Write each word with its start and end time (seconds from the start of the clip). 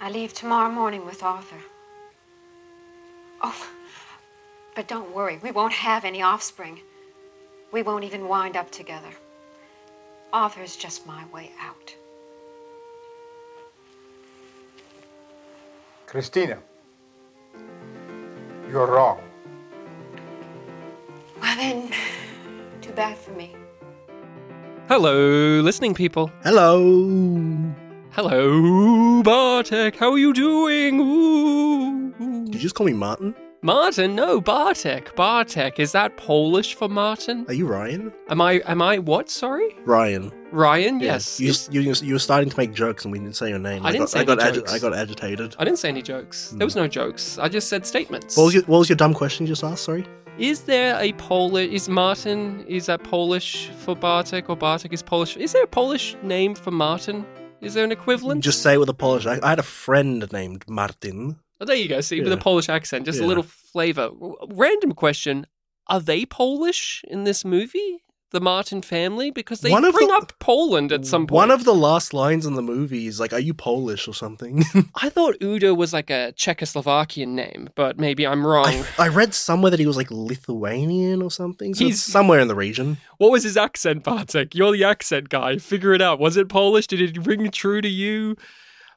I 0.00 0.10
leave 0.10 0.32
tomorrow 0.32 0.70
morning 0.70 1.06
with 1.06 1.22
Arthur. 1.22 1.56
Oh, 3.42 3.68
but 4.74 4.88
don't 4.88 5.14
worry, 5.14 5.38
we 5.42 5.50
won't 5.50 5.72
have 5.72 6.04
any 6.04 6.22
offspring. 6.22 6.80
We 7.72 7.82
won't 7.82 8.04
even 8.04 8.28
wind 8.28 8.56
up 8.56 8.70
together. 8.70 9.08
Arthur's 10.32 10.76
just 10.76 11.06
my 11.06 11.24
way 11.32 11.50
out. 11.60 11.94
Christina, 16.06 16.58
you're 18.70 18.86
wrong. 18.86 19.20
Well, 21.40 21.56
then, 21.56 21.90
too 22.80 22.92
bad 22.92 23.16
for 23.16 23.32
me. 23.32 23.54
Hello, 24.88 25.60
listening 25.60 25.94
people. 25.94 26.30
Hello. 26.42 27.74
Hello, 28.16 29.22
Bartek. 29.22 29.96
How 29.96 30.10
are 30.12 30.16
you 30.16 30.32
doing? 30.32 30.98
Ooh. 30.98 32.44
Did 32.46 32.54
you 32.54 32.60
just 32.60 32.74
call 32.74 32.86
me 32.86 32.94
Martin? 32.94 33.34
Martin? 33.60 34.14
No, 34.14 34.40
Bartek. 34.40 35.14
Bartek. 35.14 35.78
Is 35.78 35.92
that 35.92 36.16
Polish 36.16 36.74
for 36.74 36.88
Martin? 36.88 37.44
Are 37.46 37.52
you 37.52 37.66
Ryan? 37.66 38.10
Am 38.30 38.40
I? 38.40 38.62
Am 38.64 38.80
I? 38.80 39.00
What? 39.00 39.28
Sorry, 39.28 39.76
Ryan. 39.84 40.32
Ryan. 40.50 40.98
Yes. 40.98 41.38
You, 41.38 41.52
you, 41.70 41.92
you 41.92 42.14
were 42.14 42.18
starting 42.18 42.48
to 42.48 42.56
make 42.56 42.72
jokes 42.72 43.04
and 43.04 43.12
we 43.12 43.18
didn't 43.18 43.36
say 43.36 43.50
your 43.50 43.58
name. 43.58 43.84
I 43.84 43.92
didn't 43.92 44.04
got, 44.04 44.08
say 44.08 44.20
I 44.20 44.24
got, 44.24 44.40
any 44.40 44.50
agi- 44.50 44.54
jokes. 44.54 44.72
I 44.72 44.78
got 44.78 44.94
agitated. 44.94 45.56
I 45.58 45.64
didn't 45.64 45.78
say 45.78 45.90
any 45.90 46.00
jokes. 46.00 46.54
There 46.56 46.66
was 46.66 46.72
hmm. 46.72 46.80
no 46.80 46.88
jokes. 46.88 47.36
I 47.36 47.50
just 47.50 47.68
said 47.68 47.84
statements. 47.84 48.34
What 48.34 48.44
was, 48.44 48.54
your, 48.54 48.62
what 48.62 48.78
was 48.78 48.88
your 48.88 48.96
dumb 48.96 49.12
question 49.12 49.44
you 49.44 49.52
just 49.52 49.62
asked? 49.62 49.84
Sorry. 49.84 50.06
Is 50.38 50.62
there 50.62 50.98
a 50.98 51.12
Polish? 51.14 51.70
Is 51.70 51.90
Martin? 51.90 52.64
Is 52.66 52.86
that 52.86 53.04
Polish 53.04 53.68
for 53.68 53.94
Bartek, 53.94 54.48
or 54.48 54.56
Bartek 54.56 54.94
is 54.94 55.02
Polish? 55.02 55.36
Is 55.36 55.52
there 55.52 55.64
a 55.64 55.66
Polish 55.66 56.16
name 56.22 56.54
for 56.54 56.70
Martin? 56.70 57.26
Is 57.60 57.74
there 57.74 57.84
an 57.84 57.92
equivalent? 57.92 58.44
Just 58.44 58.62
say 58.62 58.74
it 58.74 58.78
with 58.78 58.88
a 58.88 58.94
Polish. 58.94 59.26
I, 59.26 59.38
I 59.42 59.50
had 59.50 59.58
a 59.58 59.64
friend 59.64 60.30
named 60.32 60.64
Martin. 60.68 61.38
Oh, 61.60 61.64
there 61.64 61.76
you 61.76 61.88
go. 61.88 62.00
See, 62.00 62.20
with 62.20 62.32
a 62.32 62.36
Polish 62.36 62.68
accent, 62.68 63.06
just 63.06 63.20
a 63.20 63.26
little 63.26 63.42
flavor. 63.42 64.10
Random 64.48 64.92
question: 64.92 65.46
Are 65.88 66.00
they 66.00 66.26
Polish 66.26 67.04
in 67.08 67.24
this 67.24 67.44
movie? 67.44 68.02
The 68.32 68.40
Martin 68.40 68.82
family, 68.82 69.30
because 69.30 69.60
they 69.60 69.70
One 69.70 69.88
bring 69.92 70.08
the- 70.08 70.14
up 70.14 70.32
Poland 70.40 70.90
at 70.90 71.06
some 71.06 71.28
point. 71.28 71.36
One 71.36 71.50
of 71.52 71.64
the 71.64 71.72
last 71.74 72.12
lines 72.12 72.44
in 72.44 72.54
the 72.54 72.62
movie 72.62 73.06
is 73.06 73.20
like, 73.20 73.32
"Are 73.32 73.38
you 73.38 73.54
Polish 73.54 74.08
or 74.08 74.14
something?" 74.14 74.64
I 74.96 75.08
thought 75.10 75.36
Udo 75.40 75.72
was 75.74 75.92
like 75.92 76.10
a 76.10 76.32
Czechoslovakian 76.36 77.28
name, 77.28 77.68
but 77.76 78.00
maybe 78.00 78.26
I'm 78.26 78.44
wrong. 78.44 78.66
I, 78.98 79.04
I 79.04 79.08
read 79.08 79.32
somewhere 79.32 79.70
that 79.70 79.78
he 79.78 79.86
was 79.86 79.96
like 79.96 80.10
Lithuanian 80.10 81.22
or 81.22 81.30
something. 81.30 81.72
So 81.74 81.84
He's- 81.84 82.00
somewhere 82.02 82.40
in 82.40 82.48
the 82.48 82.56
region. 82.56 82.96
What 83.18 83.30
was 83.30 83.44
his 83.44 83.56
accent, 83.56 84.02
Bartek? 84.02 84.54
You're 84.56 84.72
the 84.72 84.84
accent 84.84 85.28
guy. 85.28 85.58
Figure 85.58 85.94
it 85.94 86.02
out. 86.02 86.18
Was 86.18 86.36
it 86.36 86.48
Polish? 86.48 86.88
Did 86.88 87.00
it 87.00 87.26
ring 87.26 87.48
true 87.52 87.80
to 87.80 87.88
you? 87.88 88.36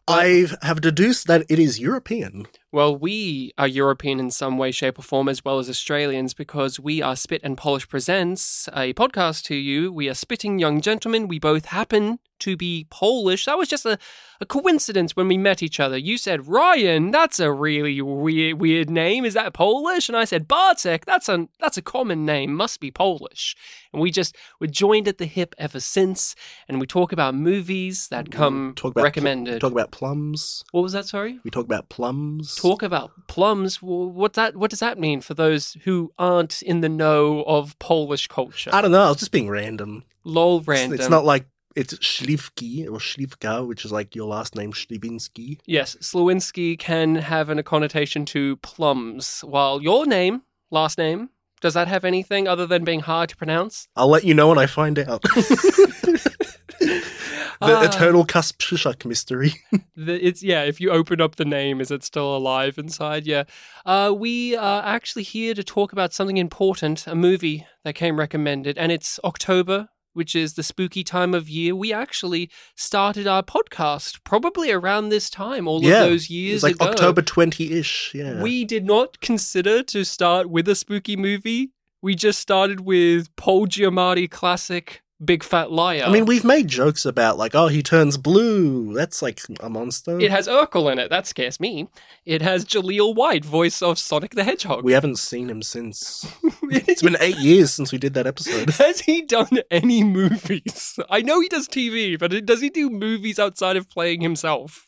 I 0.07 0.47
have 0.63 0.81
deduced 0.81 1.27
that 1.27 1.45
it 1.49 1.59
is 1.59 1.79
European. 1.79 2.47
Well, 2.71 2.95
we 2.95 3.51
are 3.57 3.67
European 3.67 4.19
in 4.19 4.29
some 4.29 4.59
way, 4.59 4.69
shape, 4.69 4.99
or 4.99 5.01
form, 5.01 5.27
as 5.27 5.43
well 5.43 5.57
as 5.57 5.71
Australians, 5.71 6.35
because 6.35 6.79
we 6.79 7.01
are 7.01 7.15
Spit 7.15 7.41
and 7.43 7.57
Polish 7.57 7.89
Presents, 7.89 8.69
a 8.73 8.93
podcast 8.93 9.43
to 9.45 9.55
you. 9.55 9.91
We 9.91 10.07
are 10.07 10.13
spitting 10.13 10.59
young 10.59 10.79
gentlemen. 10.79 11.27
We 11.27 11.39
both 11.39 11.65
happen 11.65 12.19
to 12.39 12.55
be 12.55 12.87
Polish. 12.89 13.45
That 13.45 13.57
was 13.57 13.67
just 13.67 13.85
a, 13.85 13.97
a 14.39 14.45
coincidence 14.45 15.15
when 15.15 15.27
we 15.27 15.37
met 15.37 15.61
each 15.61 15.79
other. 15.79 15.97
You 15.97 16.17
said, 16.17 16.47
Ryan, 16.47 17.11
that's 17.11 17.39
a 17.39 17.51
really 17.51 18.01
weird, 18.01 18.61
weird 18.61 18.89
name. 18.89 19.25
Is 19.25 19.33
that 19.33 19.53
Polish? 19.53 20.07
And 20.07 20.17
I 20.17 20.25
said, 20.25 20.47
Bartek, 20.47 21.05
that's 21.05 21.27
a, 21.27 21.47
that's 21.59 21.77
a 21.77 21.81
common 21.81 22.25
name. 22.25 22.53
Must 22.53 22.79
be 22.79 22.91
Polish. 22.91 23.55
And 23.91 24.01
we 24.01 24.11
just, 24.11 24.35
we're 24.59 24.67
joined 24.67 25.07
at 25.07 25.17
the 25.17 25.25
hip 25.25 25.53
ever 25.57 25.79
since. 25.79 26.35
And 26.67 26.79
we 26.79 26.87
talk 26.87 27.11
about 27.11 27.35
movies 27.35 28.07
that 28.09 28.31
come 28.31 28.73
Talk 28.75 28.91
about 28.91 29.03
recommended. 29.03 29.59
Talk 29.59 29.71
about 29.71 29.91
plums. 29.91 30.63
what 30.71 30.81
was 30.81 30.93
that, 30.93 31.07
sorry? 31.07 31.39
We 31.43 31.51
talk 31.51 31.65
about 31.65 31.89
plums. 31.89 32.58
Talk 32.61 32.83
about 32.83 33.11
plums. 33.27 33.81
What 33.81 34.33
that? 34.33 34.55
What 34.55 34.69
does 34.69 34.79
that 34.79 34.99
mean 34.99 35.21
for 35.21 35.33
those 35.33 35.77
who 35.83 36.11
aren't 36.17 36.61
in 36.61 36.81
the 36.81 36.89
know 36.89 37.43
of 37.43 37.77
Polish 37.79 38.27
culture? 38.27 38.69
I 38.73 38.81
don't 38.81 38.91
know. 38.91 39.03
I 39.03 39.09
was 39.09 39.17
just 39.17 39.31
being 39.31 39.49
random. 39.49 40.03
Lol, 40.23 40.57
It's- 40.59 40.67
random. 40.67 40.99
It's 40.99 41.09
not 41.09 41.25
like 41.25 41.45
it's 41.75 41.93
Śliwki 41.95 42.85
or 42.87 42.99
Śliwka, 42.99 43.65
which 43.67 43.85
is 43.85 43.91
like 43.91 44.15
your 44.15 44.27
last 44.27 44.55
name, 44.55 44.73
Śliwinski. 44.73 45.59
Yes, 45.65 45.95
Slowinski 46.01 46.77
can 46.77 47.15
have 47.15 47.49
an, 47.49 47.59
a 47.59 47.63
connotation 47.63 48.25
to 48.25 48.57
plums, 48.57 49.41
while 49.41 49.81
your 49.81 50.05
name, 50.05 50.41
last 50.71 50.97
name, 50.97 51.29
does 51.61 51.73
that 51.75 51.87
have 51.87 52.03
anything 52.05 52.47
other 52.47 52.65
than 52.65 52.83
being 52.83 53.01
hard 53.01 53.29
to 53.29 53.37
pronounce? 53.37 53.87
I'll 53.95 54.09
let 54.09 54.23
you 54.23 54.33
know 54.33 54.47
when 54.49 54.57
I 54.57 54.65
find 54.65 54.97
out. 54.99 55.23
the 57.61 57.75
Ah. 57.77 57.83
eternal 57.83 58.25
Kasprzak 58.25 59.05
mystery. 59.05 59.53
The, 59.95 60.15
it's 60.25 60.41
yeah. 60.41 60.63
If 60.63 60.79
you 60.79 60.91
open 60.91 61.19
up 61.19 61.35
the 61.35 61.43
name, 61.43 61.81
is 61.81 61.91
it 61.91 62.03
still 62.05 62.33
alive 62.35 62.77
inside? 62.77 63.25
Yeah. 63.27 63.43
Uh, 63.85 64.13
we 64.17 64.55
are 64.55 64.81
actually 64.83 65.23
here 65.23 65.53
to 65.53 65.63
talk 65.63 65.91
about 65.91 66.13
something 66.13 66.37
important, 66.37 67.05
a 67.05 67.15
movie 67.15 67.65
that 67.83 67.95
came 67.95 68.17
recommended, 68.17 68.77
and 68.77 68.89
it's 68.93 69.19
October, 69.25 69.89
which 70.13 70.35
is 70.37 70.53
the 70.53 70.63
spooky 70.63 71.03
time 71.03 71.33
of 71.33 71.49
year. 71.49 71.75
We 71.75 71.91
actually 71.91 72.49
started 72.77 73.27
our 73.27 73.43
podcast 73.43 74.19
probably 74.23 74.71
around 74.71 75.09
this 75.09 75.29
time, 75.29 75.67
all 75.67 75.83
yeah, 75.83 76.03
of 76.03 76.09
those 76.11 76.29
years 76.29 76.63
It's 76.63 76.63
like 76.63 76.75
ago. 76.75 76.85
October 76.85 77.21
20-ish. 77.21 78.13
Yeah. 78.15 78.41
We 78.41 78.63
did 78.63 78.85
not 78.85 79.19
consider 79.19 79.83
to 79.83 80.05
start 80.05 80.49
with 80.49 80.69
a 80.69 80.75
spooky 80.75 81.17
movie. 81.17 81.71
We 82.01 82.15
just 82.15 82.39
started 82.39 82.79
with 82.81 83.35
Paul 83.35 83.67
Giamatti 83.67 84.31
classic 84.31 85.01
Big 85.23 85.43
Fat 85.43 85.69
Liar. 85.71 86.03
I 86.05 86.11
mean, 86.11 86.25
we've 86.25 86.45
made 86.45 86.69
jokes 86.69 87.05
about 87.05 87.37
like, 87.37 87.53
oh, 87.53 87.67
he 87.67 87.83
turns 87.83 88.17
blue. 88.17 88.93
That's 88.93 89.21
like 89.21 89.41
a 89.59 89.69
monster. 89.69 90.17
It 90.19 90.31
has 90.31 90.47
Urkel 90.47 90.91
in 90.91 90.97
it. 90.97 91.09
That 91.09 91.27
scares 91.27 91.59
me. 91.59 91.89
It 92.25 92.41
has 92.41 92.63
Jaleel 92.63 93.13
White, 93.15 93.43
voice 93.43 93.81
of 93.81 93.99
Sonic 93.99 94.35
the 94.35 94.45
Hedgehog. 94.45 94.83
we 94.83 94.93
haven't 94.93 95.17
seen 95.17 95.49
him 95.49 95.61
since. 95.61 96.25
It's 96.71 97.01
been 97.01 97.17
eight 97.19 97.37
years 97.37 97.73
since 97.73 97.91
we 97.91 97.97
did 97.97 98.13
that 98.13 98.27
episode. 98.27 98.69
Has 98.75 99.01
he 99.01 99.23
done 99.23 99.59
any 99.71 100.03
movies? 100.03 100.99
I 101.09 101.21
know 101.21 101.41
he 101.41 101.49
does 101.49 101.67
TV, 101.67 102.17
but 102.17 102.45
does 102.45 102.61
he 102.61 102.69
do 102.69 102.91
movies 102.91 103.39
outside 103.39 103.75
of 103.75 103.89
playing 103.89 104.21
himself? 104.21 104.87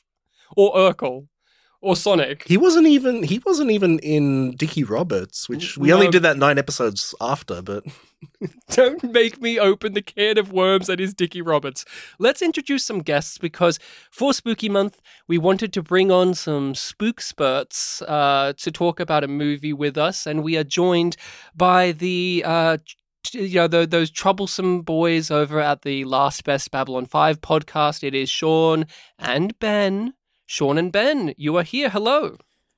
Or 0.55 0.75
Urkel? 0.75 1.27
Or 1.81 1.95
Sonic? 1.95 2.47
He 2.47 2.57
wasn't 2.57 2.85
even 2.87 3.23
he 3.23 3.41
wasn't 3.43 3.71
even 3.71 3.97
in 3.99 4.51
Dickie 4.51 4.83
Roberts, 4.83 5.49
which 5.49 5.77
we 5.77 5.91
only 5.91 6.09
did 6.09 6.21
that 6.21 6.37
nine 6.37 6.59
episodes 6.59 7.15
after. 7.19 7.61
But 7.63 7.83
Don't 8.69 9.03
make 9.11 9.41
me 9.41 9.59
open 9.59 9.93
the 9.93 10.01
can 10.01 10.37
of 10.37 10.51
worms 10.51 10.87
that 10.87 10.99
is 10.99 11.13
Dickie 11.13 11.41
Roberts. 11.41 11.85
Let's 12.19 12.41
introduce 12.41 12.85
some 12.85 12.99
guests 12.99 13.37
because 13.37 13.79
for 14.11 14.33
Spooky 14.33 14.69
Month, 14.69 15.01
we 15.27 15.37
wanted 15.37 15.73
to 15.73 15.81
bring 15.81 16.11
on 16.11 16.35
some 16.35 16.75
spook 16.75 17.19
spurts 17.19 18.01
uh, 18.03 18.53
to 18.57 18.71
talk 18.71 18.99
about 18.99 19.23
a 19.23 19.27
movie 19.27 19.73
with 19.73 19.97
us, 19.97 20.27
and 20.27 20.43
we 20.43 20.57
are 20.57 20.63
joined 20.63 21.17
by 21.55 21.91
the. 21.91 22.43
Uh, 22.45 22.77
you 23.33 23.53
know 23.53 23.67
tho- 23.67 23.85
those 23.85 24.09
troublesome 24.09 24.81
boys 24.81 25.29
over 25.29 25.59
at 25.59 25.83
the 25.83 26.05
Last 26.05 26.43
Best 26.43 26.71
Babylon 26.71 27.05
Five 27.05 27.39
podcast. 27.39 28.03
It 28.03 28.15
is 28.15 28.31
Sean 28.31 28.85
and 29.19 29.57
Ben. 29.59 30.13
Sean 30.51 30.77
and 30.77 30.91
Ben, 30.91 31.33
you 31.37 31.55
are 31.55 31.63
here. 31.63 31.89
Hello. 31.89 32.35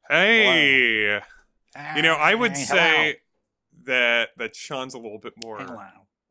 Hey, 0.07 1.19
you 1.95 2.01
know, 2.03 2.13
I 2.13 2.35
would 2.35 2.51
Hey, 2.51 2.63
say 2.66 3.17
that 3.85 4.29
that 4.38 4.56
Sean's 4.56 4.94
a 4.94 5.00
little 5.00 5.17
bit 5.17 5.34
more 5.44 5.57
hello. 5.57 5.79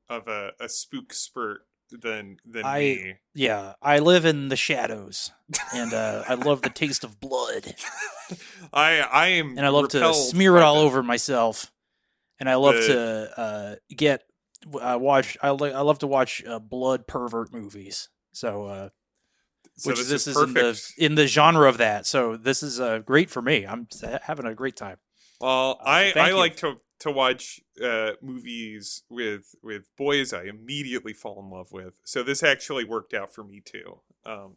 of 0.08 0.28
a, 0.28 0.52
a 0.60 0.69
spook 0.69 1.12
spurt 1.12 1.62
than 1.91 2.36
than 2.44 2.64
I- 2.64 2.78
me. 2.78 3.14
Yeah, 3.34 3.72
I 3.82 3.98
live 3.98 4.25
in 4.25 4.50
the 4.50 4.56
shadows, 4.56 5.32
and 5.75 5.92
uh, 5.92 6.22
I 6.28 6.34
love 6.34 6.62
the 6.62 6.70
taste 6.70 7.02
of 7.02 7.19
blood, 7.19 7.75
I 8.72 9.00
I 9.00 9.26
am 9.31 9.56
and 9.58 9.66
I 9.66 9.70
love 9.70 9.88
to 9.88 10.14
smear 10.14 10.56
it 10.58 10.62
all 10.62 10.76
the- 10.76 10.86
over 10.86 11.02
myself, 11.02 11.72
and 12.38 12.48
I 12.48 12.54
love 12.54 12.76
The- 12.76 12.86
to 13.34 13.41
uh, 13.41 13.75
get 13.92 14.22
uh, 14.81 14.97
watch. 15.00 15.36
I 15.42 15.50
li- 15.50 15.72
I 15.72 15.81
love 15.81 15.98
to 15.98 16.06
watch 16.06 16.44
uh, 16.47 16.60
blood 16.60 17.08
pervert 17.08 17.52
movies. 17.52 18.10
So, 18.31 18.64
uh, 18.66 18.88
So 19.77 19.91
which 19.91 19.99
this, 19.99 20.09
this, 20.09 20.27
is 20.27 20.37
is 20.37 20.43
in 20.43 20.53
the 20.55 20.93
in 20.99 21.15
the 21.15 21.27
genre 21.27 21.69
of 21.69 21.78
that. 21.78 22.06
So 22.06 22.37
this 22.37 22.62
is 22.62 22.78
uh, 22.78 22.99
great 22.99 23.31
for 23.31 23.43
me. 23.43 23.67
I'm 23.67 23.88
having 24.23 24.46
a 24.46 24.55
great 24.55 24.76
time. 24.76 24.99
Well, 25.41 25.79
Uh, 25.81 25.88
I 25.88 26.02
thank 26.12 26.17
I 26.17 26.29
you. 26.31 26.37
like 26.37 26.56
to 26.58 26.76
to 27.00 27.11
watch 27.11 27.61
uh, 27.82 28.12
movies 28.23 29.02
with 29.08 29.55
with 29.62 29.85
boys 29.96 30.32
I 30.32 30.44
immediately 30.44 31.12
fall 31.12 31.41
in 31.41 31.50
love 31.50 31.73
with. 31.73 31.99
So 32.05 32.23
this 32.23 32.43
actually 32.43 32.85
worked 32.85 33.12
out 33.14 33.35
for 33.35 33.43
me 33.43 33.61
too. 33.64 34.00
Um, 34.25 34.56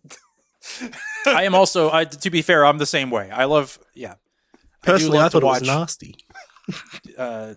I 1.25 1.43
am 1.43 1.55
also. 1.59 1.91
I, 1.91 2.05
to 2.05 2.29
be 2.29 2.41
fair, 2.41 2.65
I'm 2.65 2.77
the 2.77 2.85
same 2.85 3.09
way. 3.09 3.31
I 3.31 3.45
love. 3.45 3.79
Yeah. 3.93 4.15
Personally, 4.83 5.17
I, 5.17 5.23
love 5.23 5.31
to 5.31 5.39
thought 5.39 5.57
it 5.57 5.61
was 5.61 5.61
nasty. 5.63 6.15
uh, 7.17 7.55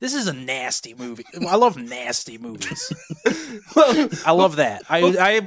this 0.00 0.14
is 0.14 0.26
a 0.26 0.32
nasty 0.32 0.94
movie. 0.94 1.24
I 1.48 1.56
love 1.56 1.76
nasty 1.76 2.38
movies. 2.38 2.92
I 3.76 4.32
love 4.32 4.56
that. 4.56 4.82
I 4.88 5.00
I 5.00 5.40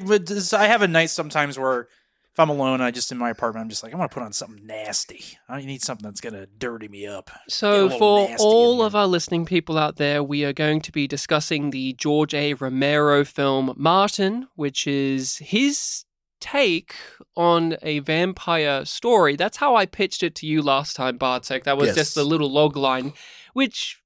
I 0.57 0.67
have 0.67 0.81
a 0.81 0.87
night 0.87 1.09
sometimes 1.09 1.57
where 1.57 1.87
if 2.33 2.39
I'm 2.39 2.49
alone, 2.49 2.79
I 2.79 2.91
just 2.91 3.11
in 3.11 3.17
my 3.17 3.29
apartment, 3.29 3.63
I'm 3.65 3.69
just 3.69 3.83
like 3.83 3.93
I 3.93 3.97
want 3.97 4.09
to 4.09 4.13
put 4.15 4.23
on 4.23 4.31
something 4.31 4.65
nasty. 4.65 5.23
I 5.49 5.61
need 5.61 5.81
something 5.81 6.05
that's 6.05 6.21
gonna 6.21 6.45
dirty 6.45 6.87
me 6.87 7.05
up. 7.05 7.29
So, 7.49 7.89
for 7.89 8.29
all 8.39 8.81
of 8.83 8.95
our 8.95 9.07
listening 9.07 9.45
people 9.45 9.77
out 9.77 9.97
there, 9.97 10.23
we 10.23 10.45
are 10.45 10.53
going 10.53 10.79
to 10.81 10.91
be 10.93 11.07
discussing 11.07 11.71
the 11.71 11.93
George 11.93 12.33
A. 12.33 12.53
Romero 12.53 13.25
film 13.25 13.73
Martin, 13.75 14.47
which 14.55 14.87
is 14.87 15.37
his 15.37 16.05
take 16.39 16.95
on 17.35 17.75
a 17.83 17.99
vampire 17.99 18.83
story. 18.85 19.35
That's 19.35 19.57
how 19.57 19.75
I 19.75 19.85
pitched 19.85 20.23
it 20.23 20.33
to 20.35 20.47
you 20.47 20.61
last 20.61 20.95
time, 20.95 21.17
Bartek. 21.17 21.65
That 21.65 21.77
was 21.77 21.87
Yes. 21.87 21.95
just 21.95 22.15
the 22.15 22.23
little 22.23 22.49
log 22.51 22.75
line, 22.77 23.13
which 23.53 24.00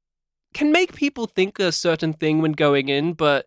can 0.55 0.71
make 0.71 0.95
people 0.95 1.27
think 1.27 1.59
a 1.59 1.71
certain 1.71 2.13
thing 2.13 2.41
when 2.41 2.53
going 2.53 2.89
in, 2.89 3.13
but 3.13 3.45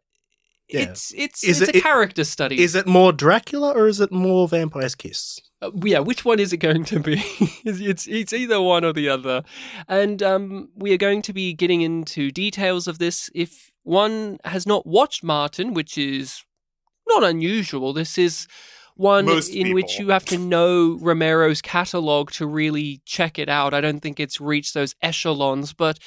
Yeah. 0.68 0.82
it's 0.90 1.12
it's 1.16 1.42
Is 1.42 1.60
it's 1.62 1.70
it- 1.70 1.76
a 1.76 1.80
character 1.80 2.24
study. 2.24 2.60
Is 2.62 2.74
it 2.74 2.86
more 2.86 3.12
Dracula 3.12 3.72
or 3.72 3.88
is 3.88 4.00
it 4.00 4.12
more 4.12 4.46
Vampire's 4.48 4.94
Kiss? 4.94 5.40
Uh, 5.60 5.70
yeah, 5.84 5.98
which 5.98 6.24
one 6.24 6.38
is 6.38 6.52
it 6.52 6.58
going 6.58 6.84
to 6.84 7.00
be? 7.00 7.14
it's, 7.64 7.80
it's 7.80 8.06
it's 8.06 8.32
either 8.32 8.60
one 8.60 8.84
or 8.84 8.92
the 8.92 9.08
other, 9.08 9.42
and 9.88 10.22
um, 10.22 10.68
we 10.76 10.92
are 10.92 10.98
going 11.06 11.22
to 11.22 11.32
be 11.32 11.52
getting 11.52 11.80
into 11.80 12.30
details 12.30 12.86
of 12.86 12.98
this. 12.98 13.28
If 13.34 13.72
one 13.82 14.38
has 14.44 14.66
not 14.66 14.86
watched 14.86 15.24
Martin, 15.24 15.74
which 15.74 15.98
is 15.98 16.44
not 17.08 17.24
unusual, 17.24 17.92
this 17.92 18.18
is 18.18 18.46
one 18.94 19.26
Most 19.26 19.54
in 19.54 19.72
which 19.74 19.98
you 19.98 20.08
have 20.10 20.24
to 20.26 20.36
know 20.38 20.98
Romero's 21.00 21.62
catalog 21.62 22.30
to 22.32 22.46
really 22.46 23.00
check 23.04 23.38
it 23.38 23.48
out. 23.48 23.72
I 23.72 23.80
don't 23.80 24.00
think 24.00 24.18
it's 24.20 24.40
reached 24.40 24.74
those 24.74 24.94
echelons, 25.02 25.72
but 25.72 25.98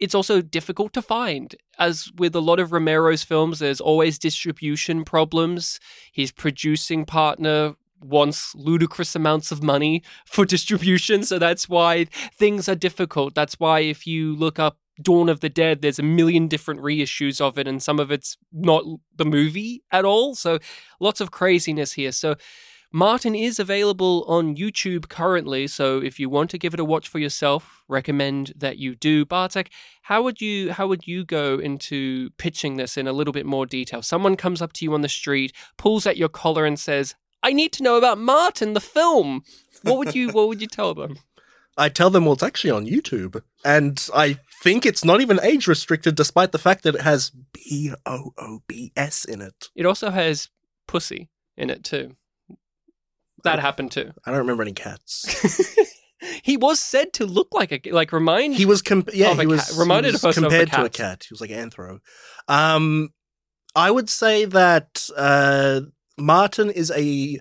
it's 0.00 0.14
also 0.14 0.40
difficult 0.40 0.92
to 0.94 1.02
find. 1.02 1.54
As 1.78 2.10
with 2.16 2.34
a 2.34 2.40
lot 2.40 2.60
of 2.60 2.72
Romero's 2.72 3.24
films, 3.24 3.58
there's 3.58 3.80
always 3.80 4.18
distribution 4.18 5.04
problems. 5.04 5.80
His 6.12 6.32
producing 6.32 7.04
partner 7.04 7.74
wants 8.00 8.54
ludicrous 8.54 9.16
amounts 9.16 9.50
of 9.50 9.62
money 9.62 10.02
for 10.26 10.44
distribution, 10.44 11.22
so 11.22 11.38
that's 11.38 11.68
why 11.68 12.04
things 12.32 12.68
are 12.68 12.74
difficult. 12.74 13.34
That's 13.34 13.58
why 13.58 13.80
if 13.80 14.06
you 14.06 14.36
look 14.36 14.58
up 14.58 14.78
Dawn 15.00 15.28
of 15.28 15.40
the 15.40 15.48
Dead, 15.48 15.80
there's 15.80 15.98
a 15.98 16.04
million 16.04 16.48
different 16.48 16.80
reissues 16.80 17.40
of 17.40 17.58
it, 17.58 17.68
and 17.68 17.82
some 17.82 18.00
of 18.00 18.10
it's 18.10 18.36
not 18.52 18.84
the 19.16 19.24
movie 19.24 19.82
at 19.92 20.04
all. 20.04 20.34
So 20.34 20.58
lots 21.00 21.20
of 21.20 21.30
craziness 21.30 21.92
here. 21.92 22.12
So 22.12 22.36
Martin 22.90 23.34
is 23.34 23.58
available 23.58 24.24
on 24.28 24.56
YouTube 24.56 25.08
currently, 25.10 25.66
so 25.66 25.98
if 25.98 26.18
you 26.18 26.30
want 26.30 26.48
to 26.50 26.58
give 26.58 26.72
it 26.72 26.80
a 26.80 26.84
watch 26.84 27.06
for 27.06 27.18
yourself, 27.18 27.84
recommend 27.86 28.52
that 28.56 28.78
you 28.78 28.94
do. 28.94 29.26
Bartek, 29.26 29.70
how 30.02 30.22
would 30.22 30.40
you 30.40 30.72
how 30.72 30.86
would 30.86 31.06
you 31.06 31.24
go 31.24 31.58
into 31.58 32.30
pitching 32.38 32.76
this 32.76 32.96
in 32.96 33.06
a 33.06 33.12
little 33.12 33.32
bit 33.32 33.44
more 33.44 33.66
detail? 33.66 34.00
Someone 34.00 34.36
comes 34.36 34.62
up 34.62 34.72
to 34.74 34.86
you 34.86 34.94
on 34.94 35.02
the 35.02 35.08
street, 35.08 35.52
pulls 35.76 36.06
at 36.06 36.16
your 36.16 36.30
collar 36.30 36.64
and 36.64 36.80
says, 36.80 37.14
"I 37.42 37.52
need 37.52 37.72
to 37.72 37.82
know 37.82 37.96
about 37.96 38.16
Martin 38.18 38.72
the 38.72 38.80
film." 38.80 39.42
What 39.82 39.98
would 39.98 40.14
you 40.14 40.30
what 40.30 40.48
would 40.48 40.62
you 40.62 40.66
tell 40.66 40.94
them? 40.94 41.18
I 41.76 41.90
tell 41.90 42.10
them 42.10 42.24
well, 42.24 42.34
it's 42.34 42.42
actually 42.42 42.70
on 42.70 42.86
YouTube, 42.86 43.40
and 43.64 44.04
I 44.12 44.38
think 44.62 44.84
it's 44.84 45.04
not 45.04 45.20
even 45.20 45.38
age 45.42 45.68
restricted, 45.68 46.16
despite 46.16 46.52
the 46.52 46.58
fact 46.58 46.82
that 46.82 46.96
it 46.96 47.02
has 47.02 47.30
B 47.52 47.92
O 48.06 48.32
O 48.38 48.60
B 48.66 48.92
S 48.96 49.26
in 49.26 49.42
it. 49.42 49.68
It 49.76 49.86
also 49.86 50.10
has 50.10 50.48
pussy 50.88 51.28
in 51.56 51.68
it 51.70 51.84
too. 51.84 52.16
That 53.44 53.58
happened 53.60 53.92
too. 53.92 54.12
I 54.24 54.30
don't 54.30 54.40
remember 54.40 54.62
any 54.62 54.72
cats. 54.72 55.76
he 56.42 56.56
was 56.56 56.80
said 56.80 57.12
to 57.14 57.26
look 57.26 57.48
like 57.52 57.72
a 57.72 57.90
like 57.92 58.12
remind 58.12 58.54
He 58.54 58.66
was 58.66 58.82
comp- 58.82 59.14
yeah, 59.14 59.34
he 59.34 59.46
was 59.46 59.70
cat. 59.70 59.78
Reminded 59.78 60.08
he 60.10 60.12
was 60.14 60.24
of 60.24 60.30
a 60.30 60.40
compared 60.40 60.72
to 60.72 60.80
a 60.80 60.84
cat. 60.84 60.92
cat. 60.92 61.26
He 61.28 61.32
was 61.32 61.40
like 61.40 61.50
anthro. 61.50 62.00
Um, 62.48 63.10
I 63.74 63.90
would 63.90 64.08
say 64.08 64.44
that 64.44 65.08
uh, 65.16 65.82
Martin 66.18 66.70
is 66.70 66.90
a 66.90 67.38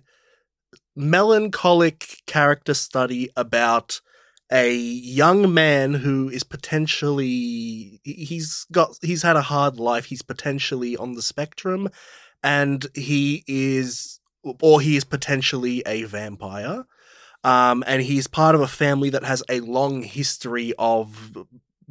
melancholic 0.95 2.21
character 2.25 2.73
study 2.73 3.29
about 3.35 4.01
a 4.51 4.73
young 4.73 5.53
man 5.53 5.93
who 5.95 6.29
is 6.29 6.43
potentially 6.43 7.99
he's 8.03 8.65
got 8.71 8.97
he's 9.01 9.21
had 9.21 9.35
a 9.35 9.41
hard 9.41 9.77
life 9.77 10.05
he's 10.05 10.21
potentially 10.21 10.95
on 10.95 11.13
the 11.13 11.21
spectrum 11.21 11.89
and 12.41 12.87
he 12.95 13.43
is 13.45 14.19
or 14.61 14.81
he 14.81 14.95
is 14.95 15.03
potentially 15.03 15.83
a 15.85 16.03
vampire 16.03 16.85
um 17.43 17.83
and 17.87 18.01
he's 18.01 18.27
part 18.27 18.55
of 18.55 18.61
a 18.61 18.67
family 18.67 19.09
that 19.09 19.23
has 19.23 19.43
a 19.49 19.59
long 19.61 20.01
history 20.03 20.73
of 20.77 21.45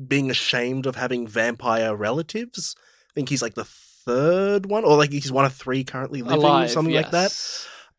being 0.07 0.31
ashamed 0.31 0.87
of 0.87 0.97
having 0.97 1.27
vampire 1.27 1.95
relatives 1.95 2.75
i 3.11 3.13
think 3.15 3.29
he's 3.29 3.43
like 3.43 3.55
the 3.55 3.65
third 3.65 4.67
one 4.67 4.85
or 4.85 4.97
like 4.97 5.13
he's 5.13 5.33
one 5.33 5.45
of 5.45 5.53
three 5.53 5.83
currently 5.85 6.23
living 6.23 6.39
or 6.45 6.47
alive, 6.47 6.71
something 6.71 6.95
like 6.95 7.11
that 7.11 7.33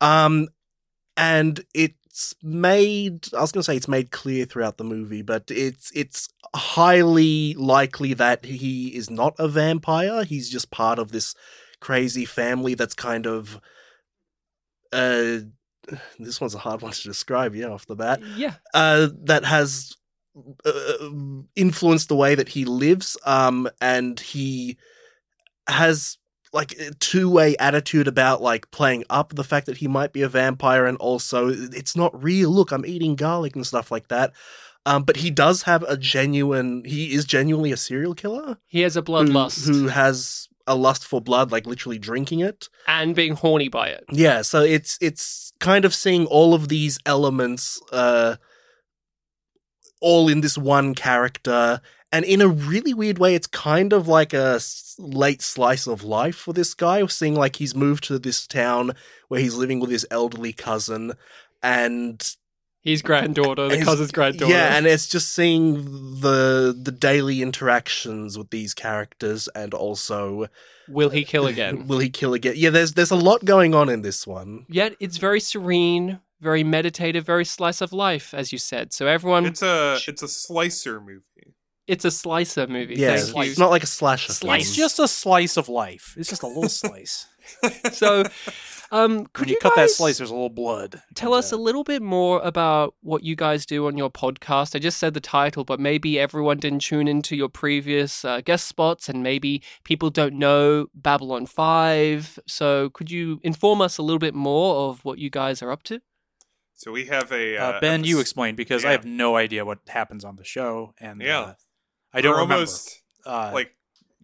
um, 0.01 0.48
and 1.15 1.65
it's 1.74 2.36
made. 2.44 3.27
I 3.33 3.42
was 3.42 3.51
going 3.51 3.62
to 3.62 3.63
say 3.63 3.75
it's 3.75 3.88
made 3.88 4.12
clear 4.12 4.45
throughout 4.45 4.77
the 4.77 4.83
movie, 4.83 5.21
but 5.21 5.45
it's 5.50 5.92
it's 5.95 6.30
highly 6.56 7.53
likely 7.56 8.13
that 8.13 8.45
he 8.45 8.95
is 8.95 9.10
not 9.10 9.36
a 9.38 9.48
vampire. 9.48 10.24
He's 10.24 10.50
just 10.50 10.71
part 10.71 11.00
of 11.00 11.12
this 11.12 11.36
crazy 11.80 12.25
family 12.25 12.74
that's 12.74 12.94
kind 12.94 13.25
of. 13.27 13.60
Uh, 14.94 15.39
this 16.19 16.42
one's 16.42 16.56
a 16.56 16.60
hard 16.60 16.81
one 16.81 16.92
to 16.92 17.04
describe. 17.04 17.56
Yeah, 17.56 17.68
off 17.68 17.86
the 17.86 17.95
bat 17.95 18.22
Yeah. 18.36 18.56
uh, 18.74 19.10
that 19.24 19.45
has 19.45 19.95
uh, 20.66 21.10
influenced 21.56 22.10
the 22.10 22.16
way 22.16 22.36
that 22.36 22.50
he 22.50 22.66
lives. 22.66 23.18
Um, 23.25 23.69
and 23.81 24.19
he 24.19 24.78
has 25.68 26.18
like 26.54 26.72
a 26.74 26.92
two-way 26.92 27.56
attitude 27.57 28.07
about 28.07 28.42
like 28.42 28.72
playing 28.72 29.04
up 29.10 29.34
the 29.36 29.44
fact 29.44 29.66
that 29.66 29.78
he 29.78 29.88
might 29.88 30.13
be 30.13 30.22
a 30.22 30.30
vampire 30.30 30.86
and 30.86 30.98
also 30.98 31.50
it's 31.50 31.94
not 31.94 32.24
real 32.24 32.50
look 32.50 32.72
i'm 32.72 32.86
eating 32.86 33.18
garlic 33.18 33.54
and 33.54 33.68
stuff 33.68 33.92
like 33.92 34.07
that 34.07 34.31
um, 34.86 35.04
but 35.04 35.18
he 35.18 35.30
does 35.30 35.63
have 35.63 35.84
a 35.84 35.98
genuine 35.98 36.84
he 36.86 37.13
is 37.13 37.25
genuinely 37.25 37.74
a 37.74 37.78
serial 37.78 38.16
killer 38.16 38.57
He 38.66 38.80
has 38.81 38.95
a 38.95 39.01
who, 39.01 39.06
bloodlust 39.07 39.66
who 39.68 39.88
has 39.89 40.47
a 40.68 40.75
lust 40.75 41.06
for 41.06 41.22
blood 41.22 41.52
like 41.52 41.66
literally 41.66 41.98
drinking 41.98 42.42
it. 42.42 42.69
And 42.88 43.16
being 43.16 43.34
horny 43.36 43.69
by 43.69 43.90
it. 43.90 44.06
yeah, 44.12 44.42
so 44.42 44.62
it's 44.62 44.98
it's 45.02 45.54
kind 45.60 45.86
of 45.86 45.96
seeing 45.96 46.25
all 46.28 46.54
of 46.54 46.68
these 46.68 47.00
elements 47.06 47.81
uh 47.92 48.36
all 50.00 50.30
in 50.30 50.42
this 50.42 50.58
one 50.58 50.94
character. 50.94 51.81
And 52.12 52.24
in 52.24 52.42
a 52.42 52.48
really 52.48 52.94
weird 52.94 53.18
way 53.18 53.34
it's 53.36 53.48
kind 53.48 53.92
of 53.94 54.08
like 54.08 54.34
a 54.34 54.60
late 55.00 55.42
slice 55.42 55.88
of 55.88 56.04
life 56.04 56.36
for 56.36 56.54
this 56.54 56.74
guy 56.74 57.06
seeing 57.08 57.36
like 57.36 57.56
he's 57.58 57.75
moved 57.75 58.04
to 58.06 58.20
this 58.20 58.46
town 58.46 58.92
where 59.28 59.40
he's 59.40 59.56
living 59.56 59.80
with 59.80 59.90
his 59.90 60.06
elderly 60.12 60.54
cousin. 60.54 61.13
And 61.63 62.36
His 62.88 63.01
granddaughter, 63.01 63.68
the 63.69 63.78
his- 63.78 63.86
cousin's 63.86 64.12
granddaughter. 64.12 64.51
yeah 64.51 64.75
and 64.78 64.86
it's 64.88 65.07
just 65.07 65.34
seeing 65.34 65.74
the 66.22 66.75
the 66.88 66.92
daily 66.92 67.42
interactions 67.42 68.38
with 68.38 68.50
these 68.50 68.74
characters 68.74 69.48
and 69.62 69.74
also 69.74 70.48
will 70.88 71.10
he 71.10 71.24
kill 71.25 71.48
again? 71.48 71.86
will 71.89 72.00
he 72.00 72.10
kill 72.10 72.34
again 72.34 72.54
yeah 72.56 72.69
there's 72.69 72.94
there's 72.94 73.12
a 73.12 73.16
lot 73.30 73.44
going 73.45 73.75
on 73.75 73.89
in 73.89 74.01
this 74.04 74.25
one 74.25 74.66
Yet 74.69 74.95
it's 75.00 75.18
very 75.18 75.39
serene, 75.42 76.19
very 76.39 76.63
meditative, 76.63 77.25
very 77.25 77.45
slice 77.45 77.81
of 77.81 77.92
life, 77.92 78.34
as 78.34 78.51
you 78.54 78.57
said. 78.60 78.94
So 78.94 79.07
everyone, 79.07 79.46
It's 79.46 79.63
a 79.63 79.98
it's 80.08 80.22
a 80.24 80.27
slicer 80.27 81.01
movie. 81.01 81.56
It's 81.88 82.06
a 82.06 82.12
slicer 82.12 82.67
movie. 82.67 82.96
yeah 82.96 83.17
Thank 83.17 83.36
you. 83.36 83.41
it's 83.51 83.60
not 83.60 83.70
like 83.72 83.84
a 83.84 83.88
slasher 83.88 84.34
Slice. 84.34 84.67
It's 84.67 84.75
just 84.75 85.00
a 85.00 85.08
slice 85.08 85.58
of 85.58 85.70
life. 85.70 86.15
It's 86.17 86.29
just 86.29 86.44
a 86.44 86.48
little 86.48 86.70
slice. 86.84 87.27
So, 87.94 88.24
um, 88.91 89.25
could 89.27 89.41
when 89.44 89.50
you, 89.50 89.53
you, 89.56 89.60
cut 89.62 89.74
that 89.75 89.82
guys 89.84 89.96
slice, 89.98 90.17
there's 90.17 90.29
a 90.29 90.34
little 90.34 90.50
blood. 90.50 91.01
tell 91.15 91.34
us 91.34 91.51
a 91.51 91.56
uh, 91.56 91.60
little 91.60 91.84
bit 91.84 92.01
more 92.01 92.41
about 92.41 92.94
what 93.01 93.24
you 93.24 93.36
guys 93.36 93.65
do 93.65 93.88
on 93.88 93.98
your 93.98 94.10
podcast? 94.10 94.75
I 94.75 94.79
just 94.79 94.98
said 94.98 95.13
the 95.13 95.20
title, 95.22 95.63
but 95.63 95.79
maybe 95.79 96.20
everyone 96.20 96.58
didn't 96.58 96.79
tune 96.82 97.08
into 97.08 97.36
your 97.36 97.50
previous 97.50 98.24
uh, 98.25 98.41
guest 98.41 98.67
spots, 98.67 99.08
and 99.10 99.24
maybe 99.24 99.62
people 99.84 100.10
don't 100.10 100.36
know 100.36 100.88
Babylon 100.94 101.46
Five. 101.46 102.38
So, 102.48 102.89
could 102.89 103.10
you 103.12 103.39
inform 103.44 103.82
us 103.82 103.98
a 103.98 104.03
little 104.03 104.20
bit 104.20 104.36
more 104.36 104.89
of 104.89 105.03
what 105.06 105.20
you 105.20 105.29
guys 105.29 105.62
are 105.62 105.72
up 105.72 105.84
to? 105.84 106.01
So 106.75 106.91
we 106.91 107.06
have 107.06 107.32
a 107.32 107.58
Uh, 107.58 107.63
uh, 107.72 107.79
ben, 107.79 108.03
you 108.03 108.17
epis- 108.17 108.22
explain 108.22 108.56
because 108.56 108.86
I 108.86 108.91
have 108.91 109.03
no 109.06 109.36
idea 109.36 109.65
what 109.65 109.79
happens 109.88 110.24
on 110.24 110.36
the 110.36 110.44
show, 110.44 110.94
and 111.00 111.22
Yeah. 111.22 111.53
I 112.14 112.22
don't 112.22 112.40
almost 112.40 113.02
uh, 113.26 113.52
like 113.54 113.72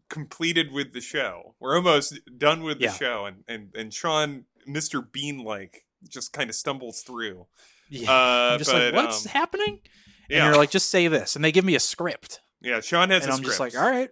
completed 0.10 0.72
with 0.72 0.94
the 0.94 1.02
show. 1.02 1.56
We're 1.60 1.76
almost 1.76 2.20
done 2.38 2.64
with 2.64 2.80
the 2.80 2.86
Yeah. 2.86 2.94
show, 2.94 3.26
and 3.26 3.44
and 3.48 3.74
and 3.76 3.94
Sean, 3.94 4.46
Mister 4.66 5.02
Bean, 5.02 5.44
like 5.44 5.86
just 6.08 6.34
kind 6.34 6.50
of 6.50 6.56
stumbles 6.56 7.02
through. 7.02 7.48
yeah. 7.90 8.12
Uh, 8.12 8.58
just 8.58 8.72
but, 8.72 8.94
like, 8.94 9.06
what's 9.06 9.26
um, 9.26 9.32
happening? 9.32 9.80
And 10.30 10.38
yeah, 10.38 10.46
you're 10.48 10.58
like, 10.58 10.70
just 10.72 10.90
say 10.90 11.08
this, 11.08 11.36
and 11.36 11.44
they 11.44 11.52
give 11.52 11.66
me 11.66 11.76
a 11.76 11.80
script, 11.80 12.42
yeah. 12.62 12.80
Sean 12.80 13.10
has 13.10 13.24
and 13.24 13.32
a 13.34 13.36
I'm 13.36 13.44
just 13.44 13.60
like, 13.60 13.78
all 13.78 13.90
right. 13.90 14.10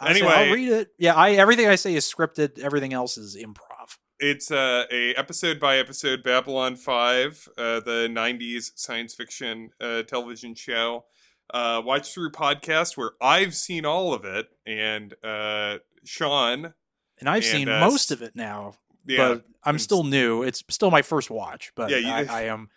I 0.00 0.12
say, 0.12 0.20
Anyway- 0.20 0.34
I'll 0.34 0.52
read 0.52 0.68
it. 0.72 0.88
Yeah, 0.98 1.14
I 1.14 1.32
everything 1.32 1.68
I 1.68 1.76
say 1.76 1.94
is 1.94 2.04
scripted. 2.12 2.58
Everything 2.58 2.92
else 2.92 3.16
is 3.16 3.36
improv. 3.36 3.96
It's 4.18 4.50
uh, 4.50 4.84
a 4.92 5.14
episode 5.14 5.58
by 5.60 5.76
episode 5.78 6.22
Babylon 6.22 6.76
Five, 6.76 7.48
uh, 7.58 7.80
the 7.80 8.08
'90s 8.10 8.72
science 8.76 9.14
fiction 9.14 9.70
uh, 9.80 10.02
television 10.02 10.54
show. 10.54 11.04
Uh, 11.52 11.80
watch 11.84 12.12
through 12.12 12.30
podcast 12.30 12.96
where 12.96 13.12
I've 13.20 13.54
seen 13.54 13.84
all 13.84 14.12
of 14.14 14.24
it, 14.24 14.46
and 14.66 15.14
uh, 15.22 15.78
Sean, 16.04 16.72
And 17.20 17.28
I've 17.28 17.36
And, 17.36 17.44
seen 17.44 17.68
uh, 17.68 17.80
most 17.80 18.10
of 18.10 18.22
it 18.22 18.34
now, 18.34 18.74
yeah, 19.06 19.28
but 19.28 19.44
I'm 19.62 19.78
still 19.78 20.04
new. 20.04 20.42
It's 20.42 20.64
still 20.70 20.90
my 20.90 21.02
first 21.02 21.30
watch, 21.30 21.70
but 21.76 21.90
Yeah, 21.90 21.98
you- 21.98 22.08
I, 22.08 22.40
I 22.40 22.42
am. 22.44 22.70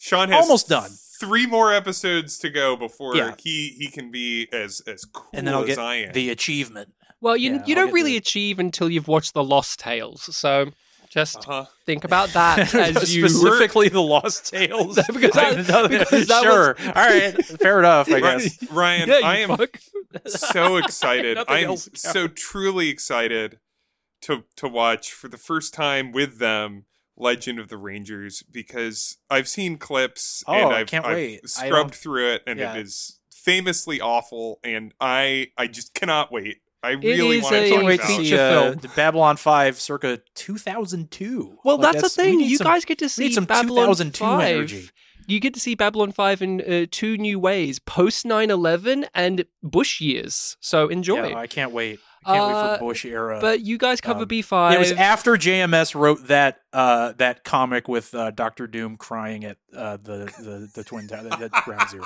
Sean 0.00 0.28
has 0.28 0.44
Almost 0.44 0.68
done. 0.68 0.90
Three 1.20 1.46
more 1.46 1.72
episodes 1.72 2.38
to 2.38 2.50
go 2.50 2.76
before 2.76 3.16
Yeah. 3.16 3.34
he 3.38 3.70
he 3.78 3.88
can 3.88 4.10
be 4.12 4.46
as 4.52 4.80
as 4.86 5.04
cool 5.04 5.26
And 5.34 5.44
then 5.46 5.54
I'll 5.54 5.62
as 5.62 5.66
get 5.68 5.78
I 5.80 5.94
am. 5.96 6.12
the 6.12 6.30
achievement. 6.30 6.94
Well, 7.20 7.36
you 7.36 7.54
Yeah, 7.54 7.64
you 7.66 7.74
I'll 7.76 7.86
don't 7.86 7.92
really 7.94 8.12
the- 8.12 8.18
achieve 8.18 8.58
until 8.60 8.88
you've 8.88 9.08
watched 9.08 9.34
the 9.34 9.42
Lost 9.42 9.80
Tales. 9.80 10.36
So 10.36 10.70
Just 11.10 11.38
Uh-huh. 11.48 11.64
think 11.86 12.04
about 12.04 12.30
that 12.30 12.74
as 12.74 13.14
you 13.16 13.28
specifically 13.28 13.88
the 13.88 14.02
Lost 14.02 14.50
Tales. 14.52 14.98
Because 15.12 15.36
I 15.36 15.54
that- 15.54 15.68
know 15.68 15.86
that. 15.88 15.98
because 16.10 16.26
that 16.28 16.42
sure, 16.42 16.76
all 16.78 16.92
right, 16.92 17.44
fair 17.44 17.78
enough. 17.78 18.10
I 18.10 18.20
guess. 18.20 18.70
Ryan, 18.70 19.08
Yeah, 19.08 19.20
I 19.24 19.36
am 19.38 19.56
fuck. 19.56 19.78
so 20.26 20.76
excited. 20.84 21.38
I'm 21.48 21.76
so 21.76 22.28
truly 22.28 22.88
excited 22.90 23.58
to 24.22 24.44
to 24.56 24.68
watch 24.68 25.12
for 25.12 25.28
the 25.28 25.38
first 25.38 25.72
time 25.72 26.12
with 26.12 26.38
them 26.38 26.84
Legend 27.16 27.58
of 27.58 27.68
the 27.68 27.76
Rangers 27.78 28.42
because 28.42 29.16
I've 29.30 29.48
seen 29.48 29.78
clips 29.78 30.44
Oh, 30.46 30.52
and 30.54 30.72
I 30.72 30.80
I've, 30.80 30.86
can't 30.88 31.06
I've 31.06 31.14
wait. 31.16 31.48
Scrubbed 31.48 31.94
through 31.94 32.32
it 32.34 32.42
and 32.46 32.58
Yeah. 32.58 32.74
it 32.74 32.80
is 32.82 33.18
famously 33.32 34.00
awful 34.00 34.60
and 34.62 34.92
I 35.00 35.48
I 35.56 35.68
just 35.68 35.94
cannot 35.94 36.30
wait. 36.30 36.58
I 36.82 36.90
really 36.92 37.38
is 37.38 37.42
want 37.44 37.54
to 37.56 37.60
Can't 37.68 37.74
talk 37.74 37.84
wait 37.84 37.96
to 37.96 38.02
about 38.04 38.16
see 38.16 38.22
feature 38.24 38.40
uh, 38.40 38.50
film. 38.62 38.74
the 38.76 38.88
Babylon 38.88 39.36
Five, 39.36 39.80
circa 39.80 40.20
2002. 40.34 41.58
Well, 41.64 41.78
Like, 41.78 41.92
that's, 41.94 42.14
the 42.14 42.22
thing. 42.22 42.40
You 42.40 42.56
some- 42.56 42.66
guys 42.66 42.84
get 42.84 42.98
to 42.98 43.08
see 43.08 43.24
need 43.24 43.34
some 43.34 43.44
Babylon 43.44 43.88
2002 43.88 44.24
5. 44.24 44.40
energy. 44.56 44.90
You 45.26 45.40
get 45.40 45.52
to 45.54 45.60
see 45.60 45.74
Babylon 45.74 46.10
5 46.12 46.40
in 46.42 46.60
uh, 46.62 46.86
two 46.90 47.18
new 47.18 47.38
ways 47.38 47.78
post 47.78 48.24
9 48.24 48.50
11 48.50 49.06
and 49.14 49.44
Bush 49.62 50.00
years. 50.00 50.56
So 50.60 50.88
enjoy. 50.88 51.28
Yeah, 51.28 51.36
I 51.38 51.46
can't 51.46 51.72
wait. 51.72 51.98
I 52.24 52.32
can't 52.34 52.46
wait 52.46 52.54
Uh, 52.54 52.78
for 52.78 52.84
Bush 52.86 53.04
era. 53.04 53.38
but 53.40 53.60
you 53.60 53.76
guys 53.76 54.00
cover 54.00 54.22
Um, 54.22 54.28
B5. 54.28 54.72
it 54.72 54.78
was 54.78 54.92
after 54.92 55.36
JMS 55.36 55.94
wrote 55.94 56.28
that 56.28 56.60
uh, 56.72 57.12
that 57.18 57.44
comic 57.44 57.88
with 57.88 58.14
uh, 58.14 58.30
Doctor 58.30 58.66
Doom 58.66 58.96
crying 58.96 59.44
at 59.44 59.56
uh, 59.74 59.96
the, 59.96 60.26
the 60.38 60.70
the 60.74 60.84
twin 60.84 61.08
tower 61.08 61.28
at 61.40 61.50
Ground 61.64 61.88
Zero, 61.90 62.04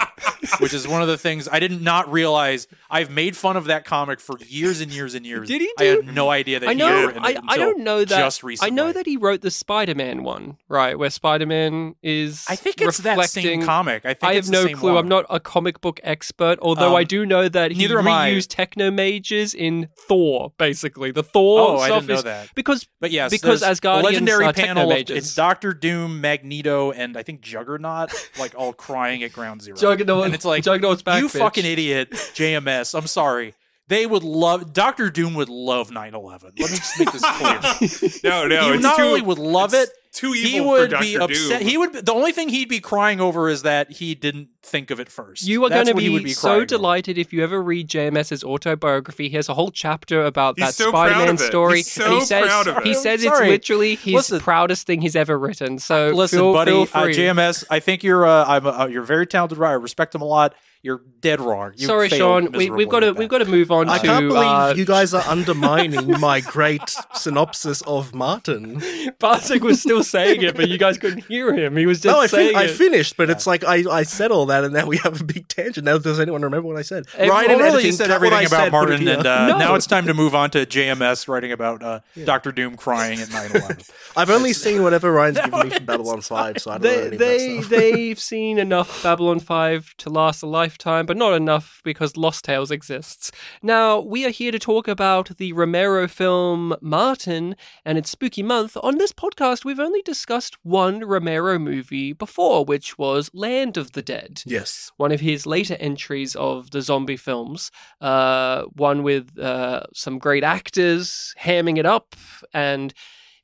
which 0.59 0.73
is 0.73 0.87
one 0.87 1.03
of 1.03 1.09
the 1.09 1.19
things 1.19 1.49
I 1.51 1.59
did 1.59 1.81
not 1.83 2.11
realize. 2.11 2.67
I've 2.91 3.11
made 3.11 3.37
fun 3.37 3.57
of 3.57 3.65
that 3.67 3.85
comic 3.85 4.21
for 4.21 4.37
years 4.47 4.81
and 4.81 4.93
years 4.93 5.15
and 5.15 5.27
years. 5.27 5.49
Did 5.49 5.61
he 5.63 5.73
I 5.79 5.85
had 5.85 6.07
no 6.15 6.31
idea 6.31 6.61
that 6.61 6.69
I 6.69 6.73
he 6.73 6.79
know. 6.79 7.07
written 7.07 7.25
I, 7.25 7.31
it 7.31 7.39
I 7.49 7.57
don't 7.57 7.81
know 7.81 8.05
that. 8.05 8.09
Just 8.19 8.43
recently, 8.45 8.71
I 8.71 8.75
know 8.75 8.93
that 8.93 9.07
he 9.07 9.17
wrote 9.17 9.41
the 9.41 9.51
Spider-Man 9.51 10.23
one, 10.23 10.59
right? 10.69 10.99
Where 10.99 11.11
Spider-Man 11.11 11.95
is. 12.03 12.45
I 12.49 12.57
think 12.57 12.81
it's 12.81 12.99
that 12.99 13.19
same 13.31 13.63
comic. 13.63 14.05
I 14.05 14.15
think 14.15 14.25
I 14.25 14.35
have 14.35 14.49
no 14.49 14.67
clue. 14.75 14.95
one. 14.95 14.99
I'm 15.05 15.09
not 15.09 15.27
a 15.31 15.41
comic 15.41 15.81
book 15.81 15.99
expert, 16.05 16.59
although 16.63 16.91
Um, 16.91 16.97
I 16.97 17.05
do 17.05 17.25
know 17.27 17.49
that 17.49 17.73
he 17.73 17.79
neither 17.79 17.99
am 17.99 18.09
I. 18.09 18.31
reused 18.31 18.47
techno 18.51 18.91
mages 18.91 19.55
in 19.55 19.89
Thor, 19.99 20.53
basically 20.59 21.11
the 21.11 21.23
Thor 21.23 21.61
Oh, 21.61 21.79
I 21.79 21.89
didn't 21.89 22.07
know 22.09 22.23
that. 22.23 22.49
because 22.55 22.87
But 23.01 23.11
yes, 23.11 23.31
Because 23.31 23.61
there's 23.61 23.81
Asgardians 23.81 24.01
a 24.01 24.03
legendary 24.05 24.52
are 24.59 24.67
panel. 24.67 24.93
Of, 24.93 25.11
it's 25.11 25.35
Doctor 25.35 25.75
Doom, 25.75 26.21
Magneto, 26.21 26.93
and 26.93 27.17
I 27.17 27.23
think 27.23 27.41
Juggernaut, 27.41 28.11
like 28.39 28.55
all 28.57 28.73
crying 28.73 29.23
at 29.23 29.33
Ground 29.33 29.63
Zero. 29.63 29.77
Juggernaut, 29.77 30.27
and 30.27 30.35
it's 30.35 30.45
like 30.45 30.65
Juggernaut's 30.65 31.03
back. 31.03 31.21
you 31.21 31.29
bitch. 31.29 31.39
fucking 31.39 31.65
idiot, 31.65 32.11
JMS. 32.11 32.97
I'm 32.97 33.07
sorry. 33.07 33.55
They 33.89 34.07
would 34.07 34.23
love 34.23 34.73
Doctor 34.73 35.11
Doom 35.11 35.35
would 35.35 35.49
love 35.49 35.91
9/11. 35.91 36.43
Let 36.59 36.71
me 36.71 36.77
just 36.77 36.99
make 36.99 37.13
this 37.13 37.23
clear. 37.23 38.21
No, 38.25 38.47
no, 38.47 38.69
he 38.69 38.75
it's 38.75 38.83
not 38.83 38.97
too, 38.97 39.03
only 39.03 39.21
would 39.23 39.39
love 39.39 39.75
it's 39.75 39.91
it, 39.91 39.97
Too 40.13 40.35
evil 40.35 40.51
he 40.51 40.61
would 40.61 40.91
for 40.93 40.99
be 41.01 41.15
Dr. 41.15 41.25
upset. 41.33 41.61
Doom. 41.61 41.69
He 41.69 41.79
would. 41.79 41.93
The 42.05 42.13
only 42.13 42.33
thing 42.33 42.51
he'd 42.51 42.69
be 42.69 42.81
crying 42.81 43.19
over 43.19 43.49
is 43.49 43.63
that 43.63 43.91
he 43.93 44.15
didn't 44.15 44.49
think 44.63 44.91
of 44.91 45.01
it 45.01 45.09
first. 45.09 45.43
You 45.47 45.65
are 45.65 45.71
That's 45.71 45.79
going 45.79 45.87
to 45.87 45.93
what 45.95 46.03
he 46.03 46.09
be, 46.11 46.13
would 46.15 46.23
be 46.25 46.35
so 46.35 46.41
crying 46.49 46.57
over. 46.59 46.67
delighted 46.67 47.17
if 47.17 47.33
you 47.33 47.43
ever 47.43 47.63
read 47.63 47.89
JMS's 47.89 48.45
autobiography. 48.45 49.31
He 49.31 49.37
has 49.37 49.49
a 49.49 49.55
whole 49.55 49.71
chapter 49.71 50.23
about 50.25 50.59
He's 50.59 50.67
that 50.67 50.75
so 50.75 50.91
Spider-Man 50.91 51.39
story, 51.39 51.79
He's 51.79 51.91
so 51.93 52.05
and 52.05 52.15
he 52.15 52.21
says 52.27 52.45
proud 52.47 52.67
of 52.69 52.77
it. 52.79 52.83
he 52.85 52.93
says 52.93 53.25
it's 53.25 53.41
literally 53.41 53.95
his 53.95 54.15
Listen. 54.15 54.41
proudest 54.41 54.87
thing 54.87 55.01
he's 55.01 55.17
ever 55.17 55.39
written. 55.39 55.79
So 55.79 56.11
Listen, 56.11 56.41
feel, 56.41 56.53
buddy, 56.53 56.85
feel 56.85 57.03
uh. 57.03 57.07
JMS. 57.07 57.65
I 57.71 57.81
think 57.81 58.03
you're. 58.05 58.27
Uh, 58.27 58.45
I'm. 58.47 58.67
Uh, 58.67 58.87
you're 58.89 59.05
a 59.05 59.07
very 59.07 59.27
talented 59.27 59.57
writer. 59.57 59.73
I 59.79 59.83
respect 59.83 60.15
him 60.15 60.21
a 60.21 60.27
lot. 60.27 60.55
You're 60.85 61.01
dead 61.21 61.41
wrong. 61.41 61.75
You 61.77 61.87
Sorry, 61.87 62.09
Sean. 62.09 62.51
We, 62.51 62.69
we've 62.69 62.89
got 62.89 63.01
to 63.01 63.13
we've 63.13 63.29
got 63.29 63.39
to 63.39 63.45
move 63.45 63.71
on 63.71 63.89
I 63.89 63.99
to. 63.99 64.05
can't 64.05 64.27
believe 64.27 64.43
uh, 64.43 64.75
you 64.77 64.85
guys 64.85 65.15
are 65.15 65.23
undermining 65.29 66.19
my 66.19 66.41
great 66.41 66.97
synopsis 67.15 67.83
of 67.83 68.13
Martin. 68.13 68.83
Bartek 69.21 69.63
was 69.63 69.81
still 69.81 70.03
saying 70.03 70.43
it, 70.43 70.57
but 70.57 70.69
you 70.69 70.79
guys 70.79 70.99
couldn't 70.99 71.25
hear 71.27 71.55
him. 71.55 71.77
He 71.77 71.87
was 71.87 72.01
just 72.01 72.13
no, 72.13 72.21
I, 72.21 72.27
saying 72.27 72.49
fin- 72.49 72.57
I 72.57 72.65
it. 72.65 72.71
finished, 72.73 73.17
but 73.17 73.31
it's 73.31 73.47
like 73.47 73.63
I, 73.65 73.85
I 73.89 74.03
said 74.03 74.33
all 74.33 74.47
that, 74.47 74.65
and 74.65 74.75
now 74.75 74.87
we 74.87 74.97
have 74.99 75.21
a 75.21 75.25
big 75.25 75.47
tangent. 75.47 75.85
Now, 75.85 75.99
does 75.99 76.19
anyone 76.19 76.43
remember 76.43 76.67
what 76.67 76.79
I 76.79 76.83
said? 76.83 77.07
Everyone- 77.15 77.31
Ryan 77.37 77.51
in 77.53 77.57
Well, 77.59 77.67
really, 77.67 77.75
editing, 77.79 77.93
said 77.93 78.11
everything 78.11 78.47
about 78.47 78.51
said, 78.65 78.73
Martin, 78.73 79.07
and 79.07 79.25
uh, 79.27 79.47
No. 79.53 79.59
now 79.59 79.75
it's 79.77 79.87
time 79.87 80.07
to 80.09 80.15
move 80.15 80.35
on 80.35 80.51
to 80.51 80.67
JMS 80.67 81.29
writing 81.29 81.53
about 81.53 81.81
uh, 81.85 82.01
Doctor 82.25 82.51
Doom 82.51 82.77
crying 82.77 83.21
at 83.21 83.29
9/11. 83.29 83.89
I've 84.17 84.31
only 84.31 84.53
seen 84.53 84.83
whatever 84.83 85.13
Ryan's 85.13 85.39
given 85.41 85.69
me 85.69 85.71
from 85.71 85.85
Babylon 85.87 86.21
Five, 86.23 86.59
so 86.59 86.73
I 86.73 86.79
don't 86.79 86.83
know 86.83 86.91
they 86.91 87.07
any 87.07 87.17
they 87.17 87.57
of 87.59 87.69
that 87.69 87.77
stuff. 87.79 87.81
they've 87.95 88.19
seen 88.21 88.59
enough 88.59 89.03
Babylon 89.05 89.39
5 89.39 89.95
to 89.99 90.11
last 90.11 90.43
a 90.43 90.47
lifetime, 90.73 91.05
but 91.05 91.19
not 91.19 91.35
enough 91.35 91.83
because 91.85 92.17
Lost 92.17 92.45
Tales 92.47 92.71
exists. 92.71 93.31
Now, 93.63 94.01
we 94.01 94.25
are 94.25 94.31
here 94.31 94.51
to 94.53 94.59
talk 94.59 94.89
about 94.89 95.37
the 95.37 95.53
Romero 95.53 96.09
film 96.09 96.75
Martin 96.81 97.57
and 97.85 97.99
its 97.99 98.11
spooky 98.11 98.43
month. 98.43 98.75
On 98.83 98.97
this 98.97 99.13
podcast, 99.13 99.67
we've 99.67 99.79
only 99.79 100.01
discussed 100.01 100.57
one 100.63 101.01
Romero 101.01 101.59
movie 101.59 102.15
before, 102.15 102.65
which 102.65 102.97
was 102.97 103.31
Land 103.35 103.77
of 103.77 103.93
the 103.93 104.01
Dead. 104.01 104.43
Yes. 104.47 104.91
One 104.97 105.13
of 105.13 105.21
his 105.21 105.47
later 105.47 105.77
entries 105.79 106.35
of 106.37 106.71
the 106.71 106.81
zombie 106.81 107.19
films, 107.19 107.71
uh, 108.01 108.63
one 108.73 109.03
with 109.03 109.39
uh, 109.39 109.83
some 109.93 110.19
great 110.19 110.43
actors 110.43 111.35
hamming 111.39 111.77
it 111.77 111.85
up, 111.85 112.17
and 112.55 112.95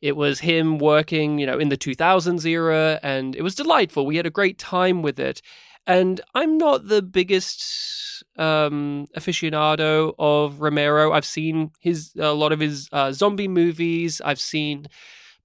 it 0.01 0.17
was 0.17 0.41
him 0.41 0.79
working, 0.79 1.39
you 1.39 1.47
know, 1.47 1.59
in 1.59 1.69
the 1.69 1.77
2000s 1.77 2.47
era, 2.47 3.01
and 3.03 3.37
it 3.37 3.43
was 3.43 3.55
delightful. 3.55 4.07
We 4.07 4.17
had 4.17 4.27
a 4.27 4.31
great 4.31 4.57
time 4.59 5.03
with 5.03 5.19
it. 5.19 5.43
And 5.89 6.21
I'm 6.35 6.59
not 6.59 6.89
the 6.89 7.01
biggest 7.01 8.23
um, 8.37 9.07
aficionado 9.17 10.15
of 10.19 10.61
Romero. 10.61 11.13
I've 11.13 11.25
seen 11.25 11.71
his 11.81 12.13
a 12.19 12.33
lot 12.33 12.53
of 12.53 12.61
his 12.61 12.91
uh, 12.93 13.11
zombie 13.13 13.49
movies. 13.49 14.21
I've 14.23 14.39
seen 14.39 14.87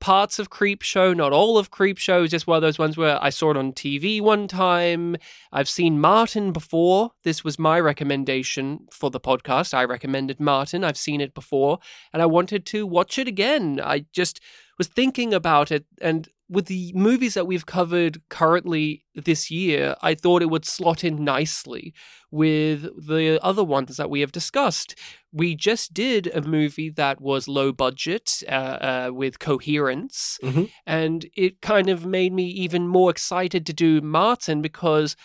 parts 0.01 0.37
of 0.37 0.49
Creepshow, 0.49 1.15
not 1.15 1.31
all 1.31 1.57
of 1.57 1.71
Creepshow. 1.71 2.27
Just 2.27 2.45
one 2.45 2.57
of 2.57 2.61
those 2.61 2.77
ones 2.77 2.97
where 2.97 3.17
I 3.23 3.29
saw 3.29 3.51
it 3.51 3.57
on 3.57 3.71
TV 3.71 4.19
one 4.21 4.49
time. 4.49 5.15
I've 5.53 5.69
seen 5.69 6.01
Martin 6.01 6.51
before. 6.51 7.11
This 7.23 7.45
was 7.45 7.57
my 7.57 7.79
recommendation 7.79 8.85
for 8.91 9.09
the 9.09 9.21
podcast. 9.21 9.73
I 9.73 9.85
recommended 9.85 10.41
Martin. 10.41 10.83
I've 10.83 10.97
seen 10.97 11.21
it 11.21 11.33
before, 11.33 11.79
and 12.11 12.21
I 12.21 12.25
wanted 12.25 12.65
to 12.65 12.85
watch 12.85 13.17
it 13.17 13.29
again. 13.29 13.79
I 13.81 14.07
just 14.11 14.41
was 14.77 14.87
thinking 14.87 15.33
about 15.33 15.71
it, 15.71 15.85
and 16.01 16.27
with 16.55 16.65
the 16.67 16.91
movies 16.93 17.33
that 17.33 17.47
we've 17.47 17.65
covered 17.65 18.21
currently 18.29 19.03
this 19.15 19.49
year, 19.51 19.95
I 20.01 20.13
thought 20.15 20.41
it 20.41 20.49
would 20.53 20.65
slot 20.65 21.03
in 21.03 21.23
nicely 21.23 21.93
with 22.31 22.81
the 23.07 23.39
other 23.43 23.63
ones 23.63 23.97
that 23.97 24.09
we 24.09 24.19
have 24.21 24.31
discussed. 24.31 24.95
We 25.31 25.55
just 25.55 25.93
did 25.93 26.27
a 26.27 26.41
movie 26.41 26.89
that 26.91 27.19
was 27.21 27.47
low 27.47 27.71
budget 27.71 28.43
uh, 28.47 28.51
uh, 28.89 29.09
with 29.13 29.39
coherence, 29.39 30.37
Mhm. 30.43 30.69
and 30.85 31.25
it 31.35 31.61
kind 31.61 31.89
of 31.89 32.05
made 32.05 32.33
me 32.33 32.45
even 32.65 32.87
more 32.87 33.09
excited 33.09 33.65
to 33.65 33.73
do 33.73 34.01
Martin 34.01 34.61
because 34.61 35.15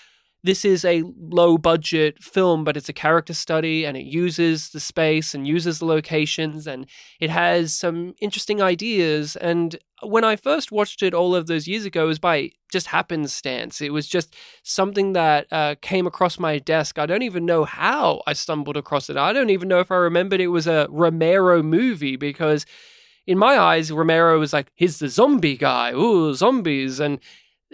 this 0.44 0.64
is 0.64 0.84
a 0.84 1.02
low 1.18 1.58
budget 1.58 2.22
film, 2.22 2.62
but 2.62 2.76
it's 2.76 2.88
a 2.88 2.92
character 2.92 3.34
study 3.34 3.84
and 3.84 3.96
it 3.96 4.06
uses 4.06 4.70
the 4.70 4.78
space 4.78 5.34
and 5.34 5.48
uses 5.48 5.80
the 5.80 5.84
locations 5.84 6.66
and 6.66 6.86
it 7.18 7.28
has 7.28 7.74
some 7.74 8.14
interesting 8.20 8.62
ideas. 8.62 9.34
And 9.36 9.76
when 10.02 10.22
I 10.22 10.36
first 10.36 10.70
watched 10.70 11.02
it 11.02 11.12
all 11.12 11.34
of 11.34 11.48
those 11.48 11.66
years 11.66 11.84
ago, 11.84 12.04
it 12.04 12.08
was 12.08 12.18
by 12.20 12.50
just 12.70 12.86
happenstance. 12.86 13.80
It 13.80 13.92
was 13.92 14.06
just 14.06 14.36
something 14.62 15.12
that 15.14 15.48
uh, 15.50 15.74
came 15.82 16.06
across 16.06 16.38
my 16.38 16.58
desk. 16.58 17.00
I 17.00 17.06
don't 17.06 17.22
even 17.22 17.44
know 17.44 17.64
how 17.64 18.22
I 18.26 18.32
stumbled 18.32 18.76
across 18.76 19.10
it. 19.10 19.16
I 19.16 19.32
don't 19.32 19.50
even 19.50 19.66
know 19.66 19.80
if 19.80 19.90
I 19.90 19.96
remembered 19.96 20.40
it 20.40 20.48
was 20.48 20.66
a 20.66 20.86
Romero 20.90 21.62
movie 21.62 22.16
because. 22.16 22.64
In 23.26 23.36
my 23.36 23.58
eyes, 23.58 23.92
Romero 23.92 24.38
was 24.38 24.54
like, 24.54 24.72
he's 24.74 25.00
the 25.00 25.10
zombie 25.10 25.58
guy. 25.58 25.92
Ooh, 25.92 26.32
zombies. 26.32 26.98
And 26.98 27.20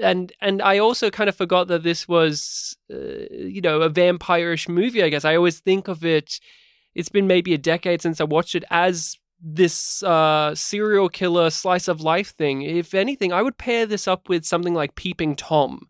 and 0.03 0.33
and 0.41 0.61
I 0.63 0.79
also 0.79 1.11
kind 1.11 1.29
of 1.29 1.37
forgot 1.37 1.69
that 1.69 1.83
this 1.83 2.09
was, 2.09 2.77
uh, 2.93 3.27
you 3.31 3.61
know, 3.61 3.81
a 3.83 3.89
vampire-ish 3.89 4.69
movie. 4.69 5.03
I 5.03 5.09
guess 5.09 5.25
I 5.25 5.37
always 5.37 5.61
think 5.61 5.89
of 5.89 6.05
it. 6.05 6.41
It's 6.95 7.09
been 7.09 7.27
maybe 7.27 7.55
a 7.55 7.59
decade 7.59 8.03
since 8.03 8.21
I 8.21 8.25
watched 8.25 8.55
it 8.55 8.65
as 8.71 9.19
this 9.41 10.03
uh, 10.03 10.55
serial 10.55 11.09
killer 11.09 11.51
slice 11.51 11.89
of 11.89 12.01
life 12.01 12.31
thing. 12.31 12.63
If 12.63 12.95
anything, 12.95 13.33
I 13.33 13.43
would 13.43 13.59
pair 13.59 13.85
this 13.85 14.09
up 14.09 14.29
with 14.29 14.45
something 14.45 14.75
like 14.75 14.95
Peeping 14.95 15.37
Tom, 15.37 15.89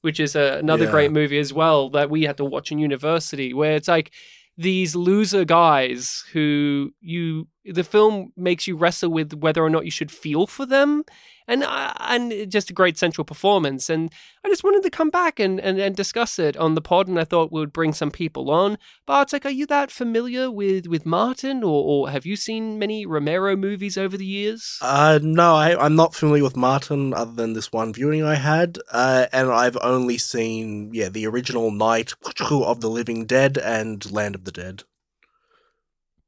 which 0.00 0.18
is 0.18 0.34
a, 0.34 0.58
another 0.58 0.86
Yeah. 0.86 0.90
great 0.90 1.12
movie 1.12 1.38
as 1.38 1.52
well 1.52 1.90
that 1.90 2.10
we 2.10 2.24
had 2.24 2.36
to 2.38 2.44
watch 2.44 2.72
in 2.72 2.78
university, 2.78 3.52
where 3.54 3.76
it's 3.76 3.88
like 3.88 4.12
these 4.56 4.96
loser 4.96 5.44
guys 5.44 6.24
who 6.32 6.90
you 7.00 7.46
the 7.72 7.84
film 7.84 8.32
makes 8.36 8.66
you 8.66 8.76
wrestle 8.76 9.10
with 9.10 9.34
whether 9.34 9.62
or 9.62 9.70
not 9.70 9.84
you 9.84 9.90
should 9.90 10.10
feel 10.10 10.46
for 10.46 10.66
them. 10.66 11.04
And 11.48 11.62
uh, 11.62 11.92
and 12.00 12.50
just 12.50 12.70
a 12.70 12.72
great 12.72 12.98
central 12.98 13.24
performance. 13.24 13.88
And 13.88 14.12
I 14.44 14.48
just 14.48 14.64
wanted 14.64 14.82
to 14.82 14.90
come 14.90 15.10
back 15.10 15.38
and, 15.38 15.60
and, 15.60 15.78
and 15.78 15.94
discuss 15.94 16.40
it 16.40 16.56
on 16.56 16.74
the 16.74 16.80
pod 16.80 17.06
and 17.06 17.20
I 17.20 17.24
thought 17.24 17.52
we 17.52 17.60
would 17.60 17.72
bring 17.72 17.92
some 17.92 18.10
people 18.10 18.50
on. 18.50 18.78
Bartek 19.06 19.46
are 19.46 19.50
you 19.50 19.64
that 19.66 19.92
familiar 19.92 20.50
with 20.50 20.88
with 20.88 21.06
Martin 21.06 21.62
or, 21.62 21.84
or 21.84 22.10
have 22.10 22.26
you 22.26 22.34
seen 22.34 22.80
many 22.80 23.06
Romero 23.06 23.54
movies 23.54 23.96
over 23.96 24.16
the 24.16 24.26
years? 24.26 24.76
Uh, 24.82 25.20
no, 25.22 25.54
I, 25.54 25.80
I'm 25.80 25.94
not 25.94 26.16
familiar 26.16 26.42
with 26.42 26.56
Martin 26.56 27.14
other 27.14 27.32
than 27.32 27.52
this 27.52 27.70
one 27.70 27.92
viewing 27.92 28.24
I 28.24 28.34
had, 28.34 28.78
uh, 28.90 29.26
and 29.32 29.48
I've 29.48 29.78
only 29.82 30.18
seen 30.18 30.90
yeah 30.92 31.08
the 31.08 31.28
original 31.28 31.70
Night 31.70 32.14
of 32.50 32.80
the 32.80 32.90
Living 32.90 33.24
Dead 33.24 33.56
and 33.56 34.10
Land 34.10 34.34
of 34.34 34.44
the 34.44 34.52
Dead. 34.52 34.82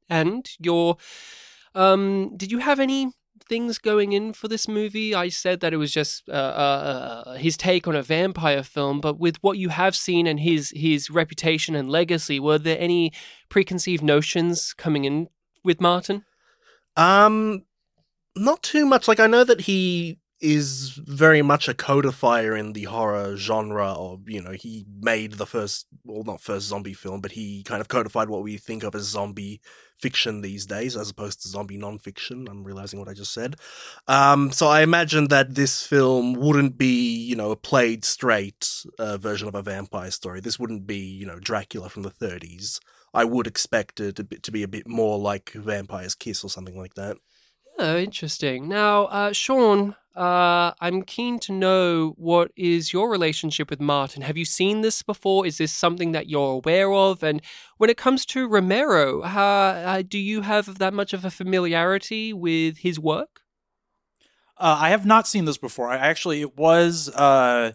And 0.09 0.49
your 0.59 0.97
um 1.75 2.35
did 2.37 2.51
you 2.51 2.59
have 2.59 2.79
any 2.79 3.11
things 3.47 3.77
going 3.77 4.13
in 4.13 4.31
for 4.33 4.47
this 4.47 4.67
movie? 4.67 5.15
I 5.15 5.29
said 5.29 5.59
that 5.61 5.73
it 5.73 5.77
was 5.77 5.91
just 5.91 6.27
uh, 6.29 6.31
uh, 6.31 7.23
uh, 7.25 7.33
his 7.33 7.57
take 7.57 7.87
on 7.87 7.95
a 7.95 8.03
vampire 8.03 8.63
film, 8.63 9.01
but 9.01 9.19
with 9.19 9.37
what 9.41 9.57
you 9.57 9.69
have 9.69 9.95
seen 9.95 10.27
and 10.27 10.39
his 10.39 10.71
his 10.75 11.09
reputation 11.09 11.75
and 11.75 11.89
legacy, 11.89 12.39
were 12.39 12.59
there 12.59 12.79
any 12.79 13.11
preconceived 13.49 14.03
notions 14.03 14.73
coming 14.73 15.05
in 15.05 15.29
with 15.63 15.81
Martin? 15.81 16.25
Um, 16.95 17.65
not 18.35 18.63
too 18.63 18.85
much. 18.85 19.07
Like 19.07 19.19
I 19.19 19.27
know 19.27 19.43
that 19.43 19.61
he 19.61 20.18
is 20.41 20.91
very 21.05 21.41
much 21.41 21.67
a 21.67 21.73
codifier 21.73 22.55
in 22.55 22.73
the 22.73 22.85
horror 22.85 23.35
genre 23.35 23.93
or 23.93 24.19
you 24.25 24.41
know 24.41 24.51
he 24.51 24.85
made 25.01 25.33
the 25.33 25.45
first 25.45 25.87
well 26.05 26.23
not 26.23 26.39
first 26.39 26.67
zombie 26.67 26.93
film 26.93 27.19
but 27.19 27.33
he 27.33 27.61
kind 27.63 27.81
of 27.81 27.89
codified 27.89 28.29
what 28.29 28.41
we 28.41 28.55
think 28.57 28.83
of 28.83 28.95
as 28.95 29.03
zombie 29.03 29.59
fiction 29.97 30.39
these 30.41 30.65
days 30.65 30.95
as 30.95 31.09
opposed 31.09 31.41
to 31.41 31.49
zombie 31.49 31.77
non-fiction. 31.77 32.47
I'm 32.49 32.63
realizing 32.63 32.99
what 32.99 33.09
i 33.09 33.13
just 33.13 33.33
said. 33.33 33.57
Um, 34.07 34.51
so 34.51 34.67
i 34.67 34.81
imagine 34.81 35.27
that 35.27 35.55
this 35.55 35.85
film 35.85 36.33
wouldn't 36.33 36.77
be 36.77 37.17
you 37.17 37.35
know 37.35 37.51
a 37.51 37.55
played 37.57 38.05
straight 38.05 38.85
uh, 38.97 39.17
version 39.17 39.47
of 39.47 39.55
a 39.55 39.61
vampire 39.61 40.11
story. 40.11 40.39
This 40.39 40.57
wouldn't 40.57 40.87
be 40.87 40.99
you 40.99 41.25
know 41.25 41.39
dracula 41.39 41.89
from 41.89 42.03
the 42.03 42.11
30s 42.11 42.79
i 43.13 43.23
would 43.23 43.47
expect 43.47 43.99
it 43.99 44.15
to 44.15 44.23
be, 44.23 44.37
to 44.37 44.51
be 44.51 44.63
a 44.63 44.67
bit 44.67 44.87
more 44.87 45.17
like 45.17 45.51
vampire's 45.51 46.15
kiss 46.15 46.43
or 46.43 46.49
something 46.49 46.77
like 46.77 46.93
that 46.93 47.17
Oh, 47.81 47.97
interesting. 47.97 48.67
Now, 48.67 49.05
uh, 49.05 49.31
Sean, 49.31 49.95
uh, 50.13 50.73
I'm 50.81 51.01
keen 51.01 51.39
to 51.39 51.53
know 51.53 52.13
what 52.17 52.51
is 52.57 52.91
your 52.91 53.09
relationship 53.09 53.69
with 53.69 53.79
Martin. 53.79 54.21
Have 54.21 54.35
you 54.35 54.43
seen 54.43 54.81
this 54.81 55.01
before? 55.01 55.45
Is 55.45 55.59
this 55.59 55.71
something 55.71 56.11
that 56.11 56.27
you're 56.27 56.51
aware 56.55 56.91
of? 56.91 57.23
And 57.23 57.41
when 57.77 57.89
it 57.89 57.95
comes 57.95 58.25
to 58.27 58.49
Romero, 58.49 59.21
uh, 59.21 60.01
do 60.01 60.19
you 60.19 60.41
have 60.41 60.77
that 60.79 60.93
much 60.93 61.13
of 61.13 61.23
a 61.23 61.31
familiarity 61.31 62.33
with 62.33 62.79
his 62.79 62.99
work? 62.99 63.43
Uh, 64.57 64.77
I 64.77 64.89
have 64.89 65.05
not 65.05 65.25
seen 65.25 65.45
this 65.45 65.57
before. 65.57 65.87
I 65.87 65.95
actually 65.95 66.41
it 66.41 66.57
was 66.57 67.07
uh, 67.07 67.71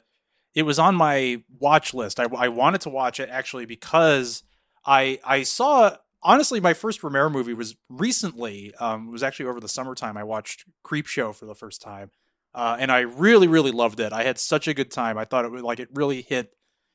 it 0.54 0.64
was 0.64 0.78
on 0.78 0.96
my 0.96 1.42
watch 1.58 1.94
list. 1.94 2.20
I, 2.20 2.26
I 2.36 2.48
wanted 2.48 2.82
to 2.82 2.90
watch 2.90 3.20
it 3.20 3.30
actually 3.30 3.64
because 3.64 4.42
I 4.84 5.18
I 5.24 5.44
saw 5.44 5.96
honestly 6.24 6.58
my 6.60 6.74
first 6.74 7.02
Romero 7.02 7.30
movie 7.30 7.54
was 7.54 7.76
recently. 7.88 8.74
Um, 8.80 9.08
it 9.08 9.12
was 9.12 9.22
actually 9.22 9.46
over 9.46 9.60
the 9.60 9.68
summertime. 9.68 10.16
I 10.16 10.24
watched 10.24 10.64
Creepshow 10.84 11.34
for 11.34 11.46
the 11.46 11.54
first 11.54 11.82
time, 11.82 12.10
uh, 12.54 12.76
and 12.78 12.90
I 12.90 13.00
really 13.00 13.46
really 13.46 13.70
loved 13.70 14.00
it. 14.00 14.12
I 14.12 14.24
had 14.24 14.38
such 14.38 14.66
a 14.66 14.74
good 14.74 14.90
time. 14.90 15.18
I 15.18 15.24
thought 15.24 15.44
it 15.44 15.50
was 15.50 15.62
like 15.62 15.80
it 15.80 15.88
really 15.94 16.22
hit. 16.22 16.50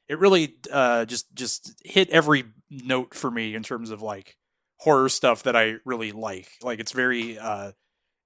It 0.07 0.19
really 0.19 0.55
uh, 0.71 1.05
just 1.05 1.33
just 1.35 1.73
hit 1.85 2.09
every 2.09 2.45
note 2.69 3.13
for 3.13 3.29
me 3.29 3.55
in 3.55 3.63
terms 3.63 3.91
of 3.91 4.01
like 4.01 4.35
horror 4.77 5.09
stuff 5.09 5.43
that 5.43 5.55
I 5.55 5.75
really 5.85 6.11
like. 6.11 6.49
Like 6.61 6.79
it's 6.79 6.91
very 6.91 7.37
uh 7.37 7.71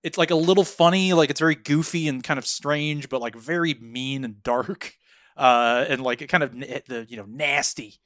it's 0.04 0.18
like 0.18 0.32
a 0.32 0.36
little 0.36 0.66
funny, 0.66 1.14
like 1.14 1.30
it's 1.30 1.40
very 1.40 1.56
goofy 1.56 2.08
and 2.08 2.24
kind 2.24 2.38
of 2.38 2.46
strange, 2.46 3.10
but 3.10 3.22
like 3.22 3.36
very 3.36 3.74
mean 3.76 4.24
and 4.24 4.42
dark. 4.44 4.96
Uh 5.36 5.84
and 5.90 6.00
like 6.00 6.22
it 6.22 6.28
kind 6.28 6.44
of 6.44 6.52
the 6.52 7.08
you 7.10 7.18
know 7.18 7.26
nasty 7.28 8.00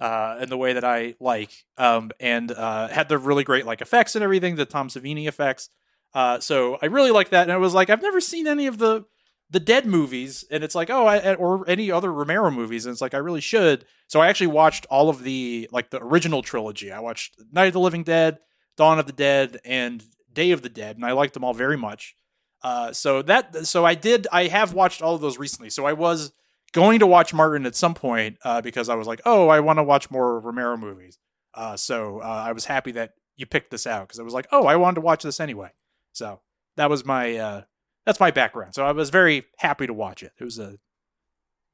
uh 0.00 0.38
in 0.40 0.48
the 0.48 0.56
way 0.56 0.72
that 0.72 0.84
I 0.84 1.14
like. 1.20 1.50
Um 1.76 2.10
and 2.20 2.50
uh 2.50 2.88
had 2.88 3.08
the 3.08 3.18
really 3.18 3.44
great 3.44 3.66
like 3.66 3.80
effects 3.80 4.14
and 4.14 4.24
everything, 4.24 4.56
the 4.56 4.64
Tom 4.64 4.88
Savini 4.88 5.26
effects. 5.26 5.70
Uh 6.12 6.40
so 6.40 6.78
I 6.82 6.86
really 6.86 7.10
like 7.10 7.30
that 7.30 7.42
and 7.42 7.52
I 7.52 7.56
was 7.56 7.74
like 7.74 7.90
I've 7.90 8.02
never 8.02 8.20
seen 8.20 8.46
any 8.46 8.66
of 8.66 8.78
the 8.78 9.04
the 9.50 9.60
Dead 9.60 9.86
movies, 9.86 10.44
and 10.50 10.64
it's 10.64 10.74
like, 10.74 10.90
oh, 10.90 11.06
I, 11.06 11.34
or 11.34 11.68
any 11.68 11.90
other 11.90 12.12
Romero 12.12 12.50
movies, 12.50 12.86
and 12.86 12.92
it's 12.92 13.00
like 13.00 13.14
I 13.14 13.18
really 13.18 13.42
should. 13.42 13.84
So 14.08 14.20
I 14.20 14.28
actually 14.28 14.48
watched 14.48 14.86
all 14.90 15.08
of 15.08 15.22
the 15.22 15.68
like 15.70 15.90
the 15.90 16.02
original 16.02 16.42
trilogy. 16.42 16.90
I 16.90 17.00
watched 17.00 17.36
Night 17.52 17.66
of 17.66 17.72
the 17.74 17.80
Living 17.80 18.02
Dead, 18.02 18.38
Dawn 18.76 18.98
of 18.98 19.06
the 19.06 19.12
Dead, 19.12 19.58
and 19.64 20.02
Day 20.32 20.50
of 20.50 20.62
the 20.62 20.68
Dead, 20.68 20.96
and 20.96 21.04
I 21.04 21.12
liked 21.12 21.34
them 21.34 21.44
all 21.44 21.54
very 21.54 21.76
much. 21.76 22.16
Uh, 22.62 22.92
so 22.92 23.22
that, 23.22 23.66
so 23.66 23.84
I 23.84 23.94
did, 23.94 24.26
I 24.32 24.46
have 24.46 24.72
watched 24.72 25.02
all 25.02 25.14
of 25.14 25.20
those 25.20 25.38
recently. 25.38 25.68
So 25.68 25.84
I 25.84 25.92
was 25.92 26.32
going 26.74 26.98
to 26.98 27.06
watch 27.06 27.32
Martin 27.32 27.64
at 27.64 27.74
some 27.74 27.94
point 27.94 28.36
uh, 28.44 28.60
because 28.60 28.88
I 28.90 28.96
was 28.96 29.06
like, 29.06 29.22
oh, 29.24 29.48
I 29.48 29.60
want 29.60 29.78
to 29.78 29.82
watch 29.82 30.10
more 30.10 30.38
Romero 30.40 30.76
movies. 30.76 31.18
Uh, 31.54 31.76
so 31.76 32.20
uh, 32.20 32.26
I 32.26 32.52
was 32.52 32.66
happy 32.66 32.92
that 32.92 33.12
you 33.36 33.46
picked 33.46 33.70
this 33.70 33.86
out 33.86 34.08
because 34.08 34.18
I 34.18 34.24
was 34.24 34.34
like, 34.34 34.48
oh, 34.52 34.66
I 34.66 34.76
wanted 34.76 34.96
to 34.96 35.00
watch 35.00 35.22
this 35.22 35.40
anyway. 35.40 35.70
So 36.12 36.40
that 36.76 36.90
was 36.90 37.04
my 37.04 37.36
uh, 37.36 37.62
that's 38.04 38.20
my 38.20 38.30
background. 38.30 38.74
So 38.74 38.84
I 38.84 38.92
was 38.92 39.10
very 39.10 39.44
happy 39.58 39.86
to 39.86 39.94
watch 39.94 40.22
it. 40.22 40.32
It 40.38 40.44
was 40.44 40.58
a 40.58 40.78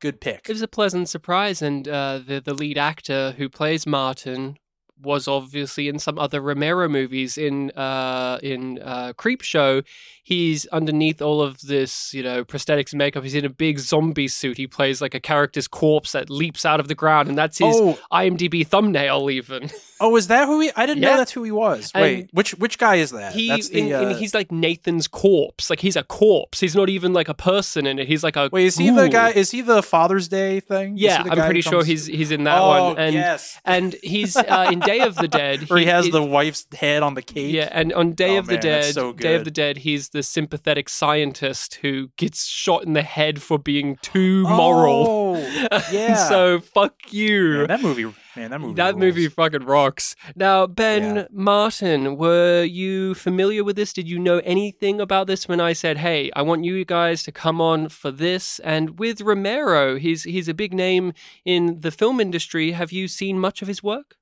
good 0.01 0.21
pick. 0.21 0.49
It 0.49 0.53
was 0.53 0.63
a 0.63 0.69
pleasant 0.69 1.09
surprise, 1.09 1.63
and 1.63 1.89
uh, 1.89 2.21
the 2.25 2.41
the 2.41 2.55
lead 2.55 2.79
actor 2.79 3.35
who 3.39 3.49
plays 3.49 3.87
Martin 3.87 4.59
was 5.03 5.27
obviously 5.29 5.89
in 5.89 5.99
some 5.99 6.19
other 6.19 6.41
Romero 6.41 6.89
movies. 6.89 7.39
In 7.39 7.71
uh, 7.73 8.39
in 8.43 8.79
uh, 8.83 9.13
Creepshow, 9.17 9.85
he's 10.23 10.67
underneath 10.67 11.21
all 11.23 11.41
of 11.43 11.61
this, 11.61 12.13
you 12.15 12.23
know, 12.23 12.45
prosthetics 12.45 12.93
and 12.93 12.99
makeup. 12.99 13.23
He's 13.23 13.35
in 13.35 13.45
a 13.45 13.51
big 13.51 13.79
zombie 13.79 14.29
suit. 14.29 14.57
He 14.57 14.67
plays 14.67 15.01
like 15.01 15.15
a 15.15 15.21
character's 15.21 15.69
corpse 15.69 16.13
that 16.13 16.31
leaps 16.31 16.65
out 16.65 16.81
of 16.81 16.89
the 16.89 16.95
ground, 16.95 17.29
and 17.29 17.37
that's 17.39 17.59
his 17.59 17.77
Oh, 17.77 17.99
IMDb 18.13 18.67
thumbnail. 18.67 19.31
Even 19.31 19.71
oh, 20.01 20.17
is 20.17 20.27
that 20.29 20.47
who 20.47 20.61
he? 20.61 20.71
I 20.75 20.87
didn't 20.87 21.03
Yeah. 21.03 21.11
know 21.11 21.17
that's 21.19 21.33
who 21.33 21.43
he 21.45 21.51
was. 21.53 21.91
And 21.95 22.03
Wait, 22.03 22.31
which 22.33 22.53
which 22.55 22.79
guy 22.79 22.97
is 22.97 23.11
that? 23.11 23.33
he, 23.35 23.49
that's 23.49 23.69
in, 23.69 23.89
the. 23.89 24.03
in- 24.03 24.09
uh, 24.11 24.15
he's 24.17 24.35
like 24.35 24.51
Nathan's 24.51 25.07
corpse. 25.07 25.71
Like 25.71 25.81
he's 25.81 25.97
a 25.97 26.03
corpse. 26.03 26.61
He's 26.61 26.75
not 26.75 26.89
even 26.89 27.13
like 27.13 27.29
a 27.29 27.35
person 27.35 27.87
in 27.87 27.99
it. 27.99 28.09
He's 28.09 28.25
like 28.25 28.37
a 28.37 28.49
Wait, 28.53 28.67
is 28.67 28.77
he 28.77 28.91
the 28.91 29.09
guy? 29.09 29.31
Is 29.31 29.51
he 29.51 29.61
the 29.61 29.83
Father's 29.83 30.29
Day 30.29 30.61
thing? 30.61 30.95
Yeah, 30.97 31.23
he 31.23 31.31
the 31.31 31.37
I'm 31.37 31.45
pretty 31.45 31.61
sure 31.61 31.73
comes- 31.81 31.87
he's 31.87 32.07
he's 32.07 32.31
in 32.31 32.45
that 32.45 32.59
oh, 32.61 32.69
one. 32.89 32.99
And 32.99 33.15
yes. 33.15 33.61
and 33.65 33.95
he's 34.03 34.37
uh, 34.37 34.69
in 34.73 34.81
Day 34.81 35.01
of 35.01 35.15
the 35.17 35.29
Dead. 35.41 35.69
Where 35.71 35.79
he 35.79 35.87
has 35.87 36.07
he- 36.07 36.11
the 36.11 36.23
wife's 36.23 36.67
head 36.75 37.03
on 37.03 37.15
the 37.15 37.23
cake. 37.23 37.53
Yeah, 37.53 37.69
and 37.71 37.93
on 37.93 38.13
Day 38.13 38.37
Oh, 38.37 38.41
of 38.41 38.47
the 38.47 38.53
man, 38.55 38.61
that's 38.63 38.87
Dead, 38.89 38.95
so 38.95 39.13
Day 39.13 39.35
of 39.35 39.45
the 39.45 39.51
Dead, 39.51 39.79
he's 39.79 40.11
the 40.11 40.23
sympathetic 40.23 40.89
scientist 40.89 41.77
who 41.83 42.09
gets 42.17 42.47
shot 42.47 42.85
in 42.85 42.93
the 42.95 43.03
head 43.03 43.43
for 43.43 43.59
being 43.59 43.97
too 44.03 44.45
moral. 44.45 45.07
Oh, 45.09 45.89
yeah. 45.93 46.15
so 46.15 46.61
fuck 46.61 46.95
you. 47.13 47.59
Man, 47.59 47.67
that 47.69 47.83
movie. 47.83 48.13
Man, 48.37 48.51
that 48.51 48.61
movie. 48.61 48.75
that 48.75 48.95
rules. 48.95 49.01
movie 49.01 49.29
fucking 49.29 49.65
rocks. 49.65 50.15
Now, 50.37 50.67
Ben 50.67 51.17
Yeah. 51.17 51.27
Martin, 51.33 52.17
were 52.17 52.63
you 52.63 53.15
familiar 53.15 53.65
with 53.65 53.77
this? 53.77 53.93
Did 53.93 54.09
you 54.09 54.19
know 54.19 54.39
anything 54.45 55.01
about 55.01 55.27
this 55.27 55.49
when 55.49 55.61
I 55.61 55.73
said, 55.73 55.99
"Hey, 55.99 56.31
I 56.37 56.43
want 56.43 56.65
you 56.65 56.85
guys 56.85 57.23
to 57.25 57.33
come 57.33 57.61
on 57.61 57.89
for 57.89 58.11
this"? 58.13 58.61
And 58.61 58.99
with 58.99 59.21
Romero, 59.21 59.97
he's 59.97 60.23
he's 60.25 60.49
a 60.49 60.55
big 60.55 60.73
name 60.73 61.13
in 61.45 61.81
the 61.81 61.91
film 61.91 62.21
industry. 62.21 62.73
Have 62.73 62.93
you 62.93 63.09
seen 63.09 63.39
much 63.39 63.63
of 63.63 63.69
his 63.69 63.83
work? 63.83 64.17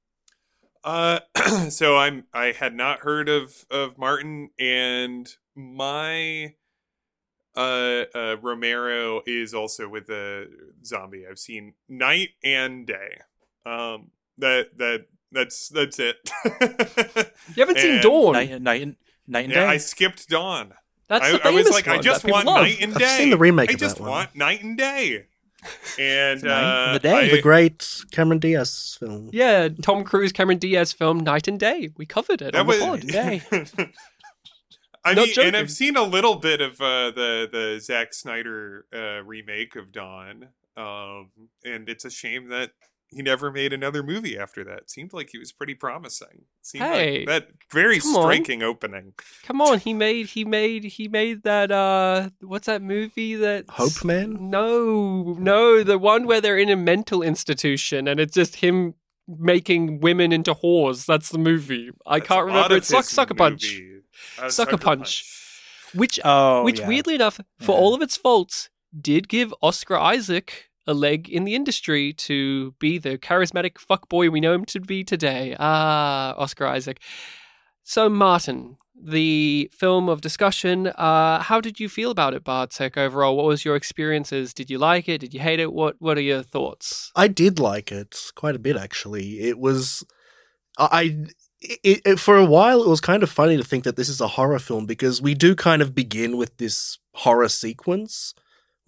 Uh, 0.85 1.21
so 1.68 1.97
I'm 1.99 2.25
I 2.33 2.53
had 2.53 2.75
not 2.75 3.01
heard 3.01 3.29
of 3.29 3.66
of 3.71 3.99
Martin, 3.99 4.51
and 4.59 5.29
my 5.55 6.55
uh, 7.57 8.05
uh 8.14 8.37
Romero 8.40 9.21
is 9.27 9.53
also 9.53 9.88
with 9.88 10.07
the 10.07 10.49
zombie. 10.85 11.27
I've 11.29 11.38
seen 11.38 11.75
Night 11.88 12.31
and 12.42 12.87
Day. 12.87 13.18
Um, 13.68 14.11
that 14.38 14.76
that 14.78 15.07
that's 15.33 15.68
that's 15.68 15.98
it. 15.98 16.16
You 17.57 17.62
haven't 17.62 17.78
seen 17.78 18.00
Dawn. 18.00 18.33
Night, 18.35 18.62
night, 18.62 18.83
and- 18.83 18.96
night 19.26 19.44
and 19.44 19.52
yeah, 19.52 19.64
day. 19.64 19.66
I 19.68 19.76
skipped 19.78 20.28
Dawn. 20.28 20.72
That's 21.09 21.24
I, 21.24 21.33
the 21.33 21.46
I 21.46 21.50
was 21.50 21.64
famous 21.64 21.72
like, 21.72 21.88
I 21.88 21.98
just 21.98 22.24
want 22.24 22.46
love. 22.46 22.62
Night 22.62 22.78
and 22.81 22.94
day. 22.94 23.04
I've 23.04 23.11
Day. 23.11 23.18
seen 23.18 23.31
the 23.31 23.38
remake 23.38 23.70
I 23.70 23.72
of 23.74 23.78
just 23.81 23.96
that 23.96 24.02
one. 24.02 24.11
want 24.11 24.37
Night 24.37 24.62
and 24.62 24.76
Day. 24.76 25.26
And 25.98 26.42
Night 26.44 26.50
and 26.50 26.90
uh, 26.90 26.92
the 26.94 26.98
Day. 27.00 27.14
I- 27.14 27.31
the 27.37 27.42
great 27.42 28.04
Cameron 28.12 28.38
Diaz 28.38 28.96
film. 29.00 29.31
Yeah, 29.33 29.68
Tom 29.83 30.04
Cruise, 30.04 30.33
Cameron 30.33 30.59
Diaz 30.59 30.92
film 30.92 31.20
Night 31.20 31.48
and 31.48 31.59
Day. 31.59 31.90
We 31.96 32.07
covered 32.07 32.42
it 32.42 32.52
That 32.52 32.61
on 32.61 32.66
was 32.66 32.78
the 32.78 32.85
pod. 32.87 33.00
Day. 33.07 33.42
I 35.04 35.14
Not 35.14 35.26
mean, 35.26 35.35
joking. 35.35 35.48
and 35.48 35.57
I've 35.57 35.70
seen 35.70 35.96
a 35.96 36.02
little 36.02 36.37
bit 36.37 36.61
of 36.61 36.81
uh, 36.81 37.11
the 37.12 37.48
the 37.50 37.78
Zack 37.81 38.12
Snyder 38.12 38.85
uh, 38.94 39.22
remake 39.24 39.76
of 39.76 39.92
Dawn, 39.92 40.48
um, 40.76 41.31
and 41.64 41.88
it's 41.88 42.04
a 42.04 42.11
shame 42.11 42.48
that 42.48 42.72
he 43.11 43.23
never 43.23 43.51
made 43.51 43.73
another 43.73 44.03
movie 44.03 44.38
after 44.38 44.62
that. 44.64 44.90
Seemed 44.90 45.12
like 45.12 45.31
he 45.33 45.38
was 45.38 45.51
pretty 45.53 45.75
promising. 45.75 46.44
Seemed 46.62 46.85
Hey, 46.85 47.18
like 47.21 47.27
that 47.29 47.49
very 47.73 48.01
come 48.01 48.16
on. 48.16 48.23
striking 48.23 48.62
opening. 48.62 49.14
Come 49.44 49.61
on, 49.61 49.79
he 49.81 49.94
made 49.94 50.27
he 50.27 50.44
made 50.44 50.85
he 50.85 51.09
made 51.09 51.42
that 51.44 51.71
uh 51.71 52.31
what's 52.40 52.66
that 52.66 52.83
movie 52.83 53.35
that 53.37 53.64
Hope 53.71 54.05
Man? 54.05 54.51
No, 54.51 55.37
no, 55.38 55.83
the 55.83 55.99
one 55.99 56.27
where 56.27 56.40
they're 56.40 56.59
in 56.59 56.68
a 56.68 56.77
mental 56.77 57.23
institution 57.23 58.07
and 58.09 58.21
it's 58.21 58.35
just 58.35 58.57
him 58.57 58.94
making 59.27 60.01
women 60.01 60.33
into 60.33 60.55
whores. 60.55 61.07
That's 61.07 61.31
the 61.31 61.38
movie. 61.38 61.90
I 62.07 62.18
That's 62.18 62.29
can't 62.29 62.47
remember. 62.47 62.77
It's 62.77 62.92
like 62.92 63.05
his 63.05 63.11
Sucker 63.11 63.35
Punch. 63.35 63.62
movie. 63.79 64.01
Uh, 64.40 64.49
Sucker 64.51 64.79
Punch. 64.79 65.25
Which 65.94 66.21
oh, 66.25 66.62
which 66.64 66.81
yeah. 66.81 66.88
weirdly 66.88 67.14
enough, 67.14 67.40
for 67.59 67.73
Yeah. 67.73 67.79
all 67.79 67.94
of 67.94 68.03
its 68.03 68.16
faults, 68.16 68.68
did 68.99 69.29
give 69.29 69.55
Oscar 69.62 69.97
Isaac 69.97 70.67
a 70.88 70.94
leg 70.94 71.29
in 71.29 71.44
the 71.44 71.55
industry 71.55 72.12
to 72.14 72.72
be 72.81 72.98
the 72.98 73.18
charismatic 73.18 73.74
fuckboy 73.74 74.33
we 74.33 74.40
know 74.40 74.55
him 74.55 74.64
to 74.64 74.81
be 74.81 75.05
today. 75.05 75.55
Ah, 75.61 76.35
Oscar 76.37 76.66
Isaac. 76.66 77.01
So, 77.85 78.09
Martin, 78.09 78.79
the 79.01 79.70
film 79.72 80.09
of 80.09 80.20
discussion, 80.20 80.88
uh, 80.88 81.40
how 81.42 81.61
did 81.61 81.79
you 81.79 81.88
feel 81.88 82.11
about 82.11 82.35
it, 82.35 82.42
Bartek, 82.42 82.96
overall? 82.96 83.37
What 83.37 83.46
was 83.46 83.64
your 83.64 83.77
experiences? 83.77 84.53
Did 84.53 84.70
you 84.70 84.79
like 84.79 85.09
it? 85.09 85.18
Did 85.18 85.35
you 85.35 85.40
hate 85.40 85.61
it? 85.61 85.72
What 85.72 85.96
What 85.98 86.18
are 86.18 86.22
your 86.22 86.42
thoughts? 86.42 87.12
I 87.14 87.29
did 87.29 87.61
like 87.61 87.92
it 87.92 88.33
quite 88.35 88.57
a 88.57 88.59
bit 88.59 88.77
actually. 88.77 89.40
It 89.40 89.59
was 89.59 90.05
I 90.79 91.27
it, 91.61 92.03
it, 92.05 92.20
for 92.20 92.37
a 92.37 92.44
while, 92.44 92.83
it 92.83 92.88
was 92.88 93.01
kind 93.01 93.22
of 93.22 93.31
funny 93.31 93.57
to 93.57 93.64
think 93.64 93.83
that 93.85 93.96
this 93.96 94.09
is 94.09 94.20
a 94.20 94.29
horror 94.29 94.61
film 94.61 94.87
because 94.87 95.20
we 95.20 95.35
do 95.35 95.57
kind 95.57 95.83
of 95.83 95.94
begin 95.94 96.37
with 96.37 96.57
this 96.59 96.98
horror 97.14 97.48
sequence 97.48 98.33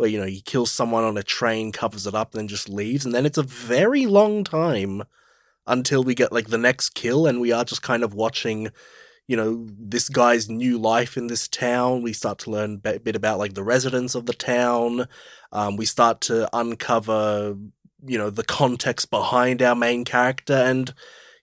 where 0.00 0.08
you 0.08 0.18
know 0.18 0.26
he 0.26 0.40
kills 0.40 0.72
someone 0.72 1.04
on 1.04 1.18
a 1.18 1.22
train, 1.22 1.72
covers 1.72 2.06
it 2.06 2.14
up, 2.14 2.32
and 2.32 2.40
then 2.40 2.48
just 2.48 2.70
leaves, 2.70 3.04
and 3.04 3.14
then 3.14 3.26
it's 3.26 3.36
a 3.36 3.42
very 3.42 4.06
long 4.06 4.42
time 4.44 5.02
until 5.66 6.02
we 6.02 6.14
get 6.14 6.32
like 6.32 6.48
the 6.48 6.56
next 6.56 6.94
kill, 6.94 7.26
and 7.26 7.38
we 7.38 7.52
are 7.52 7.66
just 7.66 7.82
kind 7.82 8.02
of 8.02 8.14
watching, 8.14 8.70
you 9.28 9.36
know, 9.36 9.66
this 9.78 10.08
guy's 10.08 10.48
new 10.48 10.78
life 10.78 11.18
in 11.18 11.26
this 11.26 11.46
town. 11.46 12.00
We 12.00 12.14
start 12.14 12.38
to 12.40 12.50
learn 12.50 12.80
a 12.82 12.98
bit 12.98 13.14
about 13.14 13.38
like 13.38 13.52
the 13.52 13.62
residents 13.62 14.14
of 14.14 14.24
the 14.24 14.32
town. 14.32 15.06
Um, 15.52 15.76
we 15.76 15.84
start 15.84 16.22
to 16.22 16.48
uncover, 16.56 17.58
you 18.02 18.16
know, 18.16 18.30
the 18.30 18.42
context 18.42 19.10
behind 19.10 19.60
our 19.60 19.74
main 19.74 20.06
character, 20.06 20.54
and 20.54 20.94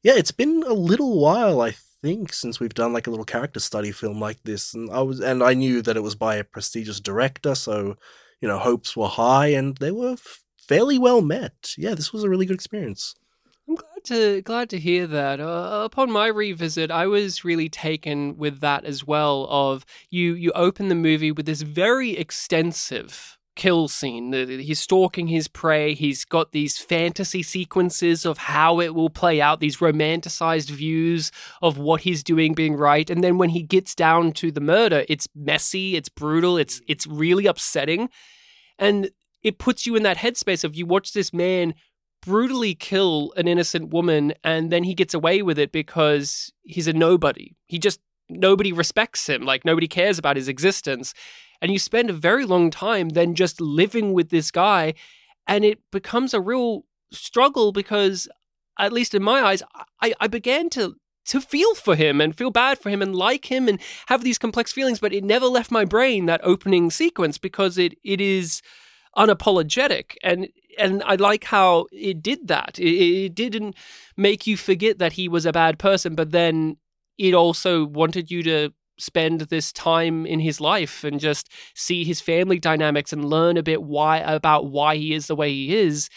yeah, 0.02 0.14
it's 0.16 0.32
been 0.32 0.64
a 0.66 0.74
little 0.74 1.22
while, 1.22 1.62
I 1.62 1.76
think, 2.02 2.34
since 2.34 2.60
we've 2.60 2.74
done 2.74 2.92
like 2.92 3.06
a 3.06 3.12
little 3.12 3.24
character 3.24 3.60
study 3.60 3.92
film 3.92 4.20
like 4.20 4.42
this, 4.46 4.74
and 4.74 4.90
I 4.90 5.02
was 5.02 5.20
and 5.20 5.44
I 5.44 5.54
knew 5.54 5.84
that 5.84 5.96
it 5.96 6.02
was 6.02 6.16
by 6.16 6.38
a 6.38 6.44
prestigious 6.44 7.00
director, 7.00 7.54
so 7.54 7.98
you 8.42 8.48
know 8.48 8.60
hopes 8.60 8.96
were 8.96 9.08
high, 9.08 9.48
and 9.48 9.78
they 9.78 9.92
were 9.92 10.16
fairly 10.58 10.98
well 10.98 11.22
met. 11.22 11.74
Yeah, 11.78 11.96
this 11.96 12.12
was 12.14 12.24
a 12.24 12.30
really 12.30 12.46
good 12.46 12.56
experience. 12.56 13.16
I'm 13.68 13.76
glad 13.76 14.04
to 14.06 14.42
glad 14.44 14.70
to 14.70 14.80
hear 14.80 15.08
that. 15.08 15.40
Uh, 15.40 15.82
upon 15.84 16.12
my 16.12 16.28
revisit, 16.28 16.90
I 16.90 17.08
was 17.08 17.44
really 17.44 17.70
taken 17.70 18.38
with 18.38 18.62
that 18.62 18.86
as 18.86 19.06
well. 19.06 19.46
Of 19.50 19.86
you, 20.10 20.34
you 20.34 20.52
open 20.54 20.88
the 20.88 20.96
movie 20.96 21.32
with 21.32 21.46
this 21.46 21.62
very 21.62 22.12
extensive 22.18 23.37
kill 23.58 23.90
scene. 23.90 24.32
He's 24.32 24.80
stalking 24.80 25.28
his 25.28 25.50
prey. 25.50 25.94
He's 25.94 26.24
got 26.24 26.54
these 26.54 26.78
fantasy 26.78 27.44
sequences 27.44 28.26
of 28.26 28.38
how 28.38 28.80
it 28.80 28.96
will 28.96 29.10
play 29.10 29.42
out, 29.42 29.60
these 29.60 29.78
romanticized 29.78 30.70
views 30.70 31.32
of 31.62 31.78
what 31.78 32.02
he's 32.02 32.24
doing 32.24 32.54
being 32.54 32.76
right. 32.76 33.10
And 33.10 33.22
then 33.24 33.38
when 33.38 33.50
he 33.50 33.64
gets 33.64 33.94
down 33.94 34.32
to 34.34 34.52
the 34.52 34.62
murder, 34.62 35.04
it's 35.10 35.28
messy, 35.36 35.98
it's 35.98 36.08
brutal, 36.08 36.58
it's 36.58 36.80
it's 36.88 37.06
really 37.06 37.48
upsetting. 37.48 38.10
And 38.80 39.10
it 39.44 39.58
puts 39.58 39.86
you 39.86 39.96
in 39.96 40.04
that 40.04 40.18
headspace 40.18 40.64
of 40.64 40.76
you 40.76 40.86
watch 40.86 41.12
this 41.12 41.34
man 41.34 41.74
brutally 42.22 42.76
kill 42.76 43.34
an 43.38 43.48
innocent 43.48 43.90
woman 43.90 44.34
and 44.44 44.72
then 44.72 44.84
he 44.84 44.94
gets 44.94 45.14
away 45.14 45.42
with 45.42 45.58
it 45.60 45.72
because 45.72 46.52
he's 46.64 46.88
a 46.88 46.94
nobody. 46.94 47.56
He 47.66 47.80
just 47.80 48.00
nobody 48.30 48.72
respects 48.72 49.28
him, 49.28 49.44
like 49.44 49.66
nobody 49.66 49.88
cares 49.88 50.20
about 50.20 50.36
his 50.36 50.48
existence 50.48 51.14
and 51.62 51.72
you 51.72 51.80
spend 51.80 52.10
a 52.10 52.14
very 52.14 52.46
long 52.46 52.70
time 52.70 53.10
then 53.10 53.36
just 53.36 53.62
living 53.62 54.14
with 54.14 54.30
this 54.30 54.52
guy 54.52 54.94
and 55.48 55.64
it 55.64 55.80
becomes 55.92 56.34
a 56.34 56.42
real 56.42 56.84
struggle 57.12 57.72
because 57.72 58.28
at 58.80 58.94
least 58.94 59.14
in 59.14 59.24
my 59.24 59.42
eyes 59.42 59.64
i, 60.02 60.14
I 60.20 60.28
began 60.28 60.70
to 60.72 60.96
to 61.26 61.42
feel 61.42 61.76
for 61.76 61.96
him 61.96 62.22
and 62.22 62.38
feel 62.38 62.52
bad 62.52 62.80
for 62.80 62.90
him 62.90 63.02
and 63.02 63.14
like 63.14 63.52
him 63.52 63.68
and 63.68 63.80
have 64.08 64.24
these 64.24 64.38
complex 64.38 64.72
feelings 64.72 65.00
but 65.00 65.14
it 65.14 65.24
never 65.24 65.48
left 65.48 65.72
my 65.72 65.86
brain 65.86 66.26
that 66.26 66.42
opening 66.44 66.90
sequence 66.90 67.38
because 67.38 67.78
it 67.78 67.96
it 68.04 68.22
is 68.22 68.62
unapologetic 69.18 70.16
and 70.24 70.48
and 70.78 71.04
I 71.06 71.16
like 71.16 71.46
how 71.46 71.88
it 71.92 72.22
did 72.22 72.48
that. 72.48 72.80
It, 72.80 73.26
it, 73.26 73.36
didn't 73.36 73.76
make 74.16 74.48
you 74.48 74.56
forget 74.58 75.00
that 75.00 75.14
he 75.14 75.28
was 75.28 75.46
a 75.46 75.52
bad 75.52 75.80
person, 75.80 76.16
but 76.16 76.32
then 76.32 76.78
it 77.18 77.34
also 77.34 77.86
wanted 77.86 78.32
you 78.32 78.44
to 78.44 78.74
spend 78.98 79.42
this 79.42 79.72
time 79.72 80.26
in 80.26 80.40
his 80.40 80.60
life 80.60 81.04
and 81.04 81.20
just 81.20 81.52
see 81.76 82.04
his 82.04 82.22
family 82.22 82.60
dynamics 82.60 83.14
and 83.14 83.30
learn 83.30 83.58
a 83.58 83.64
bit 83.64 83.84
why 83.84 84.18
about 84.18 84.68
why 84.68 84.96
he 84.96 85.14
is 85.14 85.28
the 85.28 85.36
way 85.36 85.52
he 85.52 85.76
is. 85.76 86.10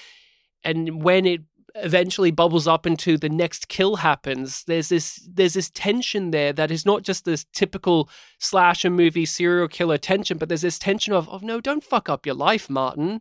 And 0.65 1.03
when 1.03 1.27
it 1.27 1.43
eventually 1.75 2.31
bubbles 2.31 2.67
up 2.67 2.87
into 2.87 3.17
the 3.17 3.29
next 3.29 3.69
kill 3.69 3.97
happens 3.97 4.65
there's 4.65 4.89
this 4.89 5.29
there's 5.33 5.55
this 5.55 5.71
tension 5.71 6.31
there 6.31 6.53
that 6.53 6.71
is 6.71 6.85
not 6.85 7.03
just 7.03 7.25
this 7.25 7.47
typical 7.53 8.09
slasher 8.39 8.91
movie 8.91 9.27
serial 9.27 9.69
killer 9.69 9.99
tension 9.99 10.37
but 10.39 10.49
there's 10.49 10.63
this 10.63 10.79
tension 10.79 11.13
of 11.13 11.29
oh 11.31 11.41
no 11.43 11.61
don't 11.61 11.85
fuck 11.85 12.09
up 12.09 12.27
your 12.27 12.35
life 12.35 12.69
martin. 12.69 13.21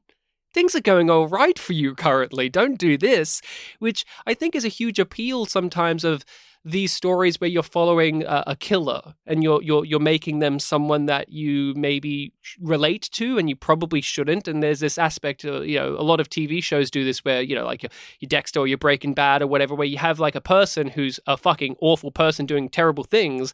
Things 0.52 0.74
are 0.74 0.82
going 0.82 1.12
all 1.12 1.28
right 1.28 1.60
for 1.60 1.74
you 1.74 1.94
currently. 1.94 2.50
Don't 2.50 2.80
do 2.80 2.98
this 2.98 3.42
which 3.78 4.06
i 4.26 4.34
think 4.34 4.56
is 4.56 4.66
a 4.66 4.70
huge 4.70 5.00
appeal 5.00 5.46
sometimes 5.46 6.04
of 6.04 6.26
these 6.70 6.94
stories 6.94 7.40
where 7.42 7.50
you're 7.50 7.64
following 7.64 8.24
a, 8.24 8.44
a, 8.48 8.56
killer 8.56 9.16
and 9.26 9.44
you're 9.44 9.62
you're 9.62 9.86
you're 9.86 10.00
making 10.00 10.40
them 10.40 10.60
someone 10.60 11.06
that 11.06 11.30
you 11.30 11.74
maybe 11.76 12.34
relate 12.60 13.10
to 13.12 13.38
and 13.38 13.50
you 13.50 13.56
probably 13.56 14.02
shouldn't. 14.02 14.48
And 14.48 14.62
there's 14.62 14.80
this 14.80 14.98
aspect 14.98 15.44
of, 15.44 15.66
you 15.66 15.80
know 15.80 15.96
a 15.98 16.04
lot 16.04 16.20
of 16.20 16.30
TV 16.30 16.64
shows 16.64 16.92
do 16.92 17.04
this 17.04 17.26
where 17.26 17.42
you 17.42 17.56
know 17.56 17.66
like 17.66 17.84
your, 17.84 17.90
your 18.20 18.28
Dexter 18.28 18.60
or 18.60 18.68
your 18.68 18.78
Breaking 18.78 19.14
Bad 19.14 19.42
or 19.42 19.48
whatever 19.48 19.76
where 19.76 19.88
you 19.88 19.98
have 19.98 20.20
like 20.20 20.36
a 20.36 20.42
person 20.42 20.88
who's 20.88 21.20
a 21.28 21.38
fucking 21.38 21.76
awful 21.82 22.12
person 22.12 22.46
doing 22.46 22.70
terrible 22.70 23.04
things 23.04 23.54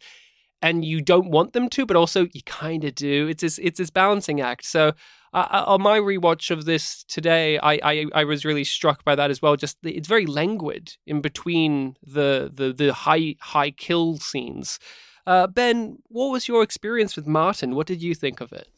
and 0.62 0.84
you 0.84 1.02
don't 1.02 1.30
want 1.30 1.54
them 1.54 1.70
to 1.70 1.86
but 1.86 1.96
also 1.96 2.28
you 2.34 2.42
kind 2.46 2.84
of 2.84 2.96
do. 2.96 3.28
It's 3.28 3.42
this 3.42 3.58
it's 3.60 3.78
this 3.78 3.90
balancing 3.90 4.42
act. 4.42 4.66
So 4.66 4.94
on 5.36 5.82
my 5.82 6.00
rewatch 6.00 6.50
of 6.50 6.64
this 6.64 7.04
today, 7.04 7.58
I, 7.60 7.74
I, 7.84 8.06
I 8.14 8.24
was 8.24 8.46
really 8.46 8.64
struck 8.64 9.04
by 9.04 9.16
that 9.16 9.30
as 9.30 9.42
well. 9.42 9.58
Just 9.58 9.78
it's 9.84 10.08
very 10.08 10.26
languid 10.26 10.94
in 11.06 11.20
between 11.20 11.98
the 12.02 12.50
the 12.54 12.72
the 12.72 12.94
high 12.94 13.36
high 13.42 13.72
kill 13.72 14.18
scenes. 14.18 14.80
Uh, 15.28 15.48
ben, 15.48 15.98
what 16.08 16.32
was 16.32 16.48
your 16.48 16.64
experience 16.64 17.16
with 17.16 17.28
Martin? 17.28 17.76
What 17.76 17.88
did 17.88 18.02
you 18.02 18.16
think 18.16 18.40
of 18.40 18.54
it? 18.54 18.70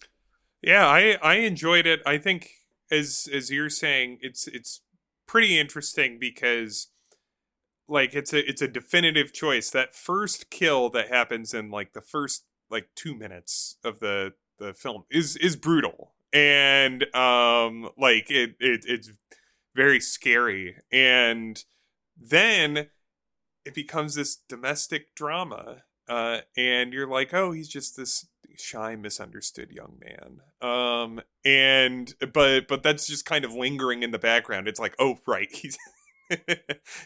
Yeah, 0.63 0.87
I 0.87 1.17
I 1.21 1.35
enjoyed 1.35 1.85
it. 1.85 2.01
I 2.05 2.17
think 2.17 2.49
as 2.89 3.29
as 3.31 3.51
you're 3.51 3.69
saying, 3.69 4.17
it's 4.21 4.47
it's 4.47 4.81
pretty 5.27 5.59
interesting 5.59 6.17
because 6.19 6.87
like 7.87 8.15
it's 8.15 8.33
a 8.33 8.49
it's 8.49 8.63
a 8.63 8.67
definitive 8.67 9.31
choice. 9.31 9.69
That 9.69 9.95
first 9.95 10.49
kill 10.49 10.89
that 10.89 11.09
happens 11.09 11.53
in 11.53 11.69
like 11.69 11.93
the 11.93 12.01
first 12.01 12.45
like 12.71 12.89
two 12.95 13.13
minutes 13.13 13.77
of 13.83 13.99
the 13.99 14.33
the 14.57 14.73
film 14.73 15.03
is 15.11 15.37
is 15.37 15.55
brutal 15.55 16.15
and 16.37 17.03
um 17.15 17.89
like 17.97 18.29
it, 18.29 18.55
it 18.59 18.85
it's 18.87 19.11
very 19.75 19.99
scary. 19.99 20.77
And 20.91 21.63
then 22.15 22.87
it 23.65 23.73
becomes 23.73 24.15
this 24.15 24.37
domestic 24.47 25.15
drama 25.15 25.83
uh 26.07 26.39
and 26.55 26.93
you're 26.93 27.09
like 27.09 27.33
oh 27.33 27.51
he's 27.51 27.67
just 27.67 27.97
this 27.97 28.27
shy 28.55 28.95
misunderstood 28.95 29.71
young 29.71 29.99
man. 29.99 30.41
Um 30.61 31.21
and 31.43 32.13
but 32.33 32.67
but 32.67 32.83
that's 32.83 33.07
just 33.07 33.25
kind 33.25 33.43
of 33.43 33.53
lingering 33.53 34.03
in 34.03 34.11
the 34.11 34.19
background. 34.19 34.67
It's 34.67 34.79
like 34.79 34.95
oh 34.99 35.17
right 35.25 35.49
he's 35.51 35.77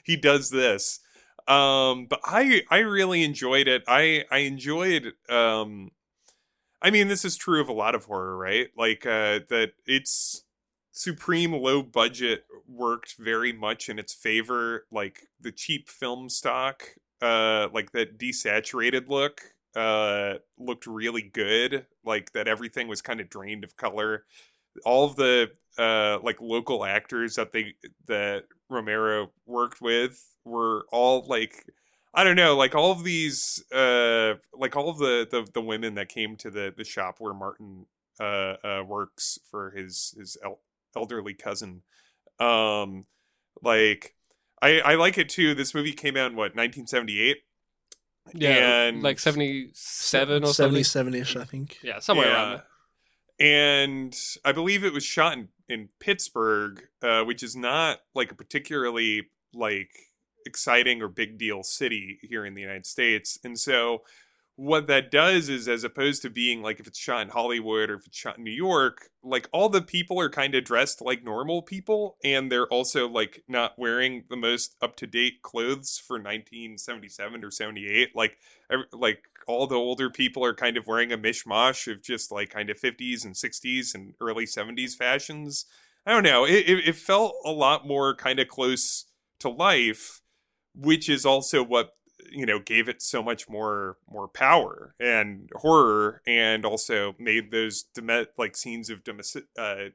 he 0.03 0.17
does 0.17 0.49
this. 0.49 0.99
Um 1.47 2.07
but 2.09 2.19
i 2.25 2.63
i 2.69 2.79
really 2.79 3.23
enjoyed 3.23 3.69
it. 3.69 3.83
I 3.87 4.25
i 4.29 4.39
enjoyed 4.39 5.13
um 5.29 5.91
I 6.81 6.89
mean, 6.89 7.07
this 7.07 7.23
is 7.23 7.37
true 7.37 7.61
of 7.61 7.69
a 7.69 7.73
lot 7.73 7.95
of 7.95 8.05
horror, 8.05 8.37
right? 8.37 8.69
Like 8.75 9.05
uh, 9.05 9.41
that 9.49 9.73
it's 9.85 10.43
supreme 10.91 11.53
low 11.53 11.81
budget 11.83 12.45
worked 12.67 13.15
very 13.17 13.53
much 13.53 13.87
in 13.89 13.99
its 13.99 14.13
favor. 14.13 14.85
Like 14.91 15.27
the 15.39 15.51
cheap 15.51 15.89
film 15.89 16.29
stock, 16.29 16.83
uh, 17.21 17.69
like 17.73 17.91
that 17.91 18.17
desaturated 18.17 19.07
look, 19.09 19.41
uh, 19.75 20.35
looked 20.57 20.87
really 20.87 21.21
good. 21.21 21.85
Like 22.03 22.31
that 22.33 22.47
everything 22.47 22.87
was 22.87 23.01
kind 23.01 23.21
of 23.21 23.29
drained 23.29 23.63
of 23.63 23.77
color. 23.77 24.25
All 24.83 25.05
of 25.05 25.15
the 25.17 25.51
uh, 25.77 26.19
like 26.23 26.41
local 26.41 26.83
actors 26.83 27.35
that 27.35 27.51
they 27.51 27.75
that 28.07 28.45
Romero 28.69 29.31
worked 29.45 29.81
with 29.81 30.35
were 30.45 30.85
all 30.91 31.25
like 31.27 31.65
I 32.13 32.23
don't 32.23 32.35
know, 32.35 32.55
like 32.57 32.75
all 32.75 32.91
of 32.91 33.03
these, 33.03 33.63
uh, 33.71 34.35
like 34.53 34.75
all 34.75 34.89
of 34.89 34.97
the, 34.97 35.27
the, 35.29 35.47
the 35.53 35.61
women 35.61 35.95
that 35.95 36.09
came 36.09 36.35
to 36.37 36.51
the, 36.51 36.73
the 36.75 36.83
shop 36.83 37.15
where 37.19 37.33
Martin, 37.33 37.85
uh, 38.19 38.55
uh 38.63 38.83
works 38.85 39.39
for 39.49 39.71
his, 39.71 40.13
his 40.17 40.37
el- 40.43 40.59
elderly 40.95 41.33
cousin. 41.33 41.83
Um, 42.39 43.05
like 43.61 44.15
I, 44.61 44.79
I 44.79 44.95
like 44.95 45.17
it 45.17 45.29
too. 45.29 45.55
This 45.55 45.73
movie 45.73 45.93
came 45.93 46.17
out 46.17 46.31
in 46.31 46.37
what, 46.37 46.55
1978? 46.55 47.37
Yeah, 48.33 48.83
and 48.83 49.01
like 49.01 49.19
77 49.19 50.43
or 50.43 50.47
77-ish, 50.47 51.35
I 51.35 51.43
think. 51.43 51.79
Yeah, 51.81 51.99
somewhere 51.99 52.27
yeah. 52.27 52.33
around 52.33 52.51
there. 52.51 52.63
And 53.39 54.15
I 54.45 54.51
believe 54.51 54.83
it 54.83 54.93
was 54.93 55.03
shot 55.03 55.33
in, 55.33 55.47
in 55.67 55.89
Pittsburgh, 55.99 56.83
uh, 57.01 57.23
which 57.23 57.41
is 57.41 57.55
not 57.55 58.01
like 58.13 58.31
a 58.31 58.35
particularly 58.35 59.29
like 59.53 59.89
exciting 60.45 61.01
or 61.01 61.07
big 61.07 61.37
deal 61.37 61.63
city 61.63 62.19
here 62.21 62.45
in 62.45 62.53
the 62.53 62.61
United 62.61 62.85
States. 62.85 63.37
And 63.43 63.59
so 63.59 64.01
what 64.55 64.85
that 64.85 65.09
does 65.09 65.49
is 65.49 65.67
as 65.67 65.83
opposed 65.83 66.21
to 66.21 66.29
being 66.29 66.61
like 66.61 66.79
if 66.79 66.85
it's 66.85 66.99
shot 66.99 67.21
in 67.21 67.29
Hollywood 67.29 67.89
or 67.89 67.95
if 67.95 68.05
it's 68.05 68.17
shot 68.17 68.37
in 68.37 68.43
New 68.43 68.51
York, 68.51 69.09
like 69.23 69.49
all 69.51 69.69
the 69.69 69.81
people 69.81 70.19
are 70.19 70.29
kind 70.29 70.53
of 70.53 70.63
dressed 70.63 71.01
like 71.01 71.23
normal 71.23 71.61
people 71.61 72.17
and 72.23 72.51
they're 72.51 72.67
also 72.67 73.07
like 73.07 73.43
not 73.47 73.73
wearing 73.77 74.25
the 74.29 74.35
most 74.35 74.75
up-to-date 74.81 75.41
clothes 75.41 75.97
for 75.97 76.15
1977 76.15 77.43
or 77.43 77.49
78 77.49 78.15
like 78.15 78.37
like 78.93 79.23
all 79.47 79.67
the 79.67 79.75
older 79.75 80.09
people 80.09 80.45
are 80.45 80.53
kind 80.53 80.77
of 80.77 80.85
wearing 80.85 81.11
a 81.11 81.17
mishmash 81.17 81.91
of 81.91 82.03
just 82.03 82.31
like 82.31 82.49
kind 82.49 82.69
of 82.69 82.79
50s 82.79 83.25
and 83.25 83.33
60s 83.33 83.95
and 83.95 84.13
early 84.21 84.45
70s 84.45 84.95
fashions. 84.95 85.65
I 86.05 86.11
don't 86.11 86.23
know. 86.23 86.45
It, 86.45 86.69
it, 86.69 86.89
it 86.89 86.95
felt 86.95 87.35
a 87.43 87.51
lot 87.51 87.87
more 87.87 88.15
kind 88.15 88.39
of 88.39 88.47
close 88.47 89.05
to 89.39 89.49
life 89.49 90.20
which 90.73 91.09
is 91.09 91.25
also 91.25 91.63
what 91.63 91.91
you 92.31 92.45
know 92.45 92.59
gave 92.59 92.87
it 92.87 93.01
so 93.01 93.21
much 93.21 93.49
more 93.49 93.97
more 94.09 94.27
power 94.27 94.95
and 94.99 95.49
horror 95.55 96.21
and 96.27 96.65
also 96.65 97.15
made 97.19 97.51
those 97.51 97.83
dome- 97.83 98.27
like 98.37 98.55
scenes 98.55 98.89
of 98.89 99.03
domestic 99.03 99.45
uh, 99.57 99.85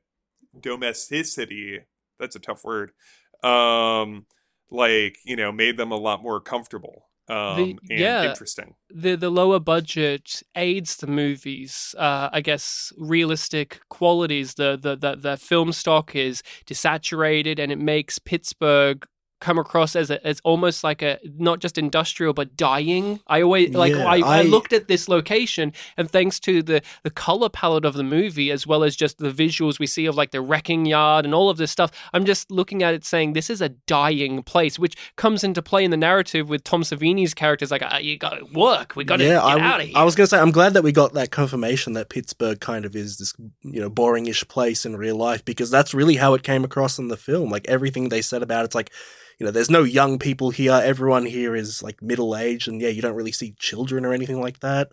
domesticity 0.61 1.81
that's 2.19 2.37
a 2.37 2.41
tough 2.41 2.65
word 2.65 2.91
um 3.43 4.27
like 4.71 5.19
you 5.25 5.37
know 5.37 5.53
made 5.53 5.77
them 5.77 5.93
a 5.93 5.97
lot 5.97 6.23
more 6.23 6.41
comfortable 6.41 7.09
um 7.29 7.57
The- 7.57 7.79
and 7.91 8.01
yeah. 8.01 8.25
interesting 8.25 8.75
the 8.91 9.17
the 9.17 9.31
lower 9.31 9.59
budget 9.59 10.43
aids 10.55 10.97
the 10.97 11.09
movies. 11.09 11.93
Uh, 11.99 12.29
I 12.33 12.41
guess 12.41 12.93
realistic 12.97 13.81
qualities. 13.89 14.55
The, 14.55 14.79
the 14.81 14.95
the 14.97 15.17
the 15.17 15.37
film 15.37 15.73
stock 15.73 16.15
is 16.15 16.43
desaturated, 16.67 17.59
and 17.59 17.73
it 17.73 17.81
makes 17.81 18.21
Pittsburgh 18.21 19.05
come 19.41 19.59
across 19.59 19.95
as 19.95 20.11
a, 20.11 20.25
as 20.27 20.41
almost 20.45 20.83
like 20.83 21.03
a 21.03 21.19
not 21.39 21.61
just 21.61 21.77
industrial 21.77 22.33
but 22.33 22.57
dying. 22.57 23.21
I 23.27 23.43
always 23.43 23.75
like 23.75 23.93
Yeah, 23.93 24.07
I, 24.07 24.19
I 24.19 24.39
I- 24.39 24.43
looked 24.43 24.73
at 24.73 24.89
this 24.89 25.09
location, 25.09 25.73
and 25.97 26.11
thanks 26.11 26.41
to 26.41 26.63
the 26.63 26.83
the 27.03 27.11
color 27.11 27.49
palette 27.49 27.85
of 27.85 27.95
the 27.95 28.03
movie 28.03 28.51
as 28.51 28.67
well 28.67 28.83
as 28.83 28.97
just 28.97 29.19
the 29.19 29.31
visuals 29.31 29.79
we 29.79 29.87
see 29.87 30.07
of 30.07 30.15
like 30.17 30.31
the 30.31 30.41
wrecking 30.41 30.87
yard 30.87 31.25
and 31.25 31.35
all 31.35 31.51
of 31.51 31.59
this 31.59 31.71
stuff, 31.71 31.91
I'm 32.15 32.25
just 32.25 32.51
looking 32.51 32.83
at 32.83 32.95
it 32.95 33.05
saying 33.05 33.35
this 33.35 33.51
is 33.51 33.61
a 33.61 33.69
dying 33.69 34.43
place, 34.43 34.79
which 34.79 34.97
comes 35.17 35.45
into 35.45 35.61
play 35.63 35.85
in 35.85 35.91
the 35.91 35.97
narrative 35.97 36.49
with 36.49 36.65
Tom 36.65 36.83
Savini's 36.83 37.35
characters 37.35 37.71
like 37.71 37.83
uh, 37.83 37.99
you 38.01 38.17
got 38.19 38.39
to 38.39 38.45
work, 38.55 38.97
we 38.97 39.05
got 39.05 39.19
to 39.19 39.25
yeah, 39.25 39.35
get 39.35 39.45
I, 39.45 39.61
out 39.61 39.81
of 39.81 39.87
here. 39.87 39.97
I 39.97 40.05
was 40.05 40.15
gonna 40.15 40.27
say 40.29 40.39
I'm 40.39 40.51
glad 40.53 40.75
that 40.75 40.83
we 40.83 40.93
got 40.93 41.13
that 41.15 41.31
confirmation 41.31 41.93
that 41.93 42.09
Pittsburgh 42.09 42.59
kind 42.61 42.85
of 42.85 42.97
is 42.97 43.19
this 43.19 43.35
you 43.63 43.81
know 43.81 43.91
boringish 43.91 44.49
place 44.49 44.87
in 44.87 44.97
real 44.97 45.17
life 45.17 45.45
because 45.45 45.71
that's 45.71 45.93
really 45.93 46.17
how 46.17 46.35
it 46.35 46.43
came 46.43 46.65
across 46.65 46.99
in 46.99 47.09
the 47.09 47.17
film. 47.17 47.51
Like 47.51 47.67
everything 47.69 48.09
they 48.09 48.23
said 48.23 48.43
about 48.43 48.65
it's 48.65 48.75
like 48.75 48.91
you 49.39 49.47
know 49.47 49.53
there's 49.53 49.71
no 49.71 49.83
young 49.83 50.19
people 50.19 50.51
here. 50.51 50.73
Everyone 50.73 51.27
here 51.27 51.55
is 51.55 51.83
like 51.83 52.03
middle 52.03 52.37
aged, 52.37 52.69
and 52.69 52.81
yeah, 52.81 52.89
you 52.89 53.03
don't 53.03 53.15
really 53.15 53.33
see 53.33 53.55
children 53.59 54.05
or 54.05 54.13
anything 54.13 54.41
like 54.41 54.61
that. 54.61 54.93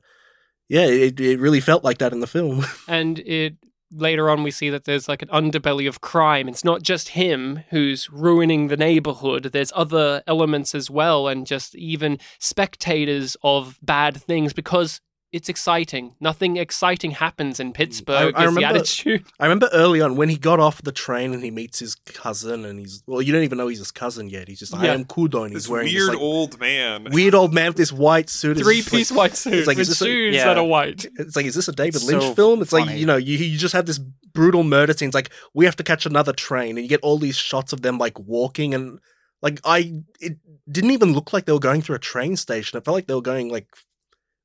Yeah, 0.70 0.86
it 0.86 1.20
it 1.20 1.40
really 1.40 1.62
felt 1.62 1.84
like 1.84 2.00
that 2.00 2.14
in 2.14 2.20
the 2.20 2.28
film. 2.28 2.66
and 2.88 3.20
it 3.20 3.56
later 3.96 4.30
on 4.30 4.44
we 4.44 4.52
see 4.52 4.70
that 4.70 4.86
there's 4.86 5.08
like 5.08 5.22
an 5.22 5.28
underbelly 5.30 5.88
of 5.88 6.02
crime 6.02 6.50
it's 6.50 6.64
not 6.64 6.82
just 6.82 7.10
him 7.10 7.64
who's 7.70 8.10
ruining 8.10 8.68
the 8.68 8.78
neighborhood 8.78 9.52
there's 9.54 9.72
other 9.76 10.24
elements 10.26 10.74
as 10.74 10.90
well 10.90 11.28
and 11.28 11.46
just 11.46 11.76
even 11.76 12.18
spectators 12.40 13.38
of 13.44 13.78
bad 13.84 14.18
things 14.18 14.52
because 14.52 15.00
it's 15.34 15.50
exciting 15.50 16.16
nothing 16.22 16.56
exciting 16.58 17.12
happens 17.12 17.60
in 17.60 17.72
mm, 17.72 17.74
pittsburgh 17.74 18.34
I 18.36 18.46
is 18.46 18.54
the 18.54 18.56
remember- 18.56 18.80
attitude 18.80 19.26
I 19.40 19.46
remember 19.46 19.68
early 19.74 20.00
on 20.00 20.16
when 20.16 20.30
he 20.30 20.38
got 20.38 20.60
off 20.62 20.82
the 20.82 20.92
train 20.92 21.34
and 21.34 21.44
he 21.44 21.52
meets 21.52 21.80
his 21.80 21.96
cousin, 22.06 22.64
and 22.64 22.80
he's 22.80 23.04
well, 23.08 23.22
you 23.22 23.34
don't 23.34 23.44
even 23.44 23.58
know 23.58 23.68
he's 23.68 23.80
his 23.80 23.92
cousin 23.92 24.30
yet. 24.30 24.48
He's 24.48 24.60
just 24.60 24.74
I 24.74 24.86
Yeah. 24.86 24.94
am 24.94 25.06
Cuda, 25.06 25.44
and 25.44 25.54
he's 25.54 25.64
this 25.64 25.70
wearing 25.70 25.88
weird 25.88 26.02
this 26.04 26.10
like, 26.10 26.20
old 26.20 26.60
man 26.60 27.08
weird 27.12 27.34
old 27.36 27.54
man 27.54 27.68
with 27.72 27.78
this 27.78 27.92
white 27.92 28.30
suit. 28.30 28.58
It's 28.58 28.66
three 28.66 28.82
like- 28.82 28.92
piece 28.92 29.12
white 29.12 29.36
suit 29.36 29.56
it's 29.56 29.68
like, 29.68 29.78
with 29.78 29.90
is 29.90 30.00
this 30.00 30.02
a- 30.04 30.10
Yeah. 30.10 30.46
that 30.46 30.58
are 30.58 30.64
white 30.64 31.06
It's 31.18 31.36
like, 31.36 31.46
is 31.48 31.56
this 31.56 31.68
a 31.68 31.74
David 31.74 31.96
It's 31.96 32.06
Lynch 32.06 32.24
so 32.24 32.34
film? 32.36 32.62
It's 32.62 32.72
like, 32.72 32.96
you 32.96 33.06
know, 33.06 33.18
you, 33.18 33.36
you 33.38 33.58
just 33.58 33.74
have 33.74 33.86
this 33.88 33.98
brutal 33.98 34.64
murder 34.64 34.94
scene. 34.94 35.10
It's 35.10 35.16
like, 35.16 35.32
we 35.54 35.66
have 35.66 35.76
to 35.78 35.84
catch 35.84 36.06
another 36.06 36.32
train, 36.34 36.78
and 36.78 36.80
you 36.86 36.88
get 36.90 37.02
all 37.02 37.18
these 37.18 37.36
shots 37.38 37.74
of 37.74 37.82
them 37.82 37.98
like 37.98 38.20
walking, 38.20 38.74
and 38.76 39.00
like, 39.42 39.60
I, 39.66 39.94
it 40.22 40.38
didn't 40.72 40.92
even 40.92 41.12
look 41.14 41.34
like 41.34 41.46
they 41.46 41.52
were 41.52 41.60
going 41.60 41.82
through 41.82 41.96
a 41.98 42.00
train 42.00 42.36
station. 42.38 42.78
It 42.78 42.86
felt 42.86 42.96
like 42.96 43.08
they 43.08 43.16
were 43.16 43.22
going 43.22 43.50
like 43.50 43.68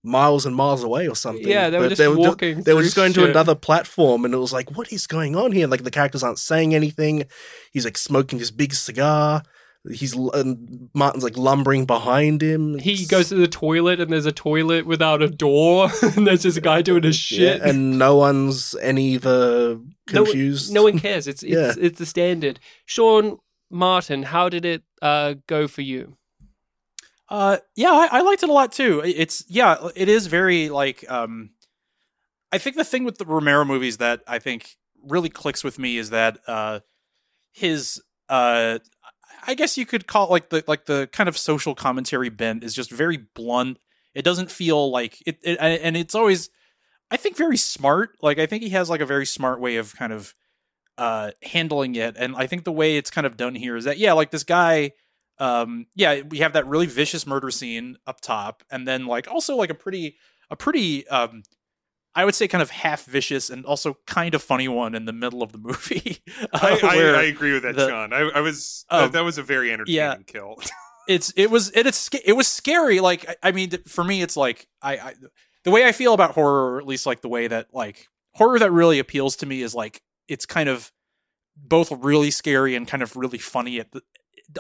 miles 0.05 0.47
and 0.47 0.55
miles 0.55 0.83
away 0.85 1.09
or 1.09 1.17
something. 1.17 1.47
Yeah, 1.49 1.71
they 1.71 1.79
were 1.79 1.85
But 1.89 1.97
just 1.97 2.03
ju- 2.03 2.17
walking 2.19 2.63
they 2.63 2.75
were 2.75 2.83
just 2.83 2.97
going 2.97 3.13
to 3.15 3.29
another 3.29 3.55
platform, 3.55 4.25
and 4.25 4.33
it 4.35 4.39
was 4.39 4.53
like, 4.53 4.77
what 4.77 4.93
is 4.93 5.07
going 5.07 5.35
on 5.37 5.53
here? 5.53 5.67
Like, 5.67 5.83
the 5.85 5.91
characters 5.91 6.23
aren't 6.23 6.39
saying 6.39 6.75
anything. 6.75 7.25
He's 7.73 7.85
like 7.85 7.99
smoking 7.99 8.39
this 8.39 8.51
big 8.51 8.75
cigar. 8.75 9.43
He's 9.91 10.15
and 10.15 10.91
Martin's 10.93 11.23
like 11.25 11.37
lumbering 11.39 11.87
behind 11.87 12.43
him. 12.43 12.79
he 12.79 13.07
goes 13.07 13.29
to 13.29 13.37
the 13.37 13.49
toilet 13.49 14.01
and 14.01 14.13
there's 14.13 14.27
a 14.27 14.33
toilet 14.33 14.85
without 14.87 15.23
a 15.23 15.29
door 15.29 15.89
and 16.03 16.27
there's 16.27 16.43
this 16.43 16.59
guy 16.59 16.83
doing 16.83 17.05
his 17.05 17.17
shit 17.17 17.61
Yeah, 17.63 17.69
and 17.69 17.97
no 17.99 18.17
one's 18.17 18.75
any 18.83 19.17
the 19.17 19.81
No- 20.13 20.25
confused. 20.25 20.75
No 20.75 20.83
one 20.83 20.99
cares. 20.99 21.27
It's 21.29 21.43
it's 21.45 21.53
Yeah. 21.53 21.73
it's 21.79 21.99
the 21.99 22.07
standard. 22.07 22.59
Sean 22.87 23.39
Martin, 23.71 24.25
how 24.25 24.49
did 24.49 24.65
it 24.65 24.83
uh, 25.01 25.35
go 25.47 25.69
for 25.69 25.83
you? 25.83 26.17
Uh, 27.29 27.59
yeah, 27.77 27.91
I, 27.91 28.19
I 28.19 28.21
liked 28.23 28.43
it 28.43 28.49
a 28.49 28.53
lot 28.53 28.73
too. 28.73 29.03
It's 29.05 29.45
yeah, 29.49 29.89
it 29.95 30.09
is 30.09 30.27
very 30.27 30.69
like 30.71 31.05
um, 31.11 31.51
I 32.53 32.59
think 32.59 32.77
the 32.77 32.85
thing 32.85 33.05
with 33.05 33.19
the 33.19 33.27
Romero 33.27 33.65
movies 33.65 33.99
that 33.99 34.23
I 34.27 34.39
think 34.39 34.77
really 35.03 35.29
clicks 35.29 35.63
with 35.63 35.79
me 35.79 35.99
is 35.99 36.11
that 36.11 36.39
uh, 36.47 36.81
his 37.53 38.03
uh, 38.29 38.79
I 39.47 39.55
guess 39.55 39.77
you 39.77 39.85
could 39.85 40.07
call 40.07 40.27
it 40.27 40.31
like 40.31 40.49
the 40.49 40.65
like 40.67 40.87
the 40.87 41.09
kind 41.13 41.29
of 41.29 41.37
social 41.37 41.75
commentary 41.75 42.31
bent 42.31 42.65
is 42.65 42.75
just 42.75 42.91
very 42.91 43.19
blunt. 43.35 43.79
It 44.15 44.23
doesn't 44.25 44.51
feel 44.51 44.91
like 44.91 45.23
it, 45.27 45.39
it 45.43 45.59
and 45.61 45.97
it's 45.97 46.15
always 46.15 46.49
I 47.11 47.19
think 47.19 47.37
very 47.37 47.59
smart. 47.59 48.11
Like 48.23 48.39
I 48.39 48.47
think 48.47 48.63
he 48.63 48.71
has 48.71 48.89
like 48.89 49.01
a 49.01 49.07
very 49.07 49.27
smart 49.27 49.61
way 49.61 49.77
of 49.77 49.95
kind 49.95 50.13
of 50.13 50.35
uh 50.97 51.31
handling 51.45 51.95
it 51.95 52.17
and 52.19 52.35
I 52.35 52.49
think 52.49 52.65
the 52.65 52.73
way 52.73 52.97
it's 52.97 53.11
kind 53.11 53.27
of 53.27 53.37
done 53.37 53.55
here 53.55 53.77
is 53.77 53.85
that 53.85 53.99
yeah, 53.99 54.15
like 54.15 54.31
this 54.31 54.45
guy 54.45 54.93
um 55.41 55.87
yeah 55.95 56.21
we 56.23 56.39
have 56.39 56.53
that 56.53 56.67
really 56.67 56.87
vicious 56.87 57.27
murder 57.27 57.51
scene 57.51 57.97
up 58.07 58.21
top 58.21 58.63
and 58.71 58.87
then 58.87 59.07
like 59.07 59.29
also 59.31 59.57
like 59.57 59.71
a 59.71 59.75
pretty 59.75 60.17
a 60.51 60.57
pretty 60.57 61.07
um 61.09 61.43
i 62.15 62.25
would 62.25 62.35
say 62.35 62.49
kind 62.49 62.63
of 62.63 62.71
half 62.71 63.05
vicious 63.05 63.51
and 63.51 63.65
also 63.65 63.97
kind 64.07 64.35
of 64.35 64.43
funny 64.43 64.69
one 64.69 64.95
in 64.95 65.05
the 65.05 65.13
middle 65.13 65.43
of 65.43 65.53
the 65.53 65.59
movie 65.59 66.19
I, 66.53 66.81
uh, 66.83 66.87
I, 66.87 66.97
where 66.97 67.17
I 67.17 67.23
agree 67.25 67.53
with 67.53 67.63
that, 67.63 67.77
the- 67.77 67.89
Sean. 67.89 68.13
I, 68.13 68.31
I 68.35 68.41
was 68.41 68.85
Um, 68.91 69.03
that, 69.03 69.13
that 69.13 69.25
was 69.25 69.39
a 69.39 69.43
very 69.43 69.73
entertaining 69.73 69.97
yeah. 69.97 70.17
kill. 70.27 70.57
it's 71.09 71.33
it 71.37 71.51
was 71.51 71.71
it, 71.75 71.87
it's 71.87 72.09
it 72.25 72.35
was 72.35 72.47
scary 72.47 73.01
like 73.01 73.29
I, 73.29 73.49
I 73.49 73.53
mean 73.53 73.71
for 73.87 74.05
me 74.05 74.23
it's 74.23 74.37
like 74.37 74.69
I, 74.83 74.97
I 74.99 75.15
the 75.65 75.71
way 75.71 75.85
i 75.87 75.93
feel 75.93 76.15
about 76.15 76.33
horror 76.33 76.75
or 76.75 76.79
at 76.79 76.87
least 76.87 77.07
like 77.07 77.23
the 77.23 77.29
way 77.29 77.49
that 77.49 77.69
like 77.73 78.09
horror 78.35 78.59
that 78.59 78.71
really 78.71 78.99
appeals 78.99 79.37
to 79.37 79.47
me 79.47 79.63
is 79.63 79.75
like 79.75 80.03
it's 80.29 80.45
kind 80.45 80.69
of 80.69 80.93
both 81.57 81.91
really 81.91 82.31
scary 82.31 82.75
and 82.77 82.87
kind 82.87 83.03
of 83.03 83.17
really 83.17 83.39
funny 83.39 83.81
at 83.81 83.91
the 83.93 84.03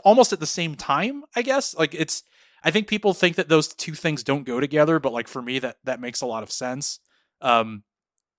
almost 0.04 0.32
at 0.32 0.40
the 0.40 0.46
same 0.46 0.74
time 0.74 1.24
i 1.34 1.42
guess. 1.42 1.74
Like 1.74 1.94
it's 1.94 2.22
i 2.64 2.70
think 2.70 2.88
people 2.88 3.14
think 3.14 3.36
that 3.36 3.48
those 3.48 3.68
two 3.68 3.94
things 3.94 4.22
don't 4.22 4.44
go 4.44 4.60
together 4.60 4.98
but 4.98 5.12
like 5.12 5.28
for 5.28 5.42
me 5.42 5.58
that 5.60 5.76
that 5.84 6.00
makes 6.00 6.20
a 6.20 6.26
lot 6.26 6.42
of 6.42 6.50
sense. 6.50 7.00
Um 7.40 7.84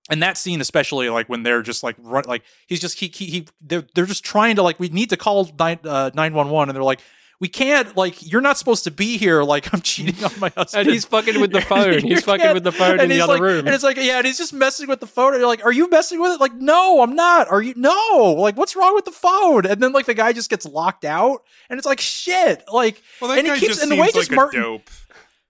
and 0.10 0.24
that 0.24 0.38
scene 0.38 0.60
especially 0.60 1.10
like 1.10 1.30
when 1.30 1.44
they're 1.44 1.62
just 1.62 1.84
like 1.84 1.96
run 2.00 2.24
like 2.28 2.44
he's 2.68 2.80
just 2.80 3.00
he 3.00 3.08
he, 3.08 3.26
he 3.26 3.48
they're, 3.62 3.86
they're 3.94 4.06
just 4.06 4.26
trying 4.26 4.56
to 4.56 4.64
like 4.64 4.80
we 4.80 4.90
need 4.90 5.10
to 5.10 5.18
call 5.18 5.50
nine 5.58 5.80
uh, 5.84 6.12
911 6.14 6.70
and 6.70 6.76
they're 6.76 6.84
like 6.84 7.02
we 7.40 7.48
can't 7.48 7.96
like 7.96 8.16
you're 8.32 8.42
not 8.42 8.58
supposed 8.58 8.84
to 8.84 8.92
be 8.92 9.18
here 9.18 9.44
like 9.44 9.74
i'm 9.74 9.82
cheating 9.82 10.22
on 10.24 10.32
my 10.40 10.50
husband 10.58 10.88
And 10.88 10.90
he's 10.94 11.06
fucking 11.06 11.40
with 11.40 11.52
the 11.52 11.62
phone. 11.72 12.00
He's 12.00 12.24
fucking 12.24 12.54
with 12.54 12.64
the 12.64 12.72
phone 12.72 12.96
in 12.96 13.00
and 13.02 13.12
the 13.12 13.16
he's 13.16 13.24
other 13.24 13.34
like- 13.34 13.42
room. 13.42 13.66
and 13.66 13.70
it's 13.76 13.84
like 13.84 13.98
yeah 13.98 14.18
and 14.18 14.26
he's 14.28 14.38
just 14.38 14.54
messing 14.54 14.88
with 14.88 15.00
the 15.00 15.08
phone 15.08 15.34
and 15.34 15.40
you're 15.40 15.48
like 15.48 15.64
are 15.64 15.72
you 15.72 15.90
messing 15.90 16.20
with 16.20 16.34
it 16.34 16.42
like 16.42 16.54
no 16.54 17.02
i'm 17.02 17.16
not 17.16 17.48
are 17.50 17.62
you 17.62 17.74
no 17.78 18.36
like 18.38 18.58
what's 18.58 18.76
wrong 18.76 18.94
with 18.96 19.06
the 19.06 19.12
phone 19.12 19.66
and 19.66 19.82
then 19.82 19.92
like 19.94 20.06
the 20.06 20.14
guy 20.14 20.34
just 20.34 20.50
gets 20.50 20.66
locked 20.66 21.06
out 21.06 21.44
and 21.70 21.78
it's 21.78 21.88
like 21.88 22.00
shit 22.02 22.64
like 22.74 23.02
Well, 23.22 23.30
that 23.30 23.38
And 23.40 23.48
he 23.48 23.54
guy 23.54 23.60
keeps- 23.60 23.74
just 23.76 23.84
and 23.84 23.92
the 23.92 23.96
seems 23.96 24.02
way 24.02 24.06
like 24.08 24.14
just 24.16 24.32
a 24.32 24.36
Martin- 24.36 24.62
dope. 24.62 24.90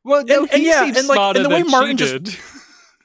well, 0.04 0.23
no, 0.25 0.41
and- 0.43 0.52
and 0.54 0.62
he 0.62 0.67
yeah, 0.69 0.84
seems 0.86 0.97
and, 0.97 1.08
like, 1.08 1.15
smarter 1.17 1.39
and 1.39 1.45
the 1.45 1.49
way 1.49 1.63
Martin 1.63 1.97
just- 1.97 2.23
did. 2.23 2.38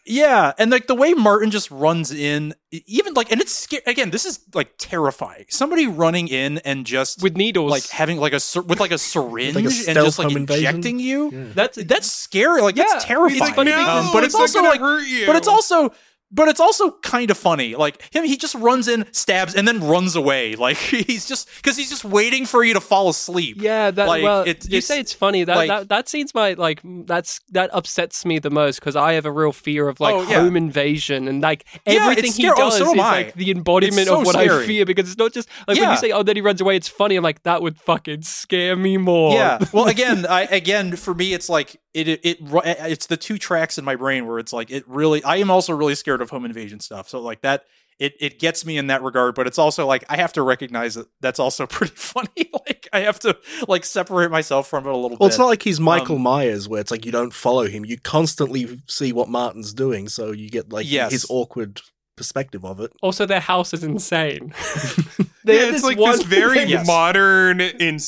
Yeah, 0.06 0.52
and 0.58 0.70
like 0.70 0.86
the 0.86 0.94
way 0.94 1.14
Martin 1.14 1.50
just 1.50 1.70
runs 1.70 2.12
in, 2.12 2.54
even 2.70 3.14
like, 3.14 3.32
and 3.32 3.40
it's 3.40 3.52
scary. 3.52 3.82
Again, 3.86 4.10
this 4.10 4.26
is 4.26 4.38
like 4.52 4.74
terrifying. 4.76 5.46
Somebody 5.48 5.86
running 5.86 6.28
in 6.28 6.58
and 6.58 6.84
just 6.84 7.22
with 7.22 7.36
needles. 7.38 7.70
like 7.70 7.86
having 7.88 8.18
like 8.18 8.32
a 8.34 8.40
with 8.66 8.80
like 8.80 8.90
a 8.90 8.98
syringe 8.98 9.56
and 9.56 9.64
just 9.94 10.18
like 10.18 10.28
home 10.28 10.36
invasion? 10.36 10.66
injecting 10.76 10.98
you. 10.98 11.30
Yeah. 11.32 11.44
that's 11.54 11.78
That's 11.84 12.10
scary. 12.10 12.60
Like 12.60 12.76
Yeah, 12.76 12.84
that's 12.90 13.04
terrifying. 13.06 13.42
it's 13.42 13.50
funny 13.56 13.70
because- 13.70 14.06
Um, 14.06 14.12
but 14.12 14.24
it's, 14.24 14.34
not 14.34 14.42
also 14.42 14.58
gonna 14.58 14.68
like, 14.70 14.80
hurt 14.80 15.06
you. 15.06 15.26
but 15.26 15.36
it's 15.36 15.48
also. 15.48 15.90
But 16.34 16.48
it's 16.48 16.60
also 16.60 16.90
kind 17.02 17.30
of 17.30 17.38
funny. 17.38 17.76
Like 17.76 18.02
him, 18.12 18.24
he 18.24 18.36
just 18.36 18.54
runs 18.56 18.88
in, 18.88 19.06
stabs, 19.12 19.54
and 19.54 19.66
then 19.68 19.80
runs 19.86 20.16
away. 20.16 20.56
Like 20.64 20.76
he's 20.78 21.26
just 21.26 21.48
because 21.56 21.76
he's 21.76 21.90
just 21.90 22.04
waiting 22.04 22.44
for 22.46 22.64
you 22.64 22.74
to 22.74 22.80
fall 22.80 23.08
asleep. 23.08 23.58
Yeah, 23.60 23.90
that 23.90 24.08
Like, 24.08 24.22
well, 24.22 24.40
it's- 24.42 24.68
you 24.68 24.80
say 24.80 24.98
it's 24.98 25.12
funny. 25.12 25.44
That 25.44 25.56
like- 25.56 25.68
that 25.68 25.88
that 25.90 26.08
seems 26.08 26.34
my 26.34 26.54
like 26.54 26.80
that's 26.84 27.40
that 27.52 27.70
upsets 27.72 28.24
me 28.24 28.38
the 28.38 28.50
most 28.50 28.80
because 28.80 28.96
I 28.96 29.12
have 29.12 29.26
a 29.26 29.30
real 29.32 29.52
fear 29.52 29.88
of 29.88 30.00
like 30.00 30.14
Oh, 30.14 30.22
yeah. 30.22 30.40
home 30.40 30.56
invasion 30.56 31.28
and 31.28 31.40
like 31.42 31.64
everything 31.86 32.24
it's 32.24 32.36
he 32.36 32.42
scary. 32.44 32.54
Oh, 32.58 32.70
does 32.70 32.78
so 32.78 32.90
is 32.92 32.96
like 32.96 33.34
the 33.34 33.50
embodiment 33.50 34.08
so 34.08 34.20
of 34.20 34.26
what 34.26 34.36
I 34.36 34.64
fear 34.66 34.84
because 34.86 35.08
it's 35.10 35.18
not 35.18 35.32
just 35.32 35.48
like 35.68 35.78
when 35.78 35.90
you 35.90 35.96
say 35.98 36.10
oh 36.12 36.22
then 36.22 36.36
he 36.36 36.42
runs 36.42 36.60
away 36.60 36.76
it's 36.76 36.88
funny 36.88 37.16
I'm 37.16 37.22
like 37.22 37.42
that 37.44 37.62
would 37.62 37.76
fucking 37.78 38.22
scare 38.22 38.74
me 38.76 38.96
more. 38.96 39.34
Yeah. 39.34 39.58
Well, 39.72 39.86
again, 39.86 40.24
I 40.26 40.42
again 40.42 40.96
for 40.96 41.14
me, 41.14 41.32
it's 41.34 41.48
like 41.48 41.76
it, 41.92 42.08
it 42.08 42.20
it 42.24 42.38
it's 42.42 43.06
the 43.06 43.16
two 43.16 43.38
tracks 43.38 43.76
in 43.78 43.84
my 43.84 43.96
brain 43.96 44.26
where 44.26 44.38
it's 44.38 44.52
like 44.52 44.70
it 44.70 44.84
really. 44.88 45.22
I 45.24 45.36
am 45.36 45.50
also 45.50 45.74
really 45.74 45.94
scared 45.94 46.20
of 46.22 46.23
home 46.30 46.44
invasion 46.44 46.80
stuff. 46.80 47.08
So 47.08 47.20
like 47.20 47.42
that, 47.42 47.64
it 47.98 48.14
it 48.20 48.38
gets 48.40 48.66
me 48.66 48.76
in 48.78 48.88
that 48.88 49.02
regard. 49.02 49.34
But 49.34 49.46
it's 49.46 49.58
also 49.58 49.87
like 49.87 50.04
I 50.08 50.16
have 50.16 50.32
to 50.34 50.42
recognize 50.42 50.94
that 50.94 51.06
that's 51.20 51.38
also 51.38 51.66
pretty 51.68 51.94
funny. 51.94 52.50
like 52.66 52.88
I 52.92 53.00
have 53.00 53.18
to 53.20 53.37
like 53.68 53.84
separate 53.84 54.30
myself 54.30 54.68
from 54.68 54.87
it 54.87 54.90
a 54.90 54.96
little 54.96 55.10
Well, 55.10 55.18
bit. 55.20 55.26
it's 55.28 55.38
not 55.38 55.46
like 55.46 55.62
he's 55.62 55.80
Michael 55.80 56.16
Um, 56.16 56.22
Myers, 56.22 56.68
where 56.68 56.80
it's 56.80 56.90
like 56.90 57.04
you 57.06 57.12
don't 57.12 57.32
follow 57.34 57.66
him. 57.66 57.84
You 57.84 57.98
constantly 57.98 58.80
see 58.88 59.12
what 59.12 59.28
Martin's 59.28 59.72
doing, 59.74 60.08
so 60.08 60.32
you 60.32 60.48
get 60.50 60.72
like 60.72 60.90
Yes. 60.90 61.12
his 61.12 61.26
awkward 61.28 61.80
perspective 62.16 62.64
of 62.64 62.78
it. 62.78 62.92
Also, 63.02 63.26
their 63.26 63.40
house 63.40 63.74
is 63.74 63.82
insane. 63.82 64.52
yeah, 65.18 65.24
They 65.44 65.56
have 65.58 65.68
it's 65.68 65.76
this 65.78 65.82
like 65.82 65.98
one- 65.98 66.12
this 66.16 66.22
very 66.22 66.62
Yes. 66.64 66.87
modern. 66.87 67.60
In 67.60 67.98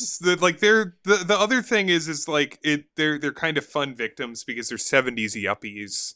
like 0.40 0.61
they're 0.61 0.94
the 1.05 1.16
the 1.16 1.37
other 1.38 1.61
thing 1.62 1.88
is 1.88 2.07
is 2.09 2.29
like 2.29 2.59
it 2.62 2.85
they're 2.96 3.18
they're 3.18 3.33
kind 3.33 3.59
of 3.59 3.66
fun 3.66 3.94
victims 3.94 4.44
because 4.44 4.68
they're 4.68 4.79
seventies 4.79 5.35
yuppies. 5.35 6.14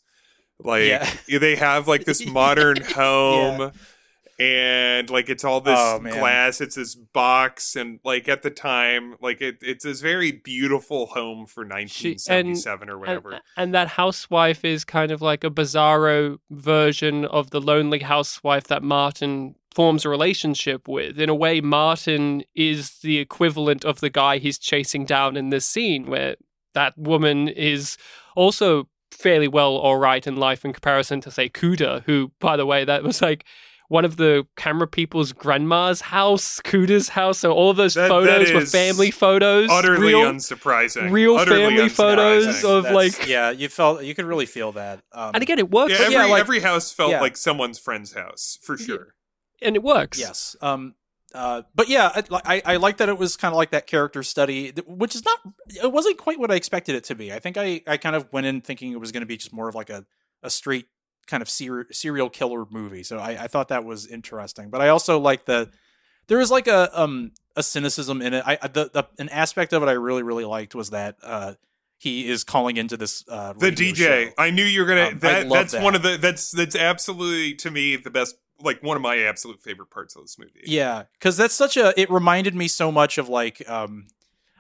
Like 0.65 0.85
Yeah. 0.87 1.39
they 1.39 1.57
have 1.57 1.89
like 1.89 2.05
this 2.05 2.25
modern 2.27 2.81
home. 2.95 3.73
And 4.39 5.11
like 5.11 5.29
it's 5.29 5.45
all 5.45 5.61
this 5.61 5.79
Oh, 5.79 5.99
glass, 5.99 6.63
it's 6.63 6.77
this 6.77 6.95
box, 6.95 7.77
and 7.77 8.01
like 8.07 8.27
at 8.27 8.41
the 8.43 8.49
time, 8.49 9.17
like 9.21 9.43
it, 9.43 9.59
it's 9.61 9.85
this 9.85 10.01
very 10.01 10.33
beautiful 10.33 11.05
home 11.09 11.45
for 11.45 11.61
1977 11.63 12.89
or 12.89 12.93
and, 12.93 13.01
whatever. 13.01 13.41
and 13.59 13.75
that 13.75 13.89
housewife 13.89 14.65
is 14.65 14.83
kind 14.83 15.11
of 15.13 15.21
like 15.21 15.45
a 15.45 15.51
bizarro 15.51 16.39
version 16.51 17.27
of 17.27 17.51
the 17.51 17.61
lonely 17.61 17.99
housewife 17.99 18.65
that 18.69 18.83
Martin 18.83 19.57
forms 19.75 20.07
a 20.07 20.09
relationship 20.09 20.89
with. 20.89 21.21
In 21.21 21.29
a 21.29 21.35
way, 21.35 21.61
Martin 21.61 22.43
is 22.55 22.99
the 23.01 23.19
equivalent 23.19 23.85
of 23.85 24.01
the 24.01 24.09
guy 24.09 24.39
he's 24.39 24.59
chasing 24.59 25.05
down 25.05 25.37
in 25.37 25.51
this 25.51 25.67
scene, 25.67 26.07
where 26.07 26.37
that 26.73 26.97
woman 26.97 27.47
is 27.49 27.99
also 28.35 28.89
fairly 29.11 29.49
well 29.49 29.77
all 29.77 29.97
right 29.97 30.27
in 30.27 30.37
life 30.37 30.65
in 30.65 30.73
comparison 30.73 31.21
to, 31.23 31.31
say, 31.31 31.49
Cuda, 31.49 32.03
who, 32.05 32.33
by 32.41 32.57
the 32.57 32.67
way, 32.67 32.85
that 32.85 33.03
was 33.03 33.21
like 33.23 33.45
one 33.89 34.05
of 34.05 34.17
the 34.19 34.47
camera 34.57 34.87
people's 34.87 35.33
grandma's 35.33 36.01
house, 36.01 36.61
Cuda's 36.63 37.09
house. 37.09 37.39
So 37.39 37.51
all 37.53 37.71
of 37.71 37.77
those 37.77 37.95
That- 37.95 38.09
photos 38.09 38.47
that 38.49 38.55
were 38.55 38.65
family 38.65 39.11
photos. 39.11 39.69
Utterly 39.69 40.09
real, 40.15 40.21
unsurprising. 40.23 41.11
real 41.11 41.37
Utterly 41.37 41.65
family 41.65 41.89
photos 41.89 42.65
of 42.65 42.85
That's- 42.85 42.95
like 43.19 43.29
yeah, 43.29 43.51
you 43.51 43.69
felt 43.69 44.05
you 44.05 44.15
could 44.15 44.27
really 44.27 44.47
feel 44.47 44.71
that. 44.73 45.01
Um, 45.13 45.33
and 45.35 45.43
again, 45.43 45.59
it 45.59 45.71
works. 45.71 45.93
Yeah, 45.93 46.03
every, 46.03 46.15
yeah, 46.15 46.25
like- 46.27 46.41
every 46.41 46.61
house 46.61 46.93
felt 46.93 47.11
yeah. 47.11 47.21
like 47.21 47.37
someone's 47.37 47.79
friend's 47.81 48.13
house 48.13 48.59
for 48.63 48.79
sure. 48.79 49.15
and 49.61 49.75
it 49.77 49.83
works. 49.83 50.19
Yes. 50.21 50.55
Um. 50.63 50.95
Uh. 51.35 51.63
But 51.75 51.89
yeah, 51.89 52.11
I 52.15 52.23
I, 52.45 52.63
I 52.65 52.77
like 52.77 52.99
that 52.99 53.09
it 53.09 53.19
was 53.19 53.37
kind 53.37 53.53
of 53.53 53.57
like 53.57 53.71
that 53.71 53.87
character 53.87 54.23
study, 54.23 54.73
which 54.87 55.15
is 55.15 55.25
not. 55.25 55.39
It 55.69 55.93
wasn't 55.93 56.19
quite 56.19 56.39
what 56.39 56.51
I 56.51 56.55
expected 56.57 56.95
it 56.95 57.05
to 57.05 57.15
be. 57.15 57.33
I 57.33 57.39
think 57.39 57.57
I 57.57 57.83
I 57.87 57.97
kind 57.97 58.17
of 58.17 58.33
went 58.33 58.47
in 58.47 58.61
thinking 58.61 58.93
it 58.93 59.01
was 59.01 59.13
going 59.13 59.23
to 59.23 59.27
be 59.27 59.37
just 59.37 59.53
more 59.53 59.69
of 59.69 59.75
like 59.75 59.91
a 59.91 60.05
a 60.43 60.51
straight 60.51 60.87
kind 61.27 61.43
of 61.43 61.49
ser- 61.51 61.87
serial 61.93 62.29
killer 62.31 62.65
movie. 62.71 63.03
So 63.03 63.19
I 63.19 63.45
I 63.45 63.47
thought 63.47 63.69
that 63.69 63.85
was 63.85 64.07
interesting. 64.07 64.71
But 64.71 64.81
I 64.81 64.89
also 64.89 65.19
like 65.19 65.45
the 65.45 65.71
there 66.27 66.39
was 66.39 66.51
like 66.51 66.67
a 66.67 66.91
um 67.01 67.33
a 67.57 67.63
cynicism 67.63 68.23
in 68.23 68.35
it. 68.35 68.45
I 68.47 68.57
the, 68.67 68.91
the 68.93 69.09
an 69.19 69.29
aspect 69.29 69.73
of 69.73 69.83
it 69.83 69.87
I 69.87 69.93
really 69.93 70.23
really 70.23 70.45
liked 70.45 70.75
was 70.75 70.91
that 70.91 71.17
uh 71.23 71.55
he 71.99 72.29
is 72.29 72.45
calling 72.45 72.79
into 72.79 72.97
this 72.97 73.25
uh 73.29 73.53
The 73.53 73.71
DJ. 73.71 73.95
show. 73.97 74.31
I 74.39 74.51
knew 74.51 74.65
you 74.65 74.81
were 74.81 74.87
gonna. 74.87 75.09
Um, 75.09 75.19
that 75.19 75.49
that's 75.49 75.73
that. 75.73 75.83
one 75.83 75.95
of 75.95 76.03
the. 76.03 76.17
That's 76.17 76.51
that's 76.51 76.75
absolutely 76.75 77.55
to 77.57 77.71
me 77.71 77.97
the 77.97 78.11
best. 78.11 78.37
Like 78.63 78.83
one 78.83 78.97
of 78.97 79.03
my 79.03 79.19
absolute 79.19 79.61
favorite 79.61 79.91
parts 79.91 80.17
of 80.17 80.23
this 80.23 80.39
movie. 80.39 80.61
Yeah, 80.65 81.05
because 81.19 81.37
that's 81.37 81.55
such 81.55 81.77
a. 81.77 81.99
It 82.01 82.11
reminded 82.11 82.55
me 82.55 82.69
so 82.69 82.91
much 82.93 83.19
of 83.19 83.29
like. 83.29 83.69
um 83.69 84.07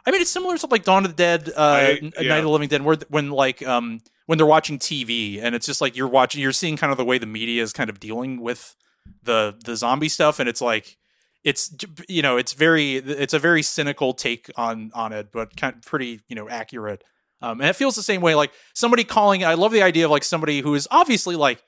I 0.06 0.10
mean, 0.12 0.22
it's 0.22 0.30
similar 0.30 0.56
to 0.56 0.66
like 0.66 0.84
Dawn 0.84 1.04
of 1.04 1.10
the 1.10 1.16
Dead, 1.16 1.50
uh, 1.54 1.60
I- 1.60 2.00
yeah. 2.20 2.28
Night 2.28 2.38
of 2.38 2.44
the 2.44 2.50
Living 2.50 2.68
Dead, 2.68 2.82
where 2.82 2.96
when 3.10 3.30
like 3.30 3.66
um 3.66 4.00
when 4.26 4.38
they're 4.38 4.46
watching 4.46 4.78
TV 4.78 5.42
and 5.42 5.54
it's 5.54 5.66
just 5.66 5.80
like 5.80 5.96
you're 5.96 6.08
watching, 6.08 6.40
you're 6.40 6.52
seeing 6.52 6.76
kind 6.76 6.90
of 6.90 6.96
the 6.98 7.04
way 7.04 7.18
the 7.18 7.26
media 7.26 7.62
is 7.62 7.72
kind 7.72 7.90
of 7.90 8.00
dealing 8.00 8.40
with 8.40 8.74
the 9.22 9.54
the 9.64 9.76
zombie 9.76 10.08
stuff, 10.08 10.38
and 10.40 10.48
it's 10.48 10.60
like 10.62 10.96
it's 11.44 11.74
you 12.08 12.22
know 12.22 12.36
it's 12.38 12.52
very 12.54 12.96
it's 12.96 13.34
a 13.34 13.38
very 13.38 13.62
cynical 13.62 14.14
take 14.14 14.50
on 14.56 14.90
on 14.94 15.12
it, 15.12 15.30
but 15.32 15.56
kind 15.56 15.76
of 15.76 15.82
pretty 15.82 16.20
you 16.28 16.34
know 16.36 16.48
accurate. 16.48 17.04
Um, 17.42 17.60
and 17.60 17.70
it 17.70 17.76
feels 17.76 17.94
the 17.94 18.02
same 18.02 18.20
way. 18.20 18.34
Like 18.34 18.52
somebody 18.74 19.04
calling. 19.04 19.44
I 19.44 19.54
love 19.54 19.72
the 19.72 19.82
idea 19.82 20.04
of 20.06 20.10
like 20.10 20.24
somebody 20.24 20.60
who 20.60 20.74
is 20.74 20.86
obviously 20.90 21.36
like 21.36 21.62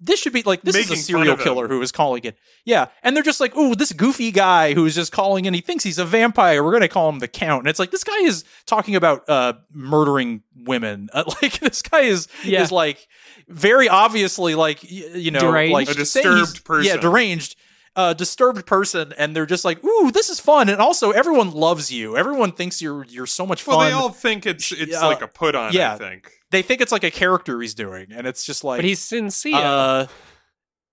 this 0.00 0.20
should 0.20 0.32
be 0.32 0.42
like 0.42 0.62
this 0.62 0.74
Making 0.74 0.92
is 0.94 1.00
a 1.00 1.02
serial 1.02 1.36
killer 1.36 1.68
who 1.68 1.80
is 1.80 1.92
calling 1.92 2.24
it. 2.24 2.36
Yeah, 2.64 2.86
and 3.02 3.14
they're 3.16 3.22
just 3.22 3.40
like, 3.40 3.56
"Ooh, 3.56 3.74
this 3.74 3.92
goofy 3.92 4.30
guy 4.32 4.74
who's 4.74 4.94
just 4.94 5.12
calling 5.12 5.44
in. 5.44 5.54
He 5.54 5.60
thinks 5.60 5.84
he's 5.84 5.98
a 5.98 6.04
vampire. 6.04 6.62
We're 6.64 6.72
gonna 6.72 6.88
call 6.88 7.08
him 7.08 7.20
the 7.20 7.28
Count." 7.28 7.60
And 7.60 7.68
it's 7.68 7.78
like 7.78 7.90
this 7.90 8.04
guy 8.04 8.18
is 8.18 8.44
talking 8.66 8.96
about 8.96 9.28
uh, 9.28 9.54
murdering 9.72 10.42
women. 10.56 11.08
Uh, 11.14 11.24
like 11.42 11.58
this 11.60 11.80
guy 11.82 12.00
is 12.00 12.26
Yeah. 12.42 12.62
is 12.62 12.72
like 12.72 13.06
very 13.48 13.88
obviously 13.88 14.54
like 14.54 14.82
y- 14.82 15.04
you 15.14 15.30
know 15.30 15.40
Deranged? 15.40 15.72
like 15.72 15.88
A 15.90 15.94
disturbed 15.94 16.64
person. 16.64 16.94
Yeah, 16.96 17.00
deranged. 17.00 17.56
Uh, 17.96 18.12
disturbed 18.12 18.66
person, 18.66 19.14
and 19.16 19.36
they're 19.36 19.46
just 19.46 19.64
like, 19.64 19.82
"Ooh, 19.84 20.10
this 20.10 20.28
is 20.28 20.40
fun," 20.40 20.68
and 20.68 20.80
also 20.80 21.12
everyone 21.12 21.52
loves 21.52 21.92
you. 21.92 22.16
Everyone 22.16 22.50
thinks 22.50 22.82
you're 22.82 23.04
you're 23.04 23.24
so 23.26 23.46
much 23.46 23.64
Well, 23.64 23.78
fun. 23.78 23.86
they 23.86 23.92
all 23.92 24.08
think 24.10 24.44
it's 24.46 24.72
it's 24.72 24.90
Yeah. 24.92 25.06
like 25.06 25.22
a 25.22 25.28
put 25.28 25.54
on. 25.54 25.72
Yeah. 25.72 25.94
I 25.94 25.98
think. 25.98 26.32
They 26.54 26.62
think 26.62 26.80
it's 26.80 26.92
like 26.92 27.04
a 27.04 27.10
character 27.10 27.60
he's 27.60 27.74
doing, 27.74 28.08
and 28.12 28.26
it's 28.26 28.44
just 28.44 28.64
like 28.64 28.78
but 28.78 28.84
he's 28.84 29.00
sincere. 29.00 29.54
uh, 29.56 30.06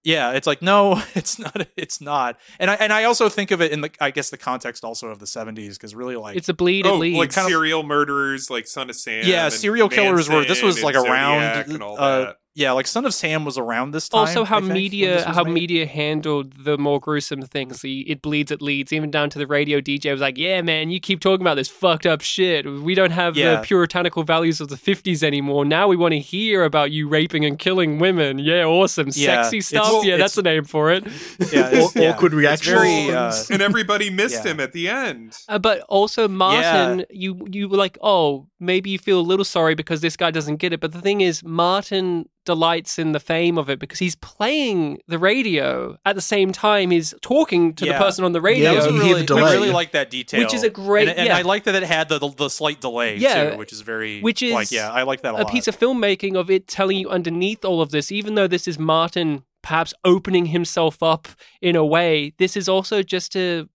yeah, 0.03 0.31
it's 0.31 0.47
like 0.47 0.61
no, 0.61 1.01
it's 1.15 1.37
not. 1.37 1.67
It's 1.77 2.01
not. 2.01 2.37
And 2.59 2.71
I 2.71 2.75
and 2.75 2.91
I 2.91 3.03
also 3.03 3.29
think 3.29 3.51
of 3.51 3.61
it 3.61 3.71
in 3.71 3.81
the 3.81 3.91
I 3.99 4.11
guess 4.11 4.29
the 4.29 4.37
context 4.37 4.83
also 4.83 5.09
of 5.09 5.19
the 5.19 5.27
seventies 5.27 5.77
because 5.77 5.93
really 5.93 6.15
like 6.15 6.35
it's 6.35 6.49
a 6.49 6.53
bleed. 6.53 6.87
Oh, 6.87 7.01
it 7.01 7.13
like 7.13 7.31
kind 7.31 7.45
of- 7.45 7.51
serial 7.51 7.83
murderers, 7.83 8.49
like 8.49 8.67
Son 8.67 8.89
of 8.89 8.95
Sam. 8.95 9.25
yeah, 9.25 9.45
and 9.45 9.53
serial 9.53 9.89
killers 9.89 10.29
were. 10.29 10.43
This 10.45 10.63
was 10.63 10.83
like 10.83 10.95
and 10.95 11.07
around. 11.07 11.71
And 11.71 11.83
all 11.83 11.99
uh, 11.99 12.19
that. 12.19 12.37
Yeah, 12.53 12.71
like 12.73 12.85
Son 12.87 13.05
of 13.05 13.13
Sam 13.13 13.45
was 13.45 13.57
around 13.57 13.91
this 13.91 14.09
time. 14.09 14.19
also 14.19 14.43
how 14.43 14.59
think, 14.59 14.73
media 14.73 15.23
how 15.25 15.43
made. 15.43 15.53
media 15.53 15.85
handled 15.85 16.53
the 16.65 16.77
more 16.77 16.99
gruesome 16.99 17.41
things 17.43 17.81
the 17.81 18.01
it 18.09 18.21
bleeds 18.21 18.51
it 18.51 18.61
leads 18.61 18.91
even 18.91 19.09
down 19.09 19.29
to 19.29 19.39
the 19.39 19.47
radio 19.47 19.79
dj 19.79 20.11
was 20.11 20.21
like 20.21 20.37
yeah 20.37 20.61
man 20.61 20.91
you 20.91 20.99
keep 20.99 21.19
talking 21.19 21.41
about 21.41 21.55
this 21.55 21.69
fucked 21.69 22.05
up 22.05 22.21
shit 22.21 22.65
we 22.65 22.93
don't 22.95 23.11
have 23.11 23.35
Yeah. 23.37 23.55
the 23.55 23.61
puritanical 23.61 24.23
values 24.23 24.59
of 24.59 24.67
the 24.67 24.75
50s 24.75 25.23
anymore 25.23 25.63
now 25.65 25.87
we 25.87 25.95
want 25.95 26.11
to 26.13 26.19
hear 26.19 26.63
about 26.63 26.91
you 26.91 27.07
raping 27.07 27.45
and 27.45 27.57
killing 27.57 27.99
women 27.99 28.37
yeah 28.39 28.63
awesome 28.65 29.07
Yeah, 29.13 29.43
sexy 29.43 29.61
stuff 29.61 29.83
well, 29.91 30.05
yeah 30.05 30.17
that's 30.17 30.35
the 30.35 30.43
name 30.43 30.65
for 30.65 30.91
it 30.91 31.05
Yeah, 31.05 31.67
it's- 31.71 31.95
Aw- 31.95 31.99
yeah. 32.01 32.09
awkward 32.11 32.33
It's 32.33 32.37
reactions. 32.39 32.75
very, 32.77 33.11
uh, 33.11 33.33
and 33.51 33.61
everybody 33.61 34.09
missed 34.09 34.43
Yeah. 34.45 34.51
him 34.51 34.59
at 34.59 34.73
the 34.73 34.89
end. 34.89 35.37
Uh, 35.47 35.59
but 35.59 35.81
also 35.89 36.27
Martin, 36.27 37.05
you 37.09 37.45
you 37.51 37.67
were 37.69 37.77
like, 37.77 37.97
oh, 38.01 38.47
maybe 38.59 38.89
you 38.89 38.99
feel 38.99 39.19
a 39.19 39.21
little 39.31 39.45
sorry 39.45 39.75
because 39.75 40.01
this 40.01 40.15
guy 40.17 40.31
doesn't 40.31 40.57
get 40.57 40.73
it. 40.73 40.79
But 40.79 40.91
the 40.93 41.01
thing 41.01 41.21
is, 41.21 41.43
Martin 41.43 42.27
delights 42.45 42.97
in 42.97 43.11
the 43.11 43.19
fame 43.19 43.57
of 43.57 43.69
it 43.69 43.77
because 43.79 43.99
he's 43.99 44.15
playing 44.15 44.99
the 45.07 45.19
radio 45.19 45.95
at 46.05 46.15
the 46.15 46.21
same 46.21 46.51
time 46.51 46.89
he's 46.89 47.13
talking 47.21 47.73
to 47.75 47.85
Yeah. 47.85 47.93
the 47.97 48.03
person 48.03 48.25
on 48.25 48.31
the 48.31 48.41
radio. 48.41 48.71
Yeah, 48.73 48.79
I 48.81 48.85
really, 48.87 49.13
the 49.21 49.27
delay. 49.27 49.43
I 49.43 49.53
really 49.53 49.71
like 49.71 49.91
that 49.91 50.09
detail, 50.09 50.39
Which 50.41 50.53
is 50.53 50.63
a 50.63 50.69
great- 50.69 51.07
and, 51.07 51.17
and 51.19 51.27
yeah. 51.27 51.37
I 51.37 51.43
like 51.43 51.65
that 51.65 51.75
it 51.75 51.83
had 51.83 52.09
the 52.09 52.17
the, 52.19 52.29
the 52.29 52.49
slight 52.49 52.81
delay, 52.81 53.17
Yeah, 53.17 53.51
too, 53.51 53.57
which 53.57 53.71
is 53.71 53.81
very, 53.81 54.21
which 54.21 54.41
is 54.41 54.53
like, 54.53 54.71
yeah, 54.71 54.91
I 54.91 55.03
like 55.03 55.21
that 55.21 55.33
a, 55.35 55.37
a 55.37 55.43
lot. 55.43 55.51
piece 55.51 55.67
of 55.67 55.77
filmmaking 55.79 56.35
of 56.35 56.49
it 56.49 56.67
telling 56.67 56.97
you 56.97 57.09
underneath 57.09 57.63
all 57.63 57.81
of 57.81 57.91
this, 57.91 58.11
even 58.11 58.35
though 58.35 58.47
this 58.47 58.67
is 58.67 58.79
Martin 58.79 59.43
perhaps 59.61 59.93
opening 60.03 60.47
himself 60.47 61.03
up 61.03 61.27
in 61.61 61.75
a 61.75 61.85
way, 61.85 62.33
this 62.39 62.57
is 62.57 62.67
also 62.67 63.03
just 63.03 63.31
to, 63.33 63.69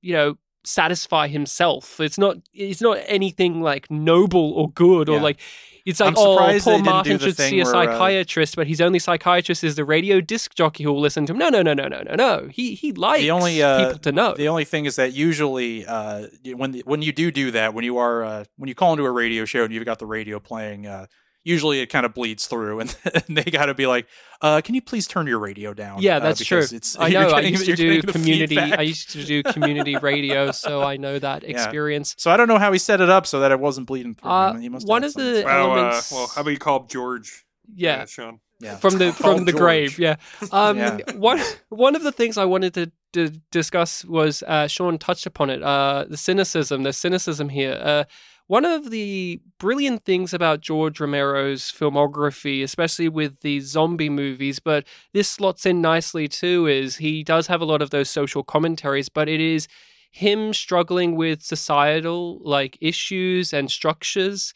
you 0.00 0.12
know, 0.14 0.36
satisfy 0.64 1.28
himself. 1.28 2.00
It's 2.00 2.18
not 2.18 2.36
it's 2.52 2.80
not 2.80 2.98
anything 3.06 3.60
like 3.62 3.90
noble 3.90 4.52
or 4.52 4.70
good 4.70 5.08
or 5.08 5.16
Yeah. 5.16 5.22
like 5.22 5.40
it's 5.86 6.00
like 6.00 6.14
oh 6.16 6.58
poor 6.62 6.78
Martin 6.78 7.18
should 7.18 7.36
see 7.36 7.60
a 7.60 7.64
where, 7.64 7.74
uh, 7.76 7.84
psychiatrist, 7.86 8.56
but 8.56 8.66
his 8.66 8.80
only 8.80 8.98
psychiatrist 8.98 9.62
is 9.62 9.74
the 9.74 9.84
radio 9.84 10.20
disc 10.20 10.54
jockey 10.54 10.82
who 10.82 10.90
will 10.92 11.00
listen 11.00 11.26
to 11.26 11.32
him. 11.34 11.38
No, 11.38 11.50
no, 11.50 11.60
no, 11.60 11.74
no, 11.74 11.88
no, 11.88 12.00
no, 12.02 12.14
no. 12.14 12.48
He 12.50 12.74
he 12.74 12.92
likes 12.92 13.20
the 13.20 13.30
only 13.30 13.62
uh, 13.62 13.84
people 13.84 13.98
to 14.00 14.12
know. 14.12 14.34
The 14.34 14.48
only 14.48 14.64
thing 14.64 14.86
is 14.86 14.96
that 14.96 15.12
usually 15.12 15.84
uh, 15.84 16.28
when 16.54 16.80
when 16.86 17.02
you 17.02 17.12
do 17.12 17.30
do 17.30 17.50
that, 17.50 17.74
when 17.74 17.84
you 17.84 17.98
are 17.98 18.24
uh, 18.24 18.44
when 18.56 18.68
you 18.68 18.74
call 18.74 18.92
into 18.94 19.04
a 19.04 19.10
radio 19.10 19.44
show 19.44 19.64
and 19.64 19.74
you've 19.74 19.84
got 19.84 19.98
the 19.98 20.06
radio 20.06 20.40
playing, 20.40 20.86
uh, 20.86 21.06
usually 21.44 21.80
it 21.80 21.86
kind 21.86 22.04
of 22.06 22.14
bleeds 22.14 22.46
through, 22.46 22.80
and, 22.80 22.96
they 23.28 23.44
got 23.44 23.66
to 23.66 23.74
be 23.74 23.86
like, 23.86 24.06
uh, 24.40 24.60
"Can 24.64 24.74
you 24.74 24.82
please 24.82 25.06
turn 25.06 25.26
your 25.26 25.38
radio 25.38 25.72
down?" 25.74 26.00
Yeah, 26.02 26.16
Uh, 26.16 26.20
that's 26.20 26.44
true. 26.44 26.58
It's, 26.70 26.98
I 26.98 27.06
you're 27.08 27.22
know. 27.22 27.28
I 27.36 27.40
used 27.40 27.66
to 27.66 27.76
do 27.76 28.02
community. 28.02 28.58
I 28.58 28.80
used 28.82 29.10
to 29.10 29.24
do 29.24 29.42
community 29.42 29.96
radio, 29.96 30.50
so 30.50 30.82
I 30.82 30.96
know 30.96 31.18
that 31.18 31.42
Yeah. 31.42 31.50
experience. 31.50 32.14
So 32.18 32.30
I 32.30 32.36
don't 32.36 32.48
know 32.48 32.58
how 32.58 32.72
he 32.72 32.78
set 32.78 33.00
it 33.00 33.10
up 33.10 33.26
so 33.26 33.40
that 33.40 33.52
it 33.52 33.60
wasn't 33.60 33.86
bleeding 33.86 34.14
through. 34.14 34.30
Uh, 34.30 34.54
He 34.58 34.68
must 34.68 34.86
one 34.88 35.04
of 35.04 35.12
something. 35.12 35.34
the- 35.34 35.44
Wow. 35.44 35.70
Uh, 35.70 35.74
elements- 35.76 36.10
well, 36.10 36.26
how 36.34 36.40
about 36.40 36.50
you 36.50 36.58
call 36.58 36.86
George? 36.86 37.44
Yeah, 37.74 38.02
uh, 38.02 38.06
Sean. 38.06 38.40
yeah. 38.60 38.76
from 38.76 38.98
the 38.98 39.12
Call 39.12 39.36
from 39.36 39.44
the 39.44 39.52
George. 39.52 39.60
grave. 39.60 39.98
Yeah. 39.98 40.16
Um, 40.52 40.78
Yeah. 40.78 40.98
One 41.16 41.40
one 41.70 41.96
of 41.96 42.02
the 42.02 42.12
things 42.12 42.36
I 42.38 42.44
wanted 42.44 42.74
to, 42.74 42.92
to 43.14 43.30
discuss 43.50 44.04
was 44.04 44.42
uh, 44.46 44.66
Sean 44.68 44.98
touched 44.98 45.26
upon 45.26 45.48
it. 45.50 45.62
Uh, 45.62 46.04
the 46.08 46.16
cynicism. 46.16 46.82
The 46.82 46.92
cynicism 46.92 47.48
here. 47.48 47.78
Uh, 47.82 48.04
one 48.46 48.64
of 48.64 48.90
the 48.90 49.40
brilliant 49.58 50.04
things 50.04 50.34
about 50.34 50.60
George 50.60 51.00
Romero's 51.00 51.72
filmography, 51.72 52.62
especially 52.62 53.08
with 53.08 53.40
the 53.40 53.60
zombie 53.60 54.10
movies, 54.10 54.58
but 54.58 54.84
this 55.14 55.28
slots 55.28 55.64
in 55.64 55.80
nicely 55.80 56.28
too, 56.28 56.66
is 56.66 56.96
he 56.96 57.24
does 57.24 57.46
have 57.46 57.62
a 57.62 57.64
lot 57.64 57.80
of 57.80 57.90
those 57.90 58.10
social 58.10 58.42
commentaries, 58.42 59.08
but 59.08 59.28
it 59.28 59.40
is 59.40 59.66
him 60.12 60.52
struggling 60.52 61.16
with 61.16 61.42
societal 61.42 62.38
like 62.44 62.76
issues 62.80 63.52
and 63.52 63.70
structures. 63.70 64.52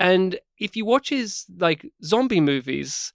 And 0.00 0.38
if 0.58 0.76
you 0.76 0.84
watch 0.84 1.10
his 1.10 1.46
like 1.58 1.86
zombie 2.04 2.40
movies, 2.40 3.12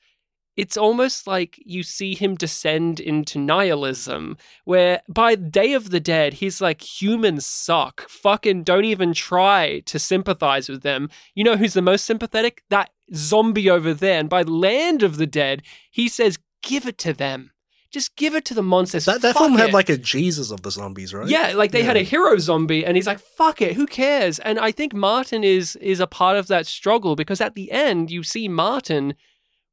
it's 0.55 0.77
almost 0.77 1.25
like 1.25 1.59
you 1.65 1.83
see 1.83 2.13
him 2.13 2.35
descend 2.35 2.99
into 2.99 3.39
nihilism, 3.39 4.37
where 4.65 5.01
by 5.07 5.35
Day 5.35 5.73
of 5.73 5.89
the 5.89 5.99
Dead, 5.99 6.33
he's 6.33 6.61
like, 6.61 7.01
humans 7.01 7.45
suck. 7.45 8.07
Fucking 8.07 8.63
don't 8.63 8.85
even 8.85 9.13
try 9.13 9.79
to 9.85 9.97
sympathize 9.97 10.69
with 10.69 10.83
them. 10.83 11.09
You 11.33 11.43
know 11.43 11.57
who's 11.57 11.73
the 11.73 11.81
most 11.81 12.05
sympathetic? 12.05 12.63
That 12.69 12.91
zombie 13.15 13.69
over 13.69 13.93
there. 13.93 14.19
And 14.19 14.29
by 14.29 14.43
Land 14.43 15.01
of 15.01 15.17
the 15.17 15.27
Dead, 15.27 15.63
he 15.89 16.07
says, 16.07 16.37
give 16.61 16.85
it 16.85 16.97
to 16.99 17.13
them. 17.13 17.51
Just 17.89 18.15
give 18.15 18.33
it 18.33 18.43
to 18.45 18.55
the 18.55 18.63
monsters. 18.63 19.05
That 19.05 19.21
that 19.21 19.37
film 19.37 19.53
had 19.53 19.71
like 19.71 19.87
a 19.87 19.97
Jesus 19.97 20.49
of 20.49 20.63
the 20.63 20.71
zombies, 20.71 21.13
right? 21.13 21.29
Yeah, 21.29 21.53
like 21.53 21.71
they 21.71 21.83
had 21.83 21.95
a 21.95 22.01
hero 22.01 22.39
zombie, 22.39 22.83
and 22.83 22.95
he's 22.95 23.05
like, 23.05 23.19
"Fuck 23.19 23.61
it, 23.61 23.75
who 23.75 23.85
cares?" 23.85 24.39
And 24.39 24.57
I 24.57 24.71
think 24.71 24.95
Martin 24.95 25.43
is 25.43 25.75
is 25.75 25.99
a 25.99 26.07
part 26.07 26.35
of 26.35 26.47
that 26.47 26.65
struggle 26.65 27.15
because 27.15 27.39
at 27.39 27.53
the 27.53 27.71
end 27.71 28.09
you 28.09 28.23
see 28.23 28.47
Martin 28.47 29.13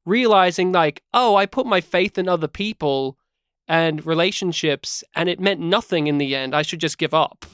realizing 0.05 0.71
like, 0.71 1.03
"Oh, 1.13 1.35
I 1.35 1.45
put 1.45 1.65
my 1.65 1.81
faith 1.81 2.17
in 2.17 2.27
other 2.27 2.47
people 2.47 3.17
and 3.67 4.05
relationships, 4.05 5.03
and 5.15 5.29
it 5.29 5.39
meant 5.39 5.59
nothing 5.59 6.07
in 6.07 6.17
the 6.17 6.35
end. 6.35 6.55
I 6.55 6.61
should 6.61 6.79
just 6.79 6.97
give 6.97 7.13
up." 7.13 7.45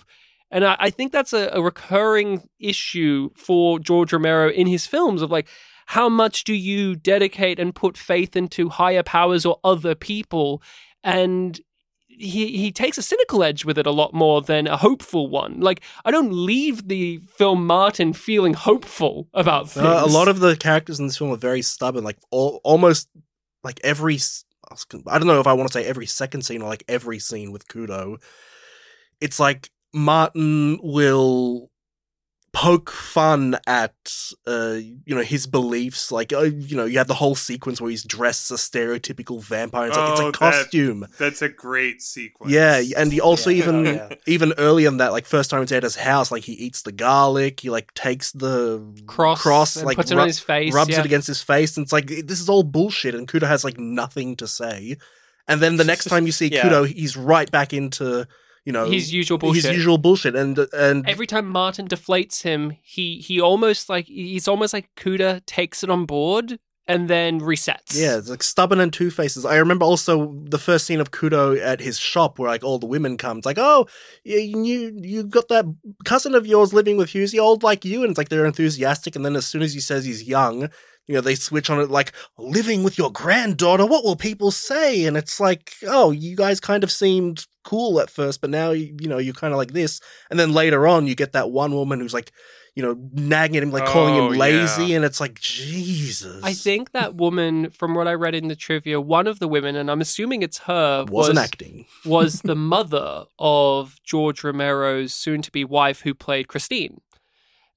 And 0.49 0.65
I, 0.65 0.77
I 0.79 0.89
think 0.89 1.11
that's 1.11 1.33
a, 1.33 1.49
a 1.53 1.61
recurring 1.61 2.47
issue 2.59 3.29
for 3.35 3.79
George 3.79 4.13
Romero 4.13 4.49
in 4.49 4.67
his 4.67 4.87
films 4.87 5.21
of 5.21 5.31
like, 5.31 5.47
how 5.87 6.09
much 6.09 6.43
do 6.43 6.53
you 6.53 6.95
dedicate 6.95 7.59
and 7.59 7.73
put 7.73 7.97
faith 7.97 8.35
into 8.35 8.67
higher 8.67 9.03
powers 9.03 9.45
or 9.45 9.57
other 9.63 9.95
people? 9.95 10.61
And 11.01 11.59
he 12.17 12.57
he 12.57 12.71
takes 12.71 12.97
a 12.97 13.01
cynical 13.01 13.43
edge 13.43 13.63
with 13.65 13.77
it 13.77 13.85
a 13.85 13.91
lot 13.91 14.13
more 14.13 14.41
than 14.41 14.67
a 14.67 14.77
hopeful 14.77 15.27
one. 15.29 15.59
Like 15.59 15.81
I 16.03 16.11
don't 16.11 16.31
leave 16.33 16.87
the 16.87 17.19
film 17.37 17.65
Martin 17.67 18.13
feeling 18.13 18.53
hopeful 18.53 19.27
about 19.33 19.69
things. 19.69 19.85
Uh, 19.85 20.03
a 20.03 20.07
lot 20.07 20.27
of 20.27 20.39
the 20.39 20.55
characters 20.55 20.99
in 20.99 21.07
this 21.07 21.17
film 21.17 21.31
are 21.31 21.37
very 21.37 21.61
stubborn. 21.61 22.03
Like 22.03 22.17
al- 22.33 22.59
almost 22.63 23.07
like 23.63 23.79
every, 23.83 24.15
s- 24.15 24.45
I 24.69 24.73
was 24.73 24.83
con- 24.85 25.03
I 25.07 25.17
don't 25.19 25.27
know 25.27 25.39
if 25.39 25.47
I 25.47 25.53
want 25.53 25.69
to 25.69 25.73
say 25.73 25.85
every 25.85 26.05
second 26.05 26.43
scene 26.43 26.61
or 26.61 26.69
like 26.69 26.83
every 26.87 27.19
scene 27.19 27.51
with 27.51 27.67
Cuda. 27.67 28.17
It's 29.21 29.39
like 29.39 29.69
Martin 29.93 30.79
will 30.81 31.69
poke 32.59 32.89
fun 32.89 33.55
at 33.67 33.93
uh 34.47 34.77
you 35.05 35.13
know 35.13 35.21
his 35.21 35.45
beliefs 35.45 36.11
like 36.11 36.33
uh, 36.33 36.41
you 36.41 36.75
know 36.75 36.85
you 36.85 36.97
have 36.97 37.07
the 37.07 37.13
whole 37.13 37.35
sequence 37.35 37.79
where 37.79 37.91
he's 37.91 38.03
dressed 38.03 38.49
as 38.49 38.59
a 38.59 38.61
stereotypical 38.71 39.39
vampire 39.43 39.89
it's 39.89 39.97
like 39.97 40.11
it's 40.11 40.19
Oh, 40.21 40.27
a 40.29 40.31
that- 40.31 40.37
costume 40.39 41.05
That's 41.19 41.43
a 41.43 41.49
great 41.49 42.01
sequence. 42.01 42.51
yeah, 42.51 42.81
and 42.97 43.11
he 43.13 43.21
also 43.21 43.51
Yeah. 43.51 43.57
even 43.63 43.75
Oh, 43.87 43.91
yeah. 43.91 44.15
even 44.25 44.53
earlier 44.57 44.89
than 44.89 44.97
that, 44.97 45.11
like 45.11 45.25
first 45.27 45.51
time 45.51 45.61
he's 45.61 45.71
at 45.71 45.83
his 45.83 45.97
house, 45.97 46.31
like 46.31 46.45
he 46.45 46.53
eats 46.53 46.81
the 46.81 46.91
garlic, 46.91 47.59
he 47.59 47.69
like 47.69 47.93
takes 47.93 48.31
the 48.31 48.81
cross, 49.05 49.39
cross, 49.41 49.75
and 49.75 49.85
like 49.85 49.97
puts 49.97 50.09
it 50.09 50.15
ru- 50.15 50.21
on 50.21 50.27
his 50.27 50.39
face, 50.39 50.73
rubs 50.73 50.89
yeah. 50.91 51.01
it 51.01 51.05
against 51.05 51.27
his 51.27 51.43
face, 51.43 51.77
and 51.77 51.83
it's 51.85 51.93
like 51.93 52.07
this 52.07 52.39
is 52.41 52.49
all 52.49 52.63
bullshit. 52.63 53.13
And 53.13 53.27
Cuda 53.27 53.47
has 53.47 53.63
like 53.63 53.77
nothing 53.77 54.35
to 54.37 54.47
say, 54.47 54.97
and 55.47 55.61
then 55.61 55.77
the 55.77 55.83
next 55.83 56.05
time 56.11 56.25
you 56.25 56.31
see 56.31 56.47
Yeah. 56.47 56.63
Cuda, 56.63 56.87
he's 56.87 57.15
right 57.15 57.51
back 57.51 57.71
into 57.71 58.27
you 58.67 58.73
know 58.73 58.83
his 58.83 59.13
usual 59.13 59.37
bullshit. 59.37 59.63
his 59.63 59.77
usual 59.77 59.97
bullshit, 59.97 60.35
and 60.35 60.59
and 60.73 61.07
Every 61.07 61.25
time 61.25 61.47
Martin 61.47 61.87
deflates 61.87 62.41
him, 62.41 62.71
he 62.83 63.19
he 63.19 63.39
almost 63.39 63.87
like 63.87 64.07
he's 64.07 64.45
almost 64.45 64.73
like 64.73 64.89
Cuda 64.97 65.41
takes 65.45 65.85
it 65.85 65.89
on 65.89 66.05
board 66.05 66.59
and 66.85 67.09
then 67.09 67.39
resets. 67.39 67.97
Yeah, 67.97 68.17
it's 68.17 68.29
like 68.29 68.43
stubborn 68.43 68.81
and 68.81 68.91
two 68.91 69.09
faces. 69.09 69.45
I 69.45 69.55
remember 69.55 69.85
also 69.85 70.33
the 70.43 70.57
first 70.57 70.85
scene 70.85 70.99
of 70.99 71.11
Cuda 71.11 71.61
at 71.61 71.79
his 71.79 71.97
shop 71.97 72.39
where 72.39 72.49
like 72.49 72.65
all 72.65 72.77
the 72.77 72.87
women 72.87 73.15
come. 73.15 73.37
It's 73.37 73.45
like, 73.45 73.57
oh, 73.57 73.87
you 74.25 74.61
you, 74.61 74.99
you 75.01 75.23
got 75.23 75.47
that 75.47 75.65
cousin 76.03 76.35
of 76.35 76.45
yours 76.45 76.73
living 76.73 76.97
with 76.97 77.11
Husey, 77.11 77.39
old 77.39 77.63
like 77.63 77.85
you, 77.85 78.01
and 78.01 78.09
it's 78.09 78.17
like 78.17 78.27
they're 78.27 78.45
enthusiastic. 78.45 79.15
And 79.15 79.25
then 79.25 79.37
as 79.37 79.47
soon 79.47 79.61
as 79.61 79.73
he 79.73 79.79
says 79.79 80.03
he's 80.03 80.23
young, 80.23 80.69
you 81.07 81.15
know, 81.15 81.21
they 81.21 81.35
switch 81.35 81.69
on 81.69 81.79
it 81.79 81.89
like 81.89 82.11
living 82.37 82.83
with 82.83 82.97
your 82.97 83.11
granddaughter. 83.11 83.85
What 83.85 84.03
will 84.03 84.15
people 84.17 84.51
say? 84.51 85.05
And 85.05 85.15
it's 85.17 85.39
like, 85.39 85.73
oh, 85.87 86.11
you 86.11 86.35
guys 86.35 86.59
kind 86.59 86.83
of 86.83 86.91
seemed 86.91 87.45
cool 87.63 87.99
at 87.99 88.09
first, 88.09 88.39
but 88.41 88.49
now 88.49 88.71
you 88.71 88.95
you 89.01 89.07
know 89.09 89.17
you're 89.17 89.33
kind 89.33 89.53
of 89.53 89.57
like 89.57 89.73
this. 89.73 89.99
And 90.29 90.39
then 90.39 90.53
later 90.53 90.85
on, 90.87 91.07
you 91.07 91.15
get 91.15 91.31
that 91.33 91.49
one 91.51 91.73
woman 91.73 91.99
who's 91.99 92.13
like. 92.13 92.31
You 92.75 92.83
know, 92.83 93.09
nagging 93.13 93.57
at 93.57 93.63
him, 93.63 93.71
like 93.71 93.87
calling 93.87 94.13
Oh, 94.13 94.29
him 94.29 94.37
lazy, 94.37 94.85
yeah. 94.85 94.97
and 94.97 95.03
it's 95.05 95.19
like 95.19 95.39
Jesus. 95.39 96.43
I 96.43 96.53
think 96.53 96.91
that 96.91 97.15
woman, 97.15 97.71
from 97.71 97.95
what 97.95 98.07
I 98.07 98.13
read 98.13 98.35
in 98.35 98.49
the 98.49 98.55
trivia, 98.55 99.01
one 99.01 99.25
of 99.25 99.39
the 99.39 99.47
women, 99.47 99.75
and 99.75 99.89
I'm 99.89 99.99
assuming 99.99 100.43
it's 100.43 100.59
her, 100.59 101.03
wasn't 101.09 101.37
was, 101.37 101.43
acting. 101.43 101.85
was 102.05 102.41
the 102.41 102.53
mother 102.75 103.25
of 103.39 103.95
George 104.03 104.43
Romero's 104.43 105.11
soon-to-be 105.11 105.65
wife, 105.65 106.01
who 106.01 106.13
played 106.13 106.47
Christine. 106.49 107.01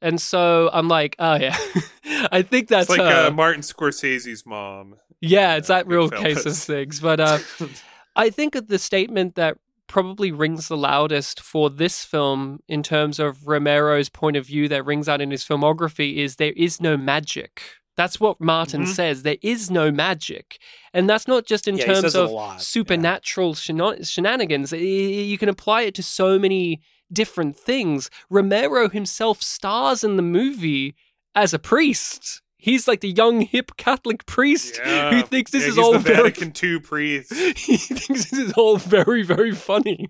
And 0.02 0.20
so 0.20 0.70
I'm 0.72 0.88
like, 0.88 1.16
oh 1.18 1.34
yeah, 1.36 1.56
I 2.32 2.42
think 2.42 2.68
that's 2.68 2.88
It's 2.90 2.98
like 2.98 3.00
uh, 3.00 3.30
Martin 3.30 3.62
Scorsese's 3.62 4.46
mom. 4.46 4.96
Yeah, 5.20 5.56
it's 5.56 5.68
that 5.68 5.86
real 5.86 6.08
case 6.08 6.46
of 6.46 6.56
things. 6.56 7.00
But 7.00 7.20
uh, 7.20 7.38
I 8.16 8.30
think 8.30 8.54
that 8.54 8.68
the 8.68 8.78
statement 8.78 9.34
that 9.34 9.58
probably 9.86 10.30
rings 10.32 10.68
the 10.68 10.76
loudest 10.76 11.40
for 11.40 11.68
this 11.68 12.04
film 12.04 12.60
in 12.68 12.82
terms 12.82 13.18
of 13.18 13.46
Romero's 13.46 14.08
point 14.08 14.36
of 14.36 14.46
view 14.46 14.68
that 14.68 14.86
rings 14.86 15.08
out 15.08 15.20
in 15.20 15.30
his 15.30 15.44
filmography 15.44 16.16
is 16.16 16.36
there 16.36 16.52
is 16.56 16.80
no 16.80 16.96
magic. 16.96 17.60
That's 17.96 18.18
what 18.20 18.40
Martin 18.40 18.84
Mhm. 18.84 18.94
says. 18.94 19.24
There 19.24 19.36
is 19.42 19.70
no 19.70 19.90
magic. 19.90 20.58
And 20.94 21.10
that's 21.10 21.26
not 21.28 21.44
just 21.44 21.66
in 21.68 21.76
Yeah, 21.76 21.86
terms 21.86 22.00
says 22.02 22.14
it 22.14 22.18
a 22.20 22.22
of 22.22 22.30
lot, 22.30 22.52
yeah. 22.52 22.56
supernatural 22.58 23.54
shenanigans. 23.54 24.72
You 24.72 25.36
can 25.36 25.48
apply 25.48 25.82
it 25.82 25.94
to 25.96 26.02
so 26.02 26.38
many 26.38 26.80
different 27.12 27.56
things. 27.56 28.10
Romero 28.28 28.88
himself 28.88 29.42
stars 29.42 30.04
in 30.04 30.16
the 30.16 30.22
movie 30.22 30.94
as 31.34 31.52
a 31.54 31.58
priest. 31.58 32.42
He's 32.56 32.86
like 32.86 33.00
the 33.00 33.10
young 33.10 33.40
hip 33.40 33.72
Catholic 33.76 34.26
priest 34.26 34.78
Yeah. 34.84 35.10
who 35.14 35.22
thinks 35.22 35.50
this 35.50 35.62
Yeah, 35.64 35.68
is 35.70 35.78
all 35.78 35.98
very 35.98 36.30
Vatican 36.30 36.52
II 36.62 36.80
priest. 36.80 37.32
he 37.56 37.76
thinks 37.76 38.30
this 38.30 38.32
is 38.34 38.52
all 38.52 38.76
very 38.76 39.22
very 39.22 39.52
funny. 39.52 40.08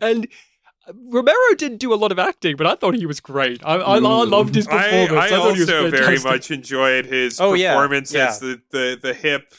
And 0.00 0.28
Romero 0.94 1.54
didn't 1.56 1.78
do 1.78 1.92
a 1.92 1.96
lot 1.96 2.10
of 2.10 2.18
acting, 2.18 2.56
but 2.56 2.66
I 2.66 2.74
thought 2.74 2.94
he 2.94 3.06
was 3.06 3.20
great. 3.20 3.60
I, 3.64 3.74
I, 3.76 3.96
I 3.96 4.00
Mm. 4.00 4.30
loved 4.30 4.54
his 4.54 4.66
I, 4.66 4.70
performance. 5.06 5.32
I 5.32 5.38
was 5.38 5.60
also 5.60 5.90
very 5.90 6.18
much 6.18 6.50
enjoyed 6.50 7.06
his 7.06 7.40
Oh, 7.40 7.52
performance 7.52 8.12
yeah. 8.12 8.28
as 8.28 8.40
the, 8.40 8.60
the, 8.70 8.98
the 9.00 9.14
hip 9.14 9.52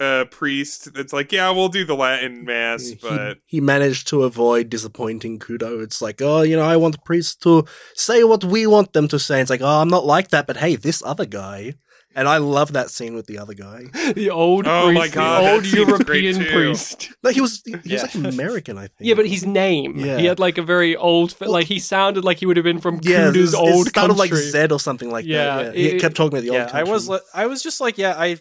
uh, 0.00 0.24
priest. 0.30 0.88
It's 0.94 1.12
like, 1.12 1.30
yeah, 1.30 1.50
we'll 1.50 1.68
do 1.68 1.84
the 1.84 1.94
Latin 1.94 2.44
mass, 2.44 2.90
but 3.02 3.38
he, 3.46 3.60
managed 3.60 4.08
to 4.08 4.22
avoid 4.24 4.70
disappointing 4.70 5.38
Cuda. 5.38 5.82
It's 5.82 6.00
like, 6.00 6.20
oh, 6.22 6.42
you 6.42 6.56
know, 6.56 6.64
I 6.64 6.76
want 6.76 6.94
the 6.96 7.02
priests 7.02 7.36
to 7.44 7.64
say 7.94 8.24
what 8.24 8.42
we 8.44 8.66
want 8.66 8.92
them 8.94 9.06
to 9.08 9.18
say. 9.18 9.40
It's 9.40 9.50
like, 9.50 9.60
oh, 9.62 9.80
I'm 9.82 9.88
not 9.88 10.06
like 10.06 10.28
that, 10.30 10.46
but 10.46 10.56
hey, 10.56 10.76
this 10.76 11.02
other 11.04 11.26
guy. 11.26 11.74
And 12.12 12.26
I 12.26 12.38
love 12.38 12.72
that 12.72 12.90
scene 12.90 13.14
with 13.14 13.26
the 13.28 13.38
other 13.38 13.54
guy. 13.54 13.84
the 14.16 14.30
old 14.30 14.66
Oh 14.66 14.86
priest, 14.86 14.98
my 14.98 15.08
God, 15.08 15.44
the 15.44 15.52
old 15.52 15.66
European 15.66 16.44
priest. 16.44 17.12
No, 17.22 17.30
he 17.30 17.40
was 17.40 17.62
he, 17.64 17.76
he 17.84 17.90
Yeah. 17.94 18.02
was 18.02 18.16
like 18.16 18.34
American, 18.34 18.78
I 18.78 18.88
think. 18.88 18.94
Yeah, 18.98 19.14
but 19.14 19.28
his 19.28 19.46
name. 19.46 19.96
Yeah. 19.96 20.18
He 20.18 20.24
had 20.24 20.40
like 20.40 20.58
a 20.58 20.62
very 20.62 20.96
old, 20.96 21.36
like 21.40 21.66
he 21.68 21.78
sounded 21.78 22.24
like 22.24 22.38
he 22.38 22.46
would 22.46 22.56
have 22.56 22.64
been 22.64 22.80
from 22.80 22.98
yeah, 23.02 23.30
Cuda's 23.30 23.54
it, 23.54 23.58
old 23.60 23.86
it 23.86 23.90
started 23.90 24.16
country. 24.16 24.36
like 24.36 24.44
Zed 24.44 24.72
or 24.72 24.80
something 24.80 25.08
like 25.08 25.24
Yeah, 25.24 25.62
that. 25.62 25.76
Yeah, 25.76 25.90
he 25.92 26.00
kept 26.00 26.16
talking 26.16 26.32
about 26.36 26.42
the 26.42 26.52
yeah, 26.52 26.64
old 26.64 26.72
I 26.74 26.82
was 26.82 27.06
country. 27.06 27.26
I 27.32 27.46
was 27.46 27.62
just 27.62 27.80
like, 27.80 27.96
yeah, 27.96 28.14
I 28.18 28.38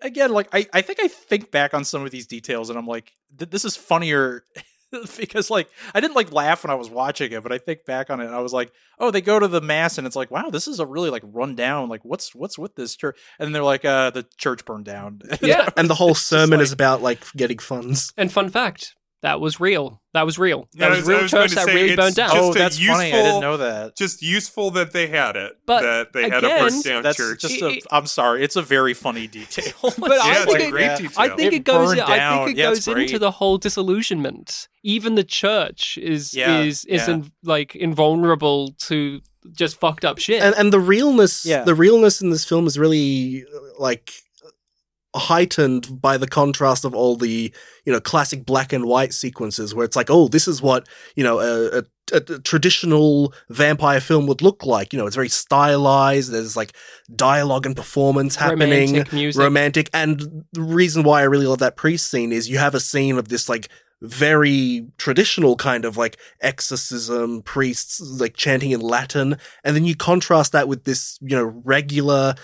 again 0.00 0.32
like 0.32 0.48
I 0.52 0.66
I 0.72 0.82
think 0.82 0.98
I 1.02 1.08
think 1.08 1.50
back 1.50 1.74
on 1.74 1.84
some 1.84 2.04
of 2.04 2.10
these 2.10 2.26
details 2.26 2.70
and 2.70 2.78
I'm 2.78 2.86
like, 2.86 3.12
this 3.34 3.64
is 3.64 3.76
funnier 3.76 4.44
because 5.16 5.50
like 5.50 5.68
I 5.94 6.00
didn't 6.00 6.16
like 6.16 6.32
laugh 6.32 6.64
when 6.64 6.70
I 6.70 6.74
was 6.74 6.90
watching 6.90 7.32
it, 7.32 7.42
but 7.42 7.52
I 7.52 7.58
think 7.58 7.84
back 7.84 8.10
on 8.10 8.20
it 8.20 8.26
and 8.26 8.34
I 8.34 8.40
was 8.40 8.52
like, 8.52 8.72
oh, 8.98 9.10
they 9.10 9.20
go 9.22 9.38
to 9.38 9.48
the 9.48 9.60
mass 9.60 9.96
and 9.98 10.06
it's 10.06 10.16
like, 10.16 10.30
wow, 10.30 10.50
this 10.50 10.68
is 10.68 10.80
a 10.80 10.86
really 10.86 11.10
like 11.10 11.22
run 11.24 11.54
down. 11.54 11.88
Like, 11.88 12.04
what's 12.04 12.34
what's 12.34 12.58
with 12.58 12.74
this 12.74 12.94
church? 12.96 13.18
And 13.38 13.54
they're 13.54 13.62
like, 13.62 13.84
uh, 13.84 14.10
the 14.10 14.26
church 14.36 14.64
burned 14.64 14.84
down. 14.84 15.20
Yeah. 15.40 15.68
and 15.76 15.88
the 15.88 15.94
whole 15.94 16.14
sermon 16.14 16.58
like- 16.58 16.64
is 16.64 16.72
about 16.72 17.02
like 17.02 17.20
getting 17.32 17.58
funds. 17.58 18.12
And 18.16 18.30
fun 18.30 18.50
fact, 18.50 18.94
that 19.22 19.40
was 19.40 19.60
real. 19.60 20.00
That 20.14 20.26
was 20.26 20.38
real. 20.38 20.68
That 20.74 20.88
I 20.88 20.90
was, 20.90 20.98
was- 21.00 21.08
real 21.08 21.22
was 21.22 21.30
church 21.30 21.50
that 21.52 21.64
say, 21.66 21.74
really 21.74 21.96
burned 21.96 22.16
down. 22.16 22.30
oh, 22.34 22.50
a 22.50 22.54
that's 22.54 22.76
funny. 22.78 23.08
I 23.12 23.22
didn't 23.22 23.40
know 23.40 23.56
that. 23.56 23.96
just 23.96 24.20
useful 24.20 24.72
that 24.72 24.92
they 24.92 25.06
had 25.06 25.36
it. 25.36 25.52
But 25.64 25.82
that 25.82 26.12
they 26.12 26.24
had 26.28 26.44
a 26.44 26.46
again, 26.48 26.60
burst 26.64 26.84
down 26.84 27.02
That's 27.02 27.16
church. 27.16 27.40
just 27.40 27.54
It- 27.54 27.62
a. 27.62 27.68
it- 27.68 27.86
I'm 27.90 28.06
sorry, 28.06 28.44
it's 28.44 28.56
a 28.56 28.62
very 28.62 28.94
funny 28.94 29.26
detail. 29.26 29.72
But 29.98 30.12
I 30.12 30.26
yeah, 30.32 30.44
think 30.44 30.58
a 30.58 30.66
it- 30.66 30.70
great 30.70 30.82
yeah. 30.84 30.96
detail. 30.98 31.14
I 31.18 31.28
think 31.28 31.40
It 31.52 31.54
it, 31.56 31.64
goes. 31.64 31.88
burned 31.88 32.00
I 32.00 32.44
think 32.44 32.58
it 32.58 32.60
Yeah, 32.60 32.68
goes 32.68 32.78
it's 32.78 32.88
into 32.88 33.18
the 33.18 33.30
whole 33.30 33.58
disillusionment. 33.58 34.68
Even 34.82 35.14
the 35.14 35.24
church 35.24 35.96
is 35.98 36.34
Yeah, 36.34 36.58
is 36.60 36.84
is 36.86 37.06
yeah. 37.06 37.14
in, 37.14 37.32
like 37.44 37.76
invulnerable 37.76 38.72
to 38.88 39.20
just 39.52 39.78
fucked 39.80 40.04
up 40.04 40.18
shit. 40.18 40.42
And 40.42 40.54
and 40.56 40.72
the 40.72 40.80
realness 40.80 41.44
Yeah. 41.46 41.62
the 41.64 41.74
realness 41.74 42.20
in 42.20 42.30
this 42.30 42.44
film 42.44 42.66
is 42.66 42.78
really 42.78 43.44
like 43.78 44.12
heightened 45.14 46.00
by 46.00 46.16
the 46.16 46.26
contrast 46.26 46.84
of 46.84 46.94
all 46.94 47.16
the 47.16 47.52
you 47.84 47.92
know 47.92 48.00
classic 48.00 48.46
black 48.46 48.72
and 48.72 48.86
white 48.86 49.12
sequences 49.12 49.74
where 49.74 49.84
it's 49.84 49.96
like 49.96 50.10
oh 50.10 50.28
this 50.28 50.48
is 50.48 50.62
what 50.62 50.88
you 51.16 51.22
know 51.22 51.38
a, 51.38 51.78
a, 51.78 51.84
a 52.12 52.38
traditional 52.40 53.34
vampire 53.50 54.00
film 54.00 54.26
would 54.26 54.42
look 54.42 54.64
like. 54.64 54.92
You 54.92 54.98
know 54.98 55.06
it's 55.06 55.16
very 55.16 55.28
stylized. 55.28 56.32
There's 56.32 56.56
like 56.56 56.72
dialogue 57.14 57.66
and 57.66 57.76
performance 57.76 58.36
happening. 58.36 58.92
Romantic 58.92 59.12
music. 59.12 59.40
romantic. 59.40 59.90
And 59.92 60.44
the 60.52 60.62
reason 60.62 61.02
why 61.02 61.20
i 61.20 61.24
really 61.24 61.46
love 61.46 61.58
that 61.58 61.76
priest 61.76 62.10
scene 62.10 62.32
is 62.32 62.48
you 62.48 62.58
have 62.58 62.74
a 62.74 62.80
scene 62.80 63.18
of 63.18 63.28
this 63.28 63.48
like 63.48 63.68
very 64.00 64.86
traditional 64.98 65.54
kind 65.56 65.84
of 65.84 65.96
like 65.96 66.18
exorcism 66.40 67.40
priests 67.42 68.00
like 68.00 68.34
chanting 68.34 68.70
in 68.70 68.80
latin. 68.80 69.36
And 69.62 69.76
then 69.76 69.84
you 69.84 69.94
contrast 69.94 70.52
that 70.52 70.68
with 70.68 70.84
this 70.84 71.18
you 71.20 71.36
know 71.36 71.44
regular 71.64 72.34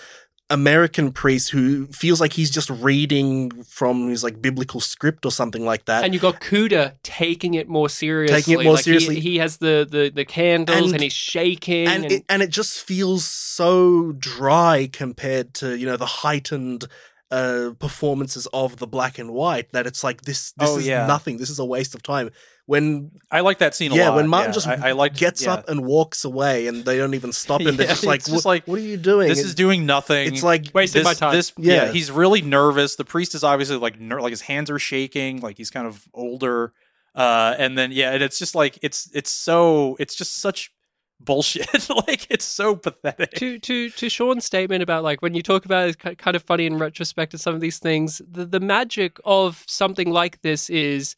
american 0.49 1.11
priest 1.11 1.51
who 1.51 1.85
feels 1.87 2.19
like 2.19 2.33
he's 2.33 2.49
just 2.49 2.69
reading 2.71 3.51
from 3.63 4.09
his 4.09 4.23
like 4.23 4.41
biblical 4.41 4.79
script 4.79 5.23
or 5.25 5.31
something 5.31 5.63
like 5.63 5.85
that 5.85 6.03
and 6.03 6.13
you 6.13 6.19
got 6.19 6.41
Cuda 6.41 6.93
taking 7.03 7.53
it 7.53 7.69
more 7.69 7.87
seriously. 7.89 8.35
Taking 8.37 8.59
it 8.59 8.63
more 8.63 8.73
Like, 8.73 8.79
he- 8.85 8.91
seriously. 8.99 9.19
He, 9.19 9.37
has 9.37 9.57
the, 9.57 9.87
the, 9.89 10.09
the 10.09 10.25
candles 10.25 10.77
and, 10.85 10.93
And- 10.93 11.03
he's 11.03 11.13
shaking. 11.13 11.87
and 11.87 12.03
And, 12.05 12.11
it, 12.11 12.23
and 12.29 12.41
it 12.41 12.49
just 12.49 12.81
feels 12.81 13.25
so 13.25 14.11
dry 14.13 14.89
compared 14.91 15.53
to 15.55 15.77
you 15.77 15.85
know 15.85 15.97
the 15.97 16.05
heightened 16.23 16.85
uh 17.31 17.71
performances 17.77 18.47
of 18.51 18.77
the 18.77 18.87
black 18.87 19.19
and 19.19 19.31
white 19.31 19.71
that 19.71 19.85
it's 19.85 20.03
like 20.03 20.21
this 20.23 20.51
this 20.53 20.69
Oh, 20.69 20.77
is 20.79 20.87
yeah. 20.87 21.05
nothing 21.05 21.37
this 21.37 21.51
is 21.51 21.59
a 21.59 21.65
waste 21.65 21.93
of 21.93 22.01
time 22.01 22.31
when 22.69 23.09
I 23.31 23.39
like 23.39 23.57
that 23.59 23.73
scene 23.73 23.91
a 23.91 23.95
yeah 23.95 24.09
lot. 24.09 24.17
when 24.17 24.27
martin 24.27 24.49
yeah. 24.51 24.53
just 24.53 24.67
I, 24.67 24.89
I 24.89 24.91
like 24.91 25.15
gets 25.15 25.43
yeah. 25.43 25.53
up 25.55 25.69
and 25.69 25.83
walks 25.85 26.23
away 26.23 26.67
and 26.67 26.85
they 26.85 26.97
don't 26.97 27.15
even 27.15 27.31
stop 27.33 27.61
him 27.61 27.75
they're 27.77 27.87
Yeah, 27.87 27.93
just 27.93 28.03
like, 28.05 28.19
it's 28.19 28.29
just 28.29 28.45
"What- 28.45 28.51
like, 28.51 28.67
what 28.67 28.77
are 28.77 28.81
you 28.83 28.97
doing 28.97 29.27
This 29.27 29.39
And 29.39 29.47
is 29.47 29.55
doing 29.55 29.85
nothing. 29.87 30.27
it's 30.31 30.43
like 30.43 30.67
Wasting 30.73 30.99
this, 30.99 31.05
my 31.05 31.13
time. 31.15 31.33
This, 31.35 31.51
yeah. 31.57 31.73
Yeah. 31.85 31.91
he's 31.91 32.11
really 32.11 32.41
nervous. 32.43 32.95
The 32.95 33.05
priest 33.05 33.33
is 33.33 33.43
obviously 33.43 33.77
like 33.77 33.99
ner- 33.99 34.21
like 34.21 34.31
his 34.31 34.41
hands 34.41 34.69
are 34.69 34.77
shaking, 34.79 35.41
like 35.41 35.57
he's 35.57 35.71
kind 35.71 35.87
of 35.87 36.03
older. 36.13 36.71
Uh, 37.15 37.55
and 37.57 37.75
then 37.77 37.91
yeah, 37.91 38.11
and 38.13 38.21
it's 38.21 38.37
just 38.37 38.53
like 38.53 38.77
it's 38.83 39.09
it's 39.15 39.31
so 39.31 39.95
it's 39.99 40.15
just 40.15 40.37
such 40.39 40.71
bullshit. 41.19 41.89
like 42.07 42.27
it's 42.29 42.45
so 42.45 42.75
pathetic. 42.75 43.31
to 43.31 43.57
to 43.59 43.89
to 43.89 44.09
Sean's 44.09 44.45
statement 44.45 44.83
about 44.83 45.03
like 45.03 45.21
when 45.23 45.33
you 45.33 45.41
talk 45.41 45.65
about 45.65 45.87
it, 45.89 45.97
it's 46.03 46.21
kind 46.21 46.35
of 46.35 46.43
funny 46.43 46.65
in 46.67 46.77
retrospect 46.77 47.33
of 47.33 47.41
some 47.41 47.55
of 47.55 47.61
these 47.61 47.79
things. 47.79 48.21
The 48.29 48.45
the 48.45 48.59
magic 48.59 49.17
of 49.25 49.63
something 49.67 50.11
like 50.11 50.41
this 50.43 50.69
is 50.69 51.15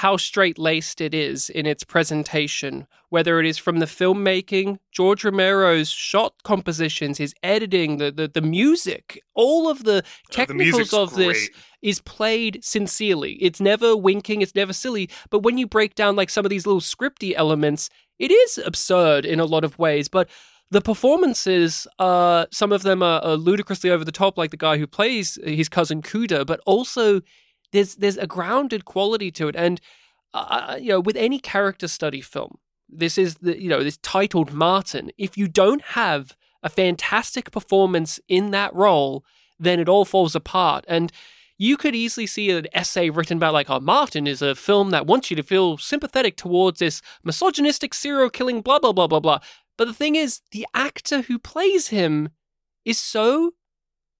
how 0.00 0.14
straight 0.14 0.58
laced 0.58 1.00
it 1.00 1.14
is 1.14 1.48
in 1.48 1.64
its 1.64 1.82
presentation. 1.82 2.86
Whether 3.08 3.40
it 3.40 3.46
is 3.46 3.56
from 3.56 3.78
the 3.78 3.86
filmmaking, 3.86 4.76
George 4.92 5.24
Romero's 5.24 5.88
shot 5.88 6.34
compositions, 6.42 7.16
his 7.16 7.34
editing, 7.42 7.96
the 7.96 8.12
the, 8.12 8.28
the 8.28 8.42
music, 8.42 9.22
all 9.34 9.70
of 9.70 9.84
the 9.84 9.98
Uh, 9.98 10.02
the 10.02 10.32
technicals 10.32 10.76
music's 10.76 10.92
of 10.92 11.14
this 11.14 11.48
is 11.80 12.02
played 12.02 12.62
sincerely. 12.62 13.32
It's 13.34 13.58
never 13.58 13.96
winking, 13.96 14.42
it's 14.42 14.54
never 14.54 14.74
silly. 14.74 15.08
But 15.30 15.42
when 15.42 15.56
you 15.56 15.66
break 15.66 15.94
down 15.94 16.14
like 16.14 16.28
some 16.28 16.44
of 16.44 16.50
these 16.50 16.66
little 16.66 16.82
scripty 16.82 17.32
elements, 17.34 17.88
it 18.18 18.30
is 18.30 18.58
absurd 18.58 19.24
in 19.24 19.40
a 19.40 19.46
lot 19.46 19.64
of 19.64 19.78
ways. 19.78 20.08
But 20.08 20.28
the 20.70 20.82
performances, 20.82 21.86
uh, 21.98 22.44
some 22.52 22.70
of 22.70 22.82
them 22.82 23.02
are, 23.02 23.22
are 23.22 23.36
ludicrously 23.36 23.90
over 23.90 24.04
the 24.04 24.12
top, 24.12 24.36
like 24.36 24.50
the 24.50 24.58
guy 24.58 24.76
who 24.76 24.86
plays 24.86 25.38
his 25.42 25.70
cousin 25.70 26.02
Cuda, 26.02 26.44
but 26.44 26.60
also 26.66 27.22
there's 27.72 27.96
there's 27.96 28.16
a 28.16 28.26
grounded 28.26 28.84
quality 28.84 29.30
to 29.32 29.48
it. 29.48 29.56
And 29.56 29.80
uh, 30.34 30.76
you 30.80 30.88
know, 30.88 31.00
with 31.00 31.16
any 31.16 31.38
character 31.38 31.88
study 31.88 32.20
film, 32.20 32.58
this 32.88 33.18
is 33.18 33.36
the 33.36 33.60
you 33.60 33.68
know 33.68 33.82
this 33.82 33.98
titled 33.98 34.52
Martin. 34.52 35.10
If 35.18 35.36
you 35.36 35.48
don't 35.48 35.82
have 35.82 36.36
a 36.62 36.68
fantastic 36.68 37.50
performance 37.50 38.18
in 38.28 38.50
that 38.50 38.74
role, 38.74 39.24
then 39.58 39.80
it 39.80 39.88
all 39.88 40.04
falls 40.04 40.34
apart. 40.34 40.84
And 40.88 41.12
you 41.58 41.76
could 41.76 41.94
easily 41.94 42.26
see 42.26 42.50
an 42.50 42.66
essay 42.72 43.08
written 43.08 43.38
about 43.38 43.54
like, 43.54 43.70
oh, 43.70 43.80
Martin 43.80 44.26
is 44.26 44.42
a 44.42 44.54
film 44.54 44.90
that 44.90 45.06
wants 45.06 45.30
you 45.30 45.36
to 45.36 45.42
feel 45.42 45.78
sympathetic 45.78 46.36
towards 46.36 46.78
this 46.78 47.00
misogynistic 47.24 47.94
serial 47.94 48.30
killing, 48.30 48.60
blah 48.60 48.78
blah 48.78 48.92
blah 48.92 49.06
blah 49.06 49.20
blah. 49.20 49.38
But 49.78 49.86
the 49.86 49.94
thing 49.94 50.16
is, 50.16 50.40
the 50.52 50.66
actor 50.74 51.22
who 51.22 51.38
plays 51.38 51.88
him 51.88 52.30
is 52.84 52.98
so 52.98 53.52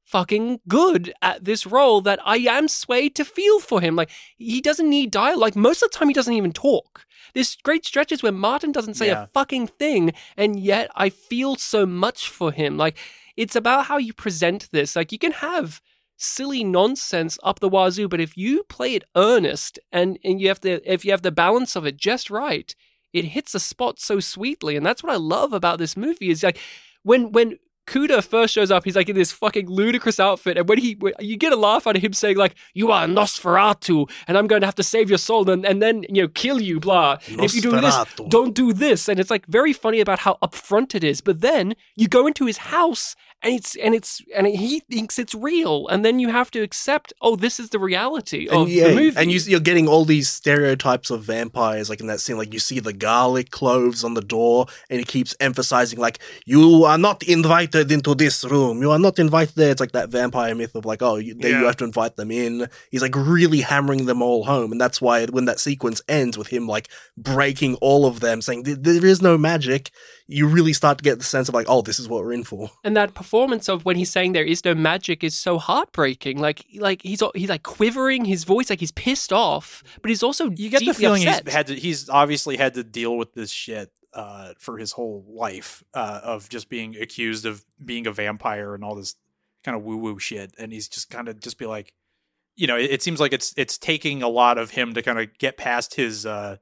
fucking 0.06 0.60
good 0.68 1.12
at 1.20 1.44
this 1.44 1.66
role 1.66 2.00
that 2.00 2.20
I 2.24 2.36
am 2.38 2.68
swayed 2.68 3.14
to 3.16 3.24
feel 3.24 3.60
for 3.60 3.80
him. 3.80 3.96
Like 3.96 4.10
he 4.38 4.60
doesn't 4.60 4.88
need 4.88 5.10
dialogue. 5.10 5.40
Like 5.40 5.56
most 5.56 5.82
of 5.82 5.90
the 5.90 5.98
time, 5.98 6.08
he 6.08 6.14
doesn't 6.14 6.32
even 6.32 6.52
talk. 6.52 7.04
There's 7.34 7.56
great 7.56 7.84
stretches 7.84 8.22
where 8.22 8.32
Martin 8.32 8.72
doesn't 8.72 8.94
say 8.94 9.08
Yeah. 9.08 9.24
a 9.24 9.26
fucking 9.26 9.66
thing, 9.66 10.12
and 10.36 10.58
yet 10.58 10.90
I 10.94 11.08
feel 11.10 11.56
so 11.56 11.84
much 11.84 12.28
for 12.30 12.52
him. 12.52 12.78
Like 12.78 12.96
it's 13.36 13.56
about 13.56 13.86
how 13.86 13.98
you 13.98 14.12
present 14.14 14.68
this. 14.72 14.96
Like 14.96 15.12
you 15.12 15.18
can 15.18 15.32
have 15.32 15.82
silly 16.16 16.64
nonsense 16.64 17.38
up 17.42 17.58
the 17.60 17.68
wazoo, 17.68 18.08
but 18.08 18.20
if 18.20 18.36
you 18.38 18.62
play 18.64 18.94
it 18.94 19.04
earnest 19.16 19.78
and 19.92 20.18
and 20.24 20.40
you 20.40 20.48
have 20.48 20.60
the 20.60 20.80
if 20.90 21.04
you 21.04 21.10
have 21.10 21.22
the 21.22 21.32
balance 21.32 21.76
of 21.76 21.84
it 21.84 21.96
just 21.96 22.30
right, 22.30 22.74
it 23.12 23.26
hits 23.26 23.54
a 23.54 23.60
spot 23.60 23.98
so 23.98 24.20
sweetly, 24.20 24.76
and 24.76 24.86
that's 24.86 25.02
what 25.02 25.12
I 25.12 25.16
love 25.16 25.52
about 25.52 25.78
this 25.78 25.96
movie. 25.96 26.30
Is 26.30 26.42
like 26.44 26.58
when 27.02 27.32
when 27.32 27.58
Cuda 27.86 28.24
first 28.24 28.52
shows 28.52 28.70
up, 28.70 28.84
he's 28.84 28.96
like 28.96 29.08
in 29.08 29.14
this 29.14 29.30
fucking 29.32 29.68
ludicrous 29.68 30.18
outfit, 30.18 30.58
and 30.58 30.68
when 30.68 30.78
he 30.78 30.94
when, 30.94 31.12
you 31.20 31.36
get 31.36 31.52
a 31.52 31.56
laugh 31.56 31.86
out 31.86 31.96
of 31.96 32.02
him 32.02 32.12
saying 32.12 32.36
like 32.36 32.54
"You 32.74 32.90
are 32.90 33.06
Nosferatu, 33.06 34.10
and 34.26 34.36
I'm 34.36 34.46
going 34.46 34.60
to 34.60 34.66
have 34.66 34.74
to 34.76 34.82
save 34.82 35.08
your 35.08 35.18
soul, 35.18 35.48
and 35.48 35.64
and 35.64 35.80
then 35.80 36.04
you 36.08 36.22
know 36.22 36.28
kill 36.28 36.60
you," 36.60 36.80
blah. 36.80 37.18
And 37.28 37.44
if 37.44 37.54
you 37.54 37.62
do 37.62 37.80
this, 37.80 37.96
don't 38.28 38.54
do 38.54 38.72
this, 38.72 39.08
and 39.08 39.20
it's 39.20 39.30
like 39.30 39.46
very 39.46 39.72
funny 39.72 40.00
about 40.00 40.20
how 40.20 40.38
upfront 40.42 40.94
it 40.94 41.04
is. 41.04 41.20
But 41.20 41.40
then 41.40 41.74
you 41.94 42.08
go 42.08 42.26
into 42.26 42.46
his 42.46 42.58
house, 42.58 43.14
and 43.46 43.54
it's 43.54 43.76
and 43.76 43.94
it's 43.94 44.22
and 44.34 44.46
he 44.46 44.80
thinks 44.80 45.18
it's 45.18 45.34
real, 45.34 45.86
and 45.88 46.04
then 46.04 46.18
you 46.18 46.28
have 46.30 46.50
to 46.52 46.60
accept, 46.60 47.12
oh, 47.22 47.36
this 47.36 47.58
is 47.60 47.70
the 47.70 47.78
reality 47.78 48.48
of 48.48 48.62
and 48.62 48.70
yeah, 48.70 48.88
the 48.88 48.94
movie. 48.94 49.16
and 49.16 49.30
you, 49.30 49.38
you're 49.46 49.60
getting 49.60 49.88
all 49.88 50.04
these 50.04 50.28
stereotypes 50.28 51.10
of 51.10 51.22
vampires, 51.22 51.88
like 51.88 52.00
in 52.00 52.06
that 52.08 52.20
scene, 52.20 52.36
like 52.36 52.52
you 52.52 52.58
see 52.58 52.80
the 52.80 52.92
garlic 52.92 53.50
cloves 53.50 54.02
on 54.04 54.14
the 54.14 54.20
door, 54.20 54.66
and 54.90 54.98
he 54.98 55.04
keeps 55.04 55.34
emphasizing, 55.40 55.98
like, 55.98 56.18
you 56.44 56.84
are 56.84 56.98
not 56.98 57.22
invited 57.22 57.90
into 57.92 58.14
this 58.14 58.44
room, 58.44 58.82
you 58.82 58.90
are 58.90 58.98
not 58.98 59.18
invited 59.18 59.54
there. 59.54 59.70
It's 59.70 59.80
like 59.80 59.92
that 59.92 60.08
vampire 60.08 60.54
myth 60.54 60.74
of 60.74 60.84
like, 60.84 61.02
oh, 61.02 61.16
you, 61.16 61.34
there 61.34 61.58
you 61.60 61.66
have 61.66 61.76
to 61.78 61.84
invite 61.84 62.16
them 62.16 62.30
in. 62.30 62.68
He's 62.90 63.02
like 63.02 63.14
really 63.16 63.60
hammering 63.60 64.06
them 64.06 64.22
all 64.22 64.44
home, 64.44 64.72
and 64.72 64.80
that's 64.80 65.00
why 65.00 65.24
when 65.26 65.44
that 65.46 65.60
sequence 65.60 66.02
ends 66.08 66.36
with 66.36 66.48
him 66.48 66.66
like 66.66 66.88
breaking 67.16 67.76
all 67.76 68.06
of 68.06 68.20
them, 68.20 68.42
saying 68.42 68.64
"There- 68.64 68.76
there 68.76 69.06
is 69.06 69.22
no 69.22 69.38
magic, 69.38 69.90
you 70.28 70.46
really 70.48 70.72
start 70.72 70.98
to 70.98 71.04
get 71.04 71.18
the 71.18 71.24
sense 71.24 71.48
of 71.48 71.54
like, 71.54 71.66
oh, 71.68 71.82
this 71.82 72.00
is 72.00 72.08
what 72.08 72.24
we're 72.24 72.32
in 72.32 72.42
for. 72.44 72.70
and 72.84 72.96
that 72.96 73.14
performance 73.14 73.68
of 73.68 73.84
when 73.84 73.96
he's 73.96 74.10
saying 74.10 74.32
there 74.32 74.44
is 74.44 74.64
no 74.64 74.74
magic 74.74 75.22
is 75.22 75.34
so 75.36 75.58
heartbreaking. 75.58 76.38
Like 76.38 76.64
like 76.78 77.02
he's 77.02 77.22
he's 77.34 77.48
like 77.48 77.62
quivering 77.62 78.24
his 78.24 78.44
voice, 78.44 78.70
like 78.70 78.80
he's 78.80 78.92
pissed 78.92 79.32
off, 79.32 79.82
but 80.02 80.08
he's 80.08 80.22
also 80.22 80.50
You 80.50 80.68
get 80.70 80.84
the 80.84 80.94
feeling 80.94 81.26
upset. 81.26 81.44
he's 81.44 81.54
had 81.54 81.66
to. 81.68 81.74
He's 81.74 82.08
obviously 82.08 82.56
had 82.56 82.74
to 82.74 82.82
deal 82.84 83.16
with 83.16 83.34
this 83.34 83.50
shit 83.50 83.92
uh, 84.12 84.54
for 84.58 84.78
his 84.78 84.92
whole 84.92 85.24
life 85.28 85.84
uh, 85.94 86.20
of 86.22 86.48
just 86.48 86.68
being 86.68 86.96
accused 86.96 87.46
of 87.46 87.64
being 87.84 88.06
a 88.06 88.12
vampire 88.12 88.74
and 88.74 88.82
all 88.82 88.94
this 88.94 89.14
kind 89.64 89.76
of 89.76 89.84
woo 89.84 89.96
woo 89.96 90.18
shit, 90.18 90.52
and 90.58 90.72
he's 90.72 90.88
just 90.88 91.10
kind 91.10 91.28
of 91.28 91.38
just 91.40 91.58
be 91.58 91.66
like, 91.66 91.92
you 92.56 92.66
know, 92.66 92.76
it, 92.76 92.90
it 92.90 93.02
seems 93.02 93.20
like 93.20 93.32
it's 93.32 93.52
it's 93.56 93.78
taking 93.78 94.22
a 94.22 94.28
lot 94.28 94.58
of 94.58 94.70
him 94.70 94.94
to 94.94 95.02
kind 95.02 95.18
of 95.20 95.36
get 95.38 95.56
past 95.56 95.94
his 95.94 96.24
uh, 96.26 96.56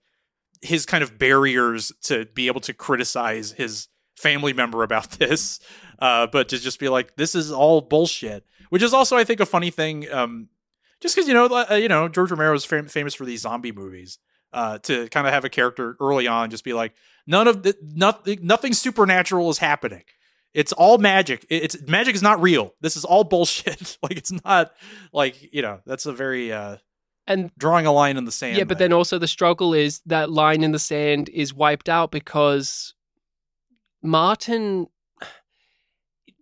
his 0.63 0.87
kind 0.87 1.03
of 1.03 1.19
barriers 1.19 1.93
to 2.03 2.27
be 2.35 2.47
able 2.47 2.61
to 2.63 2.73
criticize 2.73 3.53
his 3.53 3.89
family 4.17 4.53
member 4.53 4.83
about 4.83 5.11
this, 5.19 5.61
uh, 5.99 6.27
but 6.27 6.49
to 6.49 6.59
just 6.59 6.79
be 6.79 6.89
like, 6.89 7.17
this 7.17 7.35
is 7.35 7.53
all 7.53 7.81
bullshit. 7.81 8.45
Which 8.71 8.83
is 8.83 8.95
also, 8.95 9.17
I 9.17 9.25
think, 9.25 9.41
a 9.41 9.47
funny 9.47 9.71
thing. 9.71 10.11
Um, 10.11 10.49
just 11.01 11.15
because 11.15 11.29
you 11.29 11.35
know, 11.35 11.47
uh, 11.47 11.75
you 11.75 11.89
know, 11.89 12.09
George 12.09 12.31
Romero 12.31 12.55
is 12.55 12.65
fam- 12.65 12.89
famous 12.89 13.15
for 13.15 13.25
these 13.25 13.43
zombie 13.43 13.73
movies. 13.73 14.19
Uh, 14.53 14.79
to 14.79 15.09
kind 15.09 15.27
of 15.27 15.33
have 15.33 15.45
a 15.45 15.49
character 15.49 15.97
early 16.01 16.29
on 16.29 16.49
just 16.49 16.63
be 16.63 16.73
like, 16.73 16.95
none 17.27 17.49
of 17.49 17.65
the 17.65 17.77
nothing, 17.83 18.39
nothing 18.41 18.73
supernatural 18.73 19.51
is 19.51 19.59
happening. 19.59 20.05
It's 20.55 20.73
all 20.73 20.99
magic. 20.99 21.45
It's 21.51 21.77
magic 21.89 22.15
is 22.15 22.23
not 22.23 22.41
real. 22.41 22.73
This 22.81 22.97
is 22.97 23.05
all 23.05 23.25
bullshit. 23.25 23.99
like 24.03 24.17
it's 24.17 24.31
not 24.45 24.73
like 25.13 25.53
you 25.53 25.61
know. 25.61 25.81
That's 25.85 26.07
a 26.07 26.13
very 26.13 26.53
uh, 26.53 26.77
and 27.27 27.51
drawing 27.57 27.87
a 27.87 27.93
line 27.93 28.17
in 28.17 28.25
the 28.25 28.33
sand. 28.33 28.57
yeah, 28.57 28.65
but 28.65 28.79
there. 28.79 28.89
then 28.89 28.93
also 28.93 29.19
the 29.19 29.29
struggle 29.29 29.73
is 29.75 30.01
that 30.07 30.31
line 30.31 30.63
in 30.63 30.73
the 30.73 30.79
sand 30.79 31.29
is 31.31 31.55
wiped 31.55 31.89
out 31.89 32.11
because 32.11 32.95
Martin 34.03 34.87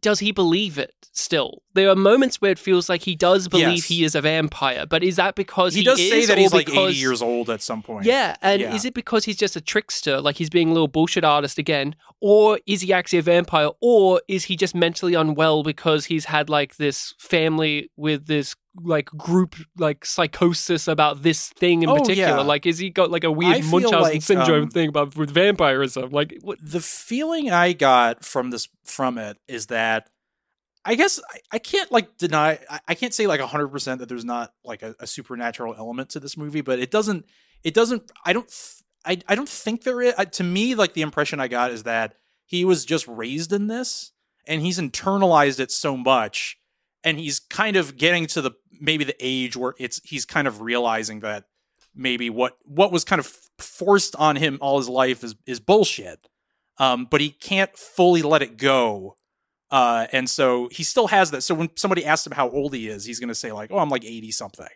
does 0.02 0.20
he 0.20 0.32
believe 0.32 0.78
it 0.78 0.94
still? 1.12 1.61
There 1.74 1.88
are 1.88 1.96
moments 1.96 2.40
where 2.40 2.50
it 2.50 2.58
feels 2.58 2.88
like 2.88 3.02
he 3.02 3.14
does 3.14 3.48
believe 3.48 3.68
Yes. 3.76 3.84
he 3.88 4.04
is 4.04 4.14
a 4.14 4.20
vampire, 4.20 4.84
but 4.86 5.02
is 5.02 5.16
that 5.16 5.34
because 5.34 5.74
he, 5.74 5.80
he, 5.80 5.84
does 5.84 5.98
is, 5.98 6.10
say 6.10 6.26
that 6.26 6.36
he's 6.38 6.52
like 6.52 6.68
eighty 6.68 6.96
years 6.98 7.22
old 7.22 7.48
at 7.48 7.62
some 7.62 7.82
point. 7.82 8.04
Yeah, 8.06 8.36
and 8.42 8.60
Yeah. 8.60 8.74
is 8.74 8.84
it 8.84 8.94
because 8.94 9.24
he's 9.24 9.36
just 9.36 9.56
a 9.56 9.60
trickster, 9.60 10.20
like 10.20 10.36
he's 10.36 10.50
being 10.50 10.68
a 10.68 10.72
little 10.72 10.88
bullshit 10.88 11.24
artist 11.24 11.58
again, 11.58 11.94
or 12.20 12.58
is 12.66 12.82
he 12.82 12.92
actually 12.92 13.18
a 13.20 13.22
vampire, 13.22 13.70
or 13.80 14.20
is 14.28 14.44
he 14.44 14.56
just 14.56 14.74
mentally 14.74 15.14
unwell 15.14 15.62
because 15.62 16.06
he's 16.06 16.26
had 16.26 16.50
like 16.50 16.76
this 16.76 17.14
family 17.18 17.90
with 17.96 18.26
this 18.26 18.54
like 18.82 19.06
group 19.06 19.54
like 19.76 20.02
psychosis 20.04 20.88
about 20.88 21.22
this 21.22 21.48
thing 21.50 21.82
in 21.82 21.88
Oh, 21.90 21.96
particular? 21.96 22.28
yeah. 22.36 22.40
Like, 22.40 22.64
is 22.66 22.78
he 22.78 22.90
got 22.90 23.10
like 23.10 23.24
a 23.24 23.30
weird 23.30 23.64
Munchausen 23.64 24.00
like, 24.00 24.22
syndrome 24.22 24.64
um, 24.64 24.70
thing 24.70 24.88
about 24.88 25.14
with 25.16 25.30
vampirism? 25.30 26.10
Like, 26.10 26.38
what? 26.42 26.58
the 26.62 26.80
feeling 26.80 27.50
I 27.50 27.72
got 27.74 28.24
from 28.24 28.50
this 28.50 28.68
from 28.84 29.18
it 29.18 29.36
is 29.48 29.66
that 29.66 30.08
I 30.84 30.94
guess 30.94 31.20
I, 31.30 31.38
I 31.52 31.58
can't 31.58 31.90
like 31.92 32.16
deny 32.16 32.58
I, 32.68 32.80
I 32.88 32.94
can't 32.94 33.14
say 33.14 33.26
like 33.26 33.40
hundred 33.40 33.68
percent 33.68 34.00
that 34.00 34.08
there's 34.08 34.24
not 34.24 34.52
like 34.64 34.82
a, 34.82 34.94
a 35.00 35.06
supernatural 35.06 35.74
element 35.76 36.10
to 36.10 36.20
this 36.20 36.36
movie, 36.36 36.60
but 36.60 36.78
it 36.78 36.90
doesn't 36.90 37.26
it 37.62 37.74
doesn't 37.74 38.10
I 38.24 38.32
don't 38.32 38.48
th- 38.48 38.82
I 39.04 39.32
I 39.32 39.34
don't 39.34 39.48
think 39.48 39.82
there 39.82 40.00
is. 40.00 40.14
I, 40.18 40.24
to 40.24 40.44
me, 40.44 40.74
like 40.74 40.94
the 40.94 41.02
impression 41.02 41.40
I 41.40 41.48
got 41.48 41.70
is 41.70 41.84
that 41.84 42.14
he 42.44 42.64
was 42.64 42.84
just 42.84 43.06
raised 43.08 43.52
in 43.52 43.66
this 43.66 44.12
and 44.46 44.60
he's 44.60 44.78
internalized 44.78 45.60
it 45.60 45.70
so 45.70 45.96
much, 45.96 46.58
and 47.04 47.18
he's 47.18 47.38
kind 47.38 47.76
of 47.76 47.96
getting 47.96 48.26
to 48.28 48.40
the 48.40 48.52
maybe 48.80 49.04
the 49.04 49.16
age 49.20 49.56
where 49.56 49.74
it's 49.78 50.00
he's 50.04 50.24
kind 50.24 50.48
of 50.48 50.60
realizing 50.60 51.20
that 51.20 51.44
maybe 51.94 52.30
what 52.30 52.56
what 52.64 52.92
was 52.92 53.04
kind 53.04 53.20
of 53.20 53.26
forced 53.58 54.16
on 54.16 54.36
him 54.36 54.58
all 54.60 54.78
his 54.78 54.88
life 54.88 55.22
is 55.22 55.34
is 55.46 55.60
bullshit. 55.60 56.28
Um, 56.78 57.06
but 57.08 57.20
he 57.20 57.30
can't 57.30 57.76
fully 57.76 58.22
let 58.22 58.42
it 58.42 58.56
go. 58.56 59.16
Uh, 59.72 60.06
and 60.12 60.28
so 60.28 60.68
he 60.70 60.84
still 60.84 61.06
has 61.06 61.30
that. 61.30 61.42
So 61.42 61.54
when 61.54 61.70
somebody 61.76 62.04
asks 62.04 62.26
him 62.26 62.34
how 62.34 62.50
old 62.50 62.74
he 62.74 62.88
is, 62.88 63.06
he's 63.06 63.18
going 63.18 63.30
to 63.30 63.34
say 63.34 63.52
like, 63.52 63.72
"Oh, 63.72 63.78
I'm 63.78 63.88
like 63.88 64.04
80 64.04 64.30
something." 64.30 64.68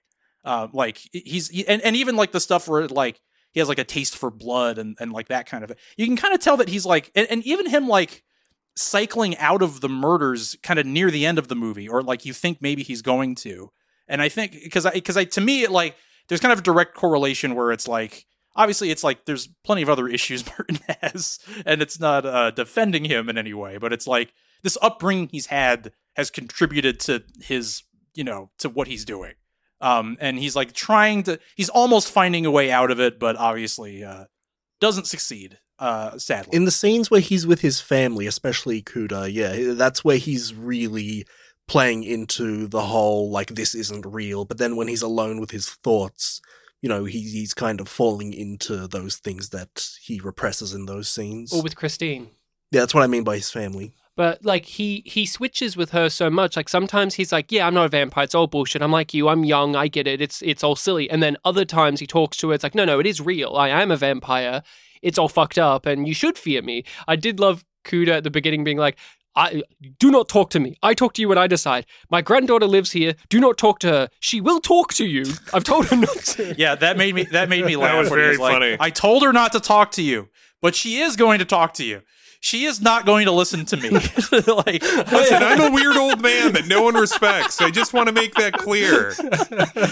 Uh, 0.43 0.69
like 0.73 0.99
he's 1.13 1.51
he, 1.51 1.69
and, 1.69 1.83
and 1.83 1.95
even 1.95 2.17
like 2.17 2.33
the 2.33 2.41
stuff 2.41 2.67
where 2.67 2.89
like 2.89 3.21
he 3.53 3.61
has 3.61 3.69
like 3.69 3.79
a 3.79 3.85
taste 3.85 4.17
for 4.17 4.31
blood 4.31 4.79
and 4.79 4.97
and 4.99 5.13
like 5.13 5.29
that 5.29 5.47
kind 5.47 5.63
of. 5.63 5.73
You 5.99 6.07
can 6.07 6.17
kind 6.17 6.33
of 6.33 6.41
tell 6.41 6.57
that 6.57 6.71
he's 6.71 6.87
like, 6.87 7.13
and, 7.15 7.27
and 7.31 7.45
even 7.47 7.69
him 7.69 7.87
like 7.87 8.25
cycling 8.75 9.37
out 9.37 9.61
of 9.61 9.83
the 9.83 9.89
murders 9.89 10.57
kind 10.63 10.79
of 10.79 10.87
near 10.87 11.11
the 11.11 11.27
end 11.27 11.39
of 11.39 11.49
the 11.49 11.55
movie, 11.55 11.89
or 11.89 12.03
like 12.03 12.25
you 12.25 12.33
think 12.33 12.63
maybe 12.63 12.83
he's 12.83 13.03
going 13.03 13.35
to. 13.35 13.71
And 14.09 14.23
I 14.23 14.31
think 14.31 14.53
because 14.53 14.87
I 14.87 14.93
because 14.93 15.19
I 15.19 15.25
to 15.25 15.43
me 15.43 15.63
it 15.63 15.71
like 15.71 15.95
there's 16.29 16.41
kind 16.41 16.53
of 16.53 16.61
a 16.61 16.63
direct 16.63 16.95
correlation 16.95 17.55
where 17.55 17.71
it's 17.71 17.87
like 17.87 18.25
obviously 18.55 18.91
it's 18.91 19.05
like 19.05 19.27
there's 19.27 19.47
plenty 19.63 19.83
of 19.83 19.91
other 19.91 20.09
issues 20.09 20.47
Martin 20.59 20.79
has, 21.03 21.39
and 21.67 21.83
it's 21.83 22.01
not 22.01 22.25
uh, 22.25 22.51
defending 22.51 23.05
him 23.05 23.29
in 23.29 23.37
any 23.37 23.53
way, 23.53 23.77
but 23.77 23.93
it's 23.93 24.07
like 24.07 24.33
this 24.63 24.79
upbringing 24.83 25.29
he's 25.31 25.47
had 25.47 25.93
has 26.17 26.31
contributed 26.31 26.99
to 27.01 27.23
his 27.41 27.83
you 28.15 28.25
know 28.25 28.51
to 28.59 28.69
what 28.69 28.89
he's 28.89 29.05
doing. 29.05 29.35
Um, 29.81 30.17
and 30.21 30.39
he's 30.39 30.57
like 30.57 30.73
trying 30.73 31.23
to 31.25 31.39
he's 31.55 31.69
almost 31.69 32.11
finding 32.11 32.47
a 32.47 32.51
way 32.51 32.71
out 32.71 32.91
of 32.91 32.99
it, 32.99 33.19
but 33.19 33.37
obviously 33.37 34.03
uh, 34.03 34.25
doesn't 34.81 35.07
succeed. 35.07 35.59
Uh, 35.79 36.17
sadly, 36.17 36.57
In 36.57 36.65
the 36.65 36.71
scenes 36.71 37.11
where 37.11 37.21
he's 37.21 37.47
with 37.47 37.61
his 37.61 37.83
family, 37.83 38.27
especially 38.27 38.81
Cuda, 38.81 39.31
yeah, 39.31 39.75
that's 39.75 40.03
where 40.03 40.17
he's 40.17 40.55
really 40.55 41.27
playing 41.69 42.03
into 42.05 42.67
the 42.67 42.81
whole 42.81 43.31
like 43.31 43.49
this 43.49 43.75
isn't 43.75 44.07
real. 44.07 44.47
But 44.47 44.57
then 44.57 44.77
when 44.77 44.89
he's 44.89 45.03
alone 45.03 45.39
with 45.39 45.51
his 45.51 45.69
thoughts, 45.69 46.41
you 46.81 46.89
know, 46.89 47.05
he, 47.05 47.21
he's 47.21 47.53
kind 47.53 47.81
of 47.81 47.89
falling 47.89 48.33
into 48.33 48.87
those 48.89 49.17
things 49.17 49.51
that 49.51 49.91
he 50.03 50.19
represses 50.19 50.73
in 50.73 50.87
those 50.87 51.11
scenes. 51.11 51.53
Or 51.53 51.63
with 51.63 51.77
Christine. 51.77 52.31
yeah, 52.71 52.81
that's 52.81 52.95
what 52.95 53.03
I 53.03 53.07
mean 53.07 53.25
by 53.25 53.37
his 53.37 53.51
family. 53.51 53.93
But 54.17 54.45
like 54.45 54.65
he 54.65 55.03
he 55.05 55.27
switches 55.27 55.77
with 55.77 55.91
her 55.91 56.09
so 56.09 56.31
much. 56.31 56.57
Like 56.57 56.69
sometimes 56.69 57.15
he's 57.15 57.33
like, 57.33 57.53
"Yeah, 57.53 57.67
I'm 57.67 57.75
not 57.75 57.87
a 57.87 57.91
vampire. 57.91 58.25
It's 58.25 58.35
all 58.35 58.47
bullshit. 58.47 58.83
I'm 58.83 58.91
like 58.93 59.13
you. 59.13 59.29
I'm 59.29 59.45
young. 59.45 59.77
I 59.77 59.89
get 59.89 60.07
it. 60.07 60.21
It's 60.21 60.41
it's 60.43 60.65
all 60.65 60.77
silly." 60.77 61.09
And 61.11 61.23
then 61.23 61.37
other 61.45 61.65
times 61.65 62.01
he 62.01 62.07
talks 62.07 62.37
to 62.39 62.49
her. 62.49 62.55
It's 62.55 62.65
like, 62.65 62.75
"No, 62.75 62.85
no, 62.85 62.99
it 62.99 63.07
is 63.07 63.21
real. 63.21 63.55
I 63.57 63.69
am 63.69 63.91
a 63.91 63.97
vampire. 63.97 64.63
It's 65.03 65.19
all 65.19 65.29
fucked 65.29 65.59
up, 65.59 65.85
and 65.85 66.09
you 66.09 66.15
should 66.15 66.39
fear 66.39 66.63
me." 66.63 66.85
I 67.07 67.17
did 67.17 67.39
love 67.39 67.65
Cuda 67.85 68.17
at 68.17 68.25
the 68.25 68.31
beginning 68.31 68.65
being 68.65 68.79
like, 68.79 68.97
I 69.37 69.63
do 69.99 70.11
not 70.11 70.31
talk 70.31 70.49
to 70.51 70.61
me. 70.61 70.79
I 70.83 70.95
talk 70.95 71.13
to 71.15 71.21
you 71.21 71.29
when 71.29 71.37
I 71.37 71.47
decide. 71.47 71.85
My 72.11 72.23
granddaughter 72.23 72.67
lives 72.67 72.93
here. 72.93 73.15
Do 73.29 73.39
not 73.39 73.59
talk 73.59 73.79
to 73.81 73.89
her. 73.89 74.09
She 74.19 74.41
will 74.41 74.61
talk 74.61 74.95
to 74.95 75.05
you. 75.05 75.27
I've 75.53 75.63
told 75.63 75.87
her 75.89 75.97
not 75.97 76.17
to. 76.17 76.55
yeah, 76.59 76.75
that 76.75 76.97
made 76.97 77.15
me 77.15 77.25
that 77.25 77.51
made 77.51 77.67
me 77.67 77.77
laugh. 77.77 77.93
that 77.93 77.99
was 77.99 78.11
when 78.11 78.19
he 78.19 78.25
very 78.25 78.37
like, 78.39 78.53
funny. 78.55 78.77
I 78.81 78.89
told 78.89 79.23
her 79.23 79.33
not 79.33 79.53
to 79.53 79.61
talk 79.61 79.91
to 79.93 80.03
you, 80.03 80.31
but 80.63 80.75
she 80.75 81.01
is 81.01 81.17
going 81.17 81.39
to 81.39 81.45
talk 81.45 81.75
to 81.75 81.85
you. 81.85 82.01
She 82.47 82.65
is 82.65 82.81
not 82.81 83.07
going 83.07 83.25
to 83.27 83.33
listen 83.33 83.65
to 83.67 83.77
me. 83.77 83.91
like, 83.91 84.81
Listen, 85.11 85.43
I'm 85.43 85.61
a 85.61 85.71
weird 85.75 85.97
old 85.97 86.23
man 86.23 86.53
that 86.53 86.67
no 86.69 86.81
one 86.83 86.95
respects. 86.95 87.61
I 87.61 87.71
just 87.73 87.93
want 87.93 88.07
to 88.07 88.13
make 88.13 88.35
that 88.37 88.53
clear. 88.53 89.15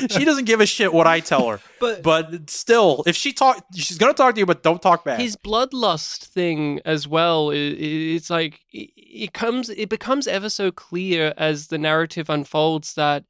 she 0.09 0.25
doesn't 0.25 0.45
give 0.45 0.61
a 0.61 0.67
shit 0.67 0.93
what 0.93 1.09
I 1.09 1.19
tell 1.19 1.49
her. 1.49 1.61
But- 1.81 2.03
but 2.05 2.49
still, 2.51 3.03
if 3.09 3.17
she 3.17 3.33
talk, 3.33 3.65
she's 3.75 3.99
going 3.99 4.13
to 4.13 4.17
talk 4.17 4.35
to 4.35 4.39
you, 4.41 4.47
but 4.47 4.63
don't 4.63 4.81
talk 4.81 5.05
back. 5.05 5.19
his 5.19 5.37
bloodlust 5.37 6.27
thing 6.27 6.81
as 6.85 7.09
well 7.09 7.51
i- 7.51 7.55
i- 7.55 8.15
it's 8.17 8.31
like 8.31 8.61
it, 8.73 8.91
it 8.97 9.33
comes 9.33 9.69
it 9.71 9.89
becomes 9.89 10.27
ever 10.29 10.49
so 10.49 10.71
clear 10.71 11.35
as 11.37 11.67
the 11.69 11.79
narrative 11.79 12.31
unfolds 12.31 12.95
that 12.95 13.25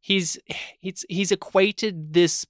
he's 0.00 0.38
he's 0.80 1.04
he's 1.08 1.30
equated 1.32 2.12
this 2.14 2.44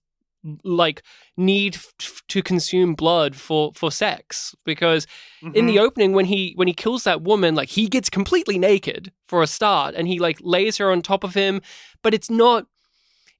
like 0.65 1.03
need 1.37 1.75
f- 1.77 2.23
to 2.29 2.43
consume 2.43 2.95
blood 2.95 3.35
for 3.37 3.73
for 3.75 3.91
sex 3.91 4.55
because 4.65 5.07
in 5.43 5.53
Mm-hmm. 5.53 5.67
the 5.67 5.79
opening 5.79 6.13
when 6.13 6.27
he 6.27 6.53
when 6.57 6.69
he 6.69 6.75
kills 6.75 7.05
that 7.05 7.23
woman 7.23 7.55
like 7.55 7.69
he 7.71 7.89
gets 7.89 8.09
completely 8.11 8.59
naked 8.59 9.13
for 9.27 9.43
a 9.43 9.47
start 9.47 9.95
and 9.95 10.07
he 10.09 10.19
like 10.19 10.39
lays 10.41 10.77
her 10.79 10.91
on 10.91 11.03
top 11.03 11.25
of 11.25 11.35
him 11.35 11.61
but 12.03 12.15
it's 12.15 12.31
not 12.31 12.67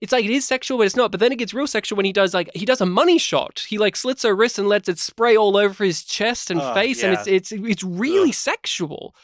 it's 0.03 0.13
like 0.13 0.27
it 0.27 0.31
is 0.31 0.47
sexual, 0.47 0.77
but 0.77 0.85
it's 0.87 0.95
not. 0.95 1.11
But 1.11 1.21
then 1.21 1.33
it 1.33 1.39
gets 1.39 1.55
real 1.55 1.67
sexual 1.67 1.97
when 1.97 2.05
he 2.05 2.13
does 2.13 2.35
like 2.35 2.51
he 2.55 2.67
does 2.67 2.83
a 2.83 2.87
money 2.87 3.17
shot. 3.19 3.65
He 3.67 3.79
like 3.79 3.97
slits 3.97 4.25
her 4.25 4.37
wrist 4.37 4.59
and 4.59 4.69
lets 4.69 4.91
it 4.91 4.99
spray 4.99 5.39
all 5.39 5.57
over 5.57 5.83
his 5.85 6.05
chest 6.05 6.51
and 6.51 6.61
Oh, 6.61 6.75
face, 6.75 7.03
and 7.03 7.15
it's 7.15 7.27
it's 7.27 7.51
it's 7.51 7.83
really 7.83 8.29
Ugh. 8.29 8.35
sexual. 8.35 9.15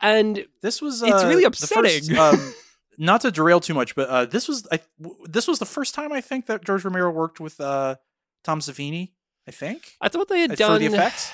And 0.00 0.46
This 0.62 0.80
was 0.80 1.02
It's 1.02 1.24
uh, 1.24 1.26
really 1.26 1.42
the 1.42 1.50
first, 1.50 1.72
upsetting. 1.72 2.16
um, 2.16 2.54
not 2.98 3.20
to 3.22 3.30
derail 3.30 3.60
too 3.60 3.74
much, 3.74 3.94
but 3.94 4.08
uh, 4.08 4.24
this 4.26 4.48
was 4.48 4.66
I, 4.70 4.80
w- 5.00 5.26
this 5.28 5.46
was 5.46 5.58
the 5.58 5.66
first 5.66 5.94
time 5.94 6.12
I 6.12 6.20
think 6.20 6.46
that 6.46 6.64
George 6.64 6.84
Romero 6.84 7.10
worked 7.10 7.40
with 7.40 7.60
uh, 7.60 7.96
Tom 8.42 8.60
Savini. 8.60 9.12
I 9.46 9.50
think 9.50 9.92
I 10.00 10.08
thought 10.08 10.28
they 10.28 10.40
had 10.40 10.50
for 10.50 10.56
done. 10.56 10.80
the 10.80 10.86
effects. 10.86 11.30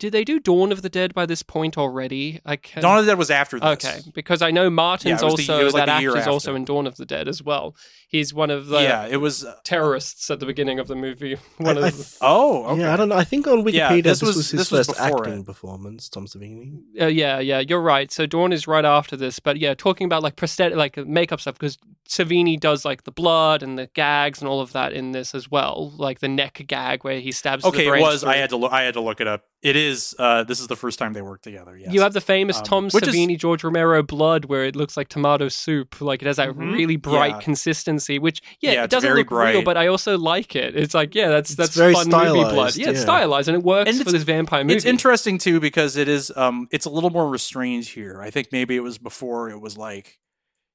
Did 0.00 0.10
they 0.12 0.24
do 0.24 0.40
Dawn 0.40 0.72
of 0.72 0.82
the 0.82 0.88
Dead 0.88 1.14
by 1.14 1.26
this 1.26 1.44
point 1.44 1.78
already? 1.78 2.40
I 2.44 2.56
can. 2.56 2.82
Dawn 2.82 2.98
of 2.98 3.04
the 3.04 3.12
Dead 3.12 3.18
was 3.18 3.30
after 3.30 3.60
this. 3.60 3.84
Okay, 3.84 4.00
because 4.12 4.42
I 4.42 4.50
know 4.50 4.68
Martin's 4.68 5.22
Yeah, 5.22 5.28
it 5.28 5.30
was 5.30 5.46
the- 5.46 5.52
also 5.52 5.64
like 5.76 5.86
that 5.86 5.96
the 5.96 6.02
year 6.02 6.10
actor's 6.16 6.26
also 6.26 6.54
in 6.56 6.64
Dawn 6.64 6.88
of 6.88 6.96
the 6.96 7.06
Dead 7.06 7.28
as 7.28 7.42
well. 7.42 7.76
He's 8.08 8.34
one 8.34 8.50
of 8.50 8.66
the 8.66 8.82
yeah, 8.82 9.06
it 9.06 9.18
was. 9.18 9.44
uh, 9.44 9.54
terrorists 9.62 10.28
at 10.30 10.40
the 10.40 10.46
beginning 10.46 10.80
of 10.80 10.88
the 10.88 10.96
movie. 10.96 11.36
One 11.58 11.76
I- 11.76 11.80
of 11.80 11.84
I 11.84 11.90
the- 11.90 11.96
th- 11.96 12.16
oh, 12.22 12.64
okay. 12.64 12.80
Yeah, 12.80 12.92
I 12.92 12.96
don't 12.96 13.08
know. 13.08 13.14
I 13.16 13.22
think 13.24 13.46
on 13.46 13.62
Wikipedia 13.62 13.72
Yeah, 13.74 13.94
this, 14.00 14.18
this 14.18 14.22
was, 14.22 14.36
was- 14.36 14.50
his 14.50 14.60
this 14.62 14.70
was 14.72 14.86
first 14.88 14.98
before 14.98 15.18
acting 15.20 15.40
it. 15.42 15.46
performance, 15.46 16.08
Tom 16.08 16.26
Savini. 16.26 16.80
Uh, 17.00 17.06
yeah, 17.06 17.38
yeah, 17.38 17.60
you're 17.60 17.80
right. 17.80 18.10
So 18.10 18.26
Dawn 18.26 18.52
is 18.52 18.66
right 18.66 18.84
after 18.84 19.16
this, 19.16 19.38
but 19.38 19.58
yeah, 19.58 19.74
talking 19.74 20.06
about 20.06 20.22
like 20.24 20.34
prosthetic, 20.34 20.76
like 20.76 20.96
makeup 20.96 21.40
stuff, 21.40 21.54
because 21.58 21.78
Savini 22.08 22.58
does 22.58 22.84
like 22.84 23.04
the 23.04 23.12
blood 23.12 23.62
and 23.62 23.78
the 23.78 23.86
gags 23.94 24.40
and 24.40 24.48
all 24.48 24.60
of 24.60 24.72
that 24.72 24.92
in 24.92 25.12
this 25.12 25.34
as 25.34 25.48
well, 25.50 25.92
like 25.96 26.18
the 26.18 26.28
neck 26.28 26.64
gag 26.66 27.04
where 27.04 27.20
he 27.20 27.30
stabs. 27.30 27.64
Okay, 27.64 27.78
the 27.78 27.84
it 27.84 27.90
brains 27.90 28.06
was. 28.08 28.24
I 28.24 28.36
had 28.36 28.50
to 28.50 28.56
look. 28.56 28.72
I 28.72 28.82
had 28.82 28.94
to 28.94 29.00
look 29.00 29.20
it 29.20 29.28
up. 29.28 29.44
It 29.62 29.76
is. 29.76 30.14
Uh, 30.18 30.42
this 30.44 30.58
is 30.58 30.68
the 30.68 30.76
first 30.76 30.98
time 30.98 31.12
they 31.12 31.20
work 31.20 31.42
together. 31.42 31.76
Yes. 31.76 31.92
You 31.92 32.00
have 32.00 32.14
the 32.14 32.20
famous 32.22 32.56
Um, 32.58 32.64
Tom 32.64 32.84
which 32.88 33.06
is- 33.06 33.14
Savini, 33.14 33.38
George 33.38 33.62
Romero 33.62 34.02
blood, 34.02 34.46
where 34.46 34.64
it 34.64 34.74
looks 34.74 34.96
like 34.96 35.08
tomato 35.08 35.48
soup. 35.48 36.00
Like 36.00 36.22
it 36.22 36.26
has 36.26 36.36
that 36.36 36.50
Mhm. 36.50 36.72
really 36.72 36.96
bright 36.96 37.32
Yeah. 37.32 37.40
consistency, 37.40 38.18
which 38.18 38.40
yeah, 38.60 38.72
Yeah, 38.72 38.84
it 38.84 38.90
doesn't 38.90 39.06
very 39.06 39.20
look 39.20 39.30
real, 39.30 39.62
but 39.62 39.76
I 39.76 39.88
also 39.88 40.16
like 40.16 40.56
it. 40.56 40.74
It's 40.74 40.94
like 40.94 41.14
yeah, 41.14 41.28
that's 41.28 41.50
It's 41.50 41.56
that's 41.58 41.76
very 41.76 41.92
fun 41.92 42.08
movie 42.08 42.26
blood. 42.32 42.46
stylized, 42.52 42.78
Yeah, 42.78 42.90
it's 42.90 43.02
stylized 43.02 43.48
and 43.48 43.56
it 43.58 43.62
works 43.62 43.90
And 43.90 44.02
for 44.02 44.10
this 44.12 44.22
vampire 44.22 44.64
movie. 44.64 44.76
It's 44.76 44.86
interesting 44.86 45.36
too 45.36 45.60
because 45.60 45.96
it 45.96 46.08
is. 46.08 46.32
Um, 46.36 46.66
it's 46.70 46.86
a 46.86 46.90
little 46.90 47.10
more 47.10 47.28
restrained 47.28 47.84
here. 47.84 48.18
I 48.22 48.30
think 48.30 48.48
maybe 48.52 48.76
it 48.76 48.80
was 48.82 48.96
before 48.96 49.50
it 49.50 49.60
was 49.60 49.76
like 49.76 50.18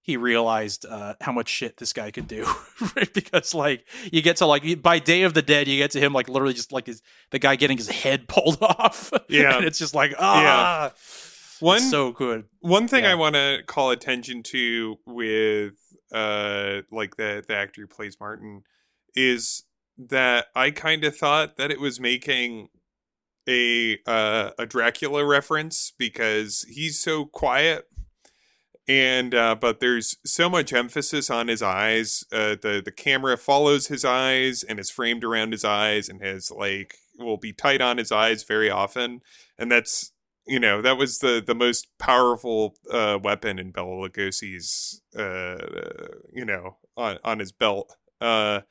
he 0.05 0.17
realized 0.17 0.85
uh, 0.85 1.15
how 1.19 1.31
much 1.31 1.49
shit 1.49 1.77
this 1.77 1.91
guy 1.91 2.11
could 2.11 2.27
do. 2.27 2.45
right? 2.95 3.11
Because 3.11 3.55
like 3.55 3.87
you 4.11 4.21
get 4.21 4.37
to 4.37 4.45
like 4.45 4.79
by 4.83 4.99
Day 4.99 5.23
of 5.23 5.33
the 5.33 5.41
Dead, 5.41 5.67
you 5.67 5.79
get 5.79 5.89
to 5.91 5.99
him 5.99 6.13
like 6.13 6.29
literally 6.29 6.53
just 6.53 6.71
like 6.71 6.85
his 6.85 7.01
the 7.31 7.39
guy 7.39 7.55
getting 7.55 7.75
his 7.75 7.89
head 7.89 8.27
pulled 8.27 8.59
off. 8.61 9.11
Yeah. 9.27 9.57
and 9.57 9.65
it's 9.67 9.79
just 9.79 9.95
like 9.95 10.13
ah, 10.19 10.93
One 11.59 11.77
it's 11.77 11.89
so 11.89 12.11
good. 12.11 12.43
One 12.59 12.87
thing 12.87 13.03
Yeah. 13.03 13.13
I 13.13 13.15
want 13.15 13.33
to 13.33 13.63
call 13.65 13.89
attention 13.89 14.43
to 14.43 14.99
with 15.07 15.73
uh 16.11 16.83
like 16.91 17.15
the 17.15 17.43
the 17.47 17.55
actor 17.55 17.81
who 17.81 17.87
plays 17.87 18.19
Martin 18.19 18.61
is 19.15 19.63
that 19.97 20.49
I 20.55 20.69
kind 20.69 21.03
of 21.03 21.17
thought 21.17 21.57
that 21.57 21.71
it 21.71 21.79
was 21.79 21.99
making 21.99 22.69
a 23.49 23.97
uh 24.05 24.51
a 24.59 24.67
Dracula 24.67 25.25
reference 25.25 25.93
because 25.97 26.63
he's 26.69 27.01
so 27.01 27.25
quiet 27.25 27.87
and 28.87 29.33
uh 29.33 29.55
but 29.59 29.79
there's 29.79 30.17
so 30.25 30.47
much 30.49 30.71
emphasis 30.71 31.29
on 31.31 31.47
his 31.47 31.61
eyes 31.63 32.23
uh 32.31 32.55
the 32.61 32.81
the 32.85 32.91
camera 32.91 33.35
follows 33.35 33.87
his 33.87 34.05
eyes 34.05 34.61
and 34.61 34.79
is 34.79 34.91
framed 34.91 35.23
around 35.23 35.51
his 35.51 35.65
eyes 35.65 36.07
and 36.07 36.21
has 36.21 36.51
like 36.51 36.97
will 37.19 37.37
be 37.37 37.53
tight 37.53 37.81
on 37.81 37.97
his 37.97 38.11
eyes 38.11 38.43
very 38.43 38.69
often. 38.69 39.21
And 39.57 39.71
that's 39.71 40.11
you 40.47 40.59
know 40.59 40.81
that 40.81 40.97
was 40.97 41.19
the 41.19 41.43
the 41.45 41.55
most 41.55 41.87
powerful 41.97 42.75
uh 42.91 43.17
weapon 43.21 43.57
in 43.57 43.71
Bela 43.71 43.87
Lugosi's 44.09 45.01
uh 45.17 46.07
you 46.33 46.45
know 46.45 46.77
on 46.95 47.17
on 47.23 47.39
his 47.39 47.51
belt. 47.51 47.95
Uh 48.21 48.61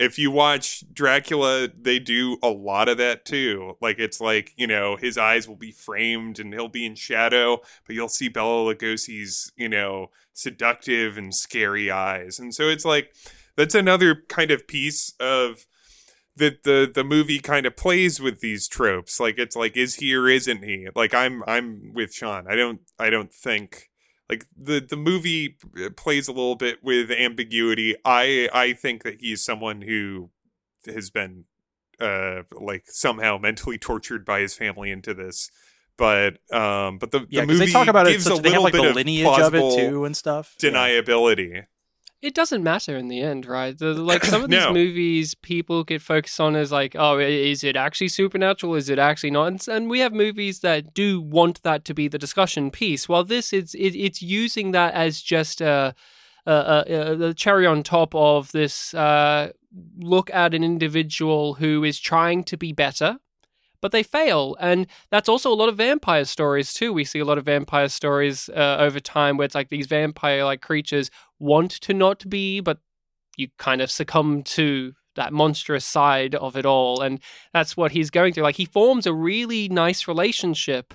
if 0.00 0.18
you 0.18 0.30
watch 0.30 0.84
Dracula, 0.92 1.68
they 1.68 1.98
do 1.98 2.38
a 2.42 2.48
lot 2.48 2.88
of 2.88 2.98
that 2.98 3.24
too. 3.24 3.76
Like 3.80 3.98
it's 3.98 4.20
like 4.20 4.52
you 4.56 4.66
know 4.66 4.96
his 4.96 5.18
eyes 5.18 5.48
will 5.48 5.56
be 5.56 5.72
framed 5.72 6.38
and 6.38 6.52
he'll 6.52 6.68
be 6.68 6.86
in 6.86 6.94
shadow, 6.94 7.60
but 7.86 7.94
you'll 7.94 8.08
see 8.08 8.28
Bela 8.28 8.74
Lugosi's 8.74 9.52
you 9.56 9.68
know 9.68 10.10
seductive 10.32 11.18
and 11.18 11.34
scary 11.34 11.90
eyes, 11.90 12.38
and 12.38 12.54
so 12.54 12.64
it's 12.64 12.84
like 12.84 13.14
that's 13.56 13.74
another 13.74 14.22
kind 14.28 14.50
of 14.50 14.66
piece 14.66 15.14
of 15.20 15.66
that 16.36 16.62
the 16.62 16.90
the 16.92 17.04
movie 17.04 17.38
kind 17.38 17.66
of 17.66 17.76
plays 17.76 18.20
with 18.20 18.40
these 18.40 18.68
tropes. 18.68 19.20
Like 19.20 19.38
it's 19.38 19.56
like 19.56 19.76
is 19.76 19.96
he 19.96 20.14
or 20.14 20.28
isn't 20.28 20.64
he? 20.64 20.88
Like 20.94 21.14
I'm 21.14 21.42
I'm 21.46 21.92
with 21.94 22.14
Sean. 22.14 22.46
I 22.48 22.56
don't 22.56 22.80
I 22.98 23.10
don't 23.10 23.32
think 23.32 23.90
like 24.32 24.46
the 24.56 24.80
the 24.80 24.96
movie 24.96 25.56
uh, 25.84 25.90
plays 25.96 26.26
a 26.28 26.32
little 26.32 26.54
bit 26.56 26.82
with 26.82 27.10
ambiguity. 27.10 27.94
I 28.04 28.48
I 28.52 28.72
think 28.72 29.02
that 29.02 29.16
he's 29.20 29.44
someone 29.44 29.82
who 29.82 30.30
has 30.86 31.10
been 31.10 31.44
uh 32.00 32.42
like 32.52 32.84
somehow 32.86 33.36
mentally 33.38 33.78
tortured 33.90 34.24
by 34.24 34.40
his 34.40 34.54
family 34.54 34.90
into 34.90 35.12
this. 35.12 35.50
But 35.98 36.38
um 36.52 36.98
but 36.98 37.10
the, 37.10 37.26
Yeah, 37.28 37.42
the 37.42 37.46
movie 37.48 37.66
they 37.66 37.72
talk 37.72 37.88
about 37.88 38.06
it. 38.06 38.12
gives 38.12 38.24
Such, 38.24 38.38
a 38.38 38.42
they 38.42 38.50
have 38.52 38.62
like 38.62 38.72
bit 38.72 38.82
the 38.82 38.88
of 38.90 38.94
lineage 38.96 39.26
of 39.38 39.54
it 39.54 39.60
too 39.76 40.04
and 40.06 40.16
stuff. 40.16 40.54
Yeah. 40.72 40.88
It 42.22 42.34
doesn't 42.34 42.62
matter 42.62 42.96
in 42.96 43.08
the 43.08 43.20
end, 43.20 43.44
right? 43.46 43.76
The, 43.76 43.92
like 43.94 44.24
some 44.24 44.42
of 44.44 44.50
these 44.50 44.60
No. 44.60 44.72
movies, 44.72 45.34
people 45.34 45.82
get 45.82 46.00
focused 46.00 46.40
on 46.40 46.54
as 46.54 46.70
like, 46.70 46.94
oh, 46.96 47.18
is 47.18 47.64
it 47.64 47.76
actually 47.76 48.08
supernatural? 48.08 48.76
Is 48.76 48.88
it 48.88 48.98
actually 48.98 49.32
not? 49.32 49.46
And, 49.48 49.68
and 49.68 49.90
we 49.90 49.98
have 49.98 50.12
movies 50.12 50.60
that 50.60 50.94
do 50.94 51.20
want 51.20 51.62
that 51.64 51.84
to 51.86 51.94
be 51.94 52.06
the 52.08 52.18
discussion 52.18 52.70
piece. 52.70 53.08
While 53.08 53.24
this 53.24 53.52
is, 53.52 53.74
it, 53.74 53.96
it's 53.96 54.22
using 54.22 54.70
that 54.70 54.94
as 54.94 55.20
just 55.20 55.60
a, 55.60 55.94
a, 56.46 56.52
a, 56.52 57.12
a 57.12 57.16
the 57.16 57.34
cherry 57.34 57.66
on 57.66 57.82
top 57.82 58.14
of 58.14 58.52
this 58.52 58.94
uh, 58.94 59.50
look 59.98 60.30
at 60.30 60.54
an 60.54 60.62
individual 60.62 61.54
who 61.54 61.82
is 61.84 61.98
trying 61.98 62.44
to 62.44 62.56
be 62.56 62.72
better. 62.72 63.18
But 63.82 63.92
they 63.92 64.02
fail. 64.02 64.56
And 64.58 64.86
that's 65.10 65.28
also 65.28 65.52
a 65.52 65.54
lot 65.54 65.68
of 65.68 65.76
vampire 65.76 66.24
stories 66.24 66.72
too. 66.72 66.92
We 66.92 67.04
see 67.04 67.18
a 67.18 67.24
lot 67.26 67.36
of 67.36 67.44
vampire 67.44 67.88
stories 67.88 68.48
uh, 68.48 68.76
over 68.78 69.00
time 69.00 69.36
where 69.36 69.44
it's 69.44 69.54
like 69.54 69.68
these 69.68 69.86
vampire 69.86 70.44
like 70.44 70.62
creatures 70.62 71.10
want 71.38 71.72
to 71.72 71.92
not 71.92 72.26
be, 72.30 72.60
but 72.60 72.78
you 73.36 73.48
kind 73.58 73.82
of 73.82 73.90
succumb 73.90 74.42
to 74.44 74.94
that 75.16 75.32
monstrous 75.32 75.84
side 75.84 76.34
of 76.36 76.56
it 76.56 76.64
all. 76.64 77.02
And 77.02 77.20
that's 77.52 77.76
what 77.76 77.92
he's 77.92 78.08
going 78.08 78.32
through. 78.32 78.44
Like 78.44 78.56
he 78.56 78.64
forms 78.64 79.06
a 79.06 79.12
really 79.12 79.68
nice 79.68 80.08
relationship 80.08 80.94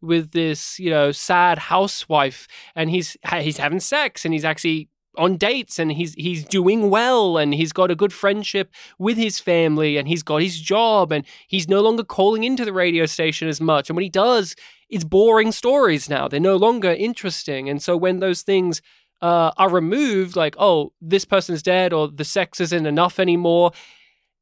with 0.00 0.30
this, 0.30 0.78
you 0.78 0.90
know, 0.90 1.10
sad 1.10 1.58
housewife 1.58 2.46
and 2.76 2.88
he's 2.88 3.16
he's 3.40 3.58
having 3.58 3.80
sex 3.80 4.24
and 4.24 4.32
he's 4.32 4.44
actually 4.44 4.88
on 5.18 5.36
dates 5.36 5.78
and 5.78 5.92
he's 5.92 6.14
he's 6.14 6.44
doing 6.44 6.90
well 6.90 7.36
and 7.36 7.52
he's 7.54 7.72
got 7.72 7.90
a 7.90 7.96
good 7.96 8.12
friendship 8.12 8.72
with 8.98 9.16
his 9.18 9.38
family 9.40 9.96
and 9.98 10.08
he's 10.08 10.22
got 10.22 10.42
his 10.42 10.60
job 10.60 11.12
and 11.12 11.24
he's 11.46 11.68
no 11.68 11.80
longer 11.80 12.04
calling 12.04 12.44
into 12.44 12.64
the 12.64 12.72
radio 12.72 13.04
station 13.06 13.48
as 13.48 13.60
much. 13.60 13.90
And 13.90 13.96
when 13.96 14.04
he 14.04 14.10
does 14.10 14.54
it's 14.90 15.04
boring 15.04 15.52
stories 15.52 16.08
now. 16.08 16.28
They're 16.28 16.40
no 16.40 16.56
longer 16.56 16.90
interesting. 16.90 17.68
And 17.68 17.82
so 17.82 17.94
when 17.94 18.20
those 18.20 18.40
things 18.40 18.80
uh, 19.20 19.50
are 19.58 19.68
removed 19.68 20.36
like 20.36 20.54
oh 20.58 20.92
this 21.00 21.24
person's 21.24 21.62
dead 21.62 21.92
or 21.92 22.08
the 22.08 22.24
sex 22.24 22.60
isn't 22.60 22.86
enough 22.86 23.18
anymore 23.18 23.72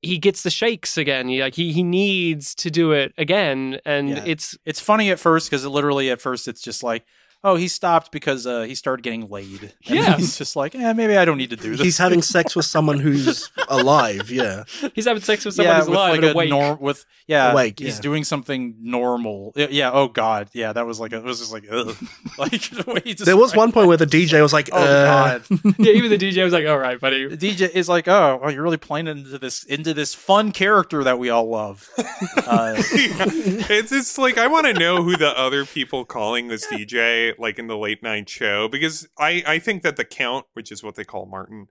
he 0.03 0.18
gets 0.18 0.43
the 0.43 0.51
shakes 0.51 0.97
again. 0.99 1.29
He, 1.29 1.41
like 1.43 1.55
he, 1.55 1.72
he 1.72 1.83
needs 1.83 2.55
to 2.57 2.70
do 2.70 2.93
it 2.93 3.12
again. 3.18 3.81
And 3.85 4.11
Yeah. 4.11 4.24
it's 4.27 4.57
It's 4.64 4.81
funny 4.81 5.11
at 5.11 5.18
first 5.18 5.51
because 5.51 5.66
literally 5.66 6.11
at 6.11 6.20
first 6.20 6.47
it's 6.49 6.61
just 6.61 6.83
like, 6.83 7.05
oh, 7.45 7.55
he 7.57 7.68
stopped 7.68 8.11
because 8.11 8.47
uh, 8.47 8.62
he 8.62 8.74
started 8.74 9.03
getting 9.03 9.28
laid. 9.28 9.72
And 9.87 9.99
Yeah. 9.99 10.16
he's 10.16 10.37
just 10.37 10.57
like, 10.57 10.74
eh, 10.74 10.93
maybe 10.93 11.16
I 11.16 11.24
don't 11.24 11.39
need 11.39 11.51
to 11.51 11.57
do 11.57 11.76
this. 11.76 11.80
He's 11.80 11.99
having 11.99 12.22
sex 12.37 12.57
with 12.57 12.64
someone 12.66 12.99
who's 12.99 13.51
alive. 13.68 14.30
Yeah, 14.30 14.64
he's 14.95 15.07
having 15.07 15.22
sex 15.22 15.45
with 15.45 15.55
someone 15.55 15.74
yeah, 15.74 15.78
who's 15.80 15.89
with 15.89 15.97
alive 15.97 16.11
like 16.11 16.18
and 16.18 16.24
a 16.26 16.32
awake. 16.32 16.51
norm 16.51 16.78
with 16.80 17.05
yeah, 17.28 17.53
Awake, 17.53 17.78
he's 17.78 17.97
yeah. 17.97 18.03
doing 18.03 18.24
something 18.24 18.76
normal. 18.80 19.53
Yeah, 19.57 19.66
yeah, 19.70 19.91
oh 19.93 20.09
god, 20.09 20.49
yeah, 20.53 20.72
that 20.72 20.87
was 20.87 20.99
like 21.01 21.12
a, 21.12 21.16
it 21.18 21.24
was 21.24 21.39
just 21.41 21.53
like 21.53 21.64
ugh. 21.70 21.97
like 22.39 22.51
the 22.70 22.84
way 22.87 23.01
he 23.05 23.14
there 23.14 23.37
was 23.37 23.55
one 23.55 23.72
point 23.72 23.89
where 23.89 23.97
the 23.97 24.07
DJ 24.07 24.41
was 24.43 24.53
like, 24.53 24.68
Oh 24.72 24.78
uh, 24.78 25.39
god, 25.39 25.45
yeah 25.78 25.93
even 25.93 26.11
the 26.11 26.18
dj 26.18 26.43
was 26.45 26.53
like 26.53 26.66
all 26.66 26.78
right 26.78 27.01
buddy 27.01 27.26
the 27.28 27.37
DJ 27.37 27.68
is 27.74 27.89
like, 27.89 28.09
oh, 28.09 28.39
well, 28.43 28.51
you're 28.51 28.62
really 28.62 28.76
playing 28.76 29.07
into 29.07 29.39
this 29.39 29.64
into 29.64 29.95
this 29.95 30.14
fun 30.14 30.53
character 30.53 31.05
that 31.05 31.18
we 31.18 31.30
all 31.30 31.49
love. 31.49 31.89
Uh, 32.37 32.74
it's 32.78 33.91
just 33.91 34.18
like 34.18 34.39
I 34.39 34.47
want 34.47 34.66
to 34.66 34.74
know 34.74 35.03
who 35.03 35.16
the 35.16 35.37
other 35.39 35.64
people 35.64 36.05
calling 36.05 36.49
this 36.49 36.66
DJ 36.66 37.26
like 37.39 37.59
in 37.59 37.66
the 37.66 37.77
late 37.77 38.03
night 38.03 38.29
show 38.29 38.68
because 38.68 39.09
I 39.18 39.43
I 39.47 39.59
think 39.59 39.83
that 39.83 39.97
the 39.97 40.05
count, 40.05 40.47
which 40.55 40.70
is 40.72 40.83
what 40.83 40.95
they 40.95 41.05
call 41.05 41.27
Martin, 41.27 41.68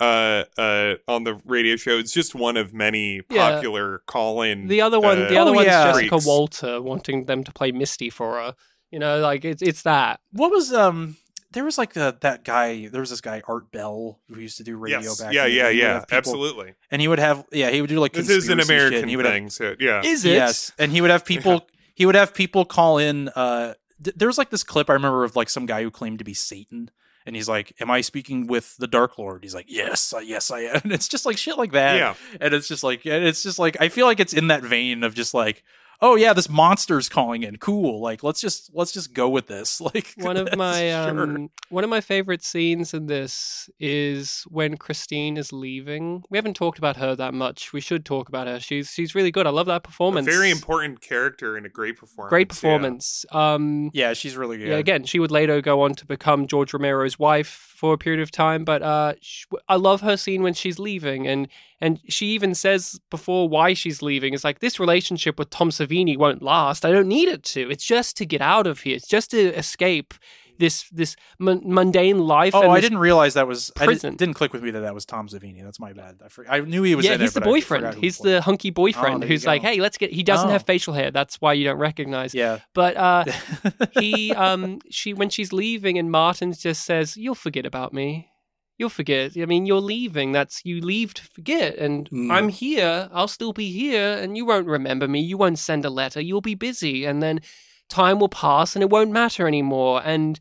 uh 0.00 0.44
uh 0.58 0.94
on 1.06 1.24
the 1.24 1.40
radio 1.44 1.76
show, 1.76 1.98
is 1.98 2.12
just 2.12 2.34
one 2.34 2.56
of 2.56 2.72
many 2.74 3.22
Yeah. 3.30 3.52
popular 3.52 4.02
call 4.06 4.42
in. 4.42 4.66
The 4.68 4.80
other 4.80 4.98
one, 5.00 5.22
uh, 5.22 5.28
the 5.28 5.36
other 5.38 5.50
Oh, 5.50 5.54
one's 5.54 5.66
yeah. 5.66 5.86
Jessica 5.92 6.08
freaks. 6.08 6.26
Walter 6.26 6.82
wanting 6.82 7.26
them 7.26 7.44
to 7.44 7.52
play 7.52 7.72
Misty 7.72 8.10
for 8.10 8.34
her. 8.34 8.54
You 8.90 8.98
know, 8.98 9.18
like 9.20 9.44
it's 9.44 9.62
it's 9.62 9.82
that. 9.82 10.20
what 10.32 10.50
was 10.50 10.72
um 10.72 11.16
there 11.52 11.64
was 11.64 11.78
like 11.78 11.92
the, 11.92 12.16
that 12.20 12.42
guy 12.44 12.88
there 12.88 13.00
was 13.00 13.10
this 13.10 13.20
guy 13.20 13.40
art 13.46 13.70
bell 13.70 14.18
who 14.28 14.40
used 14.40 14.56
to 14.56 14.64
do 14.64 14.76
radio 14.76 15.00
Yes, 15.00 15.20
back 15.20 15.32
yeah, 15.32 15.46
yeah, 15.46 15.68
day. 15.68 15.74
He 15.74 15.80
would 15.80 15.84
yeah, 15.84 15.98
people- 16.00 16.16
absolutely. 16.18 16.74
and 16.90 17.00
he 17.00 17.06
would 17.08 17.18
have 17.20 17.44
yeah 17.52 17.70
he 17.70 17.80
would 17.80 17.90
do 17.90 18.00
like 18.00 18.12
This 18.12 18.28
is 18.28 18.48
an 18.48 18.58
conspiracy 18.58 18.64
shit, 18.66 18.80
American 18.80 19.00
and 19.02 19.10
he 19.10 19.16
would 19.16 19.26
have- 19.26 19.52
so 19.52 19.74
yeah. 19.78 20.02
Is 20.04 20.24
it? 20.24 20.32
Yes, 20.32 20.72
and 20.78 20.90
he 20.92 21.00
would 21.00 21.10
have 21.10 21.24
people. 21.24 21.66
He 21.96 22.06
would 22.06 22.16
have 22.16 22.34
people 22.34 22.64
call 22.64 22.98
in. 22.98 23.28
Uh, 23.28 23.74
th- 24.04 24.16
there 24.16 24.28
was 24.28 24.38
like 24.38 24.50
this 24.50 24.62
clip 24.62 24.88
I 24.90 24.94
remember 24.94 25.24
of 25.24 25.36
like 25.36 25.48
some 25.48 25.66
guy 25.66 25.82
who 25.82 25.90
claimed 25.90 26.18
to 26.18 26.24
be 26.24 26.34
Satan, 26.34 26.90
and 27.26 27.34
he's 27.34 27.48
like, 27.48 27.72
"Am 27.80 27.90
I 27.90 28.00
speaking 28.00 28.46
with 28.46 28.76
the 28.76 28.86
Dark 28.86 29.18
Lord?" 29.18 29.42
He's 29.42 29.54
like, 29.54 29.66
"Yes, 29.68 30.12
uh, 30.12 30.18
yes, 30.18 30.50
I 30.50 30.60
am." 30.60 30.80
And 30.84 30.92
it's 30.92 31.08
just 31.08 31.26
like 31.26 31.36
shit 31.38 31.58
like 31.58 31.72
that. 31.72 31.96
Yeah. 31.96 32.14
and 32.40 32.54
it's 32.54 32.68
just 32.68 32.82
like 32.84 33.04
and 33.06 33.24
it's 33.24 33.42
just 33.42 33.58
like 33.58 33.76
I 33.80 33.88
feel 33.88 34.06
like 34.06 34.20
it's 34.20 34.32
in 34.32 34.48
that 34.48 34.62
vein 34.62 35.02
of 35.04 35.14
just 35.14 35.34
like, 35.34 35.64
oh 36.04 36.16
yeah, 36.16 36.34
this 36.34 36.50
monster's 36.50 37.08
calling 37.08 37.42
in. 37.42 37.56
Cool. 37.56 38.00
Like 38.00 38.22
let's 38.22 38.40
just 38.40 38.70
let's 38.74 38.92
just 38.92 39.14
go 39.14 39.28
with 39.28 39.46
this. 39.46 39.80
Like 39.94 40.12
One 40.16 40.36
of 40.36 40.56
my 40.56 40.78
sure. 40.90 41.22
um, 41.22 41.50
one 41.68 41.84
of 41.84 41.90
my 41.90 42.00
favorite 42.00 42.42
scenes 42.42 42.94
in 42.94 43.06
this 43.06 43.68
is 43.78 44.44
when 44.48 44.76
Christine 44.76 45.36
is 45.36 45.52
leaving. 45.52 46.22
We 46.30 46.38
haven't 46.38 46.54
talked 46.54 46.78
about 46.78 46.96
her 46.96 47.14
that 47.16 47.32
much. 47.34 47.72
We 47.72 47.80
should 47.80 48.04
talk 48.04 48.28
about 48.28 48.46
her. 48.46 48.60
She's 48.60 48.90
she's 48.90 49.14
really 49.14 49.30
good. 49.30 49.46
I 49.46 49.50
love 49.50 49.66
that 49.66 49.76
A 49.76 49.80
performance. 49.80 50.26
very 50.26 50.50
important 50.50 51.00
character 51.00 51.56
and 51.56 51.64
a 51.64 51.68
great 51.68 51.96
performance. 51.96 52.30
Great 52.30 52.48
yeah. 52.48 52.54
performance. 52.54 53.24
Um, 53.32 53.90
yeah, 53.94 54.12
she's 54.12 54.36
really 54.36 54.58
good. 54.58 54.68
Yeah, 54.68 54.76
again, 54.76 55.04
she 55.04 55.18
would 55.18 55.30
later 55.30 55.60
go 55.60 55.82
on 55.82 55.94
to 55.94 56.06
become 56.06 56.46
George 56.46 56.72
Romero's 56.72 57.18
wife 57.18 57.48
for 57.76 57.94
a 57.94 57.98
period 57.98 58.20
of 58.20 58.30
time. 58.30 58.64
But 58.64 58.82
uh, 58.82 59.14
sh- 59.20 59.46
I 59.68 59.76
love 59.76 60.00
her 60.02 60.16
scene 60.16 60.42
when 60.42 60.54
she's 60.54 60.78
leaving, 60.78 61.26
and 61.26 61.48
and 61.84 62.00
she 62.08 62.26
even 62.28 62.54
says 62.54 62.98
before 63.10 63.48
why 63.48 63.74
she's 63.74 64.00
leaving. 64.02 64.34
It's 64.34 64.44
like 64.44 64.60
this 64.60 64.80
relationship 64.80 65.38
with 65.38 65.50
Tom 65.50 65.70
Savini 65.70 66.16
won't 66.16 66.42
last. 66.42 66.84
I 66.84 66.90
don't 66.90 67.08
need 67.08 67.28
it 67.28 67.42
to. 67.54 67.70
It's 67.70 67.84
just 67.84 68.16
to 68.18 68.26
get 68.26 68.40
out 68.40 68.66
of 68.66 68.80
here. 68.80 68.96
It's 68.96 69.08
just 69.08 69.30
to 69.32 69.40
escape 69.54 70.14
this 70.58 70.88
this 70.90 71.16
mun- 71.40 71.62
mundane 71.64 72.18
life. 72.20 72.54
Oh, 72.54 72.62
and 72.62 72.70
I 72.72 72.80
didn't 72.80 72.98
realize 72.98 73.34
that 73.34 73.46
was. 73.48 73.72
I 73.80 73.86
prison. 73.86 74.10
didn't, 74.10 74.18
didn't 74.20 74.34
click 74.34 74.52
with 74.52 74.62
me 74.62 74.70
that 74.70 74.80
that 74.80 74.94
was 74.94 75.04
Tom 75.04 75.26
Savini. 75.28 75.62
That's 75.64 75.80
my 75.80 75.92
bad. 75.92 76.20
I, 76.24 76.28
for, 76.28 76.48
I 76.48 76.60
knew 76.60 76.84
he 76.84 76.94
was. 76.94 77.04
Yeah, 77.04 77.16
he's 77.16 77.32
it, 77.32 77.34
the 77.34 77.40
boyfriend. 77.40 77.94
He's 77.96 78.18
the 78.18 78.40
hunky 78.40 78.70
boyfriend 78.70 79.22
there 79.22 79.28
who's 79.28 79.44
like, 79.46 79.62
"Hey, 79.62 79.80
let's 79.80 79.98
get." 79.98 80.12
He 80.12 80.22
doesn't 80.22 80.48
Oh. 80.48 80.52
have 80.52 80.64
facial 80.64 80.94
hair. 80.94 81.10
That's 81.10 81.40
why 81.40 81.54
you 81.54 81.64
don't 81.64 81.78
recognize. 81.78 82.34
Yeah. 82.34 82.60
But 82.72 82.96
uh, 82.96 83.24
he 83.98 84.32
um 84.34 84.78
she 84.90 85.12
when 85.12 85.28
she's 85.28 85.52
leaving 85.52 85.98
and 85.98 86.10
Martin 86.10 86.52
just 86.52 86.84
says, 86.84 87.16
"You'll 87.16 87.34
forget 87.34 87.66
about 87.66 87.92
me. 87.92 88.30
You'll 88.76 88.88
forget. 88.88 89.32
I 89.36 89.46
mean, 89.46 89.66
you're 89.66 89.80
leaving. 89.80 90.32
That's 90.32 90.62
you 90.64 90.80
leave 90.80 91.14
to 91.14 91.24
forget. 91.24 91.76
And 91.76 92.10
Mm. 92.10 92.32
I'm 92.32 92.48
here. 92.48 93.08
I'll 93.12 93.28
still 93.28 93.52
be 93.52 93.70
here, 93.70 94.18
and 94.18 94.36
you 94.36 94.44
won't 94.44 94.66
remember 94.66 95.06
me. 95.06 95.20
You 95.20 95.36
won't 95.38 95.58
send 95.58 95.84
a 95.84 95.90
letter. 95.90 96.20
You'll 96.20 96.40
be 96.40 96.56
busy, 96.56 97.04
and 97.04 97.22
then 97.22 97.40
time 97.88 98.18
will 98.18 98.28
pass, 98.28 98.74
and 98.74 98.82
it 98.82 98.90
won't 98.90 99.12
matter 99.12 99.46
anymore. 99.46 100.02
And 100.04 100.40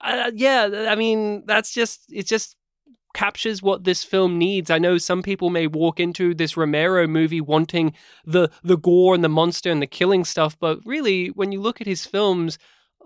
uh, 0.00 0.32
yeah, 0.34 0.86
I 0.88 0.96
mean, 0.96 1.44
that's 1.46 1.72
just 1.72 2.00
it. 2.10 2.26
Just 2.26 2.56
captures 3.14 3.62
what 3.62 3.84
this 3.84 4.04
film 4.04 4.36
needs. 4.36 4.68
I 4.70 4.78
know 4.78 4.98
some 4.98 5.22
people 5.22 5.48
may 5.48 5.66
walk 5.66 5.98
into 5.98 6.34
this 6.34 6.56
Romero 6.56 7.06
movie 7.06 7.40
wanting 7.40 7.94
the 8.24 8.50
the 8.62 8.76
gore 8.76 9.14
and 9.14 9.24
the 9.24 9.28
monster 9.28 9.70
and 9.70 9.80
the 9.80 9.86
killing 9.86 10.24
stuff, 10.24 10.58
but 10.58 10.80
really, 10.84 11.28
when 11.28 11.52
you 11.52 11.60
look 11.60 11.80
at 11.80 11.86
his 11.86 12.04
films, 12.04 12.58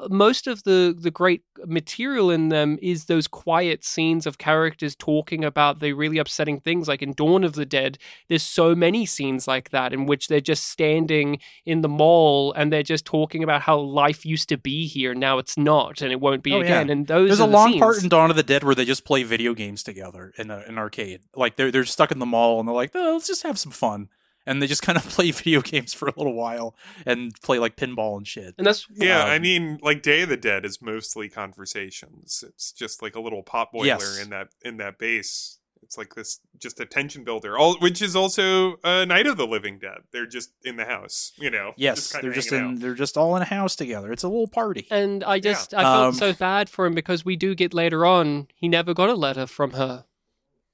most 0.08 0.46
of 0.46 0.62
the 0.64 0.96
the 0.98 1.10
great 1.10 1.42
material 1.66 2.30
in 2.30 2.48
them 2.48 2.78
is 2.80 3.04
those 3.04 3.26
quiet 3.28 3.84
scenes 3.84 4.26
of 4.26 4.38
characters 4.38 4.96
talking 4.96 5.44
about 5.44 5.80
the 5.80 5.92
really 5.92 6.18
upsetting 6.18 6.60
things. 6.60 6.88
Like 6.88 7.02
in 7.02 7.12
Dawn 7.12 7.44
of 7.44 7.52
the 7.54 7.66
Dead, 7.66 7.98
there's 8.28 8.42
so 8.42 8.74
many 8.74 9.04
scenes 9.06 9.46
like 9.46 9.70
that 9.70 9.92
in 9.92 10.06
which 10.06 10.28
they're 10.28 10.40
just 10.40 10.68
standing 10.68 11.38
in 11.66 11.82
the 11.82 11.88
mall 11.88 12.52
and 12.54 12.72
they're 12.72 12.82
just 12.82 13.04
talking 13.04 13.42
about 13.42 13.62
how 13.62 13.78
life 13.78 14.24
used 14.24 14.48
to 14.48 14.56
be 14.56 14.86
here, 14.86 15.14
now 15.14 15.38
it's 15.38 15.58
not, 15.58 16.00
and 16.00 16.12
it 16.12 16.20
won't 16.20 16.42
be 16.42 16.52
Oh, 16.54 16.58
yeah. 16.58 16.64
again. 16.64 16.90
And 16.90 17.06
those 17.06 17.28
There's 17.28 17.40
a 17.40 17.44
the 17.44 17.48
long 17.52 17.68
scenes. 17.72 17.80
part 17.80 18.02
in 18.02 18.08
Dawn 18.08 18.30
of 18.30 18.36
the 18.36 18.42
Dead 18.42 18.62
where 18.64 18.74
they 18.74 18.84
just 18.84 19.04
play 19.04 19.22
video 19.22 19.54
games 19.54 19.82
together 19.82 20.32
in 20.38 20.50
a, 20.50 20.58
an 20.66 20.78
arcade. 20.78 21.20
Like 21.36 21.56
they're 21.56 21.70
they're 21.70 21.84
stuck 21.84 22.10
in 22.10 22.18
the 22.18 22.26
mall 22.26 22.58
and 22.60 22.68
they're 22.68 22.74
like, 22.74 22.92
oh, 22.94 23.12
let's 23.14 23.26
just 23.26 23.42
have 23.42 23.58
some 23.58 23.72
fun. 23.72 24.08
And 24.46 24.60
they 24.62 24.66
just 24.66 24.82
kind 24.88 24.96
of 24.98 25.04
play 25.08 25.30
video 25.30 25.60
games 25.60 25.92
for 25.94 26.08
a 26.08 26.14
little 26.16 26.34
while 26.34 26.74
and 27.06 27.32
play 27.42 27.58
like 27.58 27.76
pinball 27.76 28.16
and 28.16 28.26
shit. 28.26 28.54
and 28.58 28.66
that's 28.66 28.86
Yeah, 28.94 29.24
Um, 29.24 29.30
I 29.30 29.38
mean, 29.38 29.78
like 29.82 30.02
Day 30.02 30.22
of 30.22 30.28
the 30.30 30.36
Dead 30.36 30.64
is 30.64 30.80
mostly 30.82 31.28
conversations. 31.74 32.44
It's 32.46 32.72
just 32.72 33.02
like 33.02 33.14
a 33.14 33.20
little 33.20 33.42
pot 33.42 33.72
boiler 33.72 33.86
Yes. 33.86 34.18
in 34.22 34.30
that 34.30 34.48
in 34.62 34.76
that 34.78 34.98
base. 34.98 35.58
It's 35.82 35.96
like 35.96 36.14
this 36.14 36.40
just 36.58 36.78
a 36.78 36.86
tension 36.86 37.24
builder. 37.24 37.56
All 37.58 37.76
which 37.78 38.02
is 38.02 38.14
also 38.14 38.76
uh, 38.84 39.04
Night 39.06 39.26
of 39.26 39.36
the 39.38 39.46
Living 39.46 39.78
Dead. 39.78 40.02
They're 40.12 40.26
just 40.26 40.52
in 40.62 40.76
the 40.76 40.84
house, 40.84 41.32
you 41.38 41.50
know. 41.50 41.72
Yes, 41.76 42.12
kinda 42.12 42.26
they're 42.26 42.34
just 42.34 42.52
in 42.52 42.64
out. 42.64 42.80
they're 42.80 42.94
just 42.94 43.16
all 43.16 43.34
in 43.36 43.42
a 43.42 43.46
house 43.46 43.74
together. 43.74 44.12
It's 44.12 44.22
a 44.22 44.28
little 44.28 44.46
party. 44.46 44.86
And 44.90 45.24
I 45.24 45.40
just 45.40 45.72
I 45.74 45.82
felt 45.82 46.06
Um, 46.08 46.14
so 46.14 46.32
bad 46.34 46.68
for 46.68 46.86
him 46.86 46.94
because 46.94 47.24
we 47.24 47.34
do 47.34 47.54
get 47.54 47.72
later 47.74 48.04
on 48.06 48.48
he 48.54 48.68
never 48.68 48.92
got 48.94 49.08
a 49.08 49.14
letter 49.14 49.46
from 49.46 49.72
her, 49.72 50.04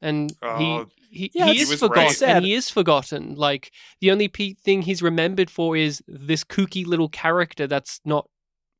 and 0.06 0.32
Oh, 0.42 0.56
he 0.58 0.84
he, 1.18 1.30
yeah, 1.34 1.46
he 1.46 1.60
is 1.60 1.72
forgotten 1.74 2.04
right. 2.04 2.22
And 2.36 2.44
he 2.44 2.54
is 2.54 2.68
forgotten. 2.70 3.34
Like 3.36 3.72
the 4.00 4.10
only 4.10 4.28
pe- 4.28 4.54
thing 4.54 4.82
he's 4.82 5.02
remembered 5.02 5.50
for 5.50 5.76
is 5.76 6.02
this 6.06 6.44
kooky 6.44 6.86
little 6.86 7.08
character 7.08 7.66
that's 7.66 8.00
not 8.04 8.28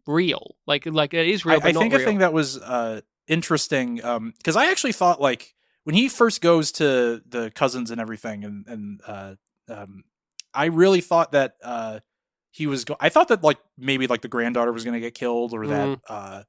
real. 0.06 0.56
Like 0.66 0.86
like 0.86 1.14
it 1.14 1.26
is 1.28 1.44
real, 1.44 1.56
I, 1.56 1.60
but 1.60 1.68
I 1.68 1.72
not 1.72 1.80
think 1.80 1.92
real. 1.94 2.02
a 2.02 2.04
thing 2.04 2.18
that 2.18 2.32
was 2.32 2.58
uh, 2.58 3.00
interesting 3.28 3.96
because 3.96 4.56
I 4.56 4.70
actually 4.70 4.92
thought 4.92 5.20
like 5.20 5.54
when 5.84 5.94
he 5.94 6.08
first 6.08 6.40
goes 6.40 6.72
to 6.72 7.22
the 7.28 7.50
cousins 7.54 7.90
and 7.90 8.00
everything, 8.00 8.44
and 8.44 8.66
and 8.66 9.00
uh, 9.06 9.34
um, 9.68 10.04
I 10.52 10.66
really 10.66 11.00
thought 11.00 11.32
that 11.32 11.54
uh, 11.62 12.00
he 12.50 12.66
was. 12.66 12.84
Go- 12.84 12.96
I 13.00 13.08
thought 13.08 13.28
that 13.28 13.42
like 13.44 13.58
maybe 13.78 14.06
like 14.06 14.22
the 14.22 14.28
granddaughter 14.28 14.72
was 14.72 14.84
going 14.84 14.94
to 14.94 15.00
get 15.00 15.14
killed, 15.14 15.52
or 15.54 15.66
that 15.68 15.88
Mm. 15.88 16.00
uh, 16.08 16.42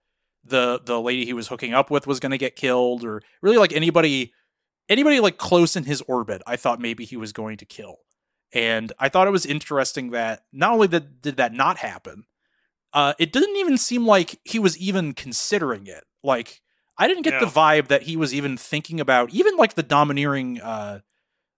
the 0.44 0.80
the 0.84 1.00
lady 1.00 1.26
he 1.26 1.34
was 1.34 1.48
hooking 1.50 1.74
up 1.74 1.92
with 1.92 2.08
was 2.08 2.20
going 2.20 2.32
to 2.32 2.38
get 2.38 2.56
killed, 2.56 3.04
or 3.04 3.22
really 3.42 3.58
like 3.58 3.74
anybody 3.74 4.34
anybody 4.90 5.20
like 5.20 5.38
close 5.38 5.76
in 5.76 5.84
his 5.84 6.02
orbit. 6.08 6.42
I 6.48 6.56
thought 6.56 6.80
maybe 6.80 7.06
he 7.06 7.18
was 7.18 7.34
going 7.34 7.58
to 7.58 7.66
kill, 7.66 7.98
and 8.54 8.92
I 9.00 9.10
thought 9.10 9.28
it 9.28 9.32
was 9.32 9.46
interesting 9.46 10.12
that 10.12 10.44
not 10.52 10.74
only 10.74 10.88
did 10.88 11.22
did 11.22 11.38
that 11.38 11.54
not 11.54 11.78
happen, 11.78 12.26
uh, 12.94 13.14
it 13.20 13.32
didn't 13.32 13.56
even 13.58 13.78
seem 13.78 14.06
like 14.06 14.40
he 14.44 14.60
was 14.60 14.78
even 14.78 15.14
considering 15.14 15.88
it. 15.88 16.04
Like 16.24 16.62
I 16.98 17.08
didn't 17.08 17.24
get 17.24 17.40
the 17.40 17.46
vibe 17.46 17.88
that 17.88 18.04
he 18.04 18.18
was 18.18 18.34
even 18.34 18.58
thinking 18.58 19.00
about 19.00 19.32
even 19.32 19.56
like 19.58 19.76
the 19.76 19.84
domineering 19.84 20.60
uh 20.62 21.00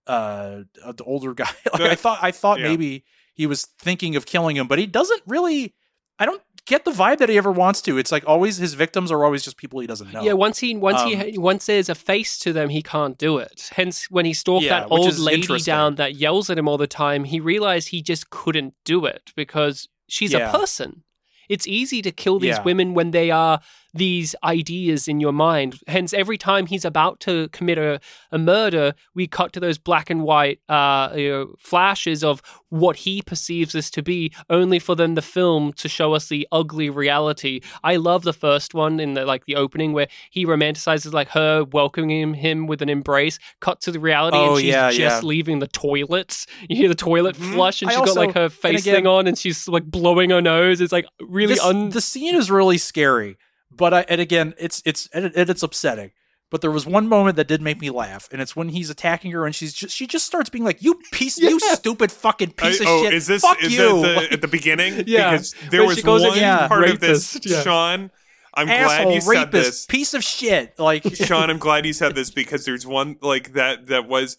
uh, 0.07 0.63
uh 0.83 0.91
the 0.91 1.03
older 1.03 1.33
guy. 1.35 1.51
like 1.71 1.81
I 1.81 1.95
thought 1.95 2.19
I 2.21 2.31
thought 2.31 2.59
yeah. 2.59 2.67
maybe 2.67 3.05
he 3.33 3.47
was 3.47 3.65
thinking 3.79 4.15
of 4.15 4.25
killing 4.25 4.57
him, 4.57 4.67
but 4.67 4.79
he 4.79 4.85
doesn't 4.85 5.21
really. 5.25 5.75
I 6.21 6.25
don't 6.25 6.41
get 6.69 6.85
the 6.85 6.91
vibe 6.91 7.17
that 7.17 7.27
he 7.29 7.37
ever 7.37 7.51
wants 7.51 7.81
to. 7.81 7.97
It's 7.97 8.11
like 8.11 8.23
always 8.25 8.57
his 8.57 8.75
victims 8.75 9.11
are 9.11 9.25
always 9.25 9.43
just 9.43 9.57
people 9.57 9.79
he 9.81 9.87
doesn't 9.87 10.13
know. 10.13 10.21
Yeah, 10.23 10.33
once 10.33 10.59
he 10.59 10.77
once 10.77 11.01
Um, 11.01 11.09
he 11.09 11.37
once 11.37 11.65
there's 11.65 11.89
a 11.89 11.95
face 11.95 12.37
to 12.39 12.53
them, 12.53 12.69
he 12.69 12.81
can't 12.81 13.17
do 13.17 13.37
it. 13.39 13.69
Hence, 13.75 14.05
when 14.09 14.25
he 14.25 14.33
stalked 14.33 14.65
Yeah, 14.65 14.81
that 14.81 14.91
old 14.91 15.17
lady 15.17 15.59
down 15.59 15.95
that 15.95 16.15
yells 16.15 16.49
at 16.49 16.57
him 16.57 16.67
all 16.69 16.77
the 16.77 16.87
time, 16.87 17.25
he 17.25 17.39
realized 17.39 17.89
he 17.89 18.01
just 18.01 18.29
couldn't 18.29 18.75
do 18.85 19.05
it 19.05 19.33
because 19.35 19.89
she's 20.07 20.31
Yeah. 20.31 20.49
a 20.49 20.57
person. 20.57 21.03
It's 21.49 21.67
easy 21.67 22.01
to 22.03 22.11
kill 22.11 22.37
these 22.39 22.57
Yeah. 22.57 22.63
women 22.63 22.93
when 22.93 23.09
they 23.11 23.31
are 23.31 23.59
these 23.93 24.35
ideas 24.43 25.07
in 25.07 25.19
your 25.19 25.31
mind. 25.33 25.79
Hence, 25.87 26.13
every 26.13 26.37
time 26.37 26.67
he's 26.67 26.85
about 26.85 27.19
to 27.21 27.47
commit 27.49 27.77
a, 27.77 27.99
a 28.31 28.37
murder, 28.37 28.93
we 29.15 29.27
cut 29.27 29.51
to 29.53 29.59
those 29.59 29.77
black 29.77 30.09
and 30.09 30.23
white 30.23 30.59
uh, 30.69 31.09
you 31.15 31.29
know, 31.29 31.55
flashes 31.57 32.23
of 32.23 32.41
what 32.69 32.97
he 32.97 33.21
perceives 33.21 33.71
this 33.73 33.89
to 33.89 34.03
be, 34.03 34.31
only 34.49 34.77
for 34.79 34.95
then 34.95 35.15
the 35.15 35.21
film 35.21 35.73
to 35.73 35.89
show 35.89 36.13
us 36.13 36.27
the 36.27 36.47
ugly 36.51 36.89
reality. 36.89 37.61
I 37.83 37.95
love 37.95 38.23
the 38.23 38.33
first 38.33 38.73
one 38.75 38.99
in 38.99 39.15
the 39.15 39.25
like 39.25 39.45
the 39.45 39.55
opening 39.55 39.93
where 39.93 40.07
he 40.29 40.45
romanticizes 40.45 41.11
like 41.13 41.29
her 41.29 41.63
welcoming 41.63 42.35
him 42.35 42.67
with 42.67 42.81
an 42.83 42.89
embrace. 42.89 43.39
Cut 43.59 43.81
to 43.81 43.91
the 43.91 43.99
reality, 43.99 44.37
Oh, 44.37 44.51
and 44.51 44.59
she's 44.59 44.67
yeah, 44.69 44.91
just 44.91 45.23
yeah. 45.23 45.27
leaving 45.27 45.59
the 45.59 45.67
toilets. 45.67 46.45
You 46.69 46.75
hear 46.75 46.89
the 46.89 46.95
toilet 46.95 47.35
Mhm. 47.35 47.53
flush, 47.53 47.81
and 47.81 47.89
I 47.89 47.95
she's 47.95 48.05
got 48.05 48.15
like 48.15 48.35
her 48.35 48.49
face 48.49 48.81
again- 48.81 48.95
thing 48.95 49.07
on, 49.07 49.25
and 49.27 49.35
she's 49.37 49.67
like 49.67 49.85
blowing 49.85 50.29
her 50.29 50.41
nose. 50.41 50.81
It's 50.81 50.91
like 50.91 51.05
really 51.19 51.55
This- 51.55 51.63
un. 51.63 51.89
the 51.89 52.01
scene 52.01 52.35
is 52.35 52.51
really 52.51 52.77
scary, 52.77 53.37
but 53.71 53.93
I, 53.93 54.05
and 54.09 54.19
again, 54.21 54.53
it's 54.57 54.81
it's 54.85 55.07
and 55.13 55.25
it, 55.25 55.49
it's 55.49 55.63
upsetting. 55.63 56.11
But 56.51 56.61
there 56.61 56.71
was 56.71 56.87
one 56.87 57.07
moment 57.07 57.35
that 57.35 57.47
did 57.47 57.61
make 57.61 57.79
me 57.79 57.91
laugh, 57.91 58.27
and 58.31 58.41
it's 58.41 58.55
when 58.55 58.69
he's 58.69 58.89
attacking 58.89 59.29
her, 59.31 59.45
and 59.45 59.53
she's 59.53 59.71
just 59.71 59.95
she 59.95 60.07
just 60.07 60.25
starts 60.25 60.49
being 60.49 60.63
like, 60.63 60.81
"You 60.81 60.99
piece, 61.11 61.37
you 61.37 61.59
stupid 61.59 62.11
fucking 62.11 62.51
piece 62.53 62.81
I- 62.81 62.85
of 62.85 62.89
oh, 62.89 63.03
shit! 63.03 63.13
is 63.13 63.27
this 63.27 63.43
Fuck 63.43 63.63
is 63.63 63.71
you!" 63.71 64.01
that 64.01 64.19
the, 64.21 64.31
at 64.33 64.41
the 64.41 64.47
beginning? 64.47 65.03
Yeah. 65.05 65.31
because 65.31 65.53
there 65.69 65.85
was 65.85 65.97
she 65.97 66.01
calls 66.03 66.23
one 66.23 66.37
Yeah. 66.37 66.67
part 66.67 66.89
of 66.89 66.99
this. 66.99 67.37
yeah. 67.43 67.61
Sean, 67.61 68.09
I'm 68.55 68.65
glad 68.65 69.01
Asshole, 69.01 69.13
you 69.13 69.21
said 69.21 69.29
rapist, 69.31 69.51
this. 69.51 69.85
piece 69.85 70.13
of 70.15 70.23
shit! 70.23 70.79
Like 70.79 71.03
Sean, 71.15 71.51
I'm 71.51 71.59
glad 71.59 71.85
you 71.85 71.93
said 71.93 72.15
this 72.15 72.31
because 72.31 72.65
there's 72.65 72.87
one 72.87 73.17
like 73.21 73.53
that 73.53 73.85
that 73.87 74.07
was 74.07 74.37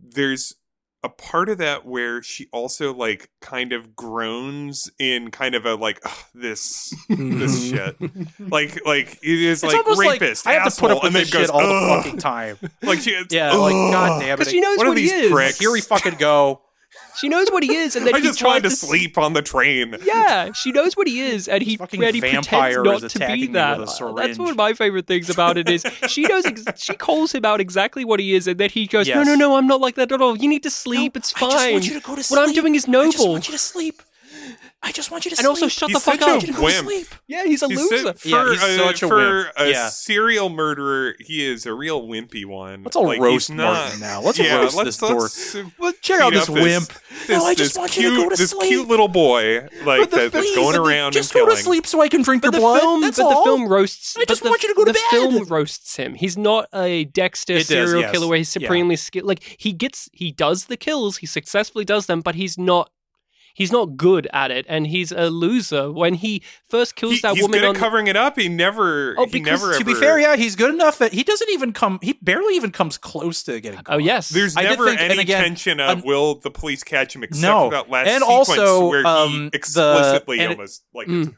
there's 0.00 0.56
a 1.04 1.08
part 1.08 1.48
of 1.48 1.58
that 1.58 1.84
where 1.84 2.22
she 2.22 2.46
also 2.52 2.94
like 2.94 3.28
kind 3.40 3.72
of 3.72 3.96
groans 3.96 4.88
in 5.00 5.30
kind 5.30 5.54
of 5.54 5.66
a 5.66 5.74
like 5.74 6.00
this 6.34 6.90
this 7.08 7.72
mm-hmm. 7.72 8.36
shit 8.36 8.50
like 8.50 8.84
like 8.86 9.18
it 9.22 9.42
is 9.42 9.64
it's 9.64 9.72
like 9.74 9.84
rapist 9.98 10.46
like 10.46 10.56
I 10.56 10.62
have 10.62 10.72
to 10.74 10.80
put 10.80 10.90
asshole, 10.90 10.98
up 10.98 11.02
with 11.02 11.08
and 11.08 11.16
then 11.16 11.22
this 11.22 11.32
goes 11.32 11.42
shit 11.42 11.50
all 11.50 11.60
the 11.60 12.02
fucking 12.02 12.18
time. 12.18 12.58
like 12.82 13.00
she 13.00 13.20
Yeah, 13.30 13.52
like 13.52 13.74
"Ugh." 13.74 13.92
god 13.92 14.20
damn 14.20 14.30
it! 14.30 14.38
Because 14.38 14.52
she 14.52 14.60
knows 14.60 14.78
What 14.78 14.86
are 14.86 14.90
what 14.90 14.98
he 14.98 15.04
these 15.04 15.12
is. 15.12 15.32
pricks? 15.32 15.58
Here 15.58 15.72
we 15.72 15.80
fucking 15.80 16.16
go. 16.18 16.62
She 17.16 17.28
knows 17.28 17.50
what 17.50 17.62
he 17.62 17.74
is, 17.74 17.94
and 17.96 18.06
then 18.06 18.14
I 18.16 18.18
he 18.18 18.24
just 18.24 18.42
wanted 18.42 18.64
to 18.64 18.70
sleep 18.70 19.18
on 19.18 19.32
the 19.34 19.42
train 19.42 19.96
Yeah, 20.02 20.52
she 20.52 20.72
knows 20.72 20.96
what 20.96 21.06
he 21.06 21.20
is, 21.32 21.46
and 21.48 21.62
he, 21.62 21.76
Fucking 21.76 22.02
and 22.02 22.14
he 22.14 22.20
pretends 22.20 22.48
not 22.48 23.10
to 23.10 23.18
be 23.18 23.46
that. 23.48 23.78
That's 23.78 24.38
one 24.38 24.50
of 24.50 24.56
my 24.56 24.72
favorite 24.72 25.06
things 25.06 25.28
about 25.30 25.56
it 25.58 25.68
is 25.68 25.84
she 26.08 26.22
knows 26.22 26.44
ex- 26.46 26.64
she 26.76 26.94
calls 26.94 27.32
him 27.34 27.44
out 27.44 27.60
exactly 27.60 28.04
what 28.04 28.20
he 28.20 28.34
is, 28.34 28.46
and 28.46 28.58
then 28.58 28.70
he 28.70 28.86
goes, 28.86 29.06
"No, 29.08 29.16
Yes. 29.16 29.26
no, 29.26 29.34
no, 29.34 29.56
I'm 29.56 29.66
not 29.66 29.80
like 29.80 29.94
that 29.96 30.10
at 30.12 30.20
all. 30.20 30.36
You 30.36 30.48
need 30.48 30.62
to 30.64 30.70
sleep. 30.70 31.14
No, 31.14 31.18
it's 31.18 31.34
I 31.36 31.38
fine. 31.40 31.50
just 31.50 31.72
want 31.72 31.86
you 31.88 31.94
to 32.00 32.06
go 32.06 32.16
to 32.16 32.26
What 32.34 32.48
I'm 32.48 32.54
doing 32.54 32.74
is 32.74 32.88
noble. 32.88 33.08
I 33.08 33.10
just 33.12 33.28
want 33.28 33.48
you 33.48 33.52
to 33.52 33.58
sleep. 33.58 34.02
I 34.82 34.92
just 34.92 35.10
want 35.10 35.24
you 35.24 35.30
to 35.30 35.34
And 35.36 35.44
sleep. 35.44 35.48
also, 35.48 35.68
shut 35.68 35.88
He's 35.90 35.94
the 35.96 36.00
fuck 36.00 36.20
up. 36.22 36.28
I 36.28 36.32
want 36.32 36.42
you 36.42 36.46
to 36.48 36.52
go 36.54 36.58
to 36.58 36.64
wimp. 36.64 36.86
sleep. 36.86 37.06
Yeah, 37.28 37.44
he's 37.44 37.62
a 37.62 37.68
He's 37.68 37.78
loser. 37.78 37.98
so- 37.98 38.12
for, 38.14 38.28
Yeah, 38.28 38.50
he's 38.52 38.62
a, 38.62 38.76
such 38.78 39.02
a 39.02 39.08
for 39.08 39.16
wimp. 39.16 39.48
a 39.56 39.70
Yeah. 39.70 39.88
serial 39.88 40.48
murderer, 40.48 41.14
he 41.20 41.44
is 41.46 41.66
a 41.66 41.72
real 41.72 42.02
wimpy 42.02 42.44
one. 42.44 42.82
Let's 42.82 42.96
all 42.96 43.06
Like, 43.06 43.20
roast 43.20 43.48
he's 43.48 43.56
not, 43.56 43.72
Martin 43.74 44.00
now. 44.00 44.20
Let's 44.22 44.38
yeah, 44.38 44.56
roast 44.56 44.76
let's, 44.76 44.86
this 44.96 45.08
dork. 45.08 45.20
let's, 45.20 45.54
uh, 45.54 45.92
check 46.02 46.20
out 46.20 46.32
this 46.32 46.48
wimp. 46.48 46.88
This, 47.26 47.28
No, 47.28 47.44
I 47.44 47.54
this 47.54 47.68
just 47.68 47.78
want 47.78 47.96
you 47.96 48.02
cute, 48.02 48.14
to 48.14 48.22
go 48.24 48.28
to 48.30 48.36
this 48.36 48.50
sleep. 48.50 48.68
cute 48.68 48.88
little 48.88 49.08
boy, 49.08 49.68
like 49.84 50.10
the- 50.10 50.16
that, 50.16 50.32
that's 50.32 50.46
please, 50.46 50.56
going 50.56 50.76
around 50.76 51.12
Just 51.12 51.30
and 51.32 51.40
go 51.40 51.44
killing. 51.46 51.56
to 51.56 51.62
sleep 51.62 51.86
so 51.86 52.00
I 52.00 52.08
can 52.08 52.22
drink 52.22 52.42
your 52.42 52.52
the 52.52 52.58
blood. 52.58 52.80
film, 52.80 53.00
That's 53.02 53.18
but 53.18 53.26
all. 53.26 53.44
the 53.44 53.50
film 53.50 53.68
roasts. 53.68 54.16
I 54.18 54.24
just 54.24 54.42
want 54.42 54.62
you 54.62 54.68
to 54.70 54.74
go 54.74 54.84
to 54.84 54.92
bed. 54.92 55.00
the 55.10 55.16
film 55.16 55.44
roasts 55.44 55.96
him. 55.96 56.14
He's 56.14 56.36
not 56.36 56.66
a 56.74 57.04
Dexter 57.04 57.60
serial 57.60 58.10
killer 58.10 58.26
where 58.26 58.38
he's 58.38 58.48
supremely 58.48 58.96
skilled. 58.96 59.26
Like 59.26 59.42
he 59.58 59.72
gets, 59.72 60.08
he 60.12 60.32
does 60.32 60.64
the 60.66 60.76
kills, 60.76 61.18
he 61.18 61.26
successfully 61.26 61.84
does 61.84 62.06
them, 62.06 62.20
but 62.20 62.34
he's 62.34 62.58
not. 62.58 62.90
He's 63.54 63.70
not 63.72 63.96
good 63.96 64.26
at 64.32 64.50
it, 64.50 64.64
and 64.68 64.86
he's 64.86 65.12
a 65.12 65.28
loser. 65.30 65.92
When 65.92 66.14
he 66.14 66.42
first 66.68 66.96
kills 66.96 67.14
He- 67.14 67.20
that 67.20 67.34
he's 67.34 67.42
woman 67.42 67.60
good 67.60 67.68
on 67.68 67.76
at 67.76 67.80
covering 67.80 68.06
it 68.06 68.16
up. 68.16 68.38
He 68.38 68.48
never. 68.48 69.14
Oh, 69.18 69.26
he 69.26 69.32
because 69.32 69.60
never. 69.62 69.78
to 69.78 69.84
be 69.84 69.94
fair, 69.94 70.18
yeah, 70.18 70.36
he's 70.36 70.56
good 70.56 70.72
enough 70.72 70.98
that 70.98 71.12
he 71.12 71.22
doesn't 71.22 71.50
even 71.50 71.72
come. 71.72 71.98
He 72.02 72.14
barely 72.22 72.54
even 72.56 72.70
comes 72.72 72.98
close 72.98 73.42
to 73.44 73.60
getting. 73.60 73.80
Caught. 73.82 73.94
Oh 73.94 73.98
yes, 73.98 74.28
There's 74.30 74.56
I 74.56 74.62
never 74.62 74.86
think- 74.86 75.00
and 75.00 75.12
any 75.12 75.22
again, 75.22 75.42
tension 75.42 75.80
of 75.80 75.98
um, 75.98 76.02
will 76.04 76.36
the 76.36 76.50
police 76.50 76.82
catch 76.82 77.14
him 77.14 77.22
except 77.22 77.42
No. 77.42 77.66
for 77.68 77.76
that 77.76 77.90
last 77.90 78.08
And 78.08 78.22
sequence 78.22 78.48
also, 78.48 78.88
where 78.88 79.06
um, 79.06 79.30
he 79.30 79.38
the- 79.50 79.56
explicitly 79.56 80.40
and 80.40 80.52
it- 80.52 80.58
almost 80.58 80.82
like 80.94 81.08
Mm. 81.08 81.34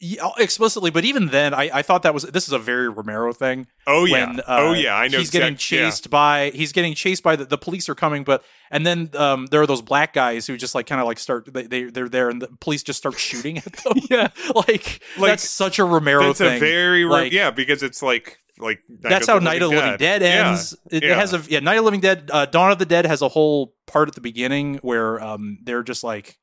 Yeah, 0.00 0.28
explicitly, 0.38 0.90
but 0.90 1.04
even 1.04 1.28
then, 1.28 1.54
I, 1.54 1.70
I 1.72 1.82
thought 1.82 2.02
that 2.02 2.12
was 2.12 2.24
this 2.24 2.46
is 2.46 2.52
a 2.52 2.58
very 2.58 2.88
Romero 2.90 3.32
thing. 3.32 3.68
Oh 3.86 4.04
yeah. 4.04 4.26
when, 4.26 4.40
uh, 4.40 4.44
oh 4.48 4.72
yeah. 4.72 4.94
I 4.94 5.08
know. 5.08 5.18
he's 5.18 5.30
getting 5.30 5.54
exact- 5.54 5.70
yeah. 5.72 5.84
chased 5.86 6.10
by 6.10 6.50
he's 6.50 6.72
getting 6.72 6.94
chased 6.94 7.22
by 7.22 7.36
the, 7.36 7.44
the 7.44 7.56
police 7.56 7.88
are 7.88 7.94
coming, 7.94 8.22
but 8.24 8.44
and 8.70 8.84
then 8.84 9.10
um, 9.14 9.46
there 9.46 9.62
are 9.62 9.66
those 9.66 9.80
black 9.82 10.12
guys 10.12 10.46
who 10.46 10.56
just 10.56 10.74
like 10.74 10.86
kind 10.86 11.00
of 11.00 11.06
like 11.06 11.18
start 11.18 11.48
they, 11.54 11.62
they 11.62 11.84
they're 11.84 12.08
there 12.08 12.28
and 12.28 12.42
the 12.42 12.48
police 12.60 12.82
just 12.82 12.98
start 12.98 13.18
shooting 13.18 13.56
at 13.58 13.64
them. 13.72 13.94
yeah. 14.10 14.28
like, 14.54 15.00
Like, 15.16 15.30
that's 15.30 15.48
such 15.48 15.78
a 15.78 15.84
Romero 15.84 16.26
That's 16.26 16.38
thing. 16.38 16.56
a 16.56 16.60
very 16.60 17.04
Like, 17.04 17.32
yeah 17.32 17.50
because 17.50 17.82
it's 17.82 18.02
like 18.02 18.38
like 18.58 18.80
Night 18.88 19.08
that's 19.10 19.26
how 19.26 19.38
Night 19.38 19.62
of 19.62 19.70
the 19.70 19.76
Living 19.76 19.96
Dead, 19.96 20.22
Yeah. 20.22 20.48
ends. 20.50 20.76
It, 20.90 21.02
it 21.02 21.08
yeah. 21.08 21.14
has 21.14 21.32
a 21.32 21.38
yeah. 21.48 21.60
Night 21.60 21.74
of 21.76 21.82
the 21.82 21.84
Living 21.84 22.00
Dead, 22.00 22.30
uh, 22.32 22.46
Dawn 22.46 22.70
of 22.72 22.78
the 22.78 22.86
Dead 22.86 23.06
has 23.06 23.22
a 23.22 23.28
whole 23.28 23.74
part 23.86 24.08
at 24.08 24.14
the 24.16 24.20
beginning 24.20 24.80
where 24.82 25.22
um 25.22 25.58
they're 25.62 25.82
just 25.82 26.04
like 26.04 26.36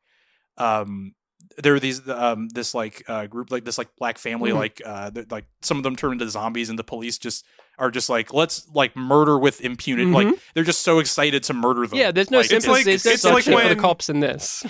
um 0.57 1.13
there 1.57 1.73
are 1.75 1.79
these 1.79 2.07
um 2.09 2.49
this 2.49 2.73
like 2.73 3.03
uh 3.07 3.25
group 3.27 3.51
like 3.51 3.65
this 3.65 3.77
like 3.77 3.89
black 3.97 4.17
family 4.17 4.51
Mhm. 4.51 4.55
like 4.55 4.81
uh 4.85 5.11
like 5.29 5.45
some 5.61 5.77
of 5.77 5.83
them 5.83 5.95
turn 5.95 6.13
into 6.13 6.29
zombies 6.29 6.69
and 6.69 6.77
the 6.79 6.83
police 6.83 7.17
just 7.17 7.45
are 7.77 7.89
just 7.91 8.09
like 8.09 8.33
let's 8.33 8.67
like 8.73 8.95
murder 8.95 9.39
with 9.39 9.61
impunity 9.61 10.09
like 10.11 10.27
they're 10.53 10.63
just 10.63 10.81
so 10.83 10.99
excited 10.99 11.43
to 11.43 11.53
murder 11.53 11.87
them 11.87 11.97
Yeah, 11.97 12.11
there's 12.11 12.29
no 12.31 12.37
Like, 12.39 12.51
it's 12.51 12.65
sympathy. 12.65 12.71
like- 12.71 12.85
there's 12.85 13.05
it's 13.05 13.23
like 13.23 13.43
for 13.45 13.49
the 13.51 13.55
when- 13.55 13.79
cops 13.79 14.09
in 14.09 14.19
this. 14.19 14.65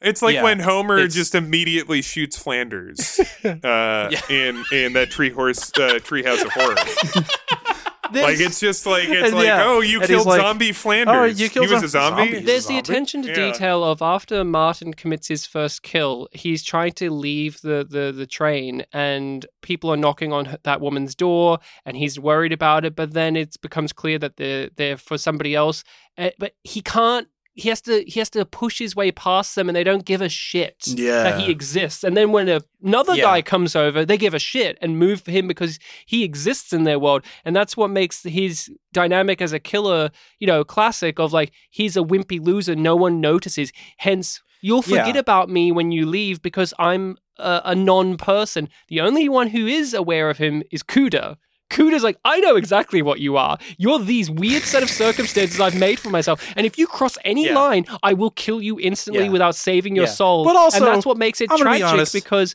It's 0.00 0.20
like 0.20 0.34
Yeah. 0.34 0.42
when 0.42 0.58
Homer 0.60 1.08
just 1.08 1.34
immediately 1.34 2.02
shoots 2.02 2.36
Flanders 2.36 3.18
uh, 3.44 3.54
Yeah. 3.64 4.20
in 4.28 4.62
in 4.70 4.92
that 4.92 5.10
tree 5.10 5.30
horse 5.30 5.70
uh, 5.78 5.94
treehouse 6.00 6.44
of 6.44 6.50
horror. 6.52 6.76
like 8.12 8.38
it's 8.40 8.60
just 8.60 8.86
like 8.86 9.08
it's 9.08 9.28
And 9.28 9.34
like 9.34 9.46
yeah, 9.46 9.64
oh 9.64 9.80
you 9.80 10.00
and 10.00 10.08
killed 10.08 10.26
like, 10.26 10.40
zombie 10.40 10.72
Flanders. 10.72 11.14
"Oh, 11.14 11.24
you 11.24 11.48
killed 11.48 11.66
he 11.68 11.74
was 11.74 11.82
a 11.82 11.88
some- 11.88 12.14
zombie. 12.14 12.32
zombie." 12.32 12.40
There's 12.46 12.66
a 12.66 12.68
the 12.68 12.78
attention 12.78 13.22
to 13.22 13.28
Yeah. 13.28 13.34
detail 13.52 13.82
of 13.84 14.02
after 14.02 14.44
Martin 14.44 14.94
commits 14.94 15.28
his 15.28 15.46
first 15.46 15.82
kill, 15.82 16.28
he's 16.32 16.62
trying 16.62 16.92
to 16.92 17.10
leave 17.10 17.60
the, 17.62 17.86
the, 17.88 18.12
the 18.14 18.26
train, 18.26 18.84
and 18.92 19.46
people 19.62 19.90
are 19.90 19.96
knocking 19.96 20.32
on 20.32 20.56
that 20.64 20.80
woman's 20.80 21.14
door, 21.14 21.58
and 21.86 21.96
he's 21.96 22.18
worried 22.18 22.52
about 22.52 22.84
it. 22.84 22.94
But 22.94 23.12
then 23.14 23.36
it 23.36 23.56
becomes 23.62 23.92
clear 23.92 24.18
that 24.18 24.36
they're 24.36 24.70
they're 24.76 24.96
for 24.96 25.16
somebody 25.18 25.54
else. 25.54 25.84
Uh, 26.16 26.30
but 26.38 26.52
he 26.62 26.80
can't. 26.80 27.28
He 27.56 27.68
has 27.68 27.80
to. 27.82 28.02
He 28.06 28.18
has 28.18 28.30
to 28.30 28.44
push 28.44 28.78
his 28.80 28.96
way 28.96 29.12
past 29.12 29.54
them, 29.54 29.68
and 29.68 29.76
they 29.76 29.84
don't 29.84 30.04
give 30.04 30.20
a 30.20 30.28
shit 30.28 30.76
Yeah. 30.86 31.22
that 31.22 31.40
he 31.40 31.50
exists. 31.50 32.02
And 32.02 32.16
then 32.16 32.32
when 32.32 32.48
a, 32.48 32.60
another 32.82 33.14
Yeah. 33.14 33.22
guy 33.24 33.42
comes 33.42 33.76
over, 33.76 34.04
they 34.04 34.16
give 34.16 34.34
a 34.34 34.38
shit 34.40 34.76
and 34.82 34.98
move 34.98 35.20
for 35.22 35.30
him 35.30 35.46
because 35.46 35.78
he 36.04 36.24
exists 36.24 36.72
in 36.72 36.82
their 36.82 36.98
world, 36.98 37.22
and 37.44 37.54
that's 37.54 37.76
what 37.76 37.90
makes 37.90 38.24
his 38.24 38.70
dynamic 38.92 39.40
as 39.40 39.52
a 39.52 39.60
killer, 39.60 40.10
you 40.40 40.46
know, 40.48 40.64
classic 40.64 41.18
of 41.20 41.32
like 41.32 41.52
he's 41.70 41.96
a 41.96 42.00
wimpy 42.00 42.44
loser, 42.44 42.74
no 42.74 42.96
one 42.96 43.20
notices. 43.20 43.72
Hence, 43.98 44.42
you'll 44.60 44.82
forget 44.82 45.14
Yeah. 45.14 45.20
about 45.20 45.48
me 45.48 45.70
when 45.70 45.92
you 45.92 46.06
leave 46.06 46.42
because 46.42 46.74
I'm 46.78 47.16
a, 47.38 47.62
a 47.66 47.74
non-person. 47.74 48.68
The 48.88 49.00
only 49.00 49.28
one 49.28 49.48
who 49.48 49.66
is 49.66 49.94
aware 49.94 50.28
of 50.30 50.38
him 50.38 50.62
is 50.70 50.82
Cuda. 50.82 51.36
Cuda's 51.74 52.02
like, 52.04 52.18
I 52.24 52.40
know 52.40 52.56
exactly 52.56 53.02
what 53.02 53.18
you 53.20 53.36
are. 53.36 53.58
You're 53.78 53.98
these 53.98 54.30
weird 54.30 54.62
set 54.62 54.82
of 54.82 54.90
circumstances 55.04 55.60
I've 55.60 55.78
made 55.78 55.98
for 55.98 56.10
myself. 56.10 56.44
And 56.56 56.66
if 56.66 56.78
you 56.78 56.86
cross 56.86 57.18
any 57.24 57.46
Yeah. 57.46 57.54
line, 57.54 57.84
I 58.02 58.12
will 58.14 58.30
kill 58.30 58.62
you 58.62 58.78
instantly 58.80 59.24
Yeah. 59.24 59.30
without 59.30 59.54
saving 59.56 59.96
your 59.96 60.04
Yeah. 60.06 60.10
soul. 60.12 60.44
But 60.44 60.56
also, 60.56 60.78
and 60.78 60.86
that's 60.86 61.04
what 61.04 61.16
makes 61.18 61.40
it 61.40 61.50
I'm 61.50 61.58
tragic 61.58 62.12
because 62.12 62.54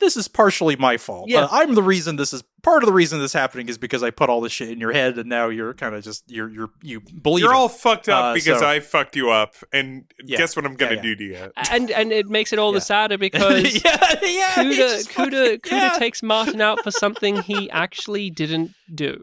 this 0.00 0.16
is 0.16 0.28
partially 0.28 0.76
my 0.76 0.96
fault. 0.96 1.28
Yeah. 1.28 1.44
Uh, 1.44 1.48
I'm 1.52 1.74
the 1.74 1.82
reason 1.82 2.16
this 2.16 2.32
is 2.32 2.42
part 2.62 2.82
of 2.82 2.86
the 2.86 2.92
reason 2.92 3.20
this 3.20 3.30
is 3.30 3.32
happening 3.32 3.68
is 3.68 3.78
because 3.78 4.02
I 4.02 4.10
put 4.10 4.28
all 4.28 4.40
this 4.40 4.52
shit 4.52 4.68
in 4.70 4.80
your 4.80 4.92
head 4.92 5.18
and 5.18 5.28
now 5.28 5.48
you're 5.48 5.72
kind 5.74 5.94
of 5.94 6.02
just 6.02 6.24
you're 6.30 6.50
you're 6.50 6.70
you 6.82 7.00
believe 7.00 7.44
You're 7.44 7.52
it. 7.52 7.56
all 7.56 7.68
fucked 7.68 8.08
up 8.08 8.24
Uh, 8.24 8.34
because 8.34 8.58
so- 8.60 8.66
I 8.66 8.80
fucked 8.80 9.14
you 9.16 9.30
up, 9.30 9.54
and 9.72 10.04
Yeah. 10.24 10.38
guess 10.38 10.56
what 10.56 10.64
I'm 10.66 10.74
gonna 10.74 10.92
Yeah, 10.92 10.96
yeah. 10.96 11.02
do 11.02 11.16
to 11.16 11.24
you? 11.24 11.52
and 11.70 11.90
and 11.90 12.12
it 12.12 12.26
makes 12.28 12.52
it 12.52 12.58
all 12.58 12.72
Yeah. 12.72 12.78
the 12.78 12.80
sadder 12.80 13.18
because 13.28 13.84
yeah, 13.84 14.14
yeah. 14.22 14.48
Cuda 14.54 14.64
he 14.72 14.78
Cuda 14.80 15.04
fucking- 15.04 15.58
Cuda 15.60 15.70
yeah. 15.70 15.98
takes 15.98 16.22
Martin 16.22 16.60
out 16.60 16.82
for 16.82 16.90
something 16.90 17.42
he 17.42 17.70
actually 17.84 18.30
didn't 18.30 18.72
do. 18.94 19.22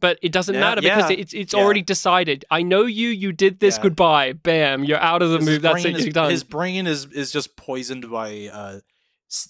But 0.00 0.18
it 0.20 0.32
doesn't 0.32 0.54
Yeah, 0.56 0.60
matter 0.60 0.80
because 0.80 1.10
yeah, 1.12 1.16
it's 1.16 1.32
it's 1.32 1.54
yeah. 1.54 1.60
already 1.60 1.80
decided. 1.82 2.44
I 2.50 2.62
know 2.62 2.86
you. 2.86 3.06
You 3.10 3.30
did 3.30 3.60
this. 3.60 3.76
Yeah. 3.76 3.84
Goodbye. 3.84 4.32
Bam. 4.32 4.82
You're 4.82 4.98
out 4.98 5.22
of 5.22 5.30
the 5.30 5.36
His 5.38 5.46
move. 5.46 5.62
That's 5.62 5.82
brain 5.82 5.94
it. 5.94 5.98
is- 6.00 6.06
You're 6.06 6.12
done. 6.12 6.30
His 6.32 6.42
brain 6.42 6.88
is 6.88 7.06
is 7.12 7.30
just 7.30 7.56
poisoned 7.56 8.10
by 8.10 8.48
uh, 8.52 8.78
s- 8.78 8.82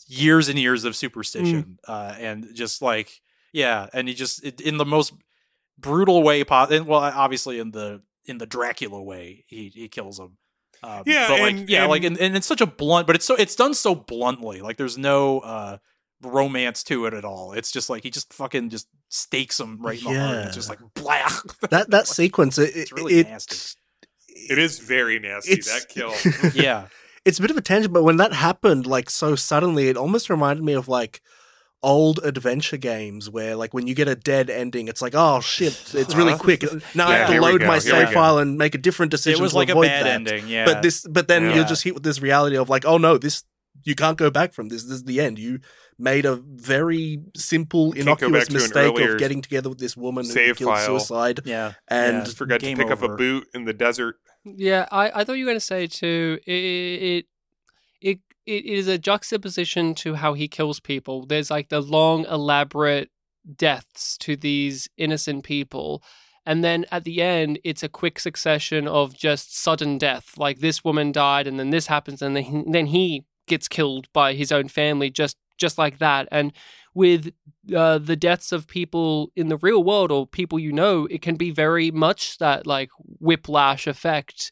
years 0.06 0.48
and 0.48 0.58
years 0.58 0.84
of 0.84 0.94
superstition, 0.96 1.78
Mm. 1.88 1.88
uh, 1.88 2.14
and 2.18 2.48
just 2.54 2.82
like 2.82 3.20
yeah, 3.52 3.88
and 3.92 4.08
he 4.08 4.14
just 4.14 4.44
it, 4.44 4.60
in 4.60 4.76
the 4.78 4.84
most 4.86 5.12
brutal 5.78 6.22
way 6.22 6.44
possible. 6.44 6.86
Well, 6.86 7.00
obviously 7.00 7.58
in 7.58 7.70
the 7.72 8.02
in 8.24 8.38
the 8.38 8.46
Dracula 8.46 9.02
way, 9.02 9.44
he 9.46 9.70
he 9.74 9.88
kills 9.88 10.18
him. 10.18 10.36
Um, 10.84 11.02
Yeah, 11.06 11.28
but 11.28 11.40
like 11.40 11.54
and- 11.56 11.68
yeah, 11.70 11.82
and- 11.82 11.90
like 11.90 12.04
and, 12.04 12.18
and 12.18 12.36
it's 12.36 12.46
such 12.46 12.60
a 12.60 12.66
blunt, 12.66 13.06
but 13.06 13.16
it's 13.16 13.24
so 13.24 13.34
it's 13.36 13.54
done 13.56 13.74
so 13.74 13.94
bluntly. 13.94 14.60
Like 14.60 14.76
there's 14.76 14.98
no 14.98 15.40
uh 15.40 15.78
romance 16.22 16.82
to 16.84 17.06
it 17.06 17.14
at 17.14 17.24
all. 17.24 17.52
It's 17.52 17.70
just 17.72 17.90
like 17.90 18.02
he 18.04 18.10
just 18.10 18.32
fucking 18.32 18.70
just 18.70 18.86
stakes 19.08 19.58
him 19.60 19.78
right 19.82 19.98
in 19.98 20.12
the 20.12 20.18
heart. 20.20 20.36
Yeah. 20.38 20.46
It's 20.46 20.54
just 20.54 20.68
like 20.68 20.78
blah. 20.94 21.28
That 21.70 21.90
that 21.90 22.06
sequence, 22.06 22.58
it, 22.58 22.74
It's 22.76 22.92
really 22.92 23.20
it- 23.20 23.28
nasty. 23.28 23.78
It 24.28 24.58
is 24.58 24.78
very 24.80 25.18
nasty. 25.18 25.56
That 25.56 25.88
kill. 25.88 26.12
yeah, 26.54 26.86
it's 27.24 27.38
a 27.38 27.42
bit 27.42 27.50
of 27.50 27.56
a 27.56 27.60
tangent, 27.62 27.92
but 27.92 28.02
when 28.02 28.16
that 28.16 28.32
happened, 28.32 28.86
like 28.86 29.10
so 29.10 29.36
suddenly, 29.36 29.88
it 29.88 29.96
almost 29.96 30.28
reminded 30.30 30.64
me 30.64 30.72
of 30.72 30.88
like 30.88 31.20
old 31.82 32.20
adventure 32.22 32.76
games 32.76 33.28
where 33.28 33.56
like 33.56 33.74
when 33.74 33.86
you 33.86 33.94
get 33.94 34.08
a 34.08 34.14
dead 34.14 34.48
ending, 34.48 34.88
it's 34.88 35.02
like, 35.02 35.14
oh 35.16 35.40
shit, 35.40 35.94
it's 35.94 36.14
really 36.14 36.32
uh-huh. 36.32 36.42
quick. 36.42 36.64
Now 36.94 37.08
I 37.08 37.16
have 37.16 37.28
to 37.30 37.40
load 37.40 37.60
go, 37.60 37.66
my 37.66 37.78
save 37.78 38.10
file 38.10 38.38
and 38.38 38.56
make 38.56 38.74
a 38.74 38.78
different 38.78 39.10
decision. 39.10 39.40
it 39.40 39.42
was 39.42 39.52
to 39.52 39.58
like 39.58 39.68
a 39.70 39.74
bad 39.74 40.06
that. 40.06 40.12
ending. 40.12 40.48
Yeah, 40.48 40.64
But 40.64 40.82
this, 40.82 41.06
but 41.08 41.28
then 41.28 41.44
Yeah. 41.44 41.56
you'll 41.56 41.64
just 41.64 41.82
hit 41.82 41.94
with 41.94 42.02
this 42.02 42.20
reality 42.20 42.56
of 42.56 42.68
like, 42.68 42.84
oh 42.84 42.98
no, 42.98 43.18
this 43.18 43.44
you 43.84 43.94
can't 43.94 44.18
go 44.18 44.30
back 44.30 44.52
from 44.52 44.68
this. 44.68 44.84
This 44.84 44.92
is 44.92 45.04
the 45.04 45.20
end. 45.20 45.38
You 45.38 45.58
made 45.98 46.24
a 46.24 46.36
very 46.36 47.20
simple, 47.36 47.92
Can't 47.92 48.06
go 48.06 48.12
back 48.12 48.48
innocuous 48.48 48.50
mistake 48.50 48.98
of 48.98 49.18
getting 49.18 49.42
together 49.42 49.68
with 49.68 49.78
this 49.78 49.96
woman 49.96 50.24
who 50.24 50.30
save 50.30 50.56
killed 50.56 50.74
file. 50.74 50.86
suicide, 50.86 51.40
yeah, 51.44 51.72
and 51.88 52.18
Yeah. 52.18 52.24
Just 52.24 52.36
forgot 52.36 52.60
Game 52.60 52.76
to 52.76 52.84
pick 52.84 52.92
up 52.92 53.02
a 53.02 53.16
boot 53.16 53.48
in 53.54 53.64
the 53.64 53.72
desert. 53.72 54.16
Yeah, 54.44 54.86
I, 54.90 55.20
I 55.20 55.24
thought 55.24 55.34
you 55.34 55.44
were 55.44 55.50
going 55.50 55.56
to 55.60 55.64
say 55.64 55.86
too. 55.86 56.38
It, 56.46 57.26
it 58.00 58.18
it 58.46 58.64
is 58.66 58.88
a 58.88 58.98
juxtaposition 58.98 59.94
to 59.96 60.14
how 60.14 60.34
he 60.34 60.48
kills 60.48 60.80
people. 60.80 61.26
There's 61.26 61.50
like 61.50 61.68
the 61.68 61.80
long, 61.80 62.24
elaborate 62.26 63.10
deaths 63.56 64.16
to 64.18 64.36
these 64.36 64.88
innocent 64.96 65.44
people, 65.44 66.02
and 66.44 66.64
then 66.64 66.86
at 66.90 67.04
the 67.04 67.22
end, 67.22 67.60
it's 67.64 67.84
a 67.84 67.88
quick 67.88 68.18
succession 68.18 68.88
of 68.88 69.14
just 69.16 69.56
sudden 69.56 69.98
death. 69.98 70.36
Like 70.36 70.58
this 70.58 70.82
woman 70.84 71.12
died, 71.12 71.46
and 71.46 71.58
then 71.58 71.70
this 71.70 71.86
happens, 71.86 72.20
and 72.22 72.34
then 72.36 72.44
he, 72.44 72.64
then 72.66 72.86
he 72.86 73.24
gets 73.46 73.68
killed 73.68 74.08
by 74.12 74.34
his 74.34 74.50
own 74.52 74.68
family, 74.68 75.10
just 75.10 75.36
just 75.58 75.78
like 75.78 75.98
that. 75.98 76.26
And 76.32 76.52
with 76.94 77.32
uh, 77.74 77.98
the 77.98 78.16
deaths 78.16 78.52
of 78.52 78.66
people 78.66 79.30
in 79.36 79.48
the 79.48 79.56
real 79.56 79.82
world 79.82 80.10
or 80.10 80.26
people 80.26 80.58
you 80.58 80.72
know, 80.72 81.06
it 81.06 81.22
can 81.22 81.36
be 81.36 81.50
very 81.50 81.90
much 81.90 82.38
that 82.38 82.66
like 82.66 82.90
whiplash 83.18 83.86
effect. 83.86 84.50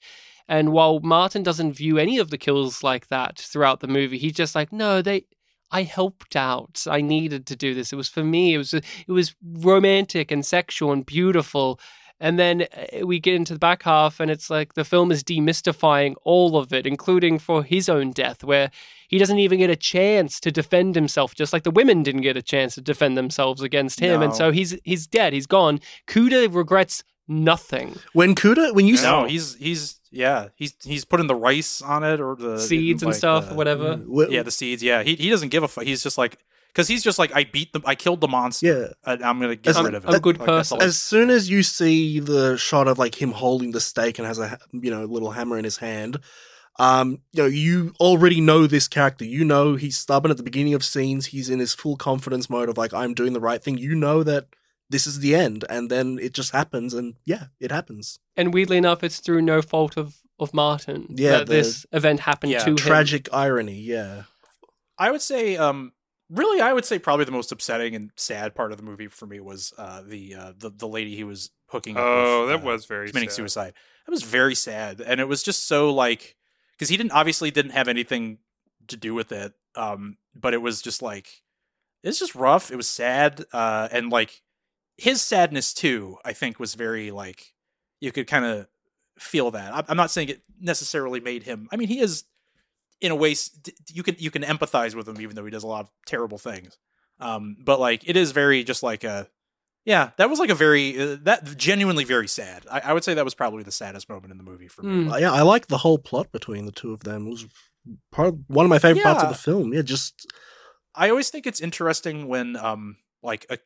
And 0.48 0.72
while 0.72 1.00
Martin 1.00 1.42
doesn't 1.42 1.74
view 1.74 1.98
any 1.98 2.18
of 2.18 2.30
the 2.30 2.38
kills 2.38 2.82
like 2.82 3.08
that 3.08 3.38
throughout 3.38 3.80
the 3.80 3.88
movie, 3.88 4.18
he's 4.18 4.32
just 4.32 4.54
like, 4.54 4.72
no, 4.72 5.02
they. 5.02 5.26
I 5.72 5.84
helped 5.84 6.34
out. 6.34 6.84
I 6.90 7.00
needed 7.00 7.46
to 7.46 7.54
do 7.54 7.74
this. 7.74 7.92
It 7.92 7.96
was 7.96 8.08
for 8.08 8.24
me. 8.24 8.54
It 8.54 8.58
was 8.58 8.74
it 8.74 8.84
was 9.06 9.36
romantic 9.40 10.32
and 10.32 10.44
sexual 10.44 10.90
and 10.90 11.06
beautiful. 11.06 11.78
And 12.20 12.38
then 12.38 12.66
uh, 13.00 13.06
we 13.06 13.18
get 13.18 13.34
into 13.34 13.54
the 13.54 13.58
back 13.58 13.82
half, 13.84 14.20
and 14.20 14.30
it's 14.30 14.50
like 14.50 14.74
the 14.74 14.84
film 14.84 15.10
is 15.10 15.24
demystifying 15.24 16.14
all 16.22 16.56
of 16.58 16.72
it, 16.72 16.86
including 16.86 17.38
for 17.38 17.62
his 17.64 17.88
own 17.88 18.10
death, 18.10 18.44
where 18.44 18.70
he 19.08 19.18
doesn't 19.18 19.38
even 19.38 19.58
get 19.58 19.70
a 19.70 19.76
chance 19.76 20.38
to 20.40 20.52
defend 20.52 20.94
himself, 20.94 21.34
just 21.34 21.52
like 21.52 21.62
the 21.62 21.70
women 21.70 22.02
didn't 22.02 22.20
get 22.20 22.36
a 22.36 22.42
chance 22.42 22.74
to 22.74 22.80
defend 22.82 23.16
themselves 23.16 23.62
against 23.62 24.00
him. 24.00 24.20
And 24.22 24.34
so 24.34 24.52
he's 24.52 24.76
he's 24.84 25.06
dead. 25.06 25.32
He's 25.32 25.46
gone. 25.46 25.80
Cuda 26.06 26.54
regrets 26.54 27.02
nothing. 27.26 27.96
when 28.12 28.34
Cuda, 28.34 28.74
when 28.74 28.86
you 28.86 28.96
no, 29.02 29.24
he's 29.24 29.54
he's 29.56 29.98
yeah, 30.10 30.48
he's 30.56 30.74
he's 30.84 31.04
putting 31.04 31.26
the 31.26 31.34
rice 31.34 31.80
on 31.80 32.04
it 32.04 32.20
or 32.20 32.36
the 32.36 32.58
Seeds 32.58 33.02
and 33.02 33.10
like, 33.10 33.16
stuff, 33.16 33.48
the- 33.48 33.54
whatever. 33.54 33.98
Yeah, 34.28 34.42
the 34.42 34.50
seeds. 34.50 34.82
Yeah, 34.82 35.02
he 35.02 35.14
he 35.14 35.30
doesn't 35.30 35.48
give 35.48 35.62
a 35.62 35.68
fuck. 35.68 35.84
He's 35.84 36.02
just 36.02 36.18
like 36.18 36.38
because 36.72 36.88
he's 36.88 37.02
just 37.02 37.18
like 37.18 37.34
I 37.34 37.44
beat 37.44 37.72
the 37.72 37.80
I 37.84 37.94
killed 37.94 38.20
the 38.20 38.28
monster. 38.28 38.66
yeah. 38.66 38.86
and 39.12 39.22
I'm 39.24 39.40
gonna 39.40 39.56
get 39.56 39.76
As- 39.76 39.82
rid 39.82 39.94
of 39.94 40.04
it. 40.04 40.14
A 40.14 40.20
good 40.20 40.38
Like, 40.38 40.46
person. 40.46 40.80
As 40.82 40.96
soon 40.98 41.30
as 41.30 41.50
you 41.50 41.62
see 41.62 42.20
the 42.20 42.56
shot 42.56 42.88
of 42.88 42.98
like 42.98 43.20
him 43.20 43.32
holding 43.32 43.72
the 43.72 43.80
stake 43.80 44.18
and 44.18 44.26
has 44.26 44.38
a 44.38 44.58
you 44.72 44.90
know 44.90 45.04
little 45.04 45.32
hammer 45.32 45.58
in 45.58 45.64
his 45.64 45.78
hand, 45.78 46.20
um, 46.78 47.18
you 47.32 47.42
know 47.42 47.48
you 47.48 47.92
already 48.00 48.40
know 48.40 48.66
this 48.66 48.88
character. 48.88 49.24
You 49.24 49.44
know 49.44 49.74
he's 49.76 49.96
stubborn 49.98 50.30
at 50.30 50.36
the 50.36 50.42
beginning 50.42 50.74
of 50.74 50.84
scenes. 50.84 51.26
He's 51.26 51.50
in 51.50 51.58
his 51.58 51.74
full 51.74 51.96
confidence 51.96 52.48
mode 52.48 52.68
of 52.68 52.78
like 52.78 52.94
I'm 52.94 53.14
doing 53.14 53.32
the 53.32 53.40
right 53.40 53.62
thing. 53.62 53.76
You 53.78 53.94
know 53.94 54.22
that 54.22 54.46
this 54.88 55.06
is 55.06 55.20
the 55.20 55.34
end, 55.36 55.64
and 55.70 55.88
then 55.90 56.18
it 56.20 56.34
just 56.34 56.52
happens, 56.52 56.94
and 56.94 57.14
yeah, 57.24 57.44
it 57.60 57.70
happens. 57.70 58.18
And 58.36 58.52
weirdly 58.52 58.76
enough, 58.76 59.04
it's 59.04 59.20
through 59.20 59.42
no 59.42 59.62
fault 59.62 59.96
of 59.96 60.16
of 60.38 60.54
Martin 60.54 61.06
Yeah, 61.10 61.30
that 61.38 61.46
the- 61.48 61.52
this 61.52 61.86
event 61.92 62.20
happened 62.20 62.52
Yeah, 62.52 62.64
to 62.64 62.70
him. 62.70 62.76
Tragic 62.76 63.28
irony, 63.32 63.78
yeah. 63.78 64.22
I 64.98 65.10
would 65.10 65.20
say, 65.22 65.56
um, 65.58 65.92
really, 66.30 66.60
I 66.60 66.72
would 66.72 66.84
say 66.84 66.98
probably 66.98 67.24
the 67.24 67.32
most 67.32 67.52
upsetting 67.52 67.94
and 67.94 68.10
sad 68.16 68.54
part 68.54 68.70
of 68.70 68.78
the 68.78 68.84
movie 68.84 69.08
for 69.08 69.26
me 69.26 69.40
was 69.40 69.72
uh, 69.76 70.02
the 70.06 70.34
uh, 70.34 70.52
the 70.56 70.70
the 70.70 70.88
lady 70.88 71.16
he 71.16 71.24
was 71.24 71.50
hooking 71.66 71.96
up. 71.96 72.02
Oh, 72.04 72.40
with, 72.40 72.48
that 72.50 72.66
uh, 72.66 72.70
was 72.70 72.86
very 72.86 73.08
committing 73.08 73.28
sad. 73.28 73.36
suicide. 73.36 73.74
That 74.06 74.12
was 74.12 74.22
very 74.22 74.54
sad, 74.54 75.00
and 75.00 75.20
it 75.20 75.28
was 75.28 75.42
just 75.42 75.66
so 75.66 75.92
like 75.92 76.36
because 76.72 76.88
he 76.88 76.96
didn't 76.96 77.12
obviously 77.12 77.50
didn't 77.50 77.72
have 77.72 77.88
anything 77.88 78.38
to 78.88 78.96
do 78.96 79.14
with 79.14 79.32
it. 79.32 79.52
Um, 79.74 80.16
but 80.34 80.54
it 80.54 80.62
was 80.62 80.80
just 80.80 81.02
like 81.02 81.42
it's 82.02 82.18
just 82.18 82.34
rough. 82.34 82.70
It 82.70 82.76
was 82.76 82.88
sad, 82.88 83.44
uh, 83.52 83.88
and 83.90 84.10
like 84.10 84.42
his 84.96 85.22
sadness 85.22 85.74
too. 85.74 86.16
I 86.24 86.32
think 86.32 86.58
was 86.58 86.74
very 86.74 87.10
like 87.10 87.54
you 88.00 88.12
could 88.12 88.26
kind 88.26 88.44
of 88.44 88.66
feel 89.18 89.50
that. 89.50 89.84
I'm 89.88 89.96
not 89.96 90.10
saying 90.10 90.30
it 90.30 90.42
necessarily 90.60 91.20
made 91.20 91.42
him. 91.42 91.68
I 91.70 91.76
mean, 91.76 91.88
he 91.88 92.00
is 92.00 92.24
in 93.00 93.10
a 93.10 93.16
way 93.16 93.34
you 93.88 94.02
can 94.02 94.16
you 94.18 94.30
can 94.30 94.42
empathize 94.42 94.94
with 94.94 95.08
him 95.08 95.20
even 95.20 95.36
though 95.36 95.44
he 95.44 95.50
does 95.50 95.64
a 95.64 95.68
lot 95.68 95.80
of 95.80 95.90
terrible 96.06 96.38
things. 96.38 96.78
Um, 97.18 97.56
but 97.62 97.80
like 97.80 98.08
it 98.08 98.16
is 98.16 98.32
very 98.32 98.64
just 98.64 98.82
like 98.82 99.04
a 99.04 99.28
yeah, 99.84 100.10
that 100.18 100.28
was 100.28 100.38
like 100.38 100.50
a 100.50 100.54
very 100.54 100.98
uh, 101.00 101.16
that 101.22 101.56
genuinely 101.56 102.04
very 102.04 102.28
sad. 102.28 102.66
I, 102.70 102.80
I 102.80 102.92
would 102.92 103.04
say 103.04 103.14
that 103.14 103.24
was 103.24 103.34
probably 103.34 103.62
the 103.62 103.72
saddest 103.72 104.08
moment 104.08 104.30
in 104.30 104.36
the 104.36 104.44
movie 104.44 104.68
for 104.68 104.82
me. 104.82 105.04
Mm. 105.04 105.12
Uh, 105.12 105.16
yeah, 105.16 105.32
I 105.32 105.42
like 105.42 105.68
the 105.68 105.78
whole 105.78 105.98
plot 105.98 106.30
between 106.32 106.66
the 106.66 106.72
two 106.72 106.92
of 106.92 107.00
them. 107.00 107.26
It 107.26 107.30
was 107.30 107.46
part 108.12 108.28
of, 108.28 108.38
one 108.48 108.66
of 108.66 108.70
my 108.70 108.78
favorite 108.78 109.02
parts 109.02 109.22
of 109.22 109.30
the 109.30 109.34
film. 109.34 109.72
Yeah, 109.72 109.82
just 109.82 110.26
I 110.94 111.08
always 111.08 111.30
think 111.30 111.46
it's 111.46 111.60
interesting 111.60 112.28
when 112.28 112.56
um 112.56 112.96
like 113.22 113.46
a 113.48 113.58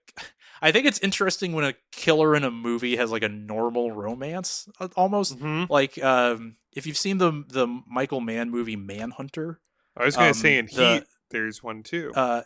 I 0.62 0.72
think 0.72 0.86
it's 0.86 0.98
interesting 1.00 1.52
when 1.52 1.64
a 1.64 1.74
killer 1.92 2.34
in 2.34 2.44
a 2.44 2.50
movie 2.50 2.96
has 2.96 3.10
like 3.10 3.22
a 3.22 3.28
normal 3.28 3.92
romance 3.92 4.68
uh, 4.80 4.88
almost 4.96 5.38
Mhm. 5.38 5.68
like 5.68 6.02
um 6.02 6.56
if 6.72 6.86
you've 6.86 6.96
seen 6.98 7.18
the 7.18 7.44
the 7.48 7.66
Michael 7.86 8.20
Mann 8.20 8.50
movie 8.50 8.76
Manhunter 8.76 9.60
I 9.96 10.04
was 10.04 10.16
going 10.16 10.32
to 10.32 10.38
Um, 10.38 10.42
say 10.42 10.58
in 10.58 10.66
the- 10.66 10.94
Heat, 10.94 11.04
there's 11.30 11.62
one 11.62 11.82
too. 11.82 12.12
uh 12.14 12.42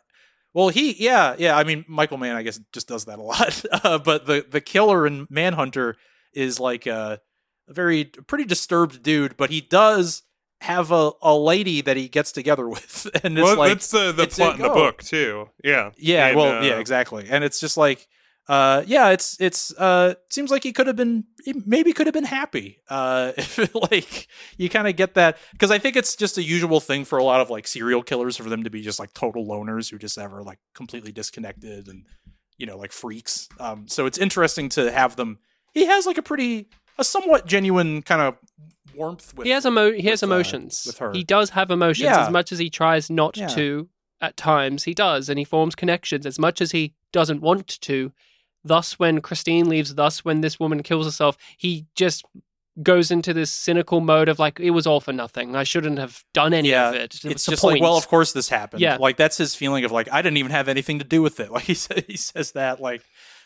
well 0.54 0.68
he 0.70 0.92
yeah 1.02 1.34
yeah 1.38 1.56
I 1.56 1.64
mean 1.64 1.84
Michael 1.88 2.18
Mann 2.18 2.36
I 2.36 2.42
guess 2.42 2.58
just 2.72 2.88
does 2.88 3.04
that 3.06 3.18
a 3.18 3.22
lot 3.22 3.62
uh, 3.84 3.98
but 3.98 4.26
the 4.26 4.44
the 4.48 4.60
killer 4.60 5.06
in 5.06 5.26
Manhunter 5.30 5.96
is 6.32 6.58
like 6.60 6.86
a, 6.86 7.20
a 7.68 7.72
very 7.72 8.04
pretty 8.04 8.44
disturbed 8.44 9.02
dude 9.02 9.36
but 9.36 9.50
he 9.50 9.60
does 9.60 10.22
have 10.60 10.90
a, 10.90 11.12
a 11.22 11.36
lady 11.36 11.80
that 11.82 11.96
he 11.96 12.08
gets 12.08 12.32
together 12.32 12.68
with 12.68 13.08
and 13.22 13.38
it's 13.38 13.44
well, 13.44 13.56
like 13.56 13.72
that's 13.72 13.90
the 13.90 14.12
the 14.12 14.24
it's 14.24 14.36
plot 14.36 14.56
in 14.56 14.62
the 14.62 14.70
oh. 14.70 14.74
book 14.74 15.02
too. 15.02 15.48
Yeah. 15.62 15.90
Yeah, 15.96 16.28
And, 16.28 16.36
well, 16.36 16.64
yeah, 16.64 16.74
uh, 16.74 16.80
exactly. 16.80 17.26
And 17.28 17.44
it's 17.44 17.60
just 17.60 17.76
like 17.76 18.08
uh 18.48 18.82
yeah, 18.86 19.10
it's 19.10 19.38
it's 19.40 19.72
uh 19.74 20.14
seems 20.30 20.50
like 20.50 20.62
he 20.62 20.72
could 20.72 20.86
have 20.86 20.96
been 20.96 21.24
he 21.44 21.54
maybe 21.66 21.92
could 21.92 22.06
have 22.06 22.14
been 22.14 22.24
happy. 22.24 22.78
Uh 22.88 23.32
if 23.38 23.74
like 23.74 24.26
you 24.56 24.68
kind 24.68 24.88
of 24.88 24.96
get 24.96 25.14
that 25.14 25.38
cuz 25.58 25.70
I 25.70 25.78
think 25.78 25.96
it's 25.96 26.16
just 26.16 26.38
a 26.38 26.42
usual 26.42 26.80
thing 26.80 27.04
for 27.04 27.18
a 27.18 27.24
lot 27.24 27.40
of 27.40 27.50
like 27.50 27.68
serial 27.68 28.02
killers 28.02 28.36
for 28.36 28.48
them 28.48 28.64
to 28.64 28.70
be 28.70 28.82
just 28.82 28.98
like 28.98 29.12
total 29.12 29.46
loners 29.46 29.90
who 29.90 29.98
just 29.98 30.18
ever 30.18 30.42
like 30.42 30.58
completely 30.74 31.12
disconnected 31.12 31.88
and 31.88 32.04
you 32.56 32.66
know, 32.66 32.76
like 32.76 32.90
freaks. 32.90 33.48
Um 33.60 33.86
so 33.86 34.06
it's 34.06 34.18
interesting 34.18 34.68
to 34.70 34.90
have 34.90 35.16
them 35.16 35.38
he 35.74 35.86
has 35.86 36.06
like 36.06 36.18
a 36.18 36.22
pretty 36.22 36.68
a 36.98 37.04
somewhat 37.04 37.46
genuine 37.46 38.02
kind 38.02 38.20
of 38.22 38.36
warmth 38.94 39.34
with 39.36 39.46
he 39.46 39.52
has 39.52 39.64
emo- 39.64 39.92
he 39.92 40.02
has 40.08 40.22
with, 40.22 40.30
uh, 40.30 40.34
emotions. 40.34 40.82
with 40.86 40.98
her. 40.98 41.12
He 41.12 41.24
does 41.24 41.50
have 41.50 41.70
emotions 41.70 42.04
Yeah. 42.04 42.24
as 42.26 42.30
much 42.30 42.52
as 42.52 42.58
he 42.58 42.70
tries 42.70 43.08
not 43.10 43.36
Yeah. 43.36 43.48
to. 43.48 43.88
At 44.20 44.36
times, 44.36 44.82
he 44.82 44.94
does, 44.94 45.28
and 45.28 45.38
he 45.38 45.44
forms 45.44 45.76
connections 45.76 46.26
as 46.26 46.40
much 46.40 46.60
as 46.60 46.72
he 46.72 46.92
doesn't 47.12 47.40
want 47.40 47.80
to. 47.82 48.10
Thus, 48.64 48.98
when 48.98 49.20
Christine 49.20 49.68
leaves, 49.68 49.94
thus 49.94 50.24
when 50.24 50.40
this 50.40 50.58
woman 50.58 50.82
kills 50.82 51.06
herself, 51.06 51.36
he 51.56 51.86
just 51.94 52.24
goes 52.82 53.12
into 53.12 53.32
this 53.32 53.50
cynical 53.52 54.00
mode 54.00 54.28
of 54.28 54.40
like 54.40 54.58
it 54.58 54.70
was 54.70 54.88
all 54.88 54.98
for 55.00 55.12
nothing. 55.12 55.54
I 55.54 55.62
shouldn't 55.62 55.98
have 56.00 56.24
done 56.34 56.52
any 56.52 56.70
Yeah, 56.70 56.88
of 56.88 56.94
it. 56.96 57.14
What's 57.22 57.24
it's 57.24 57.46
just 57.46 57.62
point? 57.62 57.74
like, 57.74 57.82
well, 57.82 57.96
of 57.96 58.08
course 58.08 58.32
this 58.32 58.48
happened. 58.48 58.80
Yeah. 58.82 58.96
like 58.96 59.16
that's 59.16 59.36
his 59.36 59.54
feeling 59.54 59.84
of 59.84 59.92
like 59.92 60.08
I 60.12 60.20
didn't 60.20 60.36
even 60.38 60.50
have 60.50 60.66
anything 60.68 60.98
to 60.98 61.04
do 61.04 61.22
with 61.22 61.38
it. 61.38 61.50
Like 61.52 61.64
he 61.64 61.74
said, 61.74 62.04
he 62.08 62.16
says 62.16 62.52
that 62.52 62.80
like 62.80 63.02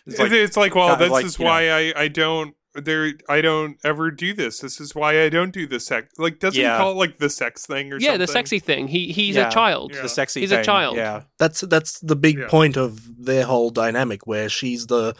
it's 0.06 0.18
It's 0.18 0.56
like 0.56 0.74
like, 0.74 0.74
well, 0.74 0.96
this 0.96 1.10
like, 1.10 1.26
is 1.26 1.38
you 1.38 1.44
know- 1.44 1.50
why 1.50 1.70
I 1.70 1.92
I 1.96 2.08
don't 2.08 2.54
there 2.74 3.12
I 3.28 3.40
don't 3.40 3.76
ever 3.84 4.10
do 4.10 4.32
this. 4.34 4.60
This 4.60 4.80
is 4.80 4.94
why 4.94 5.22
I 5.22 5.28
don't 5.28 5.52
do 5.52 5.66
the 5.66 5.78
sex. 5.80 6.12
Like, 6.18 6.38
doesn't 6.40 6.60
Yeah. 6.60 6.76
he 6.76 6.82
call 6.82 6.92
it 6.92 6.96
like 6.96 7.18
the 7.18 7.30
sex 7.30 7.66
thing 7.66 7.92
or 7.92 7.96
yeah, 7.98 8.08
something? 8.08 8.20
the 8.20 8.26
sexy 8.26 8.58
thing. 8.58 8.88
He 8.88 9.12
he's 9.12 9.36
Yeah. 9.36 9.48
a 9.48 9.50
child. 9.50 9.92
Yeah. 9.94 10.02
the 10.02 10.08
sexy. 10.08 10.40
He's 10.40 10.52
a 10.52 10.64
child. 10.64 10.96
Yeah, 10.96 11.22
that's 11.38 11.60
that's 11.62 12.00
the 12.00 12.16
big 12.16 12.38
Yeah. 12.38 12.48
point 12.48 12.76
of 12.76 13.00
their 13.24 13.44
whole 13.44 13.70
dynamic 13.70 14.26
where 14.26 14.48
she's 14.48 14.86
the 14.86 15.14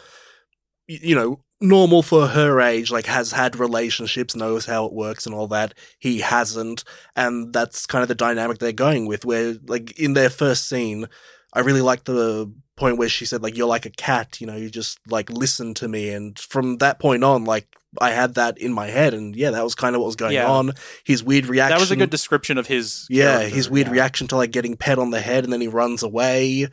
you 0.87 1.15
know 1.15 1.41
normal 1.61 2.03
for 2.03 2.27
her 2.27 2.61
age 2.61 2.91
like 2.91 3.07
has 3.07 3.31
had 3.31 3.55
relationships 3.55 4.35
knows 4.35 4.67
how 4.67 4.85
it 4.85 4.93
works 4.93 5.27
and 5.27 5.35
all 5.35 5.47
that 5.47 5.73
he 6.01 6.19
hasn't 6.19 6.83
and 7.15 7.53
that's 7.53 7.87
kind 7.87 8.03
of 8.03 8.09
the 8.09 8.17
dynamic 8.17 8.59
they're 8.59 8.73
going 8.73 9.07
with 9.07 9.25
where 9.25 9.55
like 9.69 9.97
in 9.97 10.15
their 10.15 10.29
first 10.29 10.69
scene 10.69 11.07
I 11.53 11.61
really 11.61 11.81
like 11.81 12.03
the 12.05 12.53
point 12.77 12.99
where 12.99 13.09
she 13.09 13.25
said 13.25 13.43
like 13.43 13.57
you're 13.57 13.67
like 13.67 13.87
a 13.87 13.91
cat, 13.91 14.41
you 14.41 14.47
know, 14.47 14.57
you 14.57 14.71
just 14.71 14.99
like 15.09 15.31
listen 15.31 15.75
to 15.75 15.89
me, 15.89 16.11
and 16.11 16.39
from 16.39 16.79
that 16.79 16.99
point 16.99 17.23
on, 17.25 17.45
like 17.45 17.67
I 18.01 18.11
had 18.11 18.35
that 18.37 18.57
in 18.59 18.73
my 18.73 18.87
head, 18.87 19.13
and 19.15 19.37
yeah, 19.37 19.51
that 19.51 19.63
was 19.65 19.75
kind 19.75 19.95
of 19.95 20.01
what 20.01 20.07
was 20.07 20.17
going 20.17 20.33
Yeah. 20.33 20.49
on. 20.51 20.73
His 21.05 21.23
weird 21.23 21.47
reaction. 21.47 21.77
That 21.77 21.81
was 21.81 21.91
a 21.91 21.97
good 21.97 22.11
description 22.11 22.57
of 22.59 22.67
his. 22.67 23.07
yeah, 23.11 23.41
his 23.43 23.69
weird 23.69 23.89
yeah. 23.89 23.93
reaction 23.93 24.27
to 24.29 24.37
like 24.37 24.51
getting 24.51 24.77
pet 24.77 24.99
on 24.99 25.11
the 25.11 25.21
head 25.21 25.45
and 25.45 25.53
then 25.53 25.61
he 25.61 25.69
runs 25.69 26.03
away. 26.03 26.69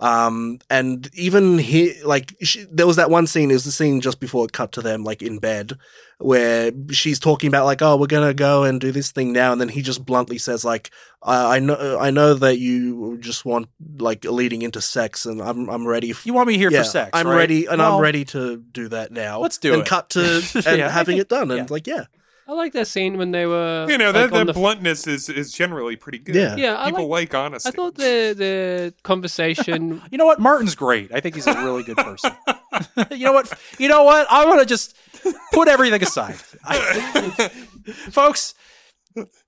Um, 0.00 0.58
and 0.68 1.08
even 1.14 1.58
he, 1.58 2.02
like, 2.02 2.34
she, 2.42 2.64
there 2.70 2.86
was 2.86 2.96
that 2.96 3.10
one 3.10 3.26
scene, 3.26 3.50
it 3.50 3.54
was 3.54 3.64
the 3.64 3.72
scene 3.72 4.00
just 4.00 4.20
before 4.20 4.44
it 4.44 4.52
cut 4.52 4.72
to 4.72 4.82
them, 4.82 5.04
like, 5.04 5.22
in 5.22 5.38
bed, 5.38 5.78
where 6.18 6.72
she's 6.90 7.18
talking 7.18 7.48
about, 7.48 7.64
like, 7.64 7.80
oh, 7.80 7.96
we're 7.96 8.06
gonna 8.06 8.34
go 8.34 8.64
and 8.64 8.80
do 8.80 8.90
this 8.92 9.12
thing 9.12 9.32
now. 9.32 9.52
And 9.52 9.60
then 9.60 9.68
he 9.68 9.82
just 9.82 10.04
bluntly 10.04 10.36
says, 10.38 10.64
like, 10.64 10.90
I, 11.22 11.56
I 11.56 11.58
know, 11.60 11.98
I 12.00 12.10
know 12.10 12.34
that 12.34 12.58
you 12.58 13.18
just 13.20 13.44
want, 13.44 13.68
like, 13.98 14.24
leading 14.24 14.62
into 14.62 14.80
sex 14.80 15.26
and 15.26 15.40
I'm, 15.40 15.68
I'm 15.70 15.86
ready. 15.86 16.10
F- 16.10 16.26
You 16.26 16.34
want 16.34 16.48
me 16.48 16.58
here 16.58 16.70
yeah, 16.70 16.78
for 16.82 16.84
sex? 16.88 17.10
I'm 17.14 17.26
right? 17.26 17.36
ready, 17.36 17.66
and 17.66 17.78
Well, 17.78 17.96
I'm 17.96 18.00
ready 18.02 18.24
to 18.26 18.56
do 18.58 18.88
that 18.88 19.12
now. 19.12 19.40
let's 19.40 19.58
do 19.58 19.72
and 19.72 19.82
it. 19.82 19.88
cut 19.88 20.10
to 20.10 20.42
and 20.66 20.78
Yeah, 20.78 20.90
having 20.90 21.18
it 21.18 21.28
done. 21.28 21.50
And 21.50 21.60
yeah. 21.60 21.66
like, 21.72 21.86
yeah, 21.86 22.04
I 22.46 22.52
like 22.52 22.74
that 22.74 22.86
scene 22.86 23.16
when 23.16 23.30
they 23.30 23.46
were. 23.46 23.86
You 23.88 23.96
know 23.96 24.06
like, 24.06 24.30
that 24.30 24.32
that 24.32 24.46
the 24.46 24.52
bluntness 24.52 25.06
is 25.06 25.28
is 25.28 25.52
generally 25.52 25.96
pretty 25.96 26.18
good. 26.18 26.34
Yeah. 26.34 26.56
Yeah, 26.56 26.76
I 26.78 26.90
people 26.90 27.08
like, 27.08 27.34
honesty. 27.34 27.68
I 27.68 27.72
thought 27.72 27.94
the 27.94 28.34
the 28.36 28.94
conversation. 29.02 30.02
You 30.10 30.18
know 30.18 30.26
what? 30.26 30.38
Martin's 30.38 30.74
great. 30.74 31.12
I 31.12 31.20
think 31.20 31.34
he's 31.34 31.46
a 31.46 31.54
really 31.64 31.82
good 31.82 31.96
person. 31.96 32.32
you 33.10 33.24
know 33.24 33.32
what? 33.32 33.52
You 33.78 33.88
know 33.88 34.04
what? 34.04 34.26
I 34.30 34.44
want 34.44 34.60
to 34.60 34.66
just 34.66 34.96
put 35.52 35.66
everything 35.68 36.02
aside, 36.02 36.36
I- 36.64 37.48
folks. 38.10 38.54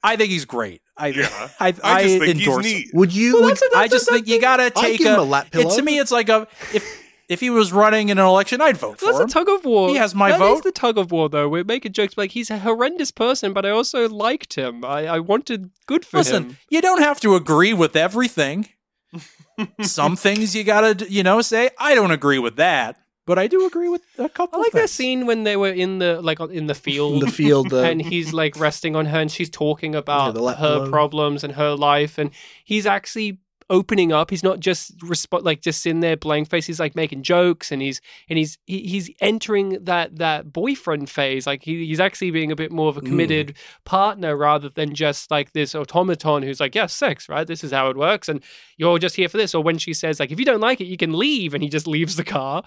I 0.03 0.17
think 0.17 0.31
he's 0.31 0.45
great. 0.45 0.81
I 0.97 1.09
Yeah. 1.09 1.29
I, 1.61 1.69
I, 1.69 1.69
I 1.83 2.03
just 2.03 2.19
think 2.19 2.37
he's 2.37 2.47
endorse 2.47 2.67
him. 2.67 2.85
would 2.95 3.13
you? 3.15 3.43
would, 3.43 3.59
I 3.77 3.89
just 3.89 4.09
think 4.09 4.27
you 4.29 4.41
gotta 4.41 4.71
take 4.71 4.99
give 4.99 5.09
him 5.09 5.19
a, 5.19 5.23
a 5.23 5.25
lap 5.25 5.49
it- 5.53 5.71
to 5.71 5.83
me, 5.83 5.99
it's 5.99 6.13
like 6.13 6.29
a 6.29 6.47
if 6.73 7.06
if 7.29 7.41
he 7.41 7.51
was 7.51 7.73
running 7.73 8.09
in 8.09 8.19
an 8.19 8.25
election, 8.25 8.61
I'd 8.61 8.77
vote 8.77 9.01
for 9.01 9.07
him. 9.11 9.19
That's 9.19 9.33
a 9.33 9.35
tug 9.35 9.49
of 9.49 9.65
war. 9.65 9.89
He 9.89 9.97
has 9.97 10.15
my 10.15 10.31
That 10.31 10.35
is 10.41 10.41
vote. 10.41 10.65
the 10.65 10.73
tug 10.73 10.97
of 10.99 11.11
war, 11.11 11.29
though. 11.29 11.49
We're 11.49 11.65
making 11.65 11.93
jokes 11.93 12.17
like 12.17 12.31
he's 12.33 12.51
a 12.51 12.59
horrendous 12.59 13.11
person, 13.11 13.53
but 13.53 13.67
I 13.67 13.71
also 13.71 14.09
liked 14.09 14.55
him. 14.55 14.85
I, 14.85 15.07
I 15.07 15.19
wanted 15.19 15.71
good 15.87 16.05
for 16.05 16.19
Listen, 16.19 16.43
him. 16.51 16.57
you 16.71 16.81
don't 16.81 17.03
have 17.03 17.21
to 17.21 17.35
agree 17.35 17.73
with 17.73 17.97
everything. 17.97 18.69
Some 19.83 20.17
things 20.17 20.55
you 20.55 20.65
gotta, 20.65 21.09
you 21.11 21.23
know, 21.23 21.41
say 21.41 21.71
I 21.79 21.95
don't 21.95 22.11
agree 22.11 22.39
with 22.39 22.57
that, 22.57 22.99
but 23.27 23.39
I 23.39 23.47
do 23.47 23.67
agree 23.67 23.89
with 23.89 24.03
a 24.19 24.29
couple. 24.29 24.59
I 24.59 24.63
like 24.63 24.73
that 24.73 24.91
scene 24.91 25.25
when 25.27 25.45
they 25.45 25.57
were 25.57 25.71
in 25.71 25.99
the 25.99 26.21
like 26.21 26.39
in 26.41 26.67
the 26.67 26.75
field. 26.75 27.23
the 27.23 27.31
field, 27.31 27.73
uh, 27.73 27.79
and 27.83 28.03
he's 28.03 28.33
like 28.35 28.59
resting 28.59 28.95
on 28.95 29.07
her 29.07 29.19
and 29.21 29.31
she's 29.33 29.49
talking 29.51 29.95
about 29.95 30.35
the 30.35 30.43
lap 30.43 30.59
her 30.59 30.77
pillow. 30.79 30.91
problems 30.91 31.43
and 31.43 31.55
her 31.55 31.75
life 31.75 32.19
and 32.19 32.31
he's 32.65 32.85
actually 32.87 33.39
opening 33.69 34.13
up 34.13 34.31
he's 34.31 34.43
not 34.45 34.61
just 34.61 34.97
resp- 34.99 35.43
like 35.43 35.61
just 35.61 35.85
in 35.87 36.01
there 36.01 36.17
blank 36.17 36.49
face 36.49 36.67
he's 36.67 36.79
like 36.79 36.95
making 36.95 37.23
jokes 37.23 37.73
and 37.73 37.83
he's 37.83 38.01
and 38.29 38.39
he's 38.39 38.59
he, 38.67 38.87
he's 38.87 39.11
entering 39.21 39.71
that 39.83 40.17
that 40.17 40.53
boyfriend 40.53 41.11
phase 41.11 41.47
like 41.47 41.63
he, 41.65 41.85
he's 41.87 41.99
actually 41.99 42.31
being 42.31 42.53
a 42.53 42.57
bit 42.57 42.71
more 42.71 42.89
of 42.89 42.97
a 42.97 43.01
Mm. 43.01 43.07
committed 43.07 43.57
partner 43.85 44.37
rather 44.37 44.69
than 44.69 44.95
just 44.95 45.31
like 45.31 45.53
this 45.53 45.75
automaton 45.75 46.43
who's 46.43 46.61
like 46.61 46.75
yeah 46.75 46.87
sex 46.87 47.29
right 47.29 47.47
this 47.47 47.65
is 47.65 47.73
how 47.73 47.91
it 47.91 47.97
works 47.97 48.29
and 48.29 48.43
you're 48.77 48.99
just 48.99 49.17
here 49.17 49.29
for 49.29 49.37
this 49.37 49.55
or 49.55 49.63
when 49.63 49.79
she 49.79 49.93
says 49.93 50.21
like 50.21 50.31
if 50.31 50.39
you 50.39 50.45
don't 50.45 50.61
like 50.61 50.81
it 50.81 50.85
you 50.87 50.97
can 50.97 51.13
leave 51.13 51.53
and 51.55 51.63
he 51.63 51.69
just 51.69 51.87
leaves 51.87 52.17
the 52.17 52.25
car 52.25 52.63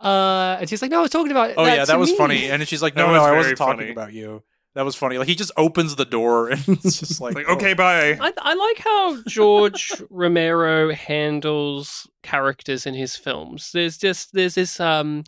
uh 0.00 0.56
and 0.60 0.68
she's 0.68 0.82
like 0.82 0.90
no 0.90 0.98
i 1.00 1.02
was 1.02 1.10
talking 1.10 1.30
about 1.30 1.52
Oh 1.56 1.64
that 1.64 1.76
yeah, 1.76 1.84
to 1.84 1.92
that 1.92 1.98
was 1.98 2.10
me." 2.10 2.16
funny. 2.16 2.50
And 2.50 2.66
she's 2.66 2.82
like, 2.82 2.94
That 2.94 3.02
"No, 3.06 3.12
was 3.12 3.16
no, 3.20 3.24
I 3.24 3.36
wasn't 3.36 3.58
talking 3.58 3.90
about 3.90 4.12
you." 4.12 4.42
That 4.74 4.84
was 4.84 4.96
funny. 4.96 5.18
Like 5.18 5.28
he 5.28 5.36
just 5.36 5.52
opens 5.56 5.94
the 5.94 6.04
door 6.04 6.48
and 6.48 6.62
it's 6.68 6.98
just 6.98 7.20
like, 7.20 7.34
like, 7.34 7.48
okay, 7.48 7.74
bye. 7.74 8.18
I, 8.20 8.32
I 8.38 8.54
like 8.54 8.78
how 8.78 9.22
George 9.28 9.92
Romero 10.10 10.92
handles 10.92 12.08
characters 12.22 12.84
in 12.84 12.94
his 12.94 13.14
films. 13.16 13.70
There's 13.72 13.96
just 13.96 14.32
there's 14.32 14.56
this 14.56 14.80
um 14.80 15.22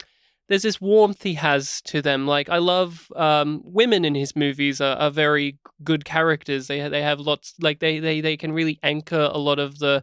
there's 0.48 0.62
this 0.62 0.80
warmth 0.80 1.22
he 1.22 1.34
has 1.34 1.80
to 1.82 2.02
them. 2.02 2.26
Like 2.26 2.48
I 2.48 2.58
love 2.58 3.06
um 3.14 3.62
women 3.64 4.04
in 4.04 4.16
his 4.16 4.34
movies 4.34 4.80
are, 4.80 4.96
are 4.96 5.10
very 5.10 5.58
good 5.84 6.04
characters. 6.04 6.66
They 6.66 6.88
they 6.88 7.02
have 7.02 7.20
lots 7.20 7.54
like 7.60 7.78
they 7.78 8.00
they 8.00 8.20
they 8.20 8.36
can 8.36 8.50
really 8.50 8.80
anchor 8.82 9.30
a 9.32 9.38
lot 9.38 9.60
of 9.60 9.78
the 9.78 10.02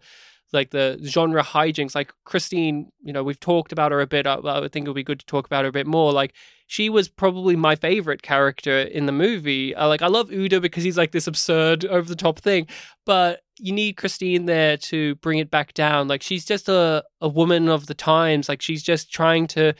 like 0.53 0.69
the 0.69 0.99
genre 1.03 1.43
hijinks. 1.43 1.95
Like 1.95 2.13
Christine, 2.23 2.91
you 3.01 3.11
know, 3.11 3.23
we've 3.23 3.39
talked 3.39 3.71
about 3.71 3.91
her 3.91 4.01
a 4.01 4.07
bit. 4.07 4.27
I, 4.27 4.35
I 4.35 4.59
would 4.59 4.71
think 4.71 4.85
it 4.85 4.89
would 4.89 4.95
be 4.95 5.03
good 5.03 5.19
to 5.19 5.25
talk 5.25 5.45
about 5.45 5.63
her 5.63 5.69
a 5.69 5.73
bit 5.73 5.87
more. 5.87 6.13
Like 6.13 6.33
she 6.67 6.89
was 6.89 7.09
probably 7.09 7.55
my 7.55 7.75
favorite 7.75 8.21
character 8.21 8.79
in 8.79 9.05
the 9.05 9.11
movie. 9.11 9.75
Uh, 9.75 9.87
like 9.87 10.01
I 10.01 10.07
love 10.07 10.29
Cuda 10.29 10.61
because 10.61 10.83
he's 10.83 10.97
like 10.97 11.11
this 11.11 11.27
absurd, 11.27 11.85
over 11.85 12.07
the 12.07 12.15
top 12.15 12.39
thing, 12.39 12.67
but 13.05 13.41
you 13.59 13.73
need 13.73 13.97
Christine 13.97 14.45
there 14.45 14.77
to 14.77 15.15
bring 15.15 15.39
it 15.39 15.51
back 15.51 15.73
down. 15.73 16.07
Like 16.07 16.21
she's 16.21 16.45
just 16.45 16.69
a 16.69 17.03
a 17.21 17.27
woman 17.27 17.67
of 17.69 17.87
the 17.87 17.93
times. 17.93 18.47
Like 18.47 18.61
she's 18.61 18.83
just 18.83 19.11
trying 19.11 19.47
to 19.47 19.73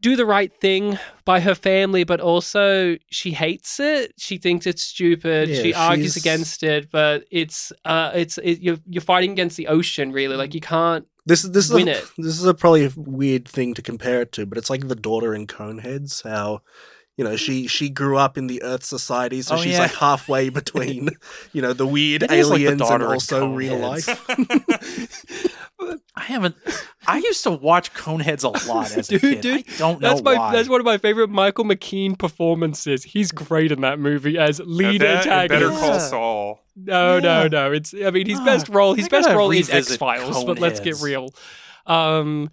do 0.00 0.16
the 0.16 0.24
right 0.26 0.52
thing 0.60 0.98
by 1.24 1.40
her 1.40 1.54
family, 1.54 2.04
but 2.04 2.20
also 2.20 2.96
she 3.10 3.32
hates 3.32 3.80
it. 3.80 4.12
She 4.16 4.38
thinks 4.38 4.66
it's 4.66 4.82
stupid. 4.82 5.48
Yeah, 5.48 5.62
she 5.62 5.74
argues 5.74 6.14
she's- 6.14 6.24
against 6.24 6.62
it, 6.62 6.90
but 6.90 7.24
it's 7.30 7.72
uh, 7.84 8.12
it's 8.14 8.38
it, 8.38 8.60
you're 8.60 8.78
you're 8.86 9.00
fighting 9.02 9.32
against 9.32 9.56
the 9.56 9.66
ocean. 9.68 10.12
Really, 10.12 10.36
like 10.36 10.54
you 10.54 10.60
can't. 10.60 11.06
This 11.26 11.44
is 11.44 11.50
this 11.52 11.66
is 11.66 11.72
win 11.72 11.88
a, 11.88 11.92
it. 11.92 12.04
this 12.16 12.38
is 12.38 12.44
a 12.46 12.54
probably 12.54 12.86
a 12.86 12.90
weird 12.96 13.46
thing 13.46 13.74
to 13.74 13.82
compare 13.82 14.22
it 14.22 14.32
to, 14.32 14.46
but 14.46 14.56
it's 14.56 14.70
like 14.70 14.88
the 14.88 14.96
daughter 14.96 15.34
in 15.34 15.46
Coneheads. 15.46 16.22
How 16.26 16.62
you 17.18 17.24
know 17.24 17.36
she 17.36 17.66
she 17.66 17.90
grew 17.90 18.16
up 18.16 18.38
in 18.38 18.46
the 18.46 18.62
Earth 18.62 18.84
Society, 18.84 19.42
so 19.42 19.56
Oh, 19.56 19.58
she's 19.58 19.72
yeah. 19.74 19.80
like 19.80 19.94
halfway 19.94 20.48
between 20.48 21.10
you 21.52 21.60
know 21.60 21.72
the 21.74 21.86
weird 21.86 22.22
It 22.22 22.30
is 22.30 22.48
like 22.48 22.60
the 22.60 22.64
aliens 22.66 22.88
and 22.90 23.02
also 23.02 23.52
real 23.52 23.76
life. 23.76 24.08
Coneheads. 25.80 25.98
I 26.16 26.22
haven't. 26.24 26.56
I 27.06 27.18
used 27.18 27.42
to 27.44 27.50
watch 27.50 27.92
Coneheads 27.94 28.44
a 28.44 28.68
lot 28.68 28.96
as 28.96 29.08
a 29.10 29.18
Dude, 29.18 29.20
kid. 29.20 29.40
dude, 29.40 29.68
I 29.68 29.76
don't 29.78 30.00
know 30.00 30.08
That's 30.08 30.22
my 30.22 30.34
why. 30.36 30.52
that's 30.52 30.68
one 30.68 30.80
of 30.80 30.86
my 30.86 30.98
favorite 30.98 31.30
Michael 31.30 31.64
McKean 31.64 32.18
performances. 32.18 33.04
He's 33.04 33.30
great 33.32 33.72
in 33.72 33.80
that 33.82 33.98
movie 33.98 34.36
as 34.38 34.60
lead 34.64 35.00
That 35.00 35.26
and 35.26 35.48
Better. 35.48 35.68
Call 35.70 35.80
Yeah. 35.80 35.98
Saul. 35.98 36.60
No, 36.76 37.18
no, 37.18 37.42
Yeah. 37.42 37.48
no. 37.48 37.72
It's 37.72 37.94
I 37.94 38.10
mean 38.10 38.26
his 38.28 38.40
best 38.40 38.68
role. 38.68 38.94
His 38.94 39.08
best 39.08 39.28
role 39.30 39.50
is 39.52 39.68
revisit 39.68 39.92
X 39.92 39.96
Files, 39.98 40.44
but 40.44 40.58
let's 40.58 40.80
get 40.80 41.00
real. 41.00 41.32
Um. 41.86 42.50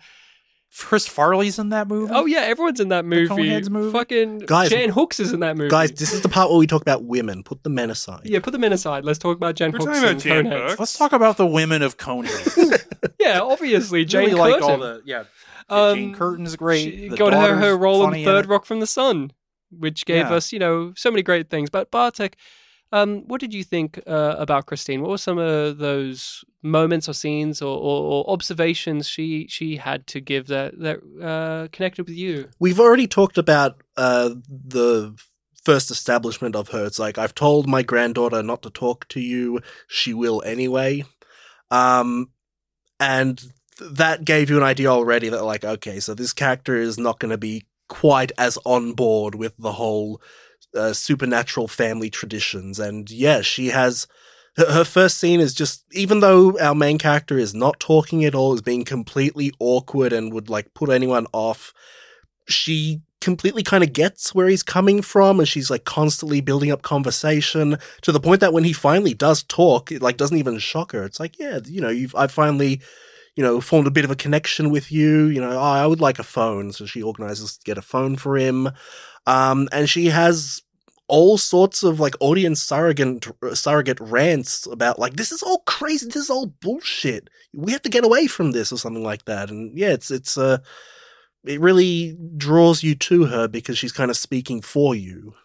Chris 0.78 1.08
Farley's 1.08 1.58
in 1.58 1.70
that 1.70 1.88
movie. 1.88 2.12
Oh 2.14 2.26
yeah, 2.26 2.40
everyone's 2.42 2.80
in 2.80 2.90
that 2.90 3.06
movie. 3.06 3.28
Coneheads 3.28 3.70
movie? 3.70 3.92
Fucking 3.92 4.40
Guys- 4.40 4.70
Jan 4.70 4.90
Hooks 4.90 5.20
is 5.20 5.32
in 5.32 5.40
that 5.40 5.56
movie. 5.58 5.70
Guys, 5.70 5.92
this 5.92 6.12
is 6.14 6.22
the 6.22 6.30
part 6.30 6.50
where 6.50 6.60
we 6.60 6.68
talk 6.68 6.82
about 6.82 7.04
women. 7.06 7.44
Put 7.44 7.64
the 7.64 7.70
men 7.70 7.90
aside. 7.90 8.22
yeah, 8.26 8.40
put 8.40 8.52
the 8.52 8.60
men 8.60 8.74
aside. 8.74 9.06
Let's 9.06 9.20
talk 9.20 9.38
about 9.38 9.56
Jan 9.56 9.72
We're 9.72 9.80
Hooks 9.80 9.98
and 10.04 10.20
Jan 10.20 10.46
Coneheads. 10.46 10.68
Hooks. 10.70 10.80
Let's 10.80 10.98
talk 10.98 11.14
about 11.14 11.38
the 11.38 11.46
women 11.46 11.82
of 11.82 11.98
Coneheads. 11.98 12.82
Yeah, 13.20 13.40
obviously 13.42 14.06
Jane 14.06 14.26
really 14.30 14.40
like 14.40 14.54
Curtin. 14.56 14.70
all 14.70 14.78
the 14.78 15.02
yeah. 15.06 15.24
Um, 15.70 15.96
Jane 15.96 16.16
Curtin's 16.16 16.56
great. 16.56 16.84
She 16.94 17.10
The 17.10 17.18
got 17.18 17.34
her 17.34 17.56
her 17.56 17.76
role 17.76 18.04
in 18.04 18.10
funny 18.12 18.26
Third 18.26 18.46
it. 18.46 18.50
Rock 18.50 18.66
from 18.66 18.82
the 18.82 18.86
Sun, 18.88 19.32
which 19.72 20.06
gave 20.06 20.28
Yeah. 20.28 20.34
us 20.36 20.52
you 20.54 20.60
know 20.60 20.94
so 20.96 21.10
many 21.10 21.24
great 21.24 21.50
things. 21.50 21.72
But 21.72 21.90
Bartek, 21.90 22.36
um, 22.92 23.28
what 23.28 23.42
did 23.42 23.54
you 23.54 23.64
think 23.64 24.00
uh, 24.08 24.36
about 24.38 24.68
Christine? 24.68 25.02
What 25.02 25.10
were 25.10 25.18
some 25.18 25.38
of 25.38 25.78
those 25.78 26.46
moments 26.62 27.10
or 27.10 27.14
scenes 27.14 27.62
or, 27.62 27.78
or, 27.78 28.02
or 28.04 28.30
observations 28.30 29.08
she 29.08 29.48
she 29.48 29.78
had 29.78 30.08
to 30.08 30.20
give 30.20 30.48
that 30.48 30.80
that 30.80 31.00
uh, 31.22 31.68
connected 31.72 32.08
with 32.08 32.16
you? 32.16 32.50
We've 32.60 32.80
already 32.80 33.08
talked 33.08 33.38
about 33.38 33.82
uh, 33.98 34.32
the 34.50 35.16
first 35.64 35.90
establishment 35.90 36.56
of 36.56 36.70
her. 36.70 36.86
It's 36.86 37.00
like 37.00 37.18
I've 37.18 37.36
told 37.36 37.68
my 37.68 37.82
granddaughter 37.82 38.44
not 38.44 38.62
to 38.64 38.70
talk 38.70 39.08
to 39.10 39.20
you. 39.20 39.62
She 39.88 40.14
will 40.14 40.42
anyway. 40.46 41.04
Um, 41.72 42.30
and 43.00 43.38
th- 43.38 43.52
that 43.92 44.24
gave 44.24 44.50
you 44.50 44.58
an 44.58 44.64
idea 44.64 44.90
already 44.90 45.30
that 45.30 45.44
like 45.44 45.66
okay, 45.66 46.00
so 46.00 46.14
this 46.14 46.34
character 46.34 46.76
is 46.76 46.98
not 46.98 47.20
going 47.20 47.32
to 47.32 47.38
be 47.38 47.66
quite 47.88 48.32
as 48.38 48.58
on 48.66 48.94
board 48.94 49.36
with 49.36 49.56
the 49.58 49.74
whole 49.74 50.22
uh, 50.76 50.94
supernatural 50.94 51.68
family 51.68 52.10
traditions. 52.10 52.80
And 52.80 53.10
yeah, 53.10 53.42
she 53.42 53.68
has. 53.68 54.08
Her 54.58 54.72
her 54.72 54.84
first 54.86 55.18
scene 55.18 55.42
is 55.42 55.54
just, 55.54 55.84
even 55.92 56.22
though 56.22 56.58
our 56.60 56.76
main 56.76 56.98
character 56.98 57.38
is 57.38 57.54
not 57.54 57.78
talking 57.80 58.24
at 58.24 58.34
all, 58.34 58.54
is 58.54 58.62
being 58.62 58.86
completely 58.86 59.52
awkward 59.60 60.14
and 60.14 60.34
would 60.34 60.50
like 60.50 60.74
put 60.74 60.90
anyone 60.90 61.28
off 61.34 61.74
she 62.48 63.02
completely 63.22 63.64
kind 63.64 63.84
of 63.84 63.92
gets 63.92 64.36
where 64.36 64.48
he's 64.48 64.62
coming 64.62 65.02
from 65.02 65.40
and 65.40 65.48
she's 65.48 65.72
like 65.72 65.84
constantly 65.84 66.42
building 66.42 66.72
up 66.72 66.84
conversation 66.84 67.78
to 68.02 68.12
the 68.12 68.20
point 68.20 68.40
that 68.40 68.54
when 68.54 68.64
he 68.64 68.72
finally 68.74 69.16
does 69.16 69.42
talk 69.44 69.92
it 69.92 70.02
like 70.02 70.16
doesn't 70.16 70.38
even 70.38 70.60
shock 70.60 70.92
her 70.92 71.04
it's 71.04 71.20
like 71.20 71.40
yeah 71.40 71.60
you 71.66 71.82
know 71.82 71.90
you've 71.90 72.14
i 72.14 72.28
finally 72.28 72.80
you 73.36 73.44
know 73.44 73.60
formed 73.60 73.88
a 73.88 73.92
bit 73.92 74.06
of 74.06 74.12
a 74.12 74.16
connection 74.16 74.70
with 74.70 74.92
you 74.92 75.26
you 75.26 75.42
know 75.42 75.50
oh, 75.50 75.60
i 75.60 75.88
would 75.88 76.00
like 76.00 76.20
a 76.20 76.24
phone 76.24 76.72
so 76.72 76.86
she 76.86 77.02
organizes 77.02 77.58
to 77.58 77.64
get 77.64 77.80
a 77.80 77.82
phone 77.82 78.16
for 78.16 78.38
him 78.38 78.70
um 79.26 79.68
and 79.72 79.90
she 79.90 80.08
has 80.08 80.62
all 81.08 81.38
sorts 81.38 81.84
of 81.84 82.00
like 82.00 82.16
audience 82.20 82.62
surrogate 82.62 83.28
surrogate 83.54 84.00
rants 84.00 84.66
about 84.66 84.98
like 84.98 85.16
this 85.16 85.32
is 85.32 85.44
all 85.44 85.60
crazy. 85.60 86.08
This 86.08 86.16
is 86.16 86.30
all 86.30 86.48
bullshit. 86.48 87.30
We 87.54 87.72
have 87.72 87.84
to 87.84 87.90
get 87.90 88.04
away 88.04 88.28
from 88.28 88.52
this 88.52 88.72
or 88.72 88.78
something 88.78 89.04
like 89.04 89.26
that. 89.26 89.50
And 89.50 89.78
yeah 89.78 89.92
it's 89.92 90.10
it's 90.10 90.38
uh 90.38 90.60
it 91.46 91.62
really 91.62 92.18
draws 92.38 92.82
you 92.84 92.96
to 92.96 93.26
her 93.26 93.48
because 93.48 93.78
she's 93.78 93.92
kind 93.92 94.10
of 94.10 94.18
speaking 94.18 94.62
for 94.62 94.96
you. 94.96 95.36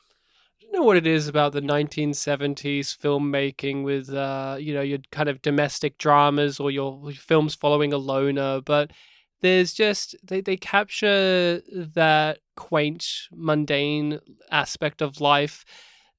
don't 0.62 0.72
know 0.72 0.82
what 0.82 0.96
it 0.96 1.06
is 1.06 1.28
about 1.28 1.52
the 1.52 1.60
1970s 1.60 2.96
filmmaking 2.96 3.84
with, 3.84 4.08
uh, 4.08 4.56
you 4.58 4.72
know, 4.72 4.80
your 4.80 5.00
kind 5.12 5.28
of 5.28 5.42
domestic 5.42 5.98
dramas 5.98 6.58
or 6.58 6.70
your 6.70 7.12
films 7.12 7.54
following 7.54 7.92
a 7.92 7.98
loner, 7.98 8.62
but 8.62 8.92
there's 9.40 9.72
just 9.72 10.16
they, 10.22 10.40
they 10.40 10.56
capture 10.56 11.62
that 11.72 12.38
quaint, 12.56 13.06
mundane 13.32 14.20
aspect 14.50 15.00
of 15.02 15.20
life 15.20 15.64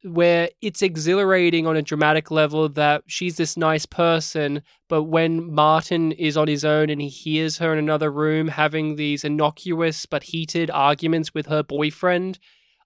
where 0.03 0.49
it's 0.61 0.81
exhilarating 0.81 1.67
on 1.67 1.77
a 1.77 1.81
dramatic 1.81 2.31
level 2.31 2.67
that 2.69 3.03
she's 3.05 3.37
this 3.37 3.55
nice 3.55 3.85
person, 3.85 4.63
but 4.89 5.03
when 5.03 5.53
Martin 5.53 6.11
is 6.13 6.35
on 6.35 6.47
his 6.47 6.65
own 6.65 6.89
and 6.89 7.01
he 7.01 7.07
hears 7.07 7.59
her 7.59 7.71
in 7.71 7.79
another 7.79 8.11
room 8.11 8.47
having 8.47 8.95
these 8.95 9.23
innocuous 9.23 10.05
but 10.05 10.23
heated 10.23 10.71
arguments 10.71 11.33
with 11.33 11.45
her 11.47 11.61
boyfriend, 11.61 12.39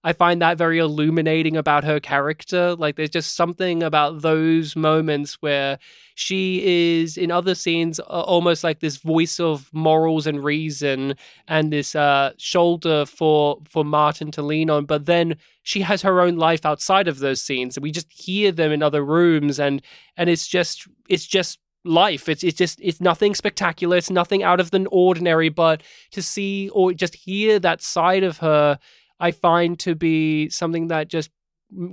I 0.06 0.14
find 0.14 0.40
that 0.40 0.60
very 0.60 0.78
illuminating 0.78 1.58
about 1.58 1.84
her 1.84 2.00
character. 2.00 2.76
Like, 2.76 2.96
there's 2.96 3.10
just 3.10 3.36
something 3.36 3.82
about 3.82 4.22
those 4.22 4.76
moments 4.76 5.42
where 5.42 5.80
she 6.14 6.62
is, 6.64 7.18
in 7.18 7.32
other 7.32 7.56
scenes, 7.56 8.00
almost 8.00 8.64
like 8.64 8.82
this 8.82 8.98
voice 8.98 9.40
of 9.40 9.68
morals 9.74 10.28
and 10.28 10.44
reason 10.44 11.16
and 11.48 11.74
this 11.74 11.96
uh, 11.96 12.34
shoulder 12.38 13.08
for 13.08 13.58
for 13.68 13.84
Martin 13.84 14.30
to 14.34 14.44
lean 14.44 14.70
on. 14.70 14.86
But 14.86 15.08
then 15.08 15.38
she 15.64 15.82
has 15.82 16.04
her 16.04 16.22
own 16.22 16.36
life 16.38 16.68
outside 16.68 17.08
of 17.08 17.18
those 17.18 17.42
scenes, 17.42 17.76
and 17.76 17.84
we 17.84 17.92
just 17.92 18.12
hear 18.12 18.52
them 18.52 18.72
in 18.72 18.84
other 18.84 19.04
rooms, 19.04 19.60
and 19.60 19.82
and 20.18 20.30
it's 20.30 20.48
just 20.48 20.88
it's 21.10 21.26
just 21.26 21.58
life. 21.84 22.30
It's 22.30 22.44
it's 22.44 22.58
just 22.58 22.80
it's 22.80 23.02
nothing 23.02 23.34
spectacular. 23.34 23.98
It's 23.98 24.12
nothing 24.12 24.44
out 24.44 24.60
of 24.60 24.70
the 24.70 24.86
ordinary. 24.92 25.50
But 25.50 25.82
to 26.12 26.22
see 26.22 26.70
or 26.70 26.94
just 26.94 27.16
hear 27.16 27.58
that 27.58 27.82
side 27.82 28.24
of 28.24 28.38
her 28.38 28.78
I 29.20 29.32
find 29.32 29.80
to 29.80 29.96
be 29.96 30.50
something 30.50 30.88
that 30.88 31.08
just 31.08 31.32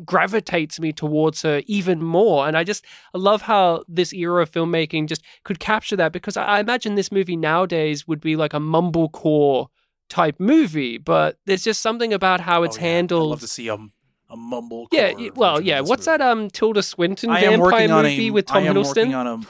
gravitates 0.04 0.78
me 0.80 0.92
towards 0.92 1.42
her 1.42 1.62
even 1.66 2.02
more. 2.02 2.46
And 2.46 2.56
I 2.56 2.64
just 2.64 2.84
I 3.14 3.18
love 3.18 3.42
how 3.42 3.84
this 3.88 4.12
era 4.12 4.42
of 4.42 4.50
filmmaking 4.50 5.08
just 5.08 5.22
could 5.44 5.58
capture 5.58 5.96
that 5.96 6.12
because 6.12 6.36
I, 6.36 6.44
I 6.44 6.60
imagine 6.60 6.94
this 6.94 7.10
movie 7.12 7.36
nowadays 7.36 8.06
would 8.06 8.20
be 8.20 8.36
like 8.36 8.54
a 8.54 8.58
mumblecore 8.58 9.68
type 10.08 10.36
movie, 10.38 10.98
but 10.98 11.38
there's 11.46 11.64
just 11.64 11.80
something 11.80 12.12
about 12.12 12.40
how 12.40 12.62
it's 12.64 12.76
Oh, 12.76 12.80
yeah. 12.80 12.86
handled. 12.86 13.28
I'd 13.28 13.30
love 13.30 13.40
to 13.40 13.48
see 13.48 13.68
a, 13.68 13.74
a 14.30 14.36
mumble. 14.36 14.88
yeah, 14.92 15.12
well, 15.34 15.60
yeah. 15.60 15.80
What's 15.80 16.04
that? 16.04 16.20
Um, 16.20 16.50
Tilda 16.50 16.82
Swinton 16.82 17.30
vampire 17.30 17.88
movie 17.88 18.28
a, 18.28 18.30
with 18.30 18.46
Tom 18.46 18.58
I 18.64 18.66
am 18.66 18.74
Hiddleston. 18.76 18.86
working 18.96 19.14
on 19.14 19.26
a. 19.26 19.40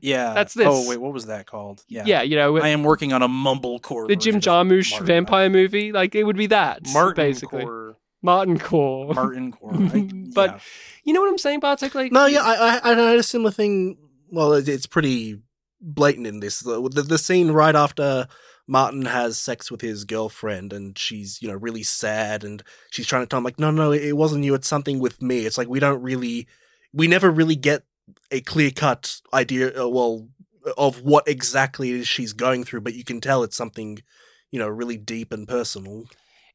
Yeah, 0.00 0.34
That's 0.34 0.56
oh, 0.56 0.60
this. 0.60 0.68
Oh 0.68 0.88
wait, 0.88 0.98
what 1.00 1.12
was 1.12 1.26
that 1.26 1.46
called? 1.46 1.84
Yeah, 1.88 2.02
yeah, 2.06 2.22
you 2.22 2.36
know, 2.36 2.58
I 2.58 2.68
am 2.68 2.82
working 2.82 3.12
on 3.12 3.22
a 3.22 3.28
mumblecore. 3.28 4.08
the 4.08 4.16
Jim 4.16 4.34
version 4.34 4.52
Jarmusch 4.52 4.90
Martin. 4.92 5.06
vampire 5.06 5.50
movie. 5.50 5.92
Like 5.92 6.14
it 6.14 6.24
would 6.24 6.36
be 6.36 6.46
that 6.48 6.80
Martin 6.92 7.14
basically. 7.14 7.62
Core. 7.62 7.96
Martin 8.22 8.58
Core. 8.58 9.14
Martin 9.14 9.52
Core. 9.52 9.74
I, 9.74 10.08
But- 10.34 10.50
yeah. 10.50 10.58
You 11.04 11.12
know 11.12 11.20
what 11.20 11.28
I'm 11.28 11.38
saying, 11.38 11.60
Bartek? 11.60 11.94
Like, 11.94 12.10
No, 12.10 12.26
yeah, 12.26 12.42
I, 12.42 12.80
I, 12.82 12.92
I 12.92 12.94
had 13.10 13.18
a 13.18 13.22
similar 13.22 13.52
thing. 13.52 13.96
Well, 14.30 14.54
it- 14.54 14.68
it's 14.68 14.86
pretty 14.86 15.40
blatant 15.80 16.26
in 16.26 16.40
this. 16.40 16.60
The, 16.60 16.80
the, 16.88 17.02
the 17.02 17.18
scene 17.18 17.52
right 17.52 17.76
after 17.76 18.26
Martin 18.66 19.04
has 19.04 19.38
sex 19.38 19.70
with 19.70 19.82
his 19.82 20.04
girlfriend, 20.04 20.72
and 20.72 20.98
she's 20.98 21.40
you 21.40 21.46
know 21.48 21.54
really 21.54 21.84
sad, 21.84 22.42
and 22.42 22.62
she's 22.90 23.06
trying 23.06 23.22
to 23.22 23.26
tell 23.26 23.38
him 23.38 23.44
like, 23.44 23.60
no, 23.60 23.70
no, 23.70 23.92
it 23.92 24.16
wasn't 24.16 24.42
you. 24.44 24.54
It's 24.54 24.66
something 24.66 24.98
with 24.98 25.22
me. 25.22 25.46
It's 25.46 25.56
like 25.58 25.68
we 25.68 25.78
don't 25.78 26.02
really, 26.02 26.48
we 26.92 27.06
never 27.06 27.30
really 27.30 27.54
get 27.54 27.84
a 28.30 28.40
clear 28.40 28.70
cut 28.70 29.20
idea. 29.32 29.82
Uh, 29.82 29.88
well, 29.88 30.28
of 30.76 31.02
what 31.02 31.26
exactly 31.28 31.90
it 31.90 32.00
is 32.00 32.08
she's 32.08 32.32
going 32.32 32.64
through, 32.64 32.80
but 32.80 32.94
you 32.94 33.04
can 33.04 33.20
tell 33.20 33.42
it's 33.42 33.56
something, 33.56 34.02
you 34.50 34.58
know, 34.58 34.68
really 34.68 34.96
deep 34.96 35.32
and 35.32 35.46
personal. 35.46 36.06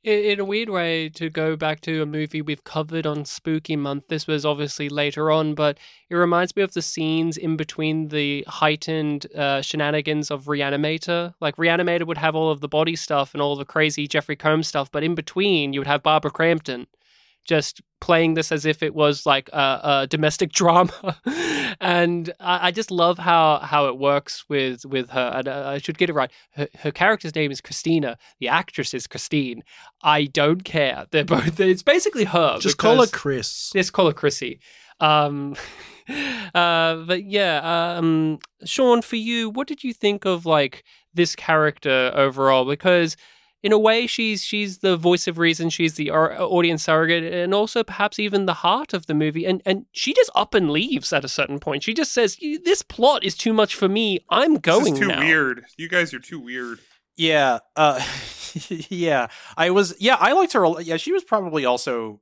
in, 0.04 0.40
a 0.40 0.46
weird 0.46 0.70
way, 0.70 1.10
to 1.10 1.30
go 1.30 1.56
back 1.56 1.80
to 1.82 2.02
a 2.02 2.06
movie 2.06 2.42
we've 2.42 2.64
covered 2.64 3.06
on 3.06 3.24
Spooky 3.24 3.76
Month, 3.76 4.08
this 4.10 4.28
was 4.28 4.46
obviously 4.46 4.90
later 4.90 5.32
on, 5.32 5.54
but 5.54 5.78
it 6.10 6.16
reminds 6.16 6.56
me 6.56 6.64
of 6.64 6.74
the 6.74 6.82
scenes 6.82 7.38
in 7.38 7.56
between 7.56 8.10
the 8.10 8.44
heightened 8.48 9.28
uh, 9.34 9.62
shenanigans 9.62 10.32
of 10.32 10.46
Reanimator. 10.46 11.34
Like, 11.40 11.56
Reanimator 11.56 12.06
would 12.06 12.18
have 12.18 12.36
all 12.36 12.50
of 12.50 12.62
the 12.62 12.68
body 12.68 12.96
stuff 12.96 13.34
and 13.34 13.42
all 13.42 13.56
the 13.56 13.66
crazy 13.66 14.08
Jeffrey 14.08 14.36
Combs 14.36 14.68
stuff, 14.68 14.92
but 14.92 15.04
in 15.04 15.16
between, 15.16 15.72
you 15.72 15.80
would 15.80 15.88
have 15.88 16.04
Barbara 16.04 16.32
Crampton 16.32 16.88
just 17.46 17.82
playing 18.00 18.34
this 18.34 18.52
as 18.52 18.66
if 18.66 18.82
it 18.82 18.94
was 18.94 19.26
like 19.26 19.50
a, 19.54 19.80
a 19.84 20.08
domestic 20.08 20.52
drama, 20.54 21.18
and 21.80 22.32
I, 22.40 22.68
I 22.68 22.72
just 22.72 22.92
love 22.92 23.18
how 23.18 23.60
how 23.60 23.88
it 23.88 23.98
works 23.98 24.46
with 24.50 24.86
with 24.86 25.10
her. 25.10 25.32
And 25.36 25.48
uh, 25.48 25.68
I 25.68 25.78
should 25.78 25.98
get 25.98 26.10
it 26.10 26.14
right. 26.14 26.32
Her, 26.52 26.68
her 26.80 26.92
character's 26.92 27.36
name 27.36 27.52
is 27.52 27.62
Christina. 27.62 28.18
The 28.40 28.48
actress 28.48 28.94
is 28.94 29.08
Christine. 29.08 29.64
I 30.04 30.26
don't 30.26 30.64
care. 30.64 31.06
They're 31.12 31.26
both. 31.26 31.60
It's 31.72 31.84
basically 31.84 32.26
her. 32.26 32.58
Just 32.60 32.78
call 32.78 33.00
her 33.00 33.08
Chris. 33.08 33.72
Let's 33.76 33.92
call 33.92 34.08
her 34.08 34.14
Chrissy. 34.14 34.60
Um, 35.00 35.56
uh, 36.56 36.96
but 36.96 37.24
yeah, 37.26 37.96
um, 37.98 38.40
Sean, 38.66 39.02
for 39.02 39.16
you, 39.16 39.50
what 39.50 39.68
did 39.68 39.84
you 39.84 39.94
think 39.94 40.26
of 40.26 40.46
like 40.46 40.84
this 41.14 41.36
character 41.36 42.12
overall? 42.14 42.66
Because 42.66 43.18
in 43.64 43.72
a 43.72 43.78
way, 43.78 44.08
she's 44.08 44.44
she's 44.44 44.80
the 44.80 44.98
voice 44.98 45.28
of 45.28 45.38
reason. 45.38 45.70
She's 45.70 45.94
the 45.94 46.10
au- 46.12 46.48
audience 46.50 46.84
surrogate, 46.84 47.32
and 47.32 47.54
also 47.54 47.84
perhaps 47.84 48.18
even 48.18 48.46
the 48.48 48.56
heart 48.56 48.94
of 48.94 49.06
the 49.06 49.14
movie. 49.14 49.46
And 49.46 49.62
and 49.66 49.86
she 49.92 50.14
just 50.14 50.32
up 50.36 50.54
and 50.54 50.72
leaves 50.72 51.14
at 51.14 51.24
a 51.24 51.28
certain 51.30 51.60
point. 51.60 51.84
She 51.84 51.94
just 51.94 52.12
says, 52.12 52.38
"This 52.64 52.82
plot 52.82 53.24
is 53.24 53.36
too 53.36 53.54
much 53.54 53.76
for 53.76 53.88
me. 53.88 54.20
I'm 54.30 54.56
going 54.56 54.84
This 54.86 54.94
is 54.94 55.00
too 55.00 55.08
now." 55.08 55.20
weird. 55.20 55.66
You 55.78 55.90
guys 55.90 56.14
are 56.14 56.20
too 56.20 56.40
weird. 56.40 56.80
Yeah, 57.18 57.60
uh, 57.76 58.04
yeah. 58.70 59.28
I 59.58 59.70
was. 59.70 59.96
Yeah, 60.00 60.16
I 60.20 60.32
liked 60.34 60.54
her. 60.54 60.82
Yeah, 60.82 60.98
she 60.98 61.12
was 61.12 61.24
probably 61.24 61.66
also 61.66 62.20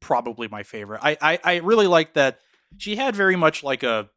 probably 0.00 0.48
my 0.48 0.62
favorite. 0.62 1.00
I, 1.02 1.16
I, 1.22 1.38
I 1.42 1.56
really 1.56 1.86
liked 1.86 2.14
that 2.14 2.40
she 2.76 2.96
had 2.96 3.16
very 3.16 3.36
much 3.36 3.62
like 3.62 3.82
a 3.82 4.10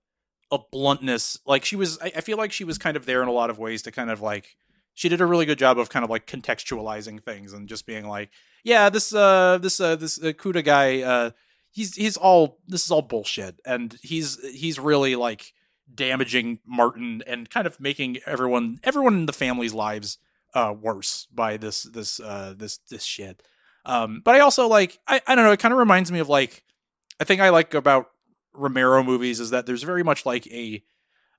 a 0.51 0.59
bluntness. 0.71 1.37
Like 1.45 1.63
she 1.63 1.75
was. 1.75 1.99
I, 2.01 2.11
I 2.17 2.21
feel 2.21 2.37
like 2.37 2.51
she 2.51 2.63
was 2.65 2.77
kind 2.77 2.97
of 2.97 3.05
there 3.05 3.21
in 3.21 3.27
a 3.29 3.31
lot 3.31 3.49
of 3.49 3.59
ways 3.59 3.83
to 3.83 3.91
kind 3.91 4.09
of 4.11 4.21
like. 4.21 4.55
She 4.97 5.09
did 5.09 5.21
a 5.21 5.27
really 5.27 5.45
good 5.45 5.59
job 5.59 5.77
of 5.77 5.89
kind 5.91 6.03
of 6.03 6.09
like 6.09 6.25
contextualizing 6.25 7.21
things 7.21 7.53
and 7.53 7.69
just 7.69 7.85
being 7.85 8.07
like, 8.07 8.31
yeah, 8.63 8.89
this 8.89 9.13
uh 9.13 9.59
this 9.61 9.79
uh 9.79 9.95
this 9.95 10.17
uh, 10.17 10.31
Cuda 10.31 10.65
guy 10.65 11.03
uh 11.03 11.29
he's 11.69 11.93
he's 11.93 12.17
all 12.17 12.57
this 12.67 12.83
is 12.83 12.89
all 12.89 13.03
bullshit 13.03 13.59
and 13.63 13.95
he's 14.01 14.43
he's 14.43 14.79
really 14.79 15.15
like 15.15 15.53
damaging 15.93 16.57
Martin 16.65 17.21
and 17.27 17.47
kind 17.47 17.67
of 17.67 17.79
making 17.79 18.17
everyone 18.25 18.79
everyone 18.83 19.13
in 19.13 19.25
the 19.27 19.33
family's 19.33 19.75
lives 19.75 20.17
uh 20.55 20.73
worse 20.75 21.27
by 21.31 21.57
this 21.57 21.83
this 21.83 22.19
uh 22.19 22.55
this 22.57 22.79
this 22.89 23.03
shit. 23.03 23.43
Um 23.85 24.23
but 24.25 24.33
I 24.33 24.39
also 24.39 24.67
like 24.67 24.97
I 25.07 25.21
I 25.27 25.35
don't 25.35 25.45
know, 25.45 25.51
it 25.51 25.59
kind 25.59 25.73
of 25.73 25.77
reminds 25.77 26.11
me 26.11 26.17
of 26.17 26.27
like 26.27 26.63
I 27.19 27.23
think 27.23 27.39
I 27.39 27.49
like 27.49 27.75
about 27.75 28.09
Romero 28.51 29.03
movies 29.03 29.39
is 29.39 29.51
that 29.51 29.67
there's 29.67 29.83
very 29.83 30.03
much 30.03 30.25
like 30.25 30.47
a 30.47 30.81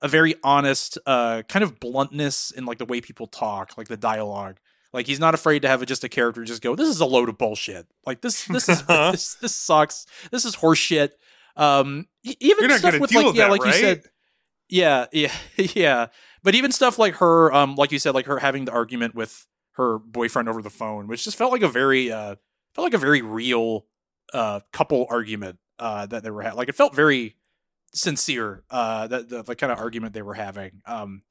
a 0.01 0.09
very 0.09 0.35
honest 0.45 0.99
uh 1.07 1.43
kind 1.49 1.63
of 1.63 1.81
bluntness 1.81 2.51
in 2.51 2.65
like 2.65 2.79
the 2.79 2.85
way 2.85 3.01
people 3.01 3.27
talk, 3.27 3.77
like 3.77 3.89
the 3.89 3.97
dialogue. 3.97 4.59
Like 4.93 5.07
he's 5.07 5.21
not 5.21 5.35
afraid 5.35 5.63
to 5.63 5.69
have 5.69 5.85
just 5.85 6.05
a 6.05 6.09
character 6.09 6.45
just 6.45 6.63
go, 6.63 6.75
"This 6.75 6.89
is 6.89 7.01
a 7.01 7.07
load 7.07 7.29
of 7.29 7.37
bullshit." 7.37 7.87
Like 8.07 8.23
this, 8.23 8.45
this 8.47 8.69
is 8.69 8.83
this, 8.87 9.35
this 9.35 9.55
sucks. 9.55 10.07
This 10.31 10.45
is 10.45 10.57
horseshit. 10.57 11.11
Um, 11.57 12.07
even 12.23 12.71
stuff 12.79 12.99
with 12.99 13.13
like 13.13 13.35
yeah, 13.35 13.49
that, 13.49 13.51
like 13.51 13.65
you 13.65 13.73
said, 13.73 14.03
yeah, 14.69 15.07
yeah, 15.13 15.33
yeah. 15.57 16.07
But 16.43 16.55
even 16.55 16.73
stuff 16.73 16.99
like 16.99 17.17
her, 17.17 17.53
um, 17.53 17.75
like 17.75 17.93
you 17.93 17.99
said, 17.99 18.15
like 18.15 18.27
her 18.27 18.39
having 18.39 18.65
the 18.65 18.73
argument 18.73 19.15
with 19.15 19.47
her 19.73 19.99
boyfriend 19.99 20.49
over 20.49 20.63
the 20.63 20.71
phone, 20.71 21.09
which 21.09 21.25
just 21.25 21.37
felt 21.37 21.53
like 21.53 21.63
a 21.63 21.69
very, 21.69 22.13
uh, 22.13 22.37
felt 22.75 22.85
like 22.85 22.95
a 22.95 22.99
very 22.99 23.23
real, 23.23 23.87
uh, 24.33 24.61
couple 24.73 25.07
argument, 25.11 25.59
uh, 25.79 26.07
that 26.07 26.23
they 26.23 26.31
were 26.31 26.43
having. 26.43 26.57
Like 26.57 26.69
it 26.69 26.75
felt 26.75 26.95
very 26.95 27.37
sincere, 27.95 28.65
uh, 28.71 29.07
that 29.07 29.29
the, 29.29 29.43
the 29.43 29.57
kind 29.57 29.73
of 29.73 29.79
argument 29.79 30.15
they 30.15 30.23
were 30.23 30.35
having. 30.35 30.83
Um, 30.87 31.23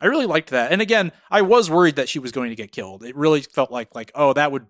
I 0.00 0.06
really 0.06 0.26
liked 0.26 0.50
that. 0.50 0.72
And 0.72 0.82
again, 0.82 1.12
I 1.30 1.42
was 1.42 1.70
worried 1.70 1.96
that 1.96 2.08
she 2.08 2.18
was 2.18 2.32
going 2.32 2.50
to 2.50 2.56
get 2.56 2.72
killed. 2.72 3.02
It 3.02 3.16
really 3.16 3.40
felt 3.42 3.70
like, 3.70 3.94
like, 3.94 4.12
oh, 4.14 4.32
that 4.34 4.52
would 4.52 4.66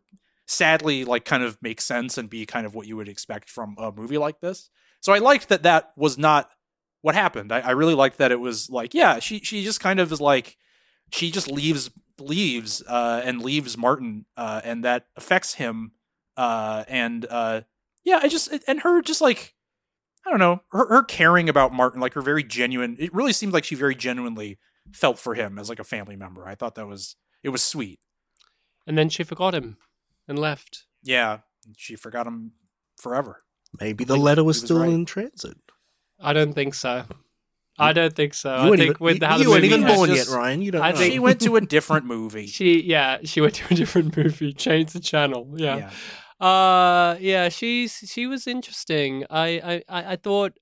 sadly 0.47 1.05
like 1.05 1.25
kind 1.25 1.43
of 1.43 1.59
make 1.61 1.81
sense 1.81 2.17
and 2.17 2.31
be 2.31 2.47
kind 2.47 2.67
of 2.67 2.75
what 2.75 2.87
you 2.87 2.97
would 2.97 3.09
expect 3.09 3.51
from 3.51 3.75
a 3.79 3.91
movie 3.91 4.19
like 4.19 4.41
this. 4.41 4.71
So 5.01 5.13
I 5.13 5.19
liked 5.19 5.49
that 5.49 5.65
that 5.65 5.93
was 5.97 6.17
not 6.17 6.51
what 7.03 7.15
happened. 7.15 7.53
I, 7.53 7.61
I 7.61 7.71
really 7.73 7.95
liked 7.95 8.19
that 8.19 8.33
it 8.33 8.41
was 8.41 8.71
like, 8.71 8.95
yeah, 8.95 9.19
she 9.19 9.41
she 9.41 9.65
just 9.65 9.81
kind 9.81 10.01
of 10.01 10.13
is 10.13 10.21
like 10.21 10.57
she 11.11 11.31
just 11.31 11.51
leaves 11.51 11.91
leaves 12.19 12.83
uh 12.89 13.21
and 13.25 13.43
leaves 13.43 13.77
Martin 13.77 14.25
uh 14.37 14.61
and 14.65 14.85
that 14.85 15.07
affects 15.17 15.55
him 15.55 15.93
uh 16.37 16.85
and 16.89 17.27
uh 17.29 17.61
yeah, 18.05 18.21
I 18.23 18.29
just 18.29 18.49
and 18.67 18.81
her 18.81 19.03
just 19.03 19.21
like 19.21 19.55
I 20.27 20.31
don't 20.31 20.39
know, 20.41 20.63
her, 20.73 20.89
her 20.89 21.03
caring 21.05 21.49
about 21.49 21.73
Martin, 21.73 22.01
like 22.01 22.15
her 22.15 22.23
very 22.23 22.43
genuine 22.43 22.97
it 22.99 23.15
really 23.15 23.33
seemed 23.33 23.53
like 23.53 23.65
she 23.65 23.75
very 23.77 23.95
genuinely 23.95 24.59
felt 24.93 25.19
for 25.19 25.35
him 25.35 25.59
as 25.59 25.69
like 25.69 25.79
a 25.79 25.85
family 25.85 26.17
member. 26.17 26.47
I 26.49 26.55
thought 26.55 26.75
that 26.75 26.87
was 26.87 27.17
it 27.43 27.51
was 27.51 27.63
sweet. 27.63 28.01
And 28.87 28.97
then 28.99 29.09
she 29.09 29.23
forgot 29.25 29.55
him 29.55 29.77
and 30.29 30.39
left. 30.39 30.85
Yeah, 31.03 31.39
she 31.77 31.97
forgot 31.97 32.27
him 32.27 32.53
forever. 33.01 33.43
Maybe 33.81 34.05
the 34.05 34.17
letter 34.17 34.43
was 34.45 34.57
was 34.57 34.65
still 34.65 34.81
right. 34.81 34.89
in 34.91 35.05
transit. 35.05 35.57
I 36.21 36.33
don't 36.33 36.55
think 36.55 36.75
so. 36.75 37.05
I 37.79 37.93
don't 37.93 38.15
think 38.15 38.33
so. 38.33 38.49
You 38.51 38.57
I 38.57 38.65
weren't 38.71 38.79
think 38.79 38.91
even, 38.93 39.05
with 39.05 39.21
you, 39.21 39.27
how 39.27 39.37
you 39.37 39.45
the 39.45 39.51
weren't 39.51 39.65
even 39.65 39.85
born 39.87 40.09
just- 40.09 40.31
yet, 40.31 40.37
Ryan. 40.37 40.63
You 40.63 40.71
don't 40.73 40.83
I 40.83 40.93
know. 40.93 40.97
think- 40.97 41.13
She 41.13 41.19
went 41.19 41.41
to 41.43 41.57
a 41.57 41.61
different 41.61 42.07
movie. 42.07 42.47
She, 42.57 42.83
yeah, 42.83 43.19
she 43.25 43.41
went 43.43 43.55
to 43.57 43.65
a 43.71 43.77
different 43.77 44.17
movie, 44.17 44.53
changed 44.55 44.95
the 44.95 45.01
channel. 45.01 45.53
Yeah. 45.57 45.91
Uh, 46.41 47.17
yeah, 47.21 47.49
she's 47.49 48.05
she 48.07 48.27
was 48.27 48.47
interesting. 48.47 49.25
I 49.31 49.83
I 49.89 50.01
I 50.01 50.13
I 50.13 50.17
thought 50.17 50.59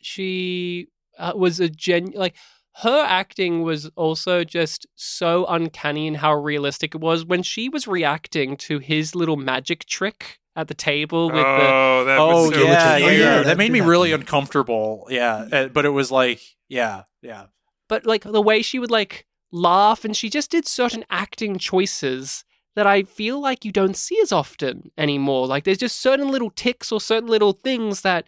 she 0.00 0.88
uh, 1.18 1.32
was 1.34 1.60
a 1.60 1.68
gen 1.68 2.12
like 2.14 2.36
her 2.76 3.04
acting 3.06 3.62
was 3.62 3.90
also 3.96 4.44
just 4.44 4.86
so 4.94 5.44
uncanny 5.46 6.06
in 6.06 6.14
how 6.14 6.34
realistic 6.34 6.94
it 6.94 7.00
was 7.00 7.24
when 7.24 7.42
she 7.42 7.68
was 7.68 7.86
reacting 7.86 8.56
to 8.56 8.78
his 8.78 9.14
little 9.14 9.36
magic 9.36 9.84
trick 9.84 10.38
at 10.56 10.68
the 10.68 10.74
table 10.74 11.26
with 11.26 11.36
the 11.36 11.40
oh, 11.46 12.04
that 12.06 12.18
oh 12.18 12.46
was 12.46 12.54
so 12.54 12.62
yeah, 12.62 12.96
yeah, 12.96 13.06
weird. 13.06 13.20
yeah. 13.20 13.36
That 13.38 13.44
That 13.44 13.58
made 13.58 13.72
me 13.72 13.78
happen. 13.78 13.90
really 13.90 14.12
uncomfortable. 14.12 15.06
Yeah, 15.10 15.48
uh, 15.50 15.68
but 15.68 15.84
it 15.84 15.90
was 15.90 16.10
like, 16.10 16.40
yeah, 16.68 17.02
yeah. 17.22 17.46
but 17.88 18.06
like 18.06 18.22
the 18.24 18.42
way 18.42 18.62
she 18.62 18.78
would 18.78 18.90
like 18.90 19.26
laugh 19.50 20.04
and 20.04 20.16
she 20.16 20.30
just 20.30 20.50
did 20.50 20.66
certain 20.66 21.04
acting 21.10 21.58
choices 21.58 22.44
that 22.74 22.86
I 22.86 23.02
feel 23.02 23.40
like 23.40 23.64
you 23.64 23.72
don't 23.72 23.96
see 23.96 24.18
as 24.22 24.32
often 24.32 24.90
anymore. 24.96 25.46
Like 25.46 25.64
there's 25.64 25.78
just 25.78 26.00
certain 26.00 26.28
little 26.28 26.50
ticks 26.50 26.90
or 26.90 27.00
certain 27.00 27.28
little 27.28 27.52
things 27.52 28.00
that 28.02 28.26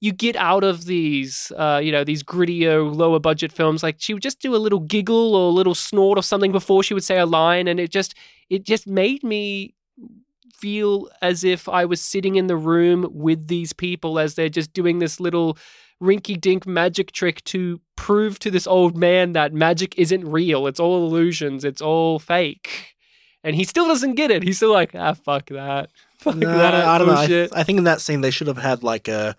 you 0.00 0.12
get 0.12 0.36
out 0.36 0.64
of 0.64 0.84
these 0.84 1.50
uh, 1.56 1.80
you 1.82 1.90
know, 1.90 2.04
these 2.04 2.22
grittier, 2.22 2.94
lower 2.94 3.18
budget 3.18 3.52
films. 3.52 3.82
Like 3.82 3.96
she 3.98 4.14
would 4.14 4.22
just 4.22 4.40
do 4.40 4.54
a 4.54 4.58
little 4.58 4.80
giggle 4.80 5.34
or 5.34 5.48
a 5.48 5.54
little 5.54 5.74
snort 5.74 6.18
or 6.18 6.22
something 6.22 6.52
before 6.52 6.82
she 6.82 6.94
would 6.94 7.04
say 7.04 7.18
a 7.18 7.26
line 7.26 7.68
and 7.68 7.80
it 7.80 7.90
just 7.90 8.14
it 8.50 8.64
just 8.64 8.86
made 8.86 9.24
me 9.24 9.74
feel 10.52 11.08
as 11.20 11.44
if 11.44 11.68
I 11.68 11.84
was 11.84 12.00
sitting 12.00 12.36
in 12.36 12.46
the 12.46 12.56
room 12.56 13.08
with 13.12 13.48
these 13.48 13.72
people 13.72 14.18
as 14.18 14.34
they're 14.34 14.48
just 14.48 14.72
doing 14.72 14.98
this 14.98 15.20
little 15.20 15.58
rinky 16.02 16.40
dink 16.40 16.66
magic 16.66 17.12
trick 17.12 17.42
to 17.44 17.80
prove 17.96 18.38
to 18.40 18.50
this 18.50 18.66
old 18.66 18.96
man 18.96 19.32
that 19.32 19.52
magic 19.52 19.94
isn't 19.98 20.26
real. 20.26 20.66
It's 20.66 20.80
all 20.80 21.06
illusions. 21.06 21.64
It's 21.64 21.80
all 21.80 22.18
fake. 22.18 22.93
And 23.44 23.54
he 23.54 23.64
still 23.64 23.86
doesn't 23.86 24.14
get 24.14 24.30
it. 24.30 24.42
He's 24.42 24.56
still 24.56 24.72
like, 24.72 24.94
ah, 24.94 25.12
fuck 25.12 25.46
that. 25.50 25.90
Fuck 26.18 26.36
No, 26.36 26.50
that. 26.56 26.74
I 26.74 26.98
don't 26.98 27.06
know. 27.06 27.48
I. 27.52 27.60
I 27.60 27.62
think 27.64 27.76
in 27.78 27.84
that 27.84 28.00
scene 28.00 28.22
they 28.22 28.30
should 28.30 28.46
have 28.46 28.56
had 28.56 28.82
like 28.82 29.08
a 29.08 29.36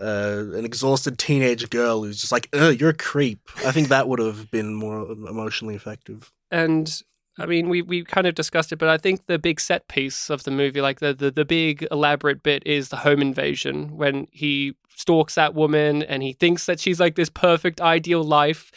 uh, 0.00 0.44
an 0.54 0.64
exhausted 0.64 1.18
teenage 1.18 1.68
girl 1.68 2.04
who's 2.04 2.20
just 2.20 2.32
like, 2.32 2.48
"Ugh, 2.52 2.78
you're 2.78 2.90
a 2.90 2.94
creep." 2.94 3.40
I 3.66 3.72
think 3.72 3.88
that 3.88 4.08
would 4.08 4.20
have 4.20 4.50
been 4.50 4.72
more 4.74 5.02
emotionally 5.10 5.74
effective. 5.74 6.32
and 6.50 7.02
I 7.38 7.46
mean, 7.46 7.68
we 7.68 7.82
we 7.82 8.04
kind 8.04 8.26
of 8.26 8.34
discussed 8.34 8.72
it, 8.72 8.76
but 8.76 8.88
I 8.88 8.98
think 8.98 9.26
the 9.26 9.38
big 9.38 9.58
set 9.60 9.88
piece 9.88 10.30
of 10.30 10.44
the 10.44 10.50
movie, 10.50 10.80
like 10.80 11.00
the 11.00 11.12
the, 11.12 11.30
the 11.30 11.44
big 11.44 11.86
elaborate 11.90 12.42
bit, 12.42 12.62
is 12.66 12.90
the 12.90 12.98
home 12.98 13.20
invasion 13.20 13.96
when 13.96 14.28
he 14.30 14.74
stalks 14.94 15.34
that 15.34 15.54
woman 15.54 16.02
and 16.02 16.22
he 16.22 16.34
thinks 16.34 16.66
that 16.66 16.78
she's 16.78 17.00
like 17.00 17.16
this 17.16 17.30
perfect 17.30 17.80
ideal 17.80 18.22
life. 18.22 18.70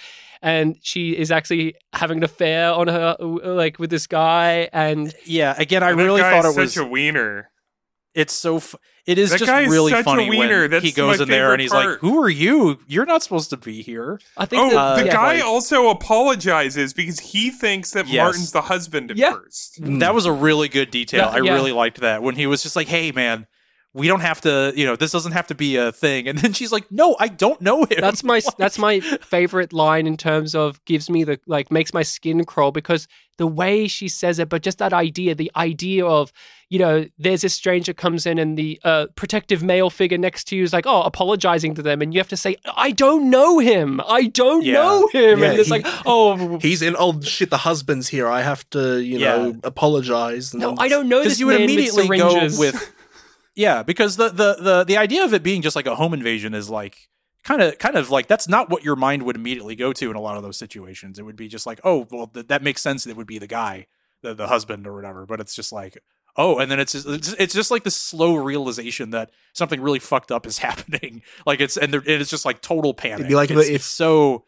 And 0.46 0.76
she 0.84 1.18
is 1.18 1.32
actually 1.32 1.74
having 1.94 2.18
an 2.20 2.24
affair 2.24 2.72
on 2.72 2.88
her, 2.88 3.16
like 3.20 3.80
with 3.80 3.90
this 3.90 4.06
guy, 4.06 4.70
and 4.72 5.12
Yeah, 5.26 5.56
again, 5.58 5.82
I 5.82 5.90
really 5.90 6.22
thought 6.22 6.46
is 6.46 6.56
it 6.56 6.60
was. 6.62 6.74
such 6.76 6.84
a 6.84 6.88
wiener. 6.88 7.50
It's 8.14 8.32
so. 8.32 8.58
F- 8.58 8.76
it 9.08 9.18
is 9.18 9.32
That 9.32 9.40
just 9.40 9.52
really 9.72 9.92
such 9.92 10.06
funny 10.06 10.30
wiener. 10.30 10.62
when 10.62 10.72
That's 10.72 10.86
he 10.86 10.92
goes 10.92 11.20
in 11.20 11.28
there 11.30 11.52
and 11.52 11.62
he's 11.62 11.72
part. 11.72 11.86
like, 11.88 12.00
"Who 12.00 12.22
are 12.24 12.30
you? 12.30 12.78
You're 12.88 13.06
not 13.08 13.24
supposed 13.24 13.50
to 13.50 13.58
be 13.58 13.82
here." 13.82 14.20
I 14.38 14.46
think 14.46 14.62
Oh, 14.62 14.70
that, 14.70 14.78
Uh, 14.78 14.96
the 14.98 15.06
yeah, 15.08 15.12
guy 15.12 15.34
like- 15.36 15.44
also 15.44 15.90
apologizes 15.90 16.94
because 16.94 17.20
he 17.20 17.50
thinks 17.50 17.92
that 17.92 18.08
Yes. 18.08 18.24
Martin's 18.24 18.52
the 18.52 18.62
husband 18.62 19.12
at 19.12 19.18
Yeah. 19.18 19.32
first. 19.34 19.82
Mm. 19.82 20.00
That 20.00 20.14
was 20.14 20.26
a 20.26 20.32
really 20.32 20.70
good 20.70 20.92
detail. 20.92 21.22
Yeah, 21.32 21.40
I 21.40 21.40
yeah. 21.44 21.54
really 21.54 21.72
liked 21.72 22.00
that 22.02 22.22
when 22.24 22.36
he 22.36 22.46
was 22.48 22.64
just 22.64 22.76
like, 22.76 22.88
"Hey, 22.88 23.12
man." 23.12 23.48
We 23.96 24.08
don't 24.10 24.20
have 24.20 24.42
to, 24.42 24.74
you 24.76 24.86
know, 24.86 24.96
this 24.98 25.12
doesn't 25.12 25.32
have 25.32 25.48
to 25.48 25.56
be 25.56 25.78
a 25.78 25.92
thing. 25.92 26.28
And 26.28 26.38
then 26.40 26.52
she's 26.54 26.72
like, 26.72 26.92
"No, 26.92 27.16
I 27.18 27.30
don't 27.30 27.62
know 27.62 27.86
him." 27.86 28.02
that's 28.02 28.24
my 28.24 28.42
that's 28.58 28.78
my 28.78 29.00
favorite 29.00 29.72
line 29.74 30.06
in 30.06 30.18
terms 30.18 30.54
of 30.54 30.84
gives 30.86 31.10
me 31.10 31.24
the 31.24 31.40
like 31.48 31.72
makes 31.72 31.94
my 31.94 32.04
skin 32.04 32.44
crawl 32.44 32.72
because 32.72 33.08
the 33.38 33.48
way 33.48 33.86
she 33.88 34.08
says 34.08 34.40
it 34.40 34.48
but 34.48 34.62
just 34.62 34.78
that 34.78 34.94
idea 34.94 35.36
the 35.36 35.52
idea 35.58 36.06
of 36.06 36.32
you 36.70 36.80
know 36.80 37.06
there's 37.18 37.42
this 37.42 37.54
stranger 37.54 37.94
comes 37.94 38.26
in 38.26 38.38
and 38.40 38.58
the 38.58 38.80
uh, 38.86 39.08
protective 39.18 39.62
male 39.62 39.90
figure 39.90 40.18
next 40.18 40.46
to 40.46 40.56
you 40.56 40.64
is 40.64 40.72
like 40.72 40.86
oh 40.88 41.02
apologizing 41.02 41.76
to 41.76 41.82
them 41.82 42.02
and 42.02 42.14
you 42.14 42.20
have 42.20 42.30
to 42.30 42.38
say 42.38 42.56
i 42.78 42.92
don't 42.92 43.30
know 43.30 43.60
him 43.60 44.00
i 44.08 44.28
don't 44.28 44.64
Yeah. 44.64 44.74
know 44.76 45.08
him 45.12 45.40
Yeah, 45.40 45.50
and 45.52 45.60
it's 45.60 45.68
he- 45.68 45.72
like 45.72 45.86
oh 46.06 46.58
He's 46.60 46.82
in. 46.82 46.96
Oh 46.98 47.20
shit! 47.22 47.50
The 47.50 47.58
husband's 47.58 48.08
here. 48.08 48.28
I 48.30 48.42
have 48.42 48.70
to, 48.70 49.00
you 49.02 49.20
know, 49.20 49.58
apologize. 49.66 50.54
And 50.54 50.62
no 50.62 50.76
i 50.80 50.88
don't 50.88 51.10
know 51.10 51.20
because 51.20 51.34
this 51.34 51.40
you 51.42 51.48
would 51.48 51.60
immediately 51.62 52.08
with 52.08 52.20
go 52.20 52.34
with 52.58 52.94
yeah 53.56 53.84
because 53.84 54.18
the, 54.18 54.30
the 54.30 54.56
the 54.60 54.84
the 54.84 54.98
idea 54.98 55.24
of 55.24 55.34
it 55.34 55.44
being 55.44 55.62
just 55.62 55.76
like 55.76 55.86
a 55.88 55.96
home 55.96 56.14
invasion 56.14 56.54
is 56.54 56.70
like 56.70 57.10
kind 57.44 57.62
of 57.62 57.78
kind 57.78 57.96
of 57.96 58.10
like 58.10 58.28
that's 58.28 58.48
not 58.48 58.70
what 58.70 58.84
your 58.84 58.96
mind 58.96 59.24
would 59.24 59.36
immediately 59.36 59.76
go 59.76 59.94
to 59.94 60.10
in 60.10 60.16
a 60.16 60.22
lot 60.22 60.36
of 60.38 60.44
those 60.44 60.58
situations. 60.58 61.20
It 61.20 61.24
would 61.24 61.36
be 61.36 61.48
just 61.48 61.66
like 61.66 61.80
oh 61.84 62.08
well 62.12 62.28
th- 62.28 62.48
that 62.48 62.64
makes 62.64 62.82
sense 62.82 63.06
it 63.08 63.16
would 63.16 63.28
be 63.28 63.40
the 63.40 63.48
guy 63.48 63.88
the, 64.22 64.34
the 64.34 64.48
husband 64.48 64.88
or 64.88 64.94
whatever 64.96 65.26
but 65.26 65.40
it's 65.40 65.54
just 65.56 65.72
like 65.72 65.98
oh 66.38 66.58
and 66.58 66.72
then 66.72 66.80
it's 66.80 66.94
just, 66.94 67.08
it's, 67.08 67.34
it's 67.34 67.54
just 67.54 67.70
like 67.72 67.84
this 67.84 67.96
slow 67.96 68.36
realization 68.36 69.12
that 69.12 69.30
something 69.54 69.80
really 69.80 70.00
fucked 70.00 70.32
up 70.32 70.46
is 70.48 70.58
happening. 70.68 71.22
Like 71.46 71.62
it's 71.62 71.78
and 71.78 71.94
there, 71.94 72.02
it's 72.06 72.30
just 72.30 72.46
like 72.46 72.62
total 72.62 72.94
panic 72.94 73.20
It'd 73.20 73.30
be 73.30 73.36
like 73.36 73.52
it's, 73.52 73.68
if- 73.70 73.76
it's 73.76 73.86
so 73.86 74.44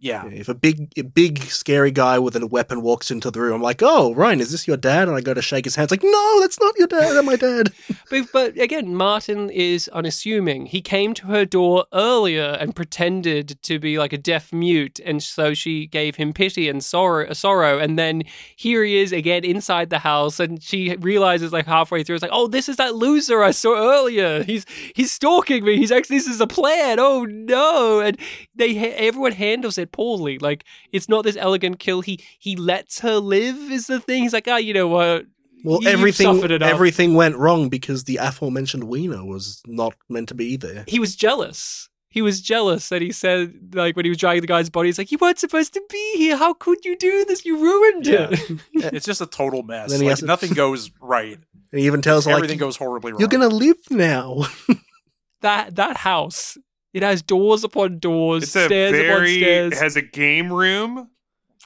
yeah 0.00 0.26
If 0.26 0.48
a 0.48 0.54
big, 0.54 0.92
a 0.96 1.02
big, 1.02 1.38
scary 1.42 1.90
guy 1.90 2.18
with 2.18 2.34
a 2.36 2.46
weapon 2.46 2.80
walks 2.82 3.10
into 3.10 3.30
the 3.30 3.40
room, 3.40 3.54
I'm 3.56 3.62
like, 3.62 3.82
"Oh, 3.82 4.14
Ryan, 4.14 4.40
is 4.40 4.50
this 4.50 4.66
your 4.66 4.76
dad?" 4.76 5.08
And 5.08 5.16
I 5.16 5.20
go 5.20 5.34
to 5.34 5.42
shake 5.42 5.66
his 5.66 5.76
hand. 5.76 5.84
It's 5.84 5.92
like, 5.92 6.02
"No, 6.02 6.40
that's 6.40 6.58
not 6.58 6.74
your 6.78 6.86
dad. 6.86 7.14
That's 7.14 7.26
my 7.26 7.36
dad." 7.36 7.72
But, 8.10 8.26
but 8.32 8.58
again, 8.58 8.94
Martin 8.94 9.50
is 9.50 9.88
unassuming. 9.88 10.66
He 10.66 10.80
came 10.80 11.14
to 11.14 11.26
her 11.26 11.44
door 11.44 11.84
earlier 11.92 12.56
and 12.60 12.74
pretended 12.74 13.62
to 13.62 13.78
be 13.78 13.98
like 13.98 14.12
a 14.12 14.18
deaf 14.18 14.52
mute, 14.52 14.98
and 15.04 15.22
so 15.22 15.54
she 15.54 15.86
gave 15.86 16.16
him 16.16 16.32
pity 16.32 16.68
and 16.68 16.82
sorrow. 16.82 17.32
Sorrow, 17.32 17.78
and 17.78 17.98
then 17.98 18.22
here 18.56 18.82
he 18.84 18.98
is 18.98 19.12
again 19.12 19.44
inside 19.44 19.90
the 19.90 20.00
house, 20.00 20.40
and 20.40 20.62
she 20.62 20.96
realizes 20.96 21.52
like 21.52 21.66
halfway 21.66 22.02
through, 22.02 22.16
it's 22.16 22.22
like, 22.22 22.32
oh, 22.34 22.46
this 22.48 22.68
is 22.68 22.76
that 22.76 22.94
loser 22.94 23.42
I 23.42 23.50
saw 23.50 23.76
earlier. 23.76 24.42
He's 24.42 24.66
he's 24.94 25.12
stalking 25.12 25.64
me. 25.64 25.76
He's 25.76 25.92
actually 25.92 26.18
this 26.18 26.26
is 26.26 26.40
a 26.40 26.46
plan. 26.46 26.98
Oh 26.98 27.24
no! 27.24 28.00
And 28.00 28.18
they 28.54 28.76
everyone 28.94 29.32
handles 29.32 29.78
it 29.78 29.89
poorly. 29.92 30.38
Like 30.38 30.64
it's 30.92 31.08
not 31.08 31.24
this 31.24 31.36
elegant 31.36 31.78
kill. 31.78 32.00
He 32.00 32.20
he 32.38 32.56
lets 32.56 33.00
her 33.00 33.16
live 33.16 33.56
is 33.70 33.86
the 33.86 34.00
thing. 34.00 34.22
He's 34.22 34.32
like, 34.32 34.48
ah, 34.48 34.56
you 34.56 34.74
know 34.74 34.88
what? 34.88 35.26
Well, 35.62 35.80
You've 35.82 35.92
everything, 35.92 36.42
everything 36.62 37.14
went 37.14 37.36
wrong 37.36 37.68
because 37.68 38.04
the 38.04 38.16
aforementioned 38.16 38.84
wiener 38.84 39.24
was 39.26 39.60
not 39.66 39.92
meant 40.08 40.28
to 40.28 40.34
be 40.34 40.56
there. 40.56 40.84
he 40.88 40.98
was 40.98 41.14
jealous. 41.14 41.88
He 42.08 42.22
was 42.22 42.40
jealous 42.40 42.88
that 42.88 43.02
he 43.02 43.12
said, 43.12 43.72
like, 43.74 43.94
when 43.94 44.04
he 44.04 44.08
was 44.08 44.18
dragging 44.18 44.40
the 44.40 44.48
guy's 44.48 44.68
body, 44.68 44.88
he's 44.88 44.98
like, 44.98 45.12
You 45.12 45.18
weren't 45.20 45.38
supposed 45.38 45.74
to 45.74 45.82
be 45.90 46.16
here. 46.16 46.36
How 46.36 46.54
could 46.54 46.84
you 46.84 46.96
do 46.96 47.24
this? 47.26 47.44
You 47.44 47.58
ruined 47.60 48.06
it. 48.08 48.40
it's 48.72 49.06
just 49.06 49.20
a 49.20 49.26
total 49.26 49.62
mess 49.62 49.90
Then 49.92 50.00
he 50.00 50.08
like, 50.08 50.18
to- 50.18 50.24
nothing 50.24 50.52
goes 50.54 50.90
right 51.00 51.38
And 51.70 51.78
he 51.80 51.86
even 51.86 52.00
tells 52.02 52.24
her, 52.24 52.32
like, 52.32 52.38
everything 52.38 52.58
goes 52.58 52.76
horribly 52.76 53.12
wrong 53.12 53.20
"You're 53.20 53.28
gonna 53.28 53.48
live 53.48 53.76
now." 53.90 54.44
that 55.42 55.76
that 55.76 55.98
house, 55.98 56.58
it 56.92 57.02
has 57.02 57.22
doors 57.22 57.64
upon 57.64 57.98
doors, 57.98 58.42
It's 58.44 58.56
a 58.56 58.64
stairs 58.66 58.92
upon 58.98 59.26
stairs. 59.26 59.72
it 59.72 59.78
has 59.78 59.96
a 59.96 60.02
game 60.02 60.52
room. 60.52 61.08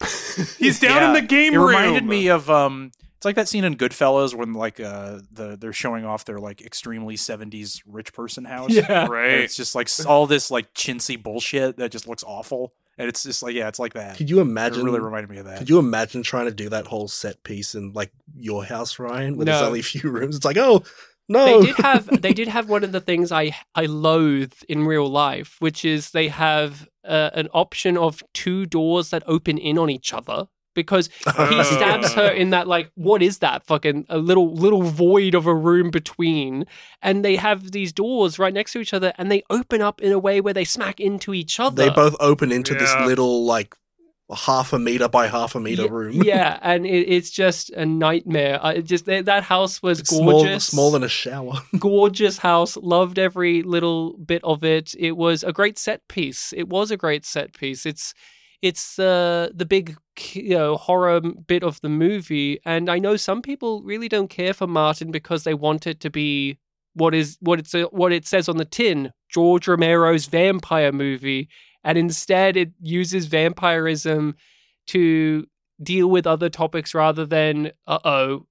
He's 0.59 0.80
down 0.80 0.96
Yeah. 0.96 1.06
in 1.09 1.12
the 1.14 1.22
game 1.22 1.55
it 1.55 1.59
room. 1.59 1.68
It 1.70 1.76
reminded 1.78 2.05
me 2.05 2.28
of 2.28 2.51
um 2.51 2.90
it's 3.16 3.24
like 3.24 3.36
that 3.36 3.48
scene 3.48 3.64
in 3.64 3.76
Goodfellas 3.76 4.34
when 4.34 4.52
like 4.55 4.80
uh 4.80 5.20
the 5.32 5.56
they're 5.59 5.72
showing 5.72 6.05
off 6.05 6.24
their 6.24 6.38
like 6.38 6.60
extremely 6.60 7.16
70s 7.16 7.80
rich 7.86 8.12
person 8.12 8.44
house. 8.44 8.70
yeah. 8.72 9.02
And 9.05 9.10
right. 9.10 9.30
it's 9.30 9.56
just 9.56 9.74
like 9.74 9.88
all 10.06 10.26
this 10.26 10.51
like 10.51 10.74
chintzy 10.74 11.20
bullshit 11.22 11.76
that 11.78 11.90
just 11.92 12.06
looks 12.09 12.24
awful. 12.24 12.74
And 12.98 13.09
it's 13.09 13.22
just 13.22 13.42
like 13.42 13.55
yeah, 13.55 13.68
it's 13.68 13.78
like 13.78 13.94
that. 13.94 14.16
Could 14.16 14.28
you 14.30 14.38
It 14.38 14.42
imagine? 14.42 14.84
really 14.84 15.01
reminded 15.01 15.30
me 15.30 15.38
of 15.38 15.46
that. 15.46 15.59
Could 15.59 15.68
you 15.68 15.78
imagine 15.78 16.22
trying 16.22 16.46
to 16.46 16.52
do 16.55 16.68
that 16.68 16.86
whole 16.88 17.09
set 17.09 17.42
piece 17.42 17.74
in 17.74 17.92
like 17.92 18.12
your 18.36 18.64
house, 18.64 18.98
Ryan, 18.98 19.36
where 19.36 19.46
there's 19.46 19.62
only 19.62 19.80
a 19.80 19.84
few 19.84 20.10
rooms? 20.10 20.36
It's 20.36 20.44
like, 20.44 20.59
oh 20.59 20.82
no, 21.28 21.60
They 21.60 21.66
did 21.66 21.76
have 21.76 22.22
they 22.22 22.32
did 22.32 22.48
have 22.48 22.68
one 22.68 22.84
of 22.84 22.92
the 22.92 23.01
things 23.01 23.32
I 23.32 23.56
I 23.74 23.86
loathe 23.86 24.52
in 24.68 24.86
real 24.86 25.09
life, 25.09 25.56
which 25.59 25.84
is 25.84 26.10
they 26.10 26.28
have 26.28 26.88
uh, 27.05 27.30
an 27.34 27.48
option 27.52 27.96
of 27.96 28.22
two 28.32 28.66
doors 28.66 29.10
that 29.10 29.22
open 29.26 29.59
in 29.59 29.78
on 29.78 29.90
each 29.90 30.12
other 30.12 30.48
because 30.74 31.09
he 31.24 31.64
stabs 31.64 32.12
her 32.14 32.28
in 32.28 32.51
that 32.51 32.66
like 32.66 32.90
what 32.94 33.22
is 33.22 33.38
that? 33.38 33.64
Fucking 33.64 34.06
a 34.09 34.18
little 34.18 34.52
little 34.52 34.82
void 34.82 35.34
of 35.34 35.46
a 35.46 35.55
room 35.55 35.90
between. 35.90 36.66
And 37.01 37.24
they 37.24 37.36
have 37.36 37.72
these 37.72 37.92
doors 37.92 38.38
right 38.38 38.52
next 38.52 38.72
to 38.72 38.80
each 38.80 38.92
other 38.92 39.12
and 39.16 39.30
they 39.30 39.42
open 39.48 39.80
up 39.80 40.02
in 40.02 40.12
a 40.12 40.18
way 40.18 40.40
where 40.40 40.55
they 40.55 40.64
smack 40.64 41.01
into 41.01 41.32
each 41.32 41.59
other. 41.59 41.84
they 41.84 41.90
both 41.90 42.16
open 42.20 42.52
into 42.52 42.74
this 42.74 42.94
little 43.06 43.44
like 43.44 43.74
half 44.34 44.72
a 44.72 44.78
meter 44.78 45.06
by 45.09 45.26
half 45.26 45.55
a 45.55 45.60
meter 45.60 45.86
room. 45.88 46.22
yeah 46.22 46.59
and 46.62 46.86
it, 46.86 47.09
it's 47.09 47.30
just 47.30 47.70
a 47.70 47.84
nightmare. 47.84 48.59
I, 48.62 48.80
just 48.80 49.05
that, 49.06 49.26
that 49.26 49.42
house 49.44 49.82
was 49.82 50.01
It's 50.01 50.10
gorgeous. 50.10 50.66
small 50.66 50.90
than 50.92 51.02
a 51.02 51.09
shower. 51.09 51.55
gorgeous 51.78 52.38
house. 52.38 52.76
Loved 52.78 53.18
every 53.18 53.62
little 53.62 54.16
bit 54.18 54.42
of 54.42 54.64
it. 54.64 54.94
It 54.98 55.16
was 55.16 55.44
a 55.44 55.52
great 55.52 55.78
set 55.78 56.06
piece. 56.09 56.52
It 56.56 56.68
was 56.68 56.90
a 56.90 56.96
great 56.96 57.26
set 57.26 57.52
piece. 57.52 57.84
It's 57.84 58.14
it's 58.62 58.98
uh, 58.98 59.51
the 59.55 59.66
big 59.66 59.96
you 60.32 60.56
know 60.56 60.76
horror 60.76 61.20
bit 61.20 61.62
of 61.62 61.80
the 61.82 61.90
movie. 61.90 62.59
And 62.64 62.88
i 62.88 62.98
know 62.98 63.16
some 63.16 63.42
people 63.42 63.82
really 63.82 64.09
don't 64.09 64.28
care 64.30 64.55
for 64.55 64.66
martin 64.66 65.10
because 65.10 65.44
they 65.44 65.55
want 65.55 65.86
it 65.86 66.01
to 66.01 66.09
be 66.10 66.59
what 66.94 67.14
is 67.14 67.36
what 67.40 67.59
it's 67.59 67.74
what 67.90 68.10
it 68.12 68.26
says 68.26 68.48
on 68.48 68.56
the 68.56 68.64
tin. 68.64 69.12
George 69.28 69.66
romero's 69.68 70.26
vampire 70.26 70.92
movie 70.92 71.48
and 71.85 71.97
instead 71.98 72.56
it 72.56 72.70
uses 72.81 73.27
vampirism 73.27 74.35
to 74.89 75.47
deal 75.82 76.09
with 76.09 76.27
other 76.27 76.48
topics 76.48 76.94
rather 76.94 77.27
than 77.27 77.73
uh-oh 77.86 78.47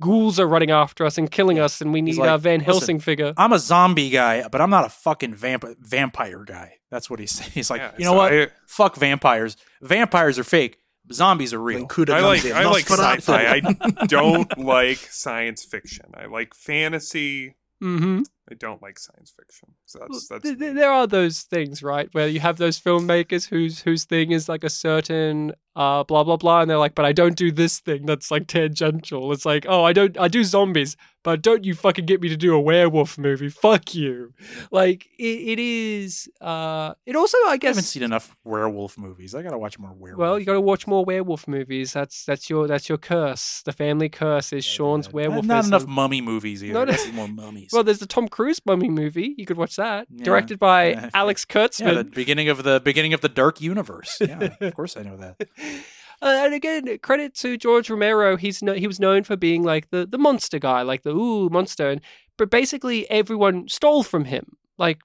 ghouls 0.00 0.38
are 0.38 0.46
running 0.46 0.70
after 0.70 1.04
us 1.04 1.18
and 1.18 1.28
killing 1.30 1.58
us, 1.58 1.80
and 1.80 1.92
we 1.92 2.00
need 2.00 2.12
He's 2.12 2.18
like, 2.18 2.30
a 2.30 2.38
Van 2.38 2.60
"Listen, 2.60 2.64
Helsing 2.72 3.00
figure. 3.00 3.32
I'm 3.36 3.52
a 3.52 3.58
zombie 3.58 4.10
guy, 4.10 4.46
but 4.48 4.60
I'm 4.60 4.70
not 4.70 4.86
a 4.86 4.88
fucking 4.88 5.34
vamp- 5.34 5.76
vampire 5.80 6.44
guy. 6.44 6.74
That's 6.90 7.10
what 7.10 7.18
he's 7.18 7.32
saying. 7.36 7.50
He's 7.52 7.68
like, 7.68 7.80
Yeah, 7.80 7.92
you 7.98 8.04
know 8.04 8.12
so 8.12 8.16
what? 8.16 8.32
I- 8.32 8.48
Fuck 8.66 8.94
vampires. 8.96 9.56
Vampires 9.82 10.38
are 10.38 10.44
fake. 10.44 10.78
Zombies 11.10 11.52
are 11.54 11.58
real. 11.60 11.78
When 11.80 11.88
Cuda 11.88 12.10
I 12.14 12.20
comes 12.20 12.44
like, 12.44 12.52
I 12.52 12.64
like 12.66 12.84
sci-fi. 12.88 13.62
I 13.64 14.04
don't 14.06 14.58
like 14.58 14.98
science 14.98 15.64
fiction. 15.64 16.06
I 16.14 16.26
like 16.26 16.54
fantasy. 16.54 17.56
hmm 17.80 18.20
I 18.50 18.54
don't 18.54 18.82
like 18.82 18.98
science 18.98 19.30
fiction. 19.30 19.68
So 19.86 19.98
that's 20.00 20.28
that's 20.28 20.42
th- 20.42 20.58
th- 20.58 20.74
there 20.74 20.90
are 20.90 21.06
those 21.06 21.42
things, 21.42 21.82
right, 21.82 22.08
where 22.12 22.28
you 22.28 22.40
have 22.40 22.56
those 22.56 22.80
filmmakers 22.80 23.48
whose 23.48 23.80
whose 23.82 24.04
thing 24.04 24.30
is 24.32 24.48
like 24.48 24.64
a 24.64 24.70
certain 24.70 25.52
uh 25.78 26.02
blah 26.04 26.24
blah 26.24 26.36
blah, 26.36 26.60
and 26.60 26.68
they're 26.68 26.76
like, 26.86 26.94
but 26.96 27.04
I 27.06 27.12
don't 27.12 27.36
do 27.36 27.52
this 27.52 27.78
thing 27.78 28.04
that's 28.04 28.30
like 28.32 28.48
tangential. 28.48 29.32
It's 29.32 29.46
like, 29.46 29.64
oh, 29.68 29.84
I 29.84 29.92
don't, 29.92 30.18
I 30.18 30.26
do 30.28 30.42
zombies, 30.42 30.96
but 31.22 31.40
don't 31.40 31.62
you 31.64 31.74
fucking 31.74 32.04
get 32.06 32.20
me 32.20 32.28
to 32.28 32.36
do 32.36 32.52
a 32.54 32.60
werewolf 32.60 33.16
movie? 33.16 33.48
Fuck 33.48 33.94
you. 33.94 34.32
Like 34.72 35.06
it, 35.18 35.38
it 35.52 35.58
is. 35.60 36.28
uh 36.40 36.94
It 37.06 37.14
also, 37.16 37.38
I 37.46 37.56
guess, 37.58 37.68
I 37.68 37.70
haven't 37.78 37.84
seen 37.84 38.02
enough 38.02 38.36
werewolf 38.44 38.98
movies. 38.98 39.34
I 39.36 39.42
gotta 39.42 39.58
watch 39.58 39.78
more 39.78 39.92
werewolf. 39.94 40.18
well, 40.18 40.38
you 40.38 40.44
got 40.44 40.54
to 40.54 40.60
watch 40.60 40.86
more 40.86 41.04
werewolf 41.04 41.46
movies. 41.46 41.92
That's 41.92 42.24
that's 42.24 42.50
your 42.50 42.66
that's 42.66 42.88
your 42.88 42.98
curse. 42.98 43.62
The 43.64 43.72
family 43.72 44.08
curse 44.08 44.52
is 44.52 44.64
Sean's 44.64 45.12
werewolf. 45.12 45.44
Not 45.46 45.66
enough 45.66 45.86
mummy 45.86 46.20
movies 46.20 46.64
either. 46.64 46.74
No, 46.74 46.84
no. 46.84 46.92
See 46.92 47.12
more 47.12 47.28
mummies. 47.28 47.70
Well, 47.72 47.84
there's 47.84 47.98
the 48.00 48.06
Tom 48.06 48.26
Cruise 48.28 48.60
mummy 48.66 48.88
movie. 48.88 49.34
You 49.38 49.46
could 49.46 49.56
watch 49.58 49.76
that, 49.76 50.08
Yeah. 50.10 50.24
directed 50.24 50.58
by 50.58 50.88
Yeah. 50.98 51.10
Alex 51.14 51.46
yeah, 51.48 51.54
Kurtzman. 51.54 51.94
the 51.96 52.04
beginning 52.04 52.48
of 52.48 52.64
the 52.64 52.80
beginning 52.84 53.12
of 53.14 53.20
the 53.20 53.28
dark 53.28 53.60
universe. 53.60 54.18
Yeah, 54.20 54.48
of 54.60 54.74
course 54.74 54.96
I 54.96 55.02
know 55.02 55.16
that. 55.16 55.36
Uh, 56.20 56.40
and 56.46 56.52
again, 56.52 56.98
credit 56.98 57.32
to 57.32 57.56
George 57.56 57.88
Romero. 57.88 58.36
He's 58.36 58.60
no, 58.60 58.72
he 58.72 58.88
was 58.88 58.98
known 58.98 59.22
for 59.22 59.36
being 59.36 59.62
like 59.62 59.90
the 59.90 60.04
the 60.04 60.18
monster 60.18 60.58
guy, 60.58 60.82
like 60.82 61.04
the 61.04 61.14
ooh 61.14 61.48
monster. 61.48 61.90
And, 61.90 62.00
but 62.36 62.50
basically, 62.50 63.08
everyone 63.08 63.68
stole 63.68 64.02
from 64.02 64.24
him. 64.24 64.56
Like 64.78 64.98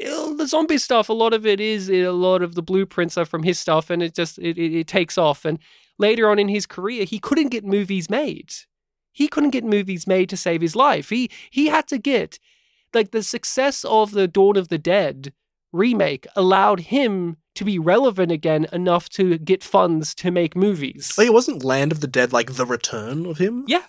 the 0.00 0.46
zombie 0.46 0.78
stuff, 0.78 1.08
a 1.08 1.12
lot 1.12 1.34
of 1.34 1.46
it 1.46 1.60
is 1.60 1.88
a 1.88 2.08
lot 2.08 2.42
of 2.42 2.54
the 2.54 2.62
blueprints 2.62 3.16
are 3.16 3.24
from 3.24 3.42
his 3.42 3.58
stuff, 3.58 3.90
and 3.90 4.02
it 4.02 4.14
just 4.14 4.38
it, 4.38 4.58
it, 4.58 4.74
it 4.74 4.86
takes 4.86 5.16
off. 5.16 5.44
And 5.44 5.58
later 5.98 6.28
on 6.28 6.38
in 6.38 6.48
his 6.48 6.66
career, 6.66 7.04
he 7.04 7.18
couldn't 7.18 7.50
get 7.50 7.64
movies 7.64 8.10
made. 8.10 8.52
He 9.12 9.28
couldn't 9.28 9.50
get 9.50 9.64
movies 9.64 10.06
made 10.06 10.28
to 10.30 10.36
save 10.36 10.62
his 10.62 10.74
life. 10.74 11.10
He 11.10 11.30
he 11.50 11.66
had 11.66 11.86
to 11.88 11.98
get 11.98 12.38
like 12.94 13.10
the 13.10 13.22
success 13.22 13.84
of 13.84 14.12
the 14.12 14.26
Dawn 14.26 14.56
of 14.56 14.68
the 14.68 14.78
Dead 14.78 15.32
remake 15.72 16.26
allowed 16.36 16.80
him 16.80 17.36
to 17.54 17.64
be 17.64 17.78
relevant 17.78 18.32
again 18.32 18.66
enough 18.72 19.08
to 19.10 19.38
get 19.38 19.62
funds 19.62 20.14
to 20.16 20.30
make 20.30 20.56
movies. 20.56 21.16
Like, 21.18 21.26
it 21.26 21.32
wasn't 21.32 21.64
Land 21.64 21.92
of 21.92 22.00
the 22.00 22.06
Dead 22.06 22.32
like 22.32 22.54
the 22.54 22.66
return 22.66 23.26
of 23.26 23.38
him? 23.38 23.64
Yeah. 23.66 23.82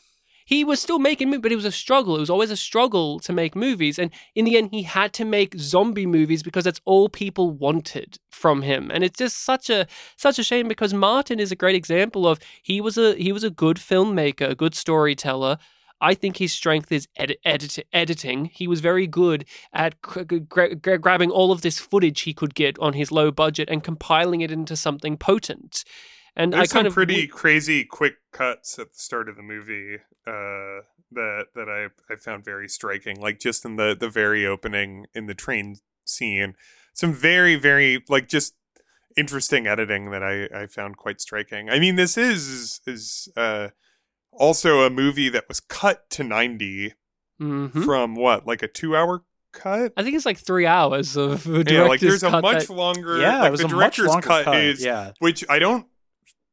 He 0.45 0.63
was 0.65 0.81
still 0.81 0.99
making 0.99 1.29
movies, 1.29 1.43
but 1.43 1.51
it 1.53 1.55
was 1.55 1.65
a 1.65 1.71
struggle. 1.71 2.17
It 2.17 2.19
was 2.19 2.29
always 2.29 2.51
a 2.51 2.57
struggle 2.57 3.19
to 3.21 3.31
make 3.31 3.55
movies. 3.55 3.97
And 3.97 4.11
in 4.35 4.43
the 4.43 4.57
end, 4.57 4.69
he 4.71 4.83
had 4.83 5.13
to 5.13 5.23
make 5.23 5.55
zombie 5.57 6.05
movies 6.05 6.43
because 6.43 6.65
that's 6.65 6.81
all 6.83 7.07
people 7.07 7.51
wanted 7.51 8.17
from 8.29 8.63
him. 8.63 8.91
And 8.93 9.03
it's 9.03 9.17
just 9.17 9.45
such 9.45 9.69
a 9.69 9.87
such 10.17 10.39
a 10.39 10.43
shame 10.43 10.67
because 10.67 10.93
Martin 10.93 11.39
is 11.39 11.51
a 11.51 11.55
great 11.55 11.75
example 11.75 12.27
of 12.27 12.39
he 12.63 12.81
was 12.81 12.97
a 12.97 13.15
he 13.15 13.31
was 13.31 13.45
a 13.45 13.49
good 13.49 13.77
filmmaker, 13.77 14.49
a 14.49 14.55
good 14.55 14.75
storyteller. 14.75 15.57
I 16.01 16.15
think 16.15 16.37
his 16.37 16.51
strength 16.51 16.91
is 16.91 17.07
edit, 17.15 17.39
edit, 17.45 17.79
editing. 17.93 18.45
He 18.45 18.67
was 18.67 18.81
very 18.81 19.07
good 19.07 19.45
at 19.71 20.01
gra- 20.01 20.25
gra- 20.25 20.75
gra- 20.75 20.97
grabbing 20.97 21.29
all 21.29 21.51
of 21.51 21.61
this 21.61 21.79
footage 21.79 22.21
he 22.21 22.33
could 22.33 22.55
get 22.55 22.77
on 22.79 22.93
his 22.93 23.11
low 23.11 23.31
budget 23.31 23.69
and 23.69 23.83
compiling 23.83 24.41
it 24.41 24.51
into 24.51 24.75
something 24.75 25.15
potent. 25.15 25.85
And 26.35 26.53
There's 26.53 26.71
I 26.71 26.73
kind 26.73 26.85
some 26.85 26.87
of 26.87 26.93
pretty 26.93 27.27
crazy 27.27 27.83
quick 27.83 28.15
cuts 28.31 28.79
at 28.79 28.93
the 28.93 28.99
start 28.99 29.29
of 29.29 29.35
the 29.35 29.43
movie 29.43 29.97
uh, 30.25 30.83
that 31.11 31.47
that 31.55 31.69
I 31.69 32.11
I 32.11 32.15
found 32.15 32.45
very 32.45 32.67
striking. 32.67 33.19
Like 33.19 33.39
just 33.39 33.65
in 33.65 33.75
the 33.75 33.95
the 33.99 34.09
very 34.09 34.45
opening 34.45 35.07
in 35.13 35.27
the 35.27 35.33
train 35.33 35.77
scene, 36.05 36.55
some 36.93 37.13
very 37.13 37.55
very 37.55 38.03
like 38.07 38.27
just 38.27 38.55
interesting 39.17 39.67
editing 39.67 40.09
that 40.11 40.23
I 40.23 40.63
I 40.63 40.67
found 40.67 40.97
quite 40.97 41.19
striking. 41.19 41.69
I 41.69 41.79
mean, 41.79 41.95
this 41.95 42.17
is 42.17 42.47
is, 42.47 42.81
is 42.87 43.27
uh, 43.35 43.67
also 44.31 44.81
a 44.81 44.89
movie 44.89 45.29
that 45.29 45.47
was 45.47 45.59
cut 45.59 46.09
to 46.11 46.23
90 46.23 46.93
Mhm. 47.41 47.83
from 47.85 48.15
what 48.15 48.45
like 48.45 48.61
a 48.63 48.67
two 48.67 48.95
hour 48.95 49.23
cut. 49.51 49.93
I 49.97 50.03
think 50.03 50.15
it's 50.15 50.25
like 50.25 50.37
three 50.37 50.65
hours 50.65 51.15
of 51.17 51.43
director's 51.43 51.71
Yeah, 51.73 51.83
like 51.83 51.99
there's 51.99 52.23
a 52.23 52.41
much 52.41 52.67
that- 52.67 52.73
longer. 52.73 53.19
Yeah, 53.19 53.39
like 53.39 53.47
it 53.47 53.51
was 53.51 53.59
the 53.61 53.65
a 53.65 53.69
much 53.69 53.77
director's 53.97 54.07
longer 54.07 54.27
cut, 54.27 54.45
cut. 54.45 54.57
is 54.57 54.83
yeah, 54.83 55.11
which 55.19 55.43
I 55.49 55.59
don't 55.59 55.87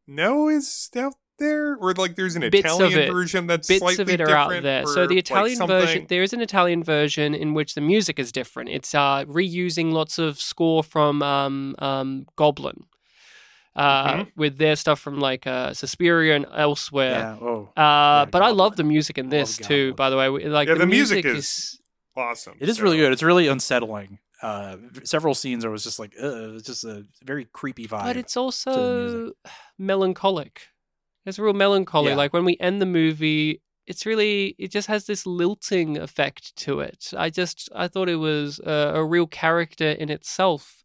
know 0.07 0.49
is 0.49 0.89
out 0.97 1.15
there, 1.39 1.77
or 1.77 1.93
like 1.93 2.17
there's 2.17 2.35
an 2.35 2.41
Bits 2.51 2.61
Italian 2.75 2.99
it. 3.01 3.13
version 3.13 3.47
that's 3.47 3.69
bits 3.69 3.81
slightly 3.81 4.03
of 4.03 4.09
it 4.09 4.21
are 4.21 4.31
out 4.31 4.63
there. 4.63 4.87
So 4.87 5.07
the 5.07 5.15
like, 5.15 5.19
Italian 5.19 5.67
version, 5.67 6.07
there 6.09 6.23
is 6.23 6.33
an 6.33 6.41
Italian 6.41 6.83
version 6.83 7.35
in 7.35 7.55
which 7.55 7.75
the 7.75 7.81
music 7.81 8.19
is 8.19 8.33
different. 8.33 8.71
It's 8.71 8.95
uh, 8.95 9.25
reusing 9.27 9.93
lots 9.93 10.19
of 10.19 10.41
score 10.41 10.83
from 10.83 11.23
um, 11.23 11.77
um, 11.79 12.27
Goblin. 12.35 12.85
Uh, 13.79 14.15
Mhm. 14.15 14.33
With 14.37 14.59
their 14.59 14.77
stuff 14.77 14.99
from 15.01 15.21
like 15.21 15.47
uh, 15.47 15.73
Suspiria 15.75 16.35
and 16.37 16.47
elsewhere, 16.53 17.19
yeah. 17.21 17.37
Oh, 17.41 17.69
uh, 17.77 17.81
Yeah, 17.81 18.25
but 18.33 18.43
I 18.43 18.51
love 18.51 18.75
the 18.77 18.85
music 18.85 19.19
in 19.19 19.29
this 19.29 19.61
love 19.61 19.69
too. 19.69 19.95
By 19.95 20.11
the 20.11 20.17
way, 20.17 20.29
like 20.29 20.67
Yeah, 20.69 20.75
the, 20.75 20.81
the 20.81 20.87
music 20.87 21.25
music, 21.25 21.39
is- 21.39 21.45
is 21.45 21.81
awesome. 22.17 22.57
it 22.61 22.69
is 22.69 22.77
so- 22.79 22.83
really 22.83 22.97
good. 22.99 23.13
It's 23.13 23.23
really 23.23 23.47
unsettling. 23.47 24.19
Uh, 24.43 24.77
several 25.05 25.35
scenes 25.35 25.65
I 25.65 25.69
was 25.69 25.83
just 25.85 25.99
like, 25.99 26.13
it's 26.17 26.67
just 26.67 26.85
a 26.85 27.05
very 27.25 27.45
creepy 27.53 27.87
vibe. 27.89 28.05
but 28.05 28.17
it's 28.17 28.37
also 28.37 29.33
melancholic. 29.79 30.69
It's 31.27 31.39
real 31.39 31.53
melancholy. 31.55 32.09
Yeah. 32.11 32.17
Like 32.17 32.33
when 32.33 32.45
we 32.45 32.57
end 32.61 32.81
the 32.81 32.87
movie, 32.87 33.61
it's 33.87 34.05
really 34.07 34.55
it 34.59 34.71
just 34.71 34.89
has 34.89 35.07
this 35.07 35.27
lilting 35.27 35.97
effect 35.99 36.55
to 36.65 36.81
it. 36.81 37.13
I 37.17 37.31
just 37.31 37.69
I 37.75 37.89
thought 37.89 38.09
it 38.09 38.17
was 38.17 38.59
a, 38.61 38.93
a 38.97 39.05
real 39.05 39.27
character 39.27 39.91
in 39.91 40.09
itself. 40.11 40.83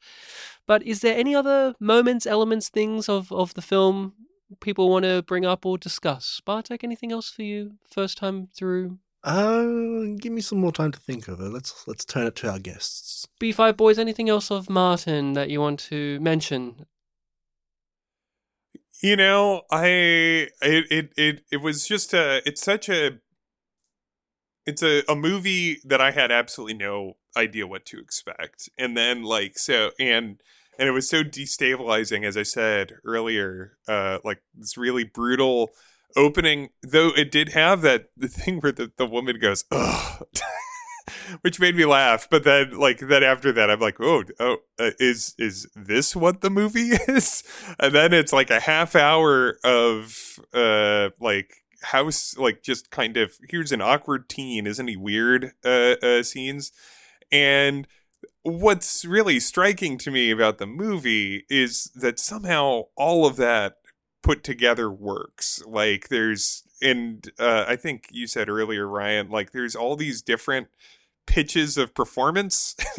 But 0.65 0.84
is 0.84 1.02
there 1.02 1.18
any 1.18 1.35
other 1.35 1.76
moments, 1.80 2.26
elements, 2.26 2.69
things 2.69 3.10
of 3.10 3.31
of 3.31 3.53
the 3.53 3.61
film 3.61 4.14
people 4.61 4.90
want 4.90 5.03
to 5.03 5.22
bring 5.23 5.45
up 5.45 5.65
or 5.65 5.77
discuss? 5.77 6.41
Bartek, 6.45 6.84
anything 6.84 7.11
else 7.11 7.30
for 7.30 7.44
you 7.44 7.73
first 7.85 8.18
time 8.18 8.48
through? 8.48 8.99
Uh, 9.23 10.15
give 10.19 10.34
me 10.34 10.41
some 10.41 10.60
more 10.60 10.72
time 10.72 10.91
to 10.91 10.99
think 10.99 11.27
of 11.27 11.40
it. 11.40 11.49
Let's 11.49 11.88
let's 11.88 12.06
turn 12.06 12.27
it 12.27 12.35
to 12.38 12.52
our 12.52 12.60
guests. 12.60 13.27
B5 13.41 13.77
boys, 13.77 13.98
anything 13.98 14.30
else 14.30 14.52
of 14.52 14.69
Martin 14.69 15.34
that 15.34 15.49
you 15.49 15.61
want 15.61 15.80
to 15.91 16.19
mention? 16.19 16.85
You 19.02 19.15
know, 19.15 19.64
I 19.72 19.85
it 19.88 20.52
it 20.61 21.14
it, 21.18 21.45
it 21.52 21.57
was 21.57 21.88
just 21.88 22.14
a 22.14 22.41
it's 22.45 22.61
such 22.61 22.90
a 22.90 23.19
it's 24.65 24.84
a, 24.84 25.03
a 25.10 25.15
movie 25.15 25.80
that 25.85 26.02
I 26.02 26.11
had 26.11 26.31
absolutely 26.31 26.76
no 26.76 27.14
idea 27.35 27.68
what 27.68 27.85
to 27.88 27.99
expect. 27.99 28.69
And 28.77 28.95
then 28.95 29.23
like 29.23 29.57
so 29.57 29.91
and 29.99 30.41
and 30.80 30.90
it 30.90 30.91
was 30.91 31.10
so 31.10 31.23
destabilizing 31.23 32.26
as 32.26 32.38
I 32.38 32.44
said 32.44 32.94
earlier, 33.06 33.77
uh 33.88 34.19
like 34.23 34.41
this 34.56 34.77
really 34.77 35.03
brutal 35.03 35.72
opening 36.15 36.69
though 36.84 37.10
it 37.15 37.31
did 37.31 37.49
have 37.49 37.81
that 37.81 38.10
the 38.15 38.27
thing 38.27 38.60
where 38.60 38.72
the, 38.72 38.91
the 38.98 39.06
woman 39.06 39.40
goes, 39.40 39.65
Ugh 39.72 40.26
which 41.41 41.60
made 41.60 41.76
me 41.76 41.85
laugh. 41.85 42.27
But 42.30 42.44
then, 42.44 42.77
like, 42.77 42.99
then 42.99 43.23
after 43.23 43.52
that, 43.52 43.69
I'm 43.69 43.80
like, 43.80 43.99
oh, 43.99 44.23
oh, 44.40 44.57
uh, 44.80 44.91
is 44.99 45.35
is 45.38 45.68
this 45.76 46.15
what 46.15 46.41
the 46.41 46.49
movie 46.49 46.90
is? 47.07 47.44
And 47.80 47.94
then 47.94 48.14
it's 48.14 48.34
like 48.34 48.49
a 48.49 48.60
half 48.60 48.95
hour 48.95 49.57
of 49.64 50.40
uh, 50.53 51.10
like 51.19 51.62
house, 51.84 52.38
like 52.38 52.64
just 52.64 52.91
kind 52.91 53.18
of 53.18 53.38
here's 53.49 53.72
an 53.72 53.81
awkward 53.81 54.30
teen, 54.30 54.68
isn't 54.68 54.88
he 54.88 54.97
weird? 54.97 55.51
Uh, 55.64 55.95
uh, 56.01 56.23
scenes, 56.23 56.72
and 57.31 57.88
what's 58.43 59.05
really 59.05 59.39
striking 59.39 59.97
to 59.97 60.11
me 60.11 60.30
about 60.30 60.57
the 60.57 60.68
movie 60.68 61.45
is 61.49 61.91
that 61.95 62.19
somehow 62.19 62.84
all 62.95 63.26
of 63.26 63.38
that 63.38 63.77
put 64.22 64.43
together 64.43 64.89
works. 64.89 65.61
Like 65.65 66.10
there's 66.10 66.64
and 66.81 67.30
uh, 67.39 67.65
I 67.68 67.76
think 67.76 68.07
you 68.11 68.27
said 68.27 68.49
earlier, 68.49 68.88
Ryan, 68.88 69.30
like 69.30 69.51
there's 69.51 69.76
all 69.76 69.95
these 69.95 70.22
different 70.22 70.68
pitches 71.26 71.77
of 71.77 71.93
performance 71.93 72.76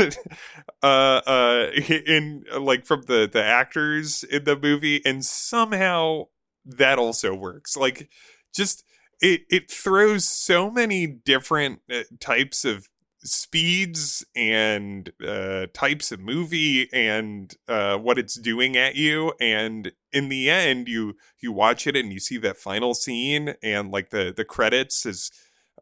uh 0.82 0.86
uh 0.86 1.66
in 2.06 2.42
like 2.58 2.84
from 2.84 3.02
the 3.02 3.28
the 3.30 3.42
actors 3.42 4.24
in 4.24 4.44
the 4.44 4.56
movie 4.56 5.02
and 5.04 5.22
somehow 5.22 6.24
that 6.64 6.98
also 6.98 7.34
works 7.34 7.76
like 7.76 8.08
just 8.54 8.84
it 9.20 9.42
it 9.50 9.70
throws 9.70 10.28
so 10.28 10.70
many 10.70 11.06
different 11.06 11.80
uh, 11.92 12.02
types 12.20 12.64
of 12.64 12.88
speeds 13.26 14.22
and 14.36 15.10
uh 15.26 15.66
types 15.72 16.12
of 16.12 16.20
movie 16.20 16.90
and 16.92 17.54
uh 17.68 17.96
what 17.96 18.18
it's 18.18 18.34
doing 18.34 18.76
at 18.76 18.96
you 18.96 19.32
and 19.40 19.92
in 20.12 20.28
the 20.28 20.50
end 20.50 20.88
you 20.88 21.16
you 21.40 21.50
watch 21.50 21.86
it 21.86 21.96
and 21.96 22.12
you 22.12 22.20
see 22.20 22.36
that 22.36 22.58
final 22.58 22.92
scene 22.92 23.54
and 23.62 23.90
like 23.90 24.10
the 24.10 24.30
the 24.36 24.44
credits 24.44 25.06
is 25.06 25.30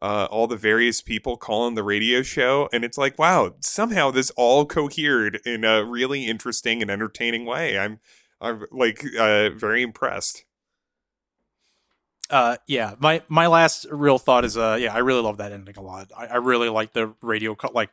uh, 0.02 0.26
all 0.32 0.48
the 0.48 0.56
various 0.56 1.00
people 1.00 1.36
calling 1.36 1.76
the 1.76 1.84
radio 1.84 2.22
show, 2.22 2.68
and 2.72 2.84
it's 2.84 2.98
like, 2.98 3.18
wow, 3.20 3.54
somehow 3.60 4.10
this 4.10 4.32
all 4.36 4.66
cohered 4.66 5.38
in 5.46 5.64
a 5.64 5.84
really 5.84 6.26
interesting 6.26 6.82
and 6.82 6.90
entertaining 6.90 7.46
way. 7.46 7.78
I'm, 7.78 8.00
I'm 8.40 8.66
like 8.72 9.04
uh, 9.16 9.50
very 9.50 9.80
impressed. 9.80 10.44
Uh, 12.32 12.56
yeah, 12.66 12.96
my 13.00 13.22
my 13.28 13.46
last 13.46 13.86
real 13.90 14.18
thought 14.18 14.44
is, 14.46 14.56
uh, 14.58 14.78
yeah, 14.80 14.94
I 14.94 15.00
really 15.00 15.22
love 15.22 15.36
that 15.38 15.52
ending 15.52 15.76
a 15.76 15.82
lot. 15.82 16.10
I, 16.16 16.28
I 16.28 16.36
really 16.36 16.70
like 16.70 16.94
the 16.94 17.14
radio, 17.22 17.54
co- 17.54 17.72
like 17.74 17.90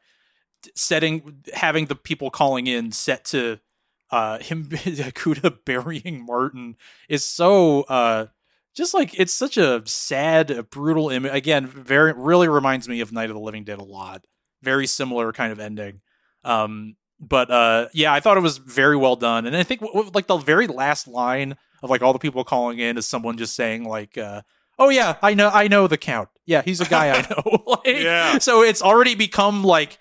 setting, 0.75 1.43
having 1.53 1.87
the 1.87 1.95
people 1.95 2.31
calling 2.31 2.67
in 2.67 2.91
set 2.91 3.25
to 3.25 3.59
uh 4.11 4.39
him 4.39 4.65
Cuda 4.69 5.59
burying 5.65 6.25
Martin 6.25 6.77
is 7.09 7.25
so 7.25 7.83
uh 7.83 8.27
just 8.75 8.93
like 8.93 9.19
it's 9.19 9.33
such 9.33 9.57
a 9.57 9.83
sad, 9.85 10.69
brutal 10.71 11.09
image. 11.09 11.33
Again, 11.33 11.67
very 11.67 12.13
really 12.13 12.47
reminds 12.47 12.89
me 12.89 13.01
of 13.01 13.11
Night 13.11 13.29
of 13.29 13.35
the 13.35 13.41
Living 13.41 13.65
Dead 13.65 13.79
a 13.79 13.83
lot. 13.83 14.25
Very 14.63 14.87
similar 14.87 15.33
kind 15.33 15.51
of 15.51 15.59
ending. 15.59 16.01
Um, 16.43 16.95
but 17.19 17.51
uh, 17.51 17.87
yeah, 17.93 18.13
I 18.13 18.19
thought 18.19 18.37
it 18.37 18.41
was 18.41 18.57
very 18.57 18.95
well 18.97 19.15
done, 19.15 19.45
and 19.45 19.55
I 19.55 19.63
think 19.63 19.81
w- 19.81 19.93
w- 19.93 20.11
like 20.13 20.27
the 20.27 20.37
very 20.37 20.67
last 20.67 21.07
line 21.07 21.55
of 21.83 21.89
like 21.89 22.01
all 22.01 22.13
the 22.13 22.19
people 22.19 22.43
calling 22.43 22.79
in 22.79 22.97
is 22.97 23.07
someone 23.07 23.37
just 23.37 23.55
saying 23.55 23.83
like, 23.83 24.17
uh, 24.17 24.41
"Oh 24.77 24.89
yeah, 24.89 25.15
I 25.21 25.33
know, 25.33 25.49
I 25.49 25.67
know 25.67 25.87
the 25.87 25.97
count. 25.97 26.29
Yeah, 26.45 26.61
he's 26.61 26.81
a 26.81 26.85
guy 26.85 27.09
I 27.11 27.21
know." 27.29 27.63
like, 27.67 27.81
Yeah. 27.85 28.37
So 28.39 28.63
it's 28.63 28.81
already 28.81 29.15
become 29.15 29.63
like 29.63 29.97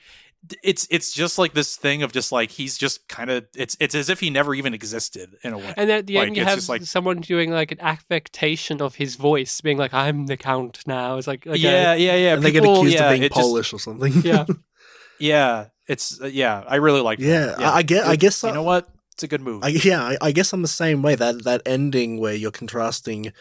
it's 0.63 0.87
it's 0.89 1.13
just 1.13 1.37
like 1.37 1.53
this 1.53 1.75
thing 1.77 2.05
of 2.05 2.13
just 2.13 2.31
like 2.31 2.53
he's 2.53 2.79
just 2.79 3.09
kind 3.09 3.29
of 3.29 3.45
it's 3.57 3.77
it's 3.81 3.95
as 3.97 4.09
if 4.09 4.21
he 4.21 4.31
never 4.31 4.55
even 4.55 4.73
existed 4.73 5.35
in 5.43 5.53
a 5.53 5.59
way. 5.59 5.75
And 5.77 5.91
at 5.91 6.07
the 6.07 6.15
Like, 6.15 6.29
end, 6.29 6.37
you 6.37 6.43
it's 6.43 6.49
have 6.49 6.59
just 6.59 6.69
like- 6.69 6.83
someone 6.83 7.21
doing 7.21 7.51
like 7.51 7.73
an 7.73 7.81
affectation 7.81 8.81
of 8.81 8.95
his 8.95 9.17
voice, 9.17 9.61
being 9.61 9.79
like, 9.79 9.93
"I'm 9.93 10.27
the 10.27 10.37
count 10.37 10.87
now." 10.87 11.17
It's 11.19 11.27
like, 11.27 11.45
okay. 11.47 11.59
yeah, 11.59 11.95
yeah, 11.95 12.15
yeah. 12.15 12.35
and 12.35 12.43
they 12.45 12.53
get 12.53 12.63
People- 12.63 12.79
accused 12.79 12.95
yeah, 12.95 13.05
of 13.07 13.11
being 13.11 13.23
it 13.25 13.33
just- 13.35 13.41
Polish 13.41 13.73
or 13.73 13.81
something. 13.81 14.13
yeah. 14.23 14.47
yeah, 15.19 15.67
it's 15.89 16.21
uh, 16.21 16.27
yeah. 16.27 16.63
I 16.67 16.77
really 16.77 17.01
like. 17.01 17.19
Yeah, 17.19 17.47
that. 17.47 17.61
I- 17.61 17.77
I 17.79 17.83
guess- 17.83 18.07
I 18.07 18.17
guess 18.17 18.43
you 18.43 18.53
know 18.53 18.63
what? 18.63 18.89
It's 19.15 19.23
a 19.25 19.29
good 19.29 19.41
movie. 19.41 19.65
I, 19.67 19.69
yeah, 19.83 20.01
I, 20.03 20.17
I 20.21 20.33
guess 20.33 20.53
I'm 20.53 20.63
the 20.63 20.69
same 20.69 21.03
way. 21.03 21.17
That 21.17 21.43
that 21.45 21.63
ending 21.67 22.21
where 22.21 22.35
you're 22.35 22.53
contrasting 22.53 23.33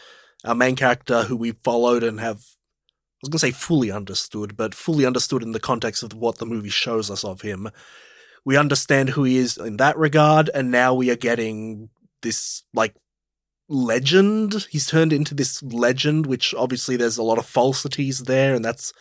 our 0.44 0.54
main 0.54 0.74
character 0.76 1.22
who 1.24 1.36
we 1.36 1.52
followed 1.52 2.02
and 2.02 2.18
have, 2.20 2.38
I 2.38 3.20
was 3.22 3.28
gonna 3.30 3.38
say 3.38 3.50
fully 3.52 3.90
understood, 3.92 4.56
but 4.56 4.74
fully 4.74 5.06
understood 5.06 5.42
in 5.42 5.52
the 5.52 5.60
context 5.60 6.02
of 6.02 6.14
what 6.14 6.38
the 6.38 6.46
movie 6.46 6.68
shows 6.70 7.10
us 7.10 7.22
of 7.24 7.42
him. 7.42 7.70
We 8.44 8.56
understand 8.56 9.10
who 9.10 9.22
he 9.24 9.36
is 9.36 9.56
in 9.56 9.76
that 9.76 9.96
regard, 9.96 10.50
and 10.54 10.70
now 10.72 10.94
we 10.94 11.10
are 11.10 11.16
getting 11.16 11.90
this 12.22 12.64
like 12.74 12.94
legend. 13.68 14.66
He's 14.70 14.86
turned 14.86 15.12
into 15.12 15.34
this 15.34 15.62
legend, 15.62 16.26
which 16.26 16.54
obviously 16.56 16.96
there's 16.96 17.18
a 17.18 17.22
lot 17.22 17.38
of 17.38 17.46
falsities 17.46 18.20
there, 18.20 18.54
and 18.54 18.64
that's 18.64 18.92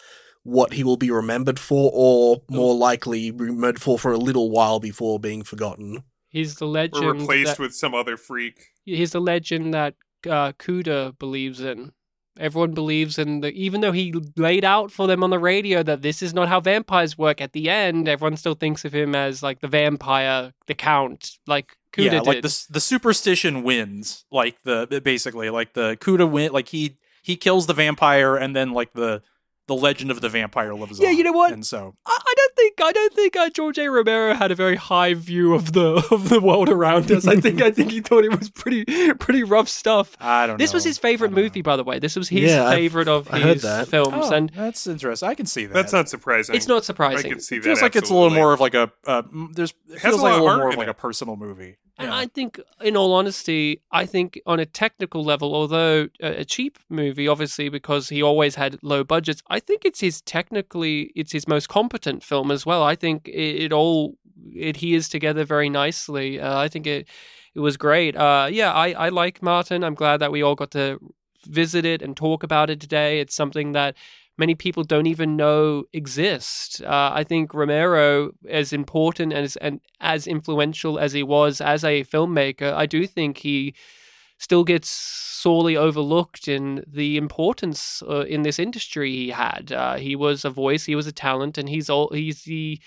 what 0.48 0.74
he 0.74 0.84
will 0.84 0.96
be 0.98 1.12
remembered 1.12 1.60
for, 1.60 1.92
or 1.94 2.42
more 2.50 2.74
likely 2.74 3.32
remembered 3.32 3.82
for 3.82 4.00
for 4.00 4.14
a 4.14 4.18
little 4.18 4.50
while 4.50 4.80
before 4.80 5.20
being 5.20 5.44
forgotten. 5.44 6.04
He's 6.30 6.56
the 6.56 6.66
Or 6.66 6.70
legend. 6.70 7.22
replaced 7.22 7.52
that- 7.58 7.60
with 7.60 7.76
some 7.76 7.94
other 7.94 8.16
freak. 8.18 8.68
he's 8.86 9.12
the 9.12 9.20
legend 9.22 9.74
that 9.74 9.96
uh, 10.26 10.54
Cuda 10.54 11.18
believes 11.20 11.60
in. 11.62 11.92
Everyone 12.40 12.74
believes 12.74 13.18
in 13.18 13.42
the, 13.42 13.52
even 13.52 13.82
though 13.82 13.92
he 13.92 14.14
laid 14.36 14.64
out 14.64 14.92
for 14.92 15.08
them 15.08 15.24
on 15.24 15.32
the 15.32 15.40
radio 15.40 15.82
that 15.84 16.02
this 16.04 16.22
is 16.22 16.34
not 16.36 16.48
how 16.50 16.60
vampires 16.60 17.18
work. 17.18 17.42
At 17.42 17.54
the 17.54 17.68
end, 17.70 18.08
everyone 18.08 18.38
still 18.38 18.54
thinks 18.54 18.86
of 18.86 18.94
him 18.94 19.16
as 19.16 19.42
like 19.42 19.60
the 19.60 19.68
vampire, 19.68 20.54
the 20.68 20.76
count, 20.76 21.32
like 21.48 21.76
Cuda 21.94 22.04
yeah, 22.06 22.12
did. 22.12 22.28
like 22.28 22.42
the 22.44 22.66
the 22.70 22.80
superstition 22.80 23.64
wins. 23.64 24.24
Like 24.32 24.56
the 24.64 25.02
basically 25.04 25.50
like 25.50 25.74
the 25.74 25.98
Cuda 26.00 26.30
win. 26.30 26.52
Like 26.52 26.68
he 26.70 26.96
he 27.24 27.36
kills 27.38 27.66
the 27.66 27.74
vampire, 27.74 28.36
and 28.36 28.56
then 28.56 28.72
like 28.72 28.94
the 28.94 29.24
the 29.68 29.76
legend 29.76 30.10
of 30.12 30.22
the 30.22 30.30
vampire 30.30 30.74
lives 30.74 31.00
Yeah, 31.00 31.10
on. 31.10 31.18
you 31.18 31.24
know 31.24 31.34
what? 31.34 31.52
And 31.54 31.66
so 31.66 31.94
I, 32.06 32.18
I 32.26 32.34
don't 32.38 32.56
think 32.56 32.82
I 32.82 32.92
don't 32.94 33.14
think 33.14 33.36
uh, 33.36 33.50
George 33.50 33.78
A. 33.78 33.90
Romero 33.90 34.34
had 34.34 34.50
a 34.52 34.56
very 34.56 34.76
high 34.78 35.14
view 35.14 35.54
of 35.54 35.74
the 35.74 36.06
of 36.12 36.30
the 36.30 36.40
world 36.40 36.70
around 36.70 37.12
us. 37.12 37.28
I 37.28 37.36
think 37.36 37.62
I 37.62 37.72
think 37.72 37.92
he 37.92 38.00
thought 38.02 38.24
it 38.24 38.38
was 38.40 38.50
pretty 38.50 38.86
pretty 39.16 39.44
rough 39.44 39.68
stuff. 39.70 40.16
I 40.20 40.48
don't. 40.48 40.58
This 40.58 40.74
was 40.74 40.84
his 40.84 40.98
favorite 40.98 41.32
I 41.32 41.36
don't 41.36 41.44
movie, 41.44 41.62
by 41.62 41.76
the 41.76 41.84
way. 41.84 42.00
This 42.00 42.16
was 42.16 42.30
his 42.30 42.50
Yeah, 42.52 42.66
I've- 42.66 42.76
favorite 42.82 43.08
of 43.08 43.32
I 43.32 43.40
heard 43.40 43.54
his 43.56 43.64
that. 43.64 43.88
films, 43.90 44.30
know. 44.30 44.36
and 44.36 44.52
Oh, 44.58 44.62
that's 44.62 44.88
interesting. 44.88 45.28
I 45.30 45.36
can 45.36 45.46
see 45.46 45.66
that. 45.66 45.74
That's 45.74 45.94
not 45.94 46.08
surprising. 46.10 46.56
it's 46.56 46.68
not 46.68 46.86
surprising. 46.86 47.26
I 47.32 47.34
can 47.36 47.42
see 47.42 47.56
It 47.56 47.60
that. 47.60 47.66
feels 47.66 47.82
like 47.82 47.96
it's 47.96 48.10
a 48.10 48.14
little 48.14 48.30
more 48.30 48.54
of 48.54 48.60
like 48.60 48.74
a 48.74 48.92
uh, 49.06 49.24
there's 49.52 49.74
it 49.90 50.00
feels 50.00 50.20
a 50.20 50.24
like 50.24 50.32
lot 50.34 50.40
a 50.40 50.44
little 50.44 50.58
more 50.60 50.70
of 50.70 50.78
like 50.78 50.88
it. 50.88 50.92
a 50.92 50.94
personal 50.94 51.36
movie. 51.36 51.78
And 52.00 52.10
Yeah. 52.10 52.18
I 52.18 52.28
think, 52.28 52.60
in 52.82 52.96
all 52.96 53.14
honesty, 53.14 53.82
I 53.92 54.06
think 54.06 54.40
on 54.46 54.60
a 54.60 54.66
technical 54.66 55.24
level, 55.24 55.56
although 55.56 56.10
a 56.22 56.42
a 56.42 56.46
cheap 56.46 56.78
movie, 56.90 57.28
obviously 57.28 57.70
because 57.70 58.10
he 58.10 58.22
always 58.22 58.56
had 58.56 58.78
low 58.84 59.04
budgets, 59.04 59.42
I 59.50 59.60
think 59.60 59.84
it's 59.84 60.02
his 60.02 60.22
technically 60.22 61.12
it's 61.16 61.32
his 61.32 61.48
most 61.48 61.70
competent 61.70 62.24
film 62.24 62.52
as 62.52 62.66
well. 62.66 62.84
I 62.84 62.96
think 62.96 63.28
it, 63.28 63.64
it 63.66 63.74
all 63.74 64.18
it 64.54 64.76
adheres 64.76 65.10
together 65.10 65.44
very 65.44 65.70
nicely. 65.70 66.40
Uh, 66.40 66.60
I 66.60 66.68
think 66.68 66.86
it 66.88 67.08
it 67.56 67.60
was 67.62 67.78
great. 67.78 68.16
Uh, 68.16 68.48
yeah, 68.52 68.72
I 68.74 68.92
I 68.92 69.10
like 69.10 69.42
Martin. 69.42 69.84
I'm 69.84 69.96
glad 69.96 70.18
that 70.18 70.32
we 70.32 70.44
all 70.44 70.56
got 70.56 70.72
to 70.72 71.00
visit 71.48 71.86
it 71.86 72.02
and 72.02 72.16
talk 72.16 72.44
about 72.44 72.70
it 72.70 72.80
today. 72.80 73.20
It's 73.20 73.36
something 73.36 73.72
that 73.74 73.96
many 74.38 74.56
people 74.56 74.84
don't 74.84 75.08
even 75.08 75.36
know 75.36 75.86
exist. 75.94 76.82
Uh, 76.82 77.12
I 77.14 77.24
think 77.24 77.54
Romero, 77.54 78.32
as 78.50 78.74
important 78.74 79.34
and 79.34 79.44
as, 79.46 79.56
and 79.58 79.82
as 80.00 80.28
influential 80.28 81.00
as 81.00 81.14
he 81.14 81.24
was 81.24 81.62
as 81.62 81.84
a 81.84 82.04
filmmaker, 82.04 82.74
I 82.74 82.86
do 82.86 83.08
think 83.08 83.40
he 83.40 83.74
still 84.38 84.64
gets 84.64 84.90
sorely 84.90 85.76
overlooked 85.76 86.48
in 86.48 86.84
the 86.88 87.18
importance 87.18 88.04
uh, 88.08 88.22
in 88.22 88.44
this 88.44 88.60
industry 88.60 89.12
he 89.12 89.30
had. 89.30 89.72
Uh, 89.72 89.96
he 89.96 90.16
was 90.16 90.46
a 90.46 90.50
voice, 90.50 90.86
he 90.86 90.96
was 90.96 91.08
a 91.08 91.12
talent, 91.12 91.58
and 91.58 91.70
he's 91.70 91.90
all 91.90 92.10
he's 92.14 92.44
the 92.44 92.80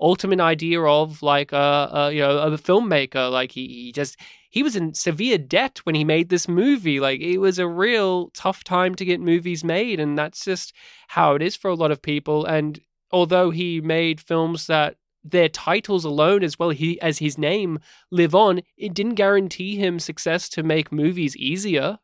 ultimate 0.00 0.40
idea 0.40 0.80
of 0.82 1.22
like 1.22 1.52
a, 1.52 1.90
a 1.92 2.12
you 2.12 2.20
know 2.20 2.38
a 2.38 2.50
filmmaker. 2.58 3.30
Like 3.30 3.52
he, 3.52 3.66
he 3.66 3.92
just 3.92 4.18
he 4.50 4.62
was 4.62 4.76
in 4.76 4.94
severe 4.94 5.38
debt 5.38 5.80
when 5.84 5.94
he 5.94 6.04
made 6.04 6.28
this 6.28 6.48
movie. 6.48 7.00
Like 7.00 7.20
it 7.20 7.38
was 7.38 7.58
a 7.58 7.68
real 7.68 8.30
tough 8.30 8.64
time 8.64 8.94
to 8.96 9.04
get 9.04 9.20
movies 9.20 9.64
made, 9.64 10.00
and 10.00 10.18
that's 10.18 10.44
just 10.44 10.72
how 11.08 11.34
it 11.34 11.42
is 11.42 11.56
for 11.56 11.68
a 11.68 11.74
lot 11.74 11.90
of 11.90 12.02
people. 12.02 12.44
And 12.44 12.80
although 13.10 13.50
he 13.50 13.80
made 13.80 14.20
films 14.20 14.66
that 14.66 14.96
their 15.24 15.48
titles 15.48 16.04
alone, 16.04 16.44
as 16.44 16.58
well 16.58 16.70
he 16.70 17.00
as 17.00 17.18
his 17.18 17.36
name, 17.36 17.78
live 18.10 18.34
on, 18.34 18.60
it 18.76 18.94
didn't 18.94 19.14
guarantee 19.14 19.76
him 19.76 19.98
success 19.98 20.48
to 20.50 20.62
make 20.62 20.92
movies 20.92 21.36
easier. 21.36 21.98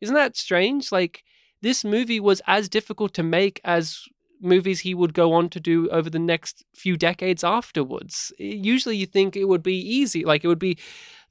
Isn't 0.00 0.14
that 0.14 0.36
strange? 0.36 0.92
Like 0.92 1.24
this 1.62 1.84
movie 1.84 2.20
was 2.20 2.42
as 2.46 2.68
difficult 2.68 3.14
to 3.14 3.22
make 3.22 3.60
as 3.64 4.02
movies 4.40 4.80
he 4.80 4.94
would 4.94 5.14
go 5.14 5.32
on 5.32 5.48
to 5.50 5.60
do 5.60 5.88
over 5.90 6.10
the 6.10 6.18
next 6.18 6.64
few 6.74 6.96
decades 6.96 7.44
afterwards. 7.44 8.32
Usually 8.38 8.96
you 8.96 9.06
think 9.06 9.36
it 9.36 9.44
would 9.44 9.62
be 9.62 9.78
easy, 9.78 10.24
like 10.24 10.44
it 10.44 10.48
would 10.48 10.58
be 10.58 10.78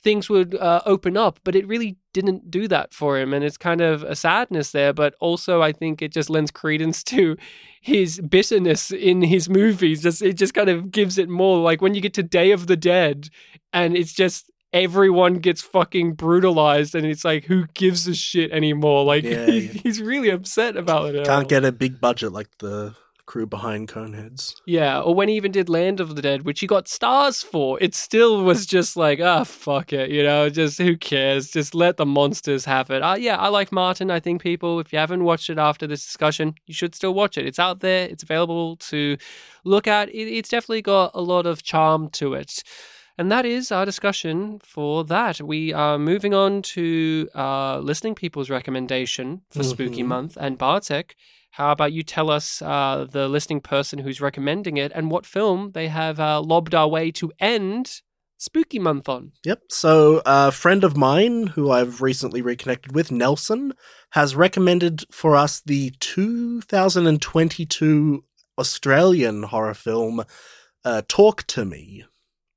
things 0.01 0.29
would 0.29 0.55
uh, 0.55 0.81
open 0.85 1.17
up, 1.17 1.39
but 1.43 1.55
it 1.55 1.67
really 1.67 1.97
didn't 2.13 2.49
do 2.49 2.67
that 2.67 2.93
for 2.93 3.17
him. 3.17 3.33
And 3.33 3.43
it's 3.43 3.57
kind 3.57 3.81
of 3.81 4.03
a 4.03 4.15
sadness 4.15 4.71
there, 4.71 4.93
but 4.93 5.15
also 5.19 5.61
I 5.61 5.71
think 5.71 6.01
it 6.01 6.13
just 6.13 6.29
lends 6.29 6.51
credence 6.51 7.03
to 7.05 7.35
his 7.81 8.19
bitterness 8.21 8.91
in 8.91 9.21
his 9.21 9.49
movies. 9.49 10.03
Just 10.03 10.21
It 10.21 10.33
just 10.33 10.53
kind 10.53 10.69
of 10.69 10.91
gives 10.91 11.17
it 11.17 11.29
more. 11.29 11.59
Like 11.59 11.81
when 11.81 11.93
you 11.95 12.01
get 12.01 12.13
to 12.15 12.23
Day 12.23 12.51
of 12.51 12.67
the 12.67 12.77
Dead 12.77 13.29
and 13.73 13.95
it's 13.95 14.13
just 14.13 14.48
everyone 14.73 15.35
gets 15.35 15.61
fucking 15.61 16.13
brutalized 16.13 16.93
and 16.95 17.05
it's 17.05 17.25
like 17.25 17.45
who 17.45 17.65
gives 17.73 18.07
a 18.07 18.13
shit 18.13 18.51
anymore 18.51 19.03
like 19.03 19.23
Yeah, 19.23 19.45
he- 19.49 19.59
yeah. 19.61 19.71
he's 19.83 20.01
really 20.01 20.29
upset 20.29 20.77
about 20.77 21.15
it 21.15 21.25
Can't 21.25 21.47
get 21.49 21.65
a 21.65 21.71
big 21.71 21.99
budget 21.99 22.31
like 22.31 22.49
the 22.59 22.95
crew 23.25 23.45
behind 23.45 23.87
Coneheads. 23.87 24.55
Yeah, 24.65 25.01
or 25.01 25.13
when 25.13 25.29
he 25.29 25.35
even 25.35 25.51
did 25.51 25.69
Land 25.69 25.99
of 25.99 26.15
the 26.15 26.21
Dead, 26.23 26.41
which 26.45 26.61
he 26.61 26.65
got 26.65 26.87
stars 26.87 27.43
for, 27.43 27.77
it 27.79 27.93
still 27.93 28.43
was 28.43 28.65
just 28.65 28.97
like, 28.97 29.19
ah, 29.21 29.43
fuck 29.43 29.93
it, 29.93 30.09
you 30.09 30.23
know, 30.23 30.49
just 30.49 30.79
who 30.79 30.97
cares? 30.97 31.51
Just 31.51 31.75
let 31.75 31.97
the 31.97 32.07
monsters 32.07 32.65
have 32.65 32.89
it. 32.89 33.03
Uh, 33.03 33.17
yeah, 33.19 33.37
I 33.37 33.49
like 33.49 33.71
Martin. 33.71 34.09
I 34.09 34.19
think 34.19 34.41
people, 34.41 34.79
if 34.79 34.91
you 34.91 34.97
haven't 34.97 35.23
watched 35.23 35.51
it 35.51 35.59
after 35.59 35.85
this 35.85 36.03
discussion, 36.03 36.55
you 36.65 36.73
should 36.73 36.95
still 36.95 37.13
watch 37.13 37.37
it. 37.37 37.45
It's 37.45 37.59
out 37.59 37.81
there, 37.81 38.07
it's 38.07 38.23
available 38.23 38.77
to 38.77 39.15
look 39.63 39.87
at. 39.87 40.09
It, 40.09 40.27
it's 40.27 40.49
definitely 40.49 40.81
got 40.81 41.11
a 41.13 41.21
lot 41.21 41.45
of 41.45 41.61
charm 41.61 42.09
to 42.13 42.33
it. 42.33 42.63
And 43.19 43.29
that 43.33 43.45
is 43.45 43.69
our 43.69 43.83
discussion 43.83 44.61
for 44.63 45.03
that. 45.03 45.41
We 45.41 45.73
are 45.73 45.99
moving 45.99 46.33
on 46.33 46.61
to 46.61 47.27
uh, 47.35 47.79
listening 47.79 48.15
people's 48.15 48.49
recommendation 48.49 49.41
for 49.51 49.61
Spooky 49.61 50.03
Mhm. 50.03 50.07
Month. 50.07 50.37
And 50.39 50.57
Bartek, 50.57 51.17
how 51.51 51.73
about 51.73 51.91
you 51.91 52.01
tell 52.01 52.31
us 52.31 52.61
uh, 52.61 53.05
the 53.11 53.27
listening 53.27 53.59
person 53.59 53.99
who's 53.99 54.21
recommending 54.21 54.77
it 54.77 54.93
and 54.95 55.11
what 55.11 55.25
film 55.25 55.71
they 55.73 55.89
have 55.89 56.17
uh, 56.17 56.39
lobbed 56.39 56.73
our 56.73 56.87
way 56.87 57.11
to 57.11 57.29
end 57.41 57.99
Spooky 58.37 58.79
Month 58.79 59.09
on? 59.09 59.33
Yep. 59.43 59.63
So 59.69 60.21
a 60.25 60.49
friend 60.53 60.85
of 60.85 60.95
mine 60.95 61.47
who 61.47 61.69
I've 61.69 62.01
recently 62.01 62.41
reconnected 62.41 62.95
with, 62.95 63.11
Nelson, 63.11 63.73
has 64.11 64.33
recommended 64.33 65.03
for 65.11 65.35
us 65.35 65.59
the 65.59 65.91
2022 65.99 68.23
Australian 68.57 69.43
horror 69.43 69.73
film 69.73 70.23
uh, 70.85 71.01
Talk 71.09 71.43
to 71.47 71.65
Me. 71.65 72.05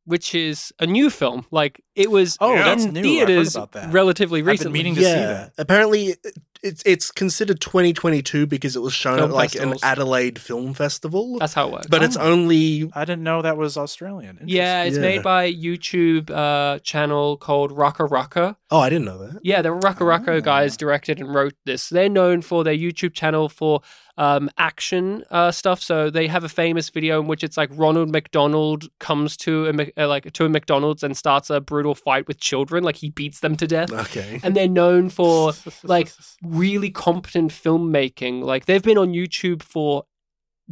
Which 0.04 0.34
is 0.34 0.72
a 0.80 0.86
new 0.86 1.10
film. 1.10 1.46
Like 1.50 1.80
it 1.94 2.10
was 2.10 2.36
Oh, 2.40 2.54
Yeah. 2.54 2.64
that's 2.64 2.84
in 2.84 2.94
new. 2.94 3.00
I've 3.00 3.04
heard 3.04 3.26
theaters 3.28 3.54
about 3.56 3.72
that. 3.72 3.92
relatively 3.92 4.40
I've 4.40 4.44
been 4.46 4.50
recently. 4.50 4.78
meaning 4.80 4.94
to 4.96 5.00
see 5.04 5.12
that. 5.12 5.52
Apparently 5.58 6.16
it's 6.62 6.82
it's 6.86 7.10
considered 7.10 7.60
2022 7.60 8.46
because 8.46 8.76
it 8.76 8.80
was 8.82 8.92
shown 8.94 9.18
Film 9.18 9.30
at 9.30 9.36
like 9.36 9.50
festivals. 9.50 9.82
an 9.82 9.88
Adelaide 9.88 10.38
film 10.40 10.74
festival. 10.74 11.38
That's 11.38 11.54
how 11.54 11.68
it 11.68 11.72
works. 11.72 11.86
but 11.88 12.02
it's 12.02 12.16
Oh. 12.16 12.22
only 12.32 12.90
I 12.94 13.04
didn't 13.04 13.22
know 13.24 13.42
that 13.42 13.56
was 13.56 13.76
Australian. 13.76 14.38
Yeah, 14.46 14.82
it's 14.84 14.96
Yeah. 14.96 15.02
made 15.02 15.22
by 15.22 15.52
YouTube 15.52 16.30
uh, 16.30 16.78
channel 16.80 17.36
called 17.36 17.70
RackaRacka. 17.72 18.56
Oh, 18.70 18.80
I 18.80 18.88
didn't 18.90 19.04
know 19.04 19.18
that. 19.18 19.40
Yeah, 19.42 19.62
the 19.62 19.68
RackaRacka 19.70 20.38
Ah. 20.38 20.40
guys 20.40 20.76
directed 20.76 21.20
and 21.20 21.34
wrote 21.34 21.54
this. 21.64 21.88
They're 21.88 22.08
known 22.08 22.42
for 22.42 22.64
their 22.64 22.76
YouTube 22.76 23.12
channel 23.14 23.48
for 23.48 23.80
um, 24.18 24.50
action 24.58 25.24
uh, 25.30 25.50
stuff. 25.50 25.80
So 25.80 26.10
they 26.10 26.26
have 26.26 26.44
a 26.44 26.48
famous 26.48 26.90
video 26.90 27.20
in 27.20 27.26
which 27.26 27.42
it's 27.42 27.56
like 27.56 27.70
Ronald 27.72 28.10
McDonald 28.10 28.88
comes 28.98 29.36
to 29.38 29.66
a 29.66 30.02
uh, 30.02 30.08
like 30.08 30.32
to 30.32 30.44
a 30.44 30.48
McDonald's 30.48 31.02
and 31.02 31.16
starts 31.16 31.50
a 31.50 31.60
brutal 31.60 31.94
fight 31.94 32.28
with 32.28 32.38
children. 32.38 32.84
Like 32.84 32.96
he 32.96 33.10
beats 33.10 33.40
them 33.40 33.56
to 33.56 33.66
death. 33.66 33.92
Okay. 33.92 34.40
And 34.42 34.54
they're 34.54 34.68
known 34.68 35.08
for 35.08 35.52
like 35.82 36.12
really 36.42 36.90
competent 36.90 37.50
filmmaking. 37.52 38.42
Like 38.42 38.66
they've 38.66 38.82
been 38.82 38.98
on 38.98 39.12
YouTube 39.12 39.62
for 39.62 40.04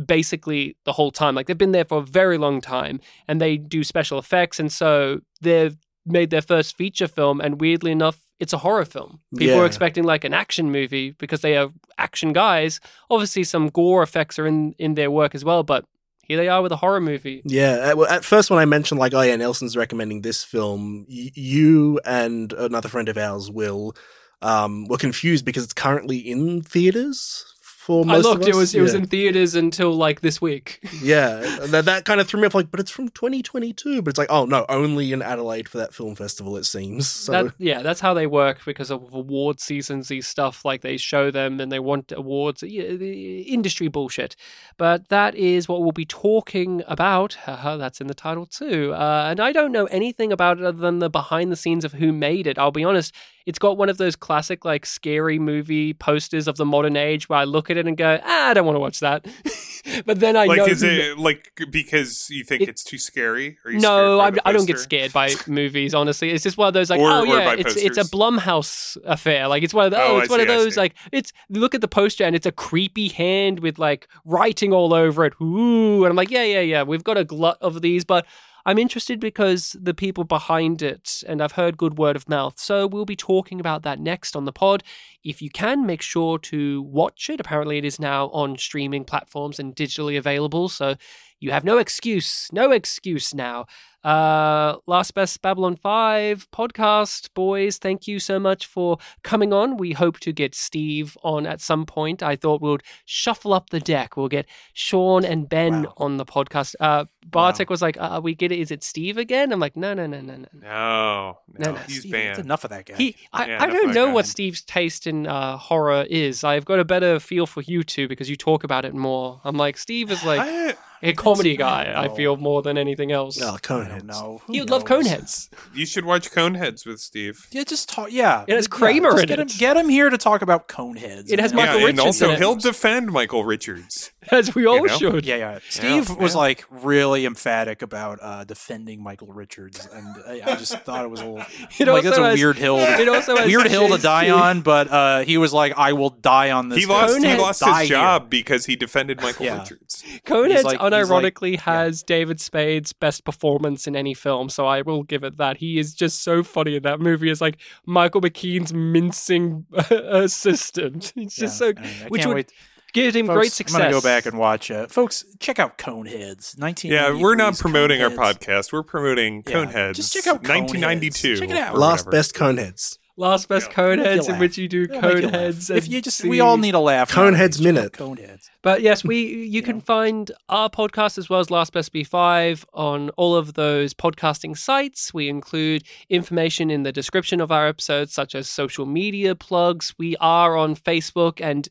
basically 0.07 0.77
the 0.85 0.93
whole 0.93 1.11
time. 1.11 1.35
Like 1.35 1.47
they've 1.47 1.57
been 1.59 1.73
there 1.73 1.85
for 1.85 1.99
a 1.99 2.05
very 2.05 2.39
long 2.39 2.61
time 2.61 3.01
and 3.27 3.41
they 3.41 3.57
do 3.57 3.85
special 3.85 4.19
effects. 4.19 4.61
And 4.61 4.71
so 4.71 5.21
they've 5.41 5.77
made 6.07 6.31
their 6.31 6.43
first 6.43 6.77
feature 6.77 7.09
film. 7.09 7.41
And 7.41 7.61
weirdly 7.61 7.93
enough, 7.93 8.21
it's 8.41 8.53
a 8.53 8.59
horror 8.59 8.85
film. 8.85 9.21
People 9.37 9.55
Yeah. 9.57 9.63
are 9.63 9.67
expecting 9.67 10.03
like 10.05 10.25
an 10.25 10.35
action 10.35 10.73
movie 10.73 11.13
because 11.13 11.43
they 11.43 11.57
are 11.57 11.69
action 11.99 12.33
guys. 12.33 12.81
Obviously, 13.11 13.45
some 13.45 13.69
gore 13.69 14.03
effects 14.03 14.39
are 14.39 14.47
in, 14.47 14.75
in 14.79 14.95
their 14.95 15.11
work 15.11 15.35
as 15.35 15.45
well. 15.45 15.63
But 15.63 15.85
here 16.25 16.37
they 16.39 16.49
are 16.49 16.63
with 16.63 16.73
a 16.73 16.77
horror 16.77 17.01
movie. 17.01 17.43
Yeah, 17.45 17.95
at, 18.09 18.25
first 18.25 18.51
when 18.51 18.59
I 18.59 18.65
mentioned 18.65 18.99
like, 19.01 19.13
oh 19.15 19.21
yeah, 19.21 19.37
Nelson's 19.37 19.77
recommending 19.77 20.23
this 20.23 20.43
film, 20.43 21.05
y- 21.09 21.31
you 21.35 22.01
and 22.05 22.53
another 22.55 22.89
friend 22.89 23.09
of 23.09 23.19
ours, 23.19 23.51
Will, 23.51 23.95
um, 24.41 24.87
were 24.87 24.97
confused 24.97 25.45
because 25.45 25.65
it's 25.65 25.73
currently 25.75 26.19
in 26.19 26.63
theaters 26.63 27.45
for 27.91 28.05
I 28.09 28.19
looked; 28.19 28.47
it 28.47 28.55
was 28.55 28.73
it 28.73 28.81
was 28.81 28.95
in 28.95 29.07
theaters 29.07 29.57
until 29.57 29.93
like 29.93 30.21
this 30.21 30.41
week. 30.41 30.79
yeah, 31.03 31.41
that, 31.67 31.87
that 31.87 32.05
kind 32.05 32.21
of 32.21 32.29
threw 32.29 32.41
me 32.41 32.47
off. 32.47 32.55
Like, 32.55 32.71
but 32.71 32.79
it's 32.79 32.91
from 32.91 33.09
2022. 33.09 34.01
But 34.01 34.11
it's 34.11 34.19
like, 34.19 34.31
oh 34.31 34.45
no, 34.45 34.65
only 34.69 35.13
in 35.13 35.23
Adelaide 35.23 35.69
for 35.69 35.79
that 35.79 35.93
film 35.93 36.15
festival. 36.15 36.57
It 36.57 36.65
seems. 36.65 37.09
So 37.21 37.33
That, 37.33 37.55
yeah, 37.59 37.83
that's 37.83 38.01
how 38.01 38.15
they 38.15 38.27
work 38.27 38.65
because 38.65 38.91
of 38.91 39.13
award 39.13 39.61
seasons. 39.61 40.09
These 40.09 40.27
stuff 40.27 40.65
like 40.65 40.81
they 40.81 40.97
show 40.97 41.31
them 41.31 41.61
and 41.61 41.71
they 41.71 41.79
want 41.79 42.13
awards. 42.13 42.63
Yeah, 42.63 42.95
the 42.95 43.43
industry 43.43 43.89
bullshit. 43.89 44.37
But 44.79 45.09
that 45.09 45.35
is 45.35 45.69
what 45.69 45.83
we'll 45.83 45.93
be 45.93 46.07
talking 46.07 46.83
about. 46.87 47.37
That's 47.47 48.01
in 48.01 48.07
the 48.07 48.15
title 48.15 48.47
too. 48.47 48.95
Uh, 48.95 49.27
and 49.31 49.41
I 49.41 49.53
don't 49.53 49.73
know 49.73 49.85
anything 49.87 50.33
about 50.33 50.59
it 50.59 50.65
other 50.65 50.79
than 50.79 51.01
the 51.01 51.11
behind 51.11 51.53
the 51.53 51.57
scenes 51.57 51.85
of 51.85 51.95
who 51.95 52.13
made 52.13 52.47
it. 52.47 52.59
I'll 52.59 52.71
be 52.71 52.85
honest. 52.85 53.15
It's 53.47 53.59
got 53.59 53.77
one 53.77 53.89
of 53.89 53.97
those 53.99 54.17
classic 54.17 54.65
like 54.65 54.85
scary 54.87 55.39
movie 55.39 55.95
posters 55.95 56.47
of 56.47 56.57
the 56.57 56.65
modern 56.65 56.97
age 56.97 57.29
where 57.29 57.39
I 57.39 57.45
look 57.45 57.71
at 57.71 57.77
it 57.77 57.87
and 57.87 57.97
go, 57.97 58.19
ah, 58.23 58.49
I 58.51 58.55
don't 58.55 58.67
want 58.67 58.77
to 58.77 58.81
watch 58.81 59.01
that. 59.01 59.27
but 60.07 60.21
then 60.21 60.37
I 60.37 60.45
like, 60.45 60.59
know 60.59 60.67
is 60.67 60.83
it 60.83 61.19
like 61.19 61.59
because 61.71 62.29
you 62.31 62.45
think 62.45 62.63
It- 62.63 62.69
it's 62.69 62.85
too 62.85 62.99
scary? 62.99 63.57
No, 63.67 64.21
I, 64.21 64.33
I 64.45 64.53
don't 64.53 64.67
get 64.67 64.79
scared 64.79 65.13
by 65.13 65.33
movies. 65.47 65.95
Honestly, 65.95 66.31
it's 66.31 66.45
just 66.45 66.59
one 66.59 66.69
of 66.69 66.75
those 66.75 66.91
like, 66.91 67.01
Or- 67.01 67.11
oh 67.11 67.21
or 67.23 67.27
yeah, 67.27 67.55
it's 67.55 67.77
it's 67.77 67.99
a. 67.99 68.05
Blumhouse 68.11 68.97
affair. 69.05 69.49
Like 69.49 69.63
it's 69.63 69.73
one 69.73 69.87
of 69.87 69.93
the, 69.93 70.01
Oh, 70.01 70.17
oh, 70.17 70.19
it's 70.19 70.29
one 70.29 70.41
of 70.41 70.47
see, 70.49 70.53
those 70.55 70.77
like 70.77 70.95
it's 71.13 71.33
look 71.49 71.75
at 71.75 71.81
the 71.81 71.89
poster 71.89 72.25
and 72.25 72.35
it's 72.35 72.47
a 72.47 72.53
creepy 72.53 73.09
hand 73.09 73.61
with 73.61 73.79
like 73.79 74.09
writing 74.25 74.73
all 74.73 74.93
over 74.93 75.25
it. 75.25 75.33
Ooh, 75.41 76.05
and 76.05 76.11
I'm 76.11 76.17
like, 76.17 76.31
yeah, 76.31 76.45
yeah, 76.45 76.61
yeah. 76.61 76.83
We've 76.83 77.05
got 77.05 77.17
a 77.17 77.25
glut 77.25 77.57
of 77.61 77.81
these, 77.83 78.05
but 78.05 78.27
I'm 78.67 78.79
interested 78.79 79.21
because 79.21 79.77
the 79.81 79.95
people 79.95 80.25
behind 80.25 80.83
it, 80.83 81.23
and 81.27 81.43
I've 81.43 81.53
heard 81.53 81.77
good 81.77 81.99
word 81.99 82.17
of 82.17 82.29
mouth. 82.29 82.59
So 82.59 82.87
we'll 82.87 83.05
be 83.05 83.17
talking 83.17 83.61
about 83.61 83.83
that 83.83 84.01
next 84.01 84.37
on 84.37 84.45
the 84.45 84.53
pod. 84.53 84.83
If 85.25 85.41
you 85.43 85.51
can, 85.51 85.87
make 85.87 86.03
sure 86.03 86.39
to 86.39 86.83
watch 86.83 87.31
it. 87.31 87.41
Apparently, 87.41 87.79
it 87.79 87.85
is 87.85 87.99
now 87.99 88.29
on 88.29 88.59
streaming 88.59 89.05
platforms 89.05 89.59
and 89.59 89.75
digitally 89.75 90.19
available. 90.19 90.69
So 90.69 90.97
you 91.41 91.51
have 91.51 91.65
no 91.65 91.79
excuse, 91.79 92.49
no 92.53 92.71
excuse 92.71 93.35
now. 93.35 93.67
Uh, 94.03 94.77
Last 94.87 95.13
Best 95.15 95.43
Babylon 95.43 95.77
5 95.77 96.51
podcast, 96.53 97.29
boys, 97.35 97.77
thank 97.77 98.09
you 98.09 98.19
so 98.19 98.39
much 98.39 98.65
for 98.65 98.97
coming 99.23 99.53
on. 99.53 99.77
We 99.77 99.93
hope 99.93 100.19
to 100.21 100.33
get 100.33 100.55
Steve 100.55 101.19
on 101.23 101.47
at 101.47 101.61
some 101.61 101.85
point. 101.85 102.23
I 102.23 102.35
thought 102.35 102.63
we'll 102.63 102.79
shuffle 103.05 103.53
up 103.53 103.69
the 103.69 103.81
deck. 103.81 104.17
We'll 104.17 104.29
get 104.29 104.47
Sean 104.73 105.23
and 105.25 105.49
Ben 105.51 105.83
Wow. 105.83 105.93
on 105.99 106.17
the 106.17 106.25
podcast. 106.25 106.77
Uh, 106.81 107.05
Bartek 107.27 107.69
was 107.69 107.83
like, 107.83 107.99
uh, 108.01 108.21
we 108.25 108.35
get 108.35 108.53
it. 108.53 108.59
Is 108.61 108.71
it 108.71 108.83
Steve 108.83 109.19
again? 109.19 109.53
I'm 109.53 109.61
like, 109.61 109.77
no, 109.77 109.93
no, 109.93 110.07
no, 110.07 110.21
no, 110.23 110.37
no. 110.37 110.47
No, 110.55 111.37
no, 111.59 111.65
No, 111.67 111.73
no, 111.73 111.79
he's 111.87 112.01
Steve, 112.01 112.13
banned. 112.13 112.39
Enough 112.39 112.65
of 112.65 112.71
that 112.71 112.87
guy. 112.87 112.95
He, 112.97 113.17
I, 113.35 113.47
Yeah, 113.49 113.63
I 113.63 113.67
don't 113.67 113.93
know 113.93 114.11
what. 114.15 114.25
Steve's 114.27 114.63
taste 114.63 115.07
in 115.07 115.27
uh, 115.27 115.59
horror 115.59 116.07
is. 116.09 116.43
I've 116.43 116.65
got 116.65 116.79
a 116.79 116.85
better 116.87 117.21
feel 117.21 117.47
for 117.47 117.61
you 117.63 117.83
two 117.85 118.09
because 118.09 118.31
you 118.31 118.37
talk 118.37 118.65
about 118.65 118.87
it 118.87 118.95
more. 118.95 119.43
I'm 119.45 119.57
like, 119.59 119.77
Steve 119.77 120.11
is 120.11 120.25
like 120.25 120.41
I- 120.41 120.75
a 121.03 121.13
comedy 121.13 121.57
guy. 121.57 121.85
I 121.85 122.05
I 122.05 122.09
feel 122.17 122.37
more 122.37 122.63
than 122.63 122.77
anything 122.79 123.13
else. 123.13 123.41
oh, 123.43 123.55
I 123.55 123.59
Coneheads. 123.59 123.89
don't 123.91 124.07
know. 124.07 124.43
Who 124.47 124.55
You'd 124.57 124.71
love 124.71 124.89
knows? 124.89 125.05
Coneheads. 125.07 125.49
you 125.75 125.87
should 125.87 126.05
watch 126.05 126.31
Coneheads 126.31 126.85
with 126.87 127.01
Steve. 127.01 127.47
Yeah, 127.51 127.65
just 127.65 127.89
talk. 127.89 128.09
Yeah, 128.11 128.45
It 128.49 128.55
has 128.55 128.67
Kramer 128.67 129.11
just 129.13 129.23
in 129.25 129.29
get 129.29 129.39
it. 129.39 129.51
Him, 129.53 129.59
get 129.59 129.77
him 129.77 129.89
here 129.89 130.11
to 130.11 130.19
talk 130.19 130.43
about 130.43 130.69
Coneheads. 130.69 131.31
It 131.31 131.39
has 131.39 131.53
Michael 131.53 131.81
yeah, 131.81 131.87
and 131.89 131.99
Richards 131.99 132.01
also 132.07 132.29
in 132.29 132.33
it. 132.33 132.39
he'll 132.39 132.57
defend 132.57 133.13
Michael 133.13 133.45
Richards. 133.45 134.13
As 134.31 134.55
we 134.55 134.67
all 134.67 134.85
know? 134.85 134.97
should. 134.99 135.25
Yeah, 135.25 135.37
yeah. 135.37 135.59
Steve 135.71 136.11
was 136.17 136.35
yeah. 136.35 136.39
like 136.41 136.65
really 136.71 137.25
emphatic 137.25 137.81
about 137.83 138.19
uh, 138.21 138.45
defending 138.45 139.03
Michael 139.03 139.29
Richards, 139.29 139.87
and 139.93 140.07
I, 140.27 140.53
I 140.53 140.57
just 140.57 140.77
thought 140.81 141.05
it 141.05 141.11
was 141.11 141.21
a 141.21 141.27
little 141.27 141.39
It 141.79 141.89
like 141.89 142.05
that's 142.05 142.19
also 142.19 142.25
a 142.25 142.31
has- 142.31 142.39
weird 142.39 142.57
hill. 142.57 142.77
It 142.81 143.05
To, 143.07 143.13
also 143.13 143.37
has 143.37 143.47
weird 143.47 143.67
hill 143.69 143.89
to 143.89 143.95
Chase 143.95 144.03
die 144.03 144.25
King. 144.25 144.33
on, 144.33 144.61
but 144.61 144.89
uh, 144.91 145.21
he 145.21 145.39
was 145.39 145.53
like, 145.55 145.73
"I 145.79 145.95
will 145.95 146.11
die 146.11 146.51
on 146.51 146.69
this." 146.69 146.79
He 146.81 146.87
lost. 146.87 147.17
He 147.17 147.25
Coneheads 147.25 147.39
lost 147.39 147.61
Die 147.61 147.81
his 147.81 147.89
here. 147.89 147.97
job 147.97 148.29
because 148.31 148.67
he 148.67 148.77
defended 148.77 149.21
Michael 149.23 149.47
Yeah. 149.47 149.61
Richards. 149.61 150.05
Coneheads 150.27 150.53
He's 150.57 150.65
like- 150.65 150.81
he's 150.93 151.11
like- 151.11 151.25
unironically 151.35 151.59
has 151.61 152.03
David 152.03 152.41
Spade's 152.41 152.93
best 152.93 153.25
performance 153.25 153.87
in 153.87 153.95
any 153.97 154.15
film, 154.15 154.49
so 154.49 154.67
I 154.67 154.83
will 154.83 155.03
give 155.03 155.25
it 155.25 155.37
that. 155.39 155.57
He 155.59 155.79
is 155.79 155.95
just 155.95 156.23
so 156.23 156.43
funny 156.43 156.77
in 156.77 156.83
that 156.85 157.01
movie. 157.01 157.31
It's 157.31 157.41
like 157.41 157.59
Michael 157.87 158.21
McKean's 158.21 158.73
mincing 158.73 159.67
assistant. 159.91 161.13
It's 161.17 161.37
just 161.37 161.59
so, 161.59 161.73
I, 161.77 161.81
I 161.83 162.07
which 162.09 162.25
would 162.27 162.35
wait. 162.35 162.53
give 162.93 163.15
him 163.15 163.27
Folks, 163.27 163.37
great 163.39 163.53
success. 163.53 163.75
I'm 163.77 163.81
gonna 163.83 163.93
go 163.93 164.01
back 164.01 164.27
and 164.27 164.39
watch 164.39 164.71
it, 164.71 164.91
folks. 164.91 165.25
Check 165.39 165.59
out 165.59 165.79
Coneheads. 165.79 166.59
Nineteen. 166.59 166.93
Yeah, 166.93 167.15
we're 167.21 167.35
not 167.37 167.59
promoting 167.59 168.03
our 168.03 168.11
podcast. 168.11 168.73
We're 168.73 168.83
promoting 168.83 169.43
Yeah, 169.47 169.65
Coneheads. 169.67 169.95
just 169.97 170.13
check 170.13 170.27
out 170.27 170.43
Coneheads. 170.43 170.73
1992. 170.73 171.37
Check 171.37 171.51
it 171.51 171.57
out. 171.57 171.75
or 171.75 171.79
Last 171.79 172.07
whatever. 172.07 172.11
best 172.11 172.35
Coneheads. 172.35 172.99
Last 173.17 173.49
best 173.49 173.69
Yeah. 173.69 173.75
Coneheads, 173.75 174.17
Make 174.17 174.29
you 174.29 174.35
in 174.35 174.41
which 174.41 174.59
you 174.59 174.69
do 174.69 174.83
It'll 174.83 175.01
make 175.01 175.03
you 175.23 175.29
laugh. 175.29 175.33
Coneheads. 175.33 175.77
If 175.77 175.89
you 175.89 176.01
just, 176.01 176.25
we 176.25 176.41
all 176.41 176.57
need 176.57 176.75
a 176.75 176.81
laugh. 176.81 177.11
Coneheads 177.11 177.61
nowadays. 177.61 177.61
Check 177.61 177.67
out 177.67 177.75
Minute. 177.75 177.93
Coneheads. 177.93 178.49
But 178.63 178.83
yes, 178.83 179.05
we 179.05 179.45
you 179.45 179.63
can 179.63 179.81
find 179.81 180.31
our 180.49 180.71
podcast 180.71 181.19
as 181.19 181.29
well 181.29 181.41
as 181.41 181.51
Last 181.51 181.73
Best 181.73 181.93
B5 181.93 182.65
on 182.75 183.11
all 183.11 183.35
of 183.35 183.55
those 183.55 183.95
podcasting 183.95 184.57
sites. 184.57 185.13
We 185.13 185.29
include 185.29 185.85
information 186.09 186.71
in 186.71 186.83
the 186.83 186.93
description 186.93 187.41
of 187.41 187.51
our 187.51 187.67
episodes, 187.67 188.13
such 188.13 188.35
as 188.35 188.49
social 188.49 188.87
media 188.87 189.35
plugs. 189.35 189.95
We 189.99 190.17
are 190.17 190.57
on 190.57 190.75
Facebook 190.75 191.41
and 191.41 191.69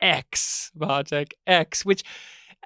X, 0.00 0.70
Bartek 0.74 1.34
X, 1.46 1.84
which 1.84 2.02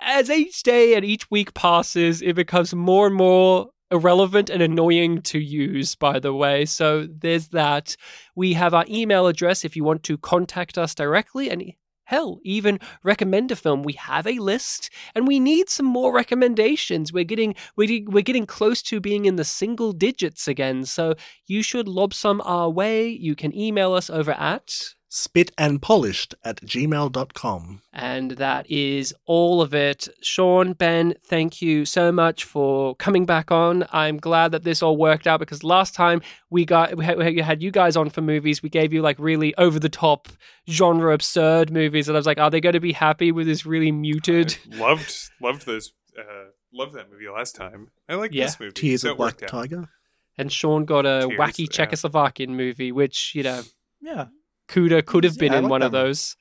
as 0.00 0.30
each 0.30 0.62
day 0.62 0.94
and 0.94 1.04
each 1.04 1.30
week 1.30 1.54
passes, 1.54 2.22
it 2.22 2.34
becomes 2.34 2.74
more 2.74 3.06
and 3.06 3.16
more 3.16 3.70
irrelevant 3.90 4.50
and 4.50 4.62
annoying 4.62 5.22
to 5.22 5.38
use, 5.38 5.94
by 5.94 6.18
the 6.18 6.34
way. 6.34 6.64
So 6.64 7.06
there's 7.10 7.48
that. 7.48 7.96
We 8.34 8.54
have 8.54 8.74
our 8.74 8.84
email 8.88 9.26
address 9.26 9.64
if 9.64 9.76
you 9.76 9.84
want 9.84 10.02
to 10.04 10.18
contact 10.18 10.76
us 10.76 10.94
directly 10.94 11.50
and 11.50 11.72
hell, 12.04 12.40
even 12.42 12.78
recommend 13.02 13.52
a 13.52 13.56
film. 13.56 13.82
We 13.82 13.92
have 13.94 14.26
a 14.26 14.38
list 14.38 14.88
and 15.14 15.28
we 15.28 15.38
need 15.38 15.68
some 15.68 15.84
more 15.84 16.12
recommendations. 16.12 17.12
We're 17.12 17.24
getting 17.24 17.54
we're, 17.76 18.02
we're 18.06 18.22
getting 18.22 18.46
close 18.46 18.80
to 18.84 19.00
being 19.00 19.26
in 19.26 19.36
the 19.36 19.44
single 19.44 19.92
digits 19.92 20.48
again. 20.48 20.86
So 20.86 21.14
you 21.46 21.62
should 21.62 21.86
lob 21.86 22.14
some 22.14 22.40
our 22.46 22.70
way. 22.70 23.08
You 23.08 23.34
can 23.34 23.54
email 23.54 23.92
us 23.92 24.08
over 24.08 24.32
at 24.32 24.94
Spit 25.10 25.52
and 25.56 25.80
polished 25.80 26.34
at 26.44 26.60
gmail.com. 26.60 27.80
and 27.94 28.32
that 28.32 28.70
is 28.70 29.14
all 29.24 29.62
of 29.62 29.72
it. 29.74 30.06
Sean, 30.20 30.74
Ben, 30.74 31.14
thank 31.24 31.62
you 31.62 31.84
so 31.86 32.12
much 32.12 32.44
for 32.44 32.94
coming 32.96 33.24
back 33.24 33.50
on. 33.50 33.86
I'm 33.90 34.18
glad 34.18 34.52
that 34.52 34.64
this 34.64 34.82
all 34.82 34.96
worked 34.98 35.26
out 35.26 35.40
because 35.40 35.64
last 35.64 35.94
time 35.94 36.20
we 36.50 36.64
got 36.66 36.94
we 36.96 37.04
had, 37.04 37.16
we 37.16 37.40
had 37.40 37.62
you 37.62 37.70
guys 37.70 37.96
on 37.96 38.10
for 38.10 38.20
movies. 38.20 38.62
We 38.62 38.68
gave 38.68 38.92
you 38.92 39.00
like 39.00 39.18
really 39.18 39.54
over 39.56 39.78
the 39.80 39.88
top 39.88 40.28
genre 40.68 41.14
absurd 41.14 41.70
movies, 41.70 42.08
and 42.08 42.16
I 42.16 42.18
was 42.18 42.26
like, 42.26 42.38
are 42.38 42.50
they 42.50 42.60
going 42.60 42.74
to 42.74 42.80
be 42.80 42.92
happy 42.92 43.32
with 43.32 43.46
this 43.46 43.64
really 43.64 43.90
muted? 43.92 44.58
I 44.72 44.76
loved 44.76 45.14
loved 45.40 45.64
those. 45.64 45.92
Uh, 46.18 46.50
loved 46.72 46.94
that 46.96 47.10
movie 47.10 47.28
last 47.30 47.54
time. 47.56 47.88
I 48.10 48.14
like 48.16 48.34
Yeah. 48.34 48.44
this 48.44 48.60
movie. 48.60 48.72
Tears 48.72 49.02
so 49.02 49.08
of 49.08 49.14
it 49.14 49.16
Black 49.16 49.32
worked 49.40 49.42
out. 49.44 49.48
Tiger. 49.48 49.88
And 50.36 50.52
Sean 50.52 50.84
got 50.84 51.06
a 51.06 51.26
Tears, 51.28 51.38
wacky 51.40 51.60
yeah. 51.60 51.86
Czechoslovakian 51.86 52.48
movie, 52.50 52.92
which 52.92 53.32
you 53.34 53.42
know 53.42 53.62
Yeah. 54.02 54.26
Could 54.68 55.06
could 55.06 55.24
have 55.24 55.38
been 55.38 55.52
Yeah, 55.52 55.58
in 55.60 55.68
one 55.68 55.82
of 55.82 55.92
those. 55.92 56.36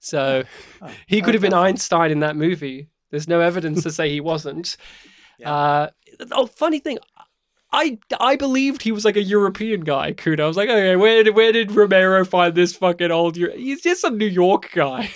So 0.00 0.44
Oh, 0.80 0.90
he 1.06 1.20
could 1.20 1.34
have 1.34 1.42
been. 1.42 1.54
Einstein 1.54 2.10
in 2.10 2.20
that 2.20 2.36
movie. 2.36 2.88
There's 3.10 3.28
no 3.28 3.40
evidence 3.40 3.82
to 3.82 3.90
say 3.90 4.10
he 4.10 4.20
wasn't. 4.20 4.76
Yeah. 5.36 5.52
Uh, 5.52 5.90
oh, 6.30 6.46
funny 6.46 6.78
thing, 6.78 6.98
I 7.74 7.98
I 8.20 8.36
believed 8.36 8.82
he 8.82 8.92
was 8.92 9.04
like 9.04 9.16
a 9.16 9.22
European 9.22 9.80
guy. 9.80 10.12
Cuda. 10.12 10.40
I 10.40 10.46
was 10.46 10.56
like, 10.56 10.68
okay, 10.68 10.96
where 10.96 11.24
did 11.24 11.34
where 11.34 11.50
did 11.52 11.72
Romero 11.72 12.24
find 12.24 12.54
this 12.54 12.74
fucking 12.76 13.10
old? 13.10 13.36
Euro- 13.36 13.56
He's 13.56 13.82
just 13.82 14.00
some 14.00 14.16
New 14.16 14.26
York 14.26 14.70
guy. 14.72 15.02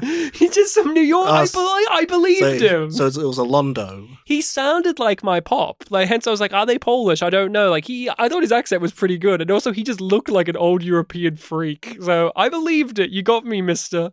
He's 0.34 0.54
just 0.54 0.74
some 0.74 0.92
New 0.92 1.00
York. 1.02 1.28
Oh, 1.28 1.32
I, 1.32 1.44
be- 1.46 1.88
I 1.90 2.04
believed 2.06 2.60
so, 2.60 2.82
him. 2.84 2.90
so 2.90 3.06
it 3.06 3.26
was 3.26 3.38
a 3.38 3.42
Londo. 3.42 4.06
he 4.26 4.42
sounded 4.42 4.98
like 4.98 5.22
my 5.22 5.40
pop. 5.40 5.84
Like 5.90 6.08
hence 6.08 6.26
I 6.26 6.30
was 6.30 6.40
like, 6.40 6.52
are 6.52 6.66
they 6.66 6.78
Polish? 6.78 7.22
I 7.22 7.30
don't 7.30 7.52
know. 7.52 7.70
Like 7.70 7.86
he 7.86 8.10
I 8.18 8.28
thought 8.28 8.42
his 8.42 8.52
accent 8.52 8.82
was 8.82 8.92
pretty 8.92 9.18
good. 9.18 9.40
And 9.40 9.50
also 9.50 9.72
he 9.72 9.82
just 9.82 10.00
looked 10.00 10.28
like 10.30 10.48
an 10.48 10.56
old 10.56 10.82
European 10.82 11.36
freak. 11.36 11.96
So 12.02 12.32
I 12.36 12.48
believed 12.48 12.98
it. 12.98 13.10
You 13.10 13.22
got 13.22 13.44
me, 13.44 13.62
mister. 13.62 14.12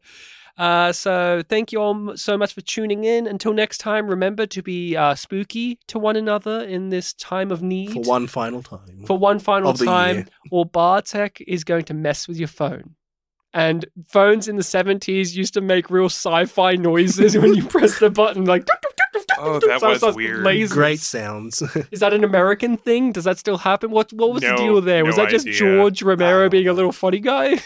Uh, 0.62 0.92
so 0.92 1.42
thank 1.50 1.72
you 1.72 1.80
all 1.82 1.96
m- 1.96 2.16
so 2.18 2.38
much 2.38 2.54
for 2.54 2.62
tuning 2.62 3.04
in. 3.04 3.26
Until 3.26 3.52
next 3.52 3.80
time, 3.80 4.08
remember 4.08 4.46
to 4.46 4.62
be 4.62 4.96
uh, 4.96 5.16
spooky 5.16 5.80
to 5.88 5.98
one 5.98 6.16
another 6.16 6.62
in 6.64 6.90
this 6.90 7.14
time 7.14 7.50
of 7.52 7.64
need. 7.64 7.92
For 7.94 8.02
one 8.04 8.28
final 8.28 8.62
time. 8.62 9.06
For 9.08 9.18
one 9.18 9.40
final 9.40 9.74
time, 9.74 10.16
year. 10.18 10.26
or 10.52 10.66
Bartek 10.68 11.44
is 11.48 11.64
going 11.64 11.86
to 11.86 11.96
mess 11.96 12.28
with 12.28 12.38
your 12.38 12.48
phone. 12.48 12.96
And 13.54 13.86
phones 14.08 14.48
in 14.48 14.56
the 14.56 14.62
70s 14.62 15.36
used 15.36 15.56
to 15.56 15.62
make 15.62 15.90
real 15.90 16.06
sci-fi 16.06 16.76
noises 16.76 17.36
when 17.36 17.56
you 17.56 17.66
press 17.68 17.98
the 18.00 18.12
button, 18.12 18.46
like 18.46 18.68
Oh, 19.40 19.60
that 19.60 19.80
So 19.80 19.90
was 20.08 20.16
weird. 20.16 20.46
lasers. 20.46 20.70
Great 20.72 21.00
sounds. 21.00 21.64
Is 21.90 22.02
that 22.02 22.14
an 22.14 22.24
American 22.24 22.78
thing? 22.78 23.12
Does 23.12 23.24
that 23.24 23.40
still 23.40 23.58
happen? 23.58 23.90
What 23.90 24.14
What 24.14 24.32
was 24.34 24.44
No, 24.44 24.50
the 24.52 24.56
deal 24.58 24.82
there? 24.82 25.04
Was 25.04 25.18
no 25.18 25.24
that 25.24 25.32
just 25.32 25.48
idea. 25.48 25.58
George 25.60 26.04
Romero 26.04 26.48
being 26.50 26.68
a 26.68 26.74
little 26.74 26.92
funny 26.92 27.20
guy? 27.20 27.58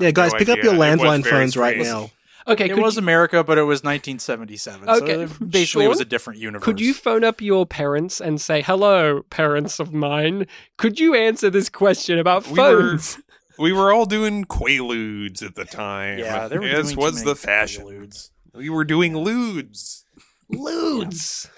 yeah, 0.00 0.12
guys, 0.12 0.32
No 0.32 0.38
pick 0.38 0.48
up 0.48 0.58
your 0.62 0.74
landline 0.74 1.24
very 1.24 1.30
phones 1.40 1.56
right 1.56 1.76
now. 1.78 2.10
Okay, 2.48 2.70
It 2.70 2.78
was 2.78 2.96
you, 2.96 3.02
America, 3.02 3.44
but 3.44 3.58
it 3.58 3.62
was 3.64 3.82
1977. 3.84 4.88
Okay, 4.88 5.14
so 5.14 5.20
it 5.20 5.50
basically 5.50 5.84
it 5.84 5.88
was 5.88 6.00
a 6.00 6.04
different 6.04 6.38
universe. 6.40 6.64
could 6.64 6.80
you 6.80 6.94
phone 6.94 7.22
up 7.24 7.40
your 7.40 7.66
parents 7.66 8.20
and 8.20 8.40
say, 8.40 8.62
"Hello, 8.62 9.22
parents 9.30 9.78
of 9.78 9.92
mine. 9.92 10.46
Could 10.78 10.98
you 10.98 11.14
answer 11.14 11.50
this 11.50 11.68
question 11.68 12.18
about 12.18 12.46
We 12.48 12.58
were- 12.58 12.80
phones?" 12.90 13.18
We 13.60 13.72
were 13.72 13.92
all 13.92 14.06
doing 14.06 14.44
quaaludes 14.44 15.42
at 15.42 15.56
the 15.56 15.64
time. 15.64 16.20
Yeah, 16.20 16.46
they 16.46 16.58
were 16.58 16.66
as 16.66 16.94
was 16.96 17.24
the 17.24 17.34
fashion. 17.34 17.82
preludes. 17.82 18.30
We 18.54 18.70
were 18.70 18.84
doing 18.84 19.14
ludes. 19.14 20.04
Ludes. 20.52 21.48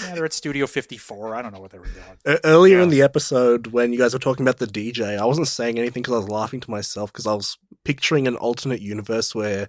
Yeah, 0.00 0.14
they're 0.14 0.24
at 0.24 0.32
Studio 0.32 0.66
54. 0.66 1.34
I 1.34 1.42
don't 1.42 1.52
know 1.52 1.60
what 1.60 1.70
they 1.70 1.78
were 1.78 1.86
doing. 1.86 2.38
Earlier 2.44 2.78
Yeah. 2.78 2.82
in 2.84 2.88
the 2.90 3.02
episode, 3.02 3.68
when 3.68 3.92
you 3.92 3.98
guys 3.98 4.12
were 4.12 4.18
talking 4.18 4.44
about 4.44 4.58
the 4.58 4.66
DJ, 4.66 5.16
I 5.18 5.24
wasn't 5.24 5.48
saying 5.48 5.78
anything 5.78 6.02
because 6.02 6.14
I 6.14 6.18
was 6.18 6.28
laughing 6.28 6.60
to 6.60 6.70
myself 6.70 7.12
because 7.12 7.26
I 7.26 7.34
was 7.34 7.58
picturing 7.84 8.26
an 8.28 8.36
alternate 8.36 8.80
universe 8.80 9.34
where 9.34 9.68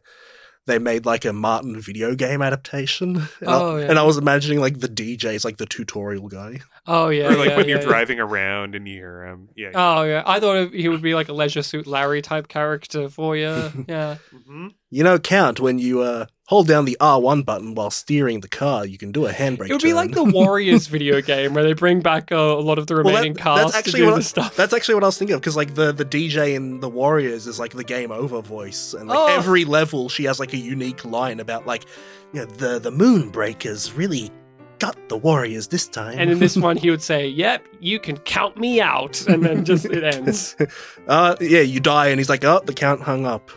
they 0.68 0.78
made 0.78 1.06
like 1.06 1.26
a 1.26 1.34
Martin 1.34 1.80
video 1.82 2.14
game 2.16 2.42
adaptation. 2.42 3.16
And, 3.40 3.50
Oh, 3.50 3.78
I, 3.78 3.82
yeah. 3.82 3.90
and 3.90 4.00
I 4.00 4.04
was 4.04 4.18
imagining 4.18 4.60
like 4.60 4.80
the 4.80 4.88
DJ 4.90 5.34
is 5.34 5.44
like 5.46 5.58
the 5.58 5.66
tutorial 5.66 6.28
guy. 6.28 6.62
Oh 6.88 7.10
yeah, 7.10 7.28
or 7.28 7.36
like 7.38 7.50
yeah, 7.50 7.58
when 7.58 7.66
yeah, 7.68 7.76
you're 7.76 7.82
yeah. 7.82 7.88
driving 7.88 8.20
around 8.20 8.74
and 8.74 8.88
you 8.88 8.96
hear 8.96 9.24
him. 9.28 9.50
Yeah. 9.56 9.72
Oh 9.76 10.02
yeah, 10.04 10.24
I 10.26 10.40
thought 10.40 10.74
he 10.74 10.90
would 10.90 11.02
be 11.04 11.14
like 11.14 11.30
a 11.30 11.34
Leisure 11.34 11.62
Suit 11.62 11.86
Larry 11.86 12.22
type 12.24 12.48
character 12.48 13.08
for 13.10 13.36
you. 13.38 13.72
Yeah. 13.88 14.16
hmm 14.48 14.70
You 14.90 15.04
know, 15.04 15.20
Count, 15.20 15.60
when 15.60 15.78
you 15.78 16.02
uh, 16.02 16.26
hold 16.48 16.68
down 16.68 16.86
the 16.86 16.98
R1 17.00 17.46
button 17.46 17.76
while 17.76 17.92
steering 17.92 18.40
the 18.42 18.48
car, 18.48 18.84
you 18.86 18.98
can 18.98 19.12
do 19.12 19.28
a 19.28 19.32
handbrake. 19.32 19.70
It 19.70 19.74
would 19.74 19.82
be 19.84 19.90
turn. 19.90 19.96
like 19.96 20.12
the 20.14 20.24
Warriors 20.24 20.88
video 20.96 21.22
game 21.22 21.54
where 21.54 21.64
they 21.64 21.74
bring 21.74 22.02
back 22.02 22.32
uh, 22.32 22.36
a 22.36 22.60
lot 22.62 22.80
of 22.80 22.88
the 22.88 22.96
Well, 22.96 23.04
that- 23.04 23.10
remaining 23.12 23.36
cast 23.36 23.86
to 23.86 23.92
do 23.92 24.06
what 24.08 24.12
the 24.14 24.18
I, 24.18 24.22
stuff. 24.22 24.56
That's 24.56 24.74
actually 24.74 24.96
what 24.96 25.04
I 25.04 25.08
was 25.08 25.18
thinking 25.20 25.36
of 25.36 25.42
because 25.42 25.56
like 25.56 25.76
the 25.76 25.92
the 25.92 26.06
DJ 26.06 26.56
in 26.56 26.80
the 26.80 26.90
Warriors 26.90 27.46
is 27.46 27.60
like 27.60 27.74
the 27.74 27.84
game 27.84 28.12
over 28.12 28.42
voice, 28.42 28.96
and 28.96 29.08
like 29.08 29.20
Oh. 29.20 29.28
every 29.28 29.66
level 29.66 30.10
she 30.10 30.24
has 30.24 30.40
like 30.40 30.54
a 30.54 30.58
unique 30.58 31.06
line 31.06 31.40
about 31.40 31.68
like 31.68 31.86
you 32.34 32.40
know 32.40 32.46
the 32.48 32.80
the 32.80 32.92
Moonbreakers 32.92 33.96
really 33.96 34.32
got 34.82 35.10
the 35.10 35.18
Warriors 35.18 35.68
this 35.68 35.88
time. 35.88 36.18
And 36.18 36.32
in 36.32 36.40
this 36.40 36.58
one, 36.58 36.76
he 36.84 36.90
would 36.90 37.04
say, 37.04 37.28
"Yep, 37.28 37.66
you 37.80 38.00
can 38.00 38.18
count 38.18 38.58
me 38.58 38.82
out," 38.82 39.26
and 39.28 39.44
then 39.44 39.64
just 39.64 39.86
it 39.86 40.04
ends. 40.04 40.56
uh, 41.08 41.36
yeah, 41.40 41.62
you 41.62 41.80
die, 41.80 42.08
and 42.08 42.20
he's 42.20 42.30
like, 42.30 42.44
oh, 42.44 42.62
the 42.66 42.74
count 42.74 43.02
hung 43.02 43.26
up. 43.26 43.52